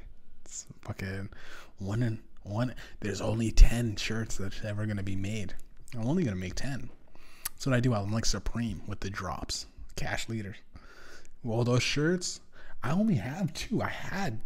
It's 0.44 0.66
fucking 0.82 1.30
one 1.78 2.02
in 2.02 2.20
one. 2.42 2.74
There's 3.00 3.20
only 3.20 3.52
ten 3.52 3.96
shirts 3.96 4.36
that's 4.36 4.62
ever 4.64 4.84
gonna 4.86 5.02
be 5.02 5.16
made. 5.16 5.54
I'm 5.94 6.06
only 6.06 6.24
gonna 6.24 6.36
make 6.36 6.54
ten. 6.54 6.90
That's 7.50 7.66
what 7.66 7.74
I 7.74 7.80
do. 7.80 7.94
I'm 7.94 8.12
like 8.12 8.24
Supreme 8.24 8.82
with 8.86 9.00
the 9.00 9.10
drops, 9.10 9.66
cash 9.96 10.28
leaders. 10.28 10.56
Well, 11.44 11.64
those 11.64 11.82
shirts, 11.82 12.40
I 12.82 12.92
only 12.92 13.14
have 13.16 13.52
two. 13.52 13.82
I 13.82 13.88
had 13.88 14.40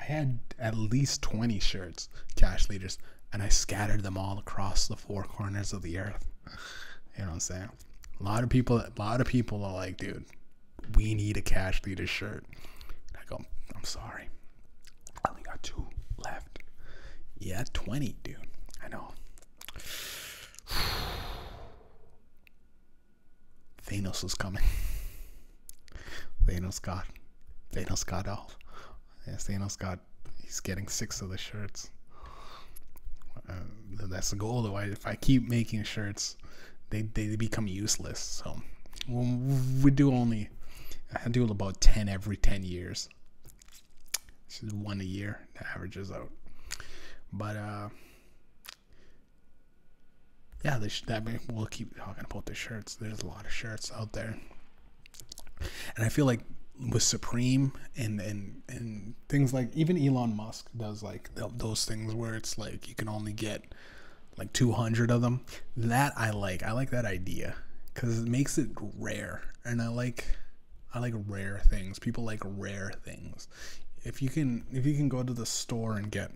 I 0.00 0.04
had 0.04 0.38
at 0.58 0.76
least 0.76 1.22
20 1.22 1.58
shirts, 1.60 2.08
cash 2.34 2.68
leaders, 2.68 2.98
and 3.32 3.42
I 3.42 3.48
scattered 3.48 4.02
them 4.02 4.16
all 4.16 4.38
across 4.38 4.88
the 4.88 4.96
four 4.96 5.24
corners 5.24 5.72
of 5.72 5.82
the 5.82 5.98
earth. 5.98 6.26
You 7.16 7.22
know 7.22 7.26
what 7.26 7.34
I'm 7.34 7.40
saying? 7.40 7.68
A 8.18 8.22
lot 8.22 8.42
of 8.42 8.48
people, 8.48 8.78
a 8.78 8.92
lot 8.98 9.20
of 9.20 9.26
people 9.26 9.62
are 9.64 9.74
like, 9.74 9.98
dude, 9.98 10.24
we 10.94 11.14
need 11.14 11.36
a 11.36 11.42
cash 11.42 11.82
leader 11.84 12.06
shirt. 12.06 12.44
I 13.14 13.20
go, 13.26 13.40
I'm 13.74 13.84
sorry. 13.84 14.28
I 15.24 15.30
only 15.30 15.42
got 15.42 15.62
two 15.62 15.86
left. 16.16 16.60
Yeah, 17.38 17.64
20, 17.72 18.16
dude. 18.22 18.36
I 18.82 18.88
know. 18.88 19.12
Thanos 23.86 24.24
is 24.24 24.34
coming. 24.34 24.62
Thanos 26.46 26.80
got 26.80 27.06
Thanos 27.72 28.04
got 28.04 28.26
off. 28.28 28.56
Yeah, 29.26 29.34
Thanos 29.34 29.78
got 29.78 30.00
he's 30.42 30.60
getting 30.60 30.88
six 30.88 31.20
of 31.20 31.30
the 31.30 31.38
shirts. 31.38 31.90
Uh, 33.48 33.52
that's 34.08 34.30
the 34.30 34.36
goal, 34.36 34.62
though. 34.62 34.76
I, 34.76 34.84
if 34.84 35.06
I 35.06 35.14
keep 35.14 35.48
making 35.48 35.82
shirts, 35.84 36.36
they 36.90 37.02
they 37.02 37.36
become 37.36 37.66
useless. 37.66 38.18
So 38.18 38.60
we 39.08 39.90
do 39.90 40.12
only 40.12 40.48
I 41.24 41.28
do 41.28 41.44
about 41.44 41.80
ten 41.80 42.08
every 42.08 42.36
ten 42.36 42.62
years. 42.62 43.08
This 44.48 44.62
is 44.62 44.74
one 44.74 45.00
a 45.00 45.04
year 45.04 45.40
that 45.54 45.66
averages 45.74 46.10
out. 46.10 46.30
But 47.32 47.56
uh, 47.56 47.88
yeah, 50.64 50.78
this 50.78 51.00
that 51.02 51.26
we'll 51.50 51.66
keep 51.66 51.96
talking 51.96 52.24
about 52.28 52.46
the 52.46 52.54
shirts. 52.54 52.94
There's 52.94 53.22
a 53.22 53.26
lot 53.26 53.44
of 53.44 53.52
shirts 53.52 53.90
out 53.96 54.12
there, 54.12 54.36
and 55.96 56.04
I 56.04 56.08
feel 56.08 56.26
like 56.26 56.40
with 56.90 57.02
Supreme 57.02 57.72
and 57.96 58.20
and 58.20 58.62
and 58.68 59.14
things 59.28 59.52
like 59.52 59.74
even 59.74 59.96
Elon 59.96 60.36
Musk 60.36 60.68
does 60.76 61.02
like 61.02 61.30
those 61.34 61.84
things 61.84 62.14
where 62.14 62.34
it's 62.34 62.58
like 62.58 62.88
you 62.88 62.94
can 62.94 63.08
only 63.08 63.32
get 63.32 63.62
like 64.36 64.52
200 64.52 65.10
of 65.10 65.20
them. 65.20 65.42
That 65.76 66.12
I 66.16 66.30
like. 66.30 66.62
I 66.62 66.72
like 66.72 66.90
that 66.90 67.04
idea 67.04 67.54
because 67.92 68.20
it 68.20 68.28
makes 68.28 68.58
it 68.58 68.70
rare, 68.98 69.42
and 69.64 69.80
I 69.80 69.88
like 69.88 70.24
I 70.94 70.98
like 70.98 71.14
rare 71.26 71.60
things. 71.68 71.98
People 71.98 72.24
like 72.24 72.40
rare 72.44 72.92
things. 73.04 73.48
If 74.02 74.22
you 74.22 74.28
can 74.28 74.64
if 74.72 74.86
you 74.86 74.94
can 74.94 75.08
go 75.08 75.22
to 75.22 75.32
the 75.32 75.46
store 75.46 75.96
and 75.96 76.10
get 76.10 76.32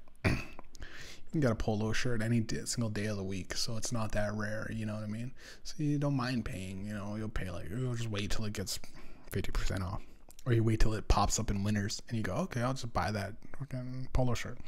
can 1.35 1.41
get 1.41 1.51
a 1.51 1.57
polo 1.57 1.93
shirt 1.93 2.23
any 2.23 2.39
day, 2.39 2.61
single 2.65 2.89
day 2.89 3.07
of 3.07 3.17
the 3.17 3.25
week, 3.25 3.55
so 3.55 3.77
it's 3.77 3.91
not 3.91 4.13
that 4.13 4.33
rare. 4.35 4.71
You 4.73 4.87
know 4.87 4.95
what 4.95 5.03
I 5.03 5.09
mean? 5.09 5.33
So 5.65 5.75
you 5.79 5.99
don't 5.99 6.17
mind 6.17 6.45
paying. 6.45 6.87
You 6.87 6.95
know, 6.95 7.17
you'll 7.17 7.29
pay 7.29 7.51
like 7.51 7.67
you'll 7.69 7.97
just 7.97 8.09
wait 8.09 8.31
till 8.31 8.45
it 8.45 8.53
gets 8.53 8.79
50% 9.33 9.83
off 9.83 10.01
or 10.47 10.53
you 10.53 10.63
wait 10.63 10.79
till 10.79 10.95
it 10.95 11.09
pops 11.09 11.41
up 11.41 11.51
in 11.51 11.65
winners 11.65 12.01
and 12.09 12.17
you 12.17 12.23
go, 12.23 12.35
okay, 12.35 12.63
I'll 12.63 12.73
just 12.73 12.93
buy 12.93 13.11
that 13.11 13.35
fucking 13.59 14.11
polo 14.13 14.35
shirt. 14.35 14.59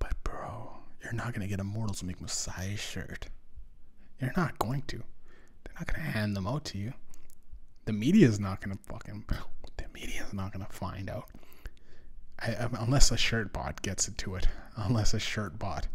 But 0.00 0.12
bro, 0.24 0.78
you're 1.04 1.12
not 1.12 1.32
gonna 1.32 1.46
get 1.46 1.60
a 1.60 1.62
Immortals 1.62 2.02
Make 2.02 2.20
Messiah 2.20 2.76
shirt. 2.76 3.28
You're 4.20 4.32
not 4.36 4.58
going 4.58 4.82
to. 4.88 4.96
They're 4.96 5.74
not 5.78 5.86
gonna 5.86 6.10
hand 6.10 6.36
them 6.36 6.48
out 6.48 6.64
to 6.66 6.78
you. 6.78 6.92
The 7.84 7.92
media 7.92 8.26
is 8.26 8.40
not 8.40 8.60
gonna 8.60 8.78
fucking. 8.88 9.26
The 9.76 9.84
media 9.94 10.24
is 10.26 10.32
not 10.32 10.52
gonna 10.52 10.66
find 10.70 11.08
out. 11.08 11.28
I, 12.42 12.68
unless 12.80 13.10
a 13.10 13.16
shirt 13.16 13.52
bot 13.52 13.82
gets 13.82 14.08
it 14.08 14.16
to 14.18 14.36
it. 14.36 14.46
Unless 14.76 15.14
a 15.14 15.18
shirt 15.18 15.58
bot 15.58 15.86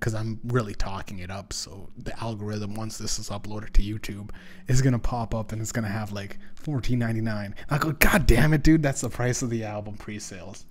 because 0.00 0.14
I'm 0.14 0.40
really 0.44 0.74
talking 0.74 1.18
it 1.18 1.30
up. 1.30 1.52
So 1.52 1.90
the 1.98 2.18
algorithm, 2.20 2.74
once 2.74 2.96
this 2.96 3.18
is 3.18 3.28
uploaded 3.28 3.70
to 3.74 3.82
YouTube, 3.82 4.30
is 4.66 4.80
gonna 4.80 4.98
pop 4.98 5.34
up 5.34 5.52
and 5.52 5.60
it's 5.60 5.72
gonna 5.72 5.88
have 5.88 6.10
like 6.10 6.38
$14.99. 6.64 7.52
I 7.68 7.78
go, 7.78 7.92
God 7.92 8.26
damn 8.26 8.54
it, 8.54 8.62
dude, 8.62 8.82
that's 8.82 9.02
the 9.02 9.10
price 9.10 9.42
of 9.42 9.50
the 9.50 9.64
album 9.64 9.96
pre-sales. 9.96 10.64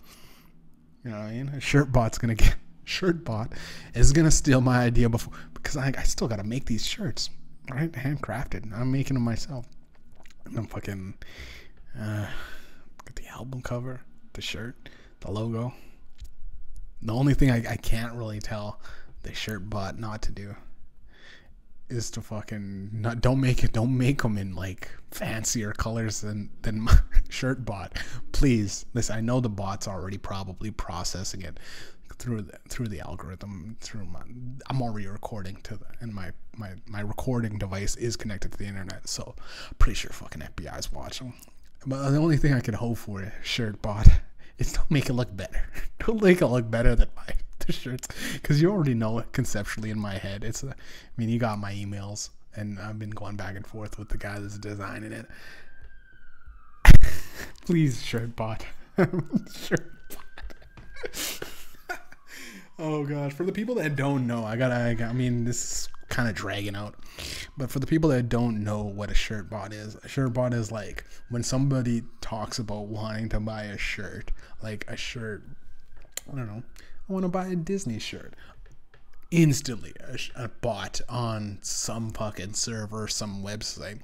You 1.05 1.11
know 1.11 1.17
what 1.17 1.27
I 1.27 1.31
mean? 1.31 1.49
A 1.49 1.59
shirt 1.59 1.91
bot's 1.91 2.17
gonna 2.17 2.35
get 2.35 2.55
shirt 2.83 3.23
bot 3.23 3.53
is 3.93 4.11
gonna 4.11 4.31
steal 4.31 4.61
my 4.61 4.79
idea 4.79 5.07
before 5.07 5.33
because 5.53 5.77
I, 5.77 5.93
I 5.95 6.03
still 6.03 6.27
gotta 6.27 6.43
make 6.43 6.65
these 6.65 6.85
shirts, 6.85 7.29
right? 7.69 7.91
Handcrafted. 7.91 8.73
I'm 8.73 8.91
making 8.91 9.13
them 9.13 9.23
myself. 9.23 9.67
And 10.45 10.57
I'm 10.57 10.65
fucking 10.65 11.13
uh, 11.99 12.25
the 13.15 13.27
album 13.27 13.61
cover, 13.61 14.01
the 14.33 14.41
shirt, 14.41 14.89
the 15.21 15.31
logo. 15.31 15.73
The 17.01 17.13
only 17.13 17.33
thing 17.33 17.51
I, 17.51 17.71
I 17.71 17.75
can't 17.77 18.13
really 18.13 18.39
tell 18.39 18.81
the 19.23 19.33
shirt 19.33 19.69
bot 19.69 19.99
not 19.99 20.21
to 20.23 20.31
do 20.31 20.55
is 21.89 22.11
to 22.11 22.21
fucking 22.21 22.89
not 22.93 23.19
don't 23.19 23.41
make 23.41 23.63
it 23.63 23.73
don't 23.73 23.97
make 23.97 24.21
them 24.21 24.37
in 24.37 24.55
like 24.55 24.89
fancier 25.11 25.71
colors 25.71 26.21
than 26.21 26.49
than 26.61 26.81
my 26.81 26.95
shirt 27.29 27.65
bot 27.65 27.97
please 28.31 28.85
listen 28.93 29.15
i 29.15 29.19
know 29.19 29.39
the 29.39 29.49
bot's 29.49 29.87
already 29.87 30.17
probably 30.17 30.69
processing 30.69 31.41
it 31.41 31.59
through 32.17 32.41
the 32.41 32.57
through 32.67 32.87
the 32.87 32.99
algorithm 32.99 33.75
through 33.79 34.05
my 34.05 34.21
i'm 34.67 34.81
already 34.81 35.07
recording 35.07 35.55
to 35.63 35.75
the 35.77 35.85
and 35.99 36.13
my 36.13 36.31
my 36.55 36.71
my 36.85 37.01
recording 37.01 37.57
device 37.57 37.95
is 37.95 38.15
connected 38.15 38.51
to 38.51 38.57
the 38.57 38.65
internet 38.65 39.07
so 39.09 39.33
pretty 39.79 39.95
sure 39.95 40.11
fucking 40.11 40.41
fbi's 40.55 40.91
watching. 40.91 41.33
But 41.85 42.09
the 42.11 42.17
only 42.17 42.37
thing 42.37 42.53
i 42.53 42.59
can 42.59 42.73
hope 42.75 42.97
for 42.97 43.33
shirt 43.41 43.81
bot 43.81 44.07
is 44.59 44.73
don't 44.73 44.91
make 44.91 45.09
it 45.09 45.13
look 45.13 45.35
better 45.35 45.63
don't 46.05 46.21
make 46.21 46.41
it 46.41 46.47
look 46.47 46.69
better 46.69 46.95
than 46.95 47.07
my 47.15 47.33
the 47.69 47.73
shirts 47.73 48.07
because 48.33 48.61
you 48.61 48.71
already 48.71 48.93
know 48.93 49.19
it 49.19 49.31
conceptually 49.31 49.89
in 49.89 49.99
my 49.99 50.15
head. 50.15 50.43
It's, 50.43 50.63
a, 50.63 50.69
I 50.69 50.73
mean, 51.17 51.29
you 51.29 51.39
got 51.39 51.59
my 51.59 51.73
emails, 51.73 52.29
and 52.55 52.79
I've 52.79 52.99
been 52.99 53.09
going 53.11 53.35
back 53.35 53.55
and 53.55 53.65
forth 53.65 53.97
with 53.99 54.09
the 54.09 54.17
guy 54.17 54.39
that's 54.39 54.57
designing 54.57 55.11
it. 55.11 55.25
Please, 57.65 58.03
shirt 58.03 58.35
bot. 58.35 58.65
shirt 58.97 59.91
bot. 60.09 61.43
Oh 62.79 63.05
gosh, 63.05 63.33
for 63.33 63.43
the 63.43 63.51
people 63.51 63.75
that 63.75 63.95
don't 63.95 64.25
know, 64.25 64.45
I 64.45 64.55
gotta. 64.55 64.75
I, 64.75 64.93
got, 64.93 65.09
I 65.09 65.13
mean, 65.13 65.43
this 65.43 65.63
is 65.63 65.89
kind 66.07 66.27
of 66.27 66.35
dragging 66.35 66.75
out, 66.75 66.95
but 67.57 67.69
for 67.69 67.79
the 67.79 67.85
people 67.85 68.09
that 68.09 68.29
don't 68.29 68.63
know 68.63 68.83
what 68.83 69.11
a 69.11 69.13
shirt 69.13 69.49
bot 69.49 69.73
is, 69.73 69.95
a 69.95 70.07
shirt 70.07 70.33
bot 70.33 70.53
is 70.53 70.71
like 70.71 71.03
when 71.29 71.43
somebody 71.43 72.03
talks 72.21 72.57
about 72.57 72.87
wanting 72.87 73.29
to 73.29 73.39
buy 73.39 73.63
a 73.63 73.77
shirt, 73.77 74.31
like 74.63 74.85
a 74.87 74.95
shirt. 74.95 75.43
I 76.31 76.35
don't 76.35 76.47
know 76.47 76.63
I 77.09 77.13
want 77.13 77.23
to 77.23 77.29
buy 77.29 77.47
a 77.47 77.55
Disney 77.55 77.99
shirt. 77.99 78.35
Instantly, 79.31 79.93
a, 79.99 80.43
a 80.43 80.47
bot 80.47 81.01
on 81.09 81.59
some 81.61 82.11
fucking 82.11 82.53
server, 82.53 83.07
some 83.07 83.43
website 83.43 83.99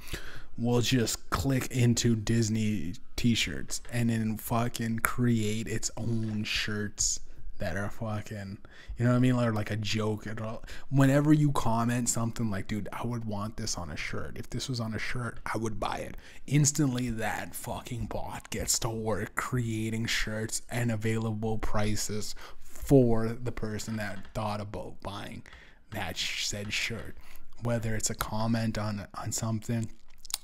will 0.57 0.81
just 0.81 1.29
click 1.29 1.67
into 1.71 2.15
Disney 2.15 2.93
t-shirts 3.15 3.81
and 3.91 4.09
then 4.09 4.37
fucking 4.37 4.99
create 4.99 5.67
its 5.67 5.91
own 5.97 6.43
shirts 6.43 7.19
that 7.57 7.77
are 7.77 7.89
fucking, 7.89 8.57
you 8.97 9.05
know 9.05 9.11
what 9.11 9.17
I 9.17 9.19
mean? 9.19 9.35
Or 9.35 9.53
like 9.53 9.71
a 9.71 9.75
joke. 9.75 10.27
At 10.27 10.41
all. 10.41 10.63
Whenever 10.89 11.33
you 11.33 11.51
comment 11.51 12.09
something 12.09 12.49
like, 12.49 12.67
dude, 12.67 12.89
I 12.91 13.05
would 13.05 13.25
want 13.25 13.57
this 13.57 13.77
on 13.77 13.89
a 13.89 13.97
shirt. 13.97 14.37
If 14.37 14.49
this 14.49 14.67
was 14.69 14.79
on 14.79 14.93
a 14.93 14.99
shirt, 14.99 15.39
I 15.45 15.57
would 15.57 15.79
buy 15.79 15.97
it. 15.97 16.17
Instantly, 16.47 17.09
that 17.11 17.55
fucking 17.55 18.07
bot 18.07 18.49
gets 18.49 18.79
to 18.79 18.89
work 18.89 19.35
creating 19.35 20.07
shirts 20.07 20.61
and 20.69 20.91
available 20.91 21.57
prices 21.57 22.35
for 22.61 23.27
the 23.29 23.51
person 23.51 23.97
that 23.97 24.19
thought 24.33 24.61
about 24.61 25.01
buying 25.01 25.43
that 25.91 26.17
said 26.17 26.71
shirt. 26.71 27.15
Whether 27.63 27.95
it's 27.95 28.09
a 28.09 28.15
comment 28.15 28.77
on 28.77 29.07
on 29.15 29.31
something, 29.31 29.89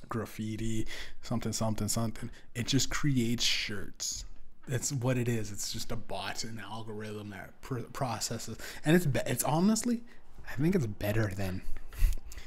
graffiti, 0.09 0.87
something, 1.21 1.53
something, 1.53 1.87
something, 1.87 2.31
it 2.55 2.67
just 2.67 2.89
creates 2.89 3.43
shirts. 3.43 4.25
That's 4.67 4.91
what 4.91 5.17
it 5.17 5.27
is. 5.27 5.51
It's 5.51 5.73
just 5.73 5.91
a 5.91 5.95
bot, 5.95 6.43
an 6.43 6.61
algorithm 6.63 7.31
that 7.31 7.59
pr- 7.61 7.79
processes, 7.93 8.57
and 8.85 8.95
it's 8.95 9.05
be- 9.05 9.21
it's 9.25 9.43
honestly, 9.43 10.01
I 10.49 10.53
think 10.61 10.75
it's 10.75 10.85
better 10.85 11.31
than 11.35 11.61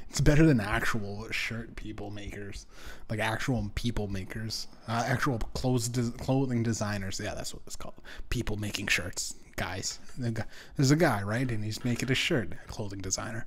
it's 0.09 0.21
better 0.21 0.45
than 0.45 0.61
actual 0.61 1.29
shirt 1.31 1.75
people 1.75 2.09
makers, 2.09 2.65
like 3.09 3.19
actual 3.19 3.69
people 3.75 4.07
makers, 4.07 4.67
uh, 4.87 5.03
actual 5.05 5.39
clothes 5.39 5.89
de- 5.89 6.11
clothing 6.11 6.63
designers. 6.63 7.19
Yeah, 7.21 7.33
that's 7.35 7.53
what 7.53 7.63
it's 7.67 7.75
called. 7.75 7.95
People 8.29 8.55
making 8.55 8.87
shirts 8.87 9.35
guys. 9.55 9.99
There's 10.17 10.91
a 10.91 10.95
guy, 10.95 11.21
right? 11.23 11.49
And 11.49 11.63
he's 11.63 11.83
making 11.83 12.11
a 12.11 12.15
shirt, 12.15 12.53
a 12.53 12.67
clothing 12.67 12.99
designer. 12.99 13.45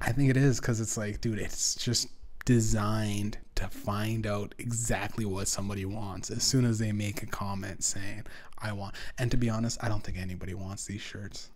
I 0.00 0.12
think 0.12 0.30
it 0.30 0.36
is 0.36 0.60
because 0.60 0.80
it's 0.80 0.96
like, 0.96 1.20
dude, 1.20 1.38
it's 1.38 1.74
just 1.76 2.08
designed 2.44 3.38
to 3.54 3.68
find 3.68 4.26
out 4.26 4.54
exactly 4.58 5.24
what 5.24 5.48
somebody 5.48 5.84
wants 5.84 6.30
as 6.30 6.42
soon 6.42 6.64
as 6.64 6.78
they 6.78 6.92
make 6.92 7.22
a 7.22 7.26
comment 7.26 7.82
saying, 7.82 8.24
I 8.58 8.72
want. 8.72 8.94
And 9.18 9.30
to 9.30 9.36
be 9.36 9.48
honest, 9.48 9.82
I 9.82 9.88
don't 9.88 10.02
think 10.02 10.18
anybody 10.18 10.54
wants 10.54 10.86
these 10.86 11.00
shirts. 11.00 11.50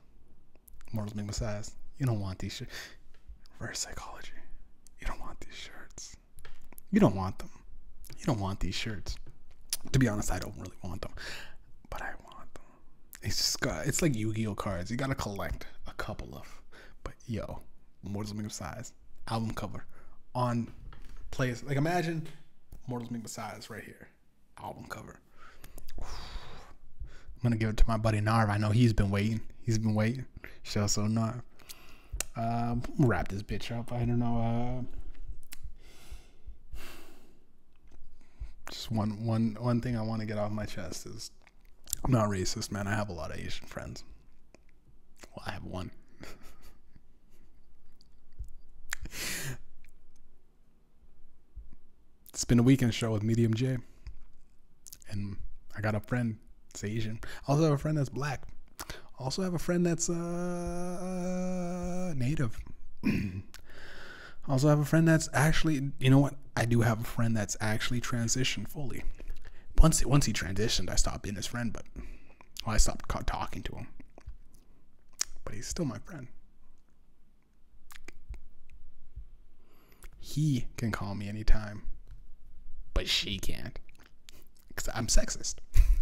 Mortals 0.93 1.15
Make 1.15 1.27
Messiahs. 1.27 1.73
You 1.99 2.07
don't 2.07 2.21
want 2.21 2.39
these 2.39 2.55
shirts. 2.55 2.73
Reverse 3.59 3.81
psychology. 3.81 4.33
You 5.01 5.07
don't 5.07 5.21
want 5.21 5.41
these 5.41 5.55
shirts. 5.55 6.17
You 6.91 7.01
don't 7.01 7.17
want 7.17 7.39
them. 7.39 7.51
You 8.19 8.25
don't 8.25 8.41
want 8.41 8.61
these 8.61 8.75
shirts. 8.75 9.17
To 9.93 9.99
be 9.99 10.09
honest, 10.09 10.33
I 10.33 10.39
don't 10.39 10.55
really 10.59 10.77
want 10.83 11.03
them, 11.03 11.13
but 11.91 12.03
I 12.03 12.11
want 12.25 12.53
them. 12.55 12.65
It's 13.23 13.37
just 13.37 13.61
got, 13.61 13.87
it's 13.87 14.03
like 14.03 14.15
Yu-Gi-Oh 14.17 14.55
cards. 14.55 14.91
You 14.91 14.97
gotta 14.97 15.15
collect 15.15 15.67
a 15.87 15.93
couple 15.95 16.35
of. 16.35 16.63
But 17.05 17.15
yo, 17.27 17.61
Mortals 18.03 18.35
Make 18.35 18.45
Messiahs 18.45 18.93
album 19.29 19.53
cover 19.53 19.85
on 20.39 20.69
place. 21.33 21.65
Like 21.65 21.77
imagine 21.77 22.27
Mortals 22.87 23.11
Make 23.11 23.23
Messiahs 23.23 23.69
right 23.69 23.83
here, 23.83 24.09
album 24.63 24.87
cover. 24.89 25.19
I'm 26.01 27.43
gonna 27.43 27.57
give 27.57 27.71
it 27.71 27.77
to 27.79 27.85
my 27.89 27.97
buddy 27.97 28.21
Narv. 28.21 28.49
I 28.49 28.57
know 28.57 28.71
he's 28.71 28.93
been 28.93 29.11
waiting. 29.11 29.41
He's 29.63 29.79
been 29.79 29.95
waiting. 29.95 30.25
Show 30.63 30.87
so 30.87 31.03
Narv. 31.03 31.43
Um, 32.37 32.83
wrap 32.99 33.29
this 33.29 33.43
bitch 33.43 33.77
up. 33.77 33.93
I 33.93 33.99
don't 33.99 34.21
know. 34.21 34.85
Uh, 36.79 36.81
just 38.71 38.93
one 38.93 39.25
one 39.27 39.57
one 39.59 39.81
thing 39.81 39.97
I 39.97 40.03
want 40.03 40.21
to 40.21 40.27
get 40.27 40.39
off 40.39 40.53
my 40.53 40.67
chest 40.67 41.07
is 41.07 41.33
I'm 42.05 42.13
not 42.13 42.29
racist, 42.29 42.71
man. 42.71 42.87
I 42.87 42.95
have 42.95 43.09
a 43.09 43.13
lot 43.13 43.33
of 43.33 43.39
Asian 43.39 43.67
friends. 43.67 44.05
Well, 45.35 45.43
I 45.47 45.51
have 45.51 45.65
one. 45.65 45.91
it's 52.39 52.45
been 52.45 52.61
a 52.61 52.63
weekend 52.63 52.95
show 52.95 53.11
with 53.11 53.25
Mediumjay, 53.25 53.83
and 55.11 55.37
I 55.77 55.81
got 55.81 55.97
a 55.97 56.01
friend 56.01 56.39
that's 56.69 56.85
Asian. 56.85 57.19
I 57.25 57.51
also 57.51 57.65
have 57.65 57.73
a 57.73 57.79
friend 57.79 57.99
that's 57.99 58.11
black. 58.11 58.45
Also 59.19 59.43
have 59.43 59.55
a 59.55 59.59
friend 59.59 59.85
that's 59.85 60.09
uh, 60.09 62.15
native. 62.17 62.57
Also 64.47 64.69
have 64.69 64.79
a 64.79 64.85
friend 64.85 65.07
that's 65.07 65.29
actually, 65.35 65.91
you 65.99 66.09
know 66.09 66.21
what? 66.21 66.35
I 66.57 66.65
do 66.65 66.81
have 66.81 67.03
a 67.03 67.05
friend 67.05 67.37
that's 67.37 67.55
actually 67.61 68.01
transitioned 68.01 68.69
fully. 68.69 69.03
Once 69.77 70.03
once 70.07 70.25
he 70.25 70.33
transitioned, 70.33 70.89
I 70.89 70.95
stopped 70.95 71.25
being 71.25 71.35
his 71.35 71.45
friend, 71.45 71.71
but 71.71 71.85
well, 72.65 72.75
I 72.75 72.79
stopped 72.79 73.11
talking 73.27 73.63
to 73.65 73.75
him. 73.75 73.89
But 75.45 75.53
he's 75.53 75.67
still 75.67 75.85
my 75.85 75.99
friend. 75.99 76.29
He 80.19 80.65
can 80.79 80.93
call 80.93 81.15
me 81.15 81.29
anytime, 81.29 81.83
but 82.99 83.09
she 83.09 83.39
can't. 83.39 83.79
Because 84.67 84.89
I'm 84.93 85.07
sexist. 85.07 85.55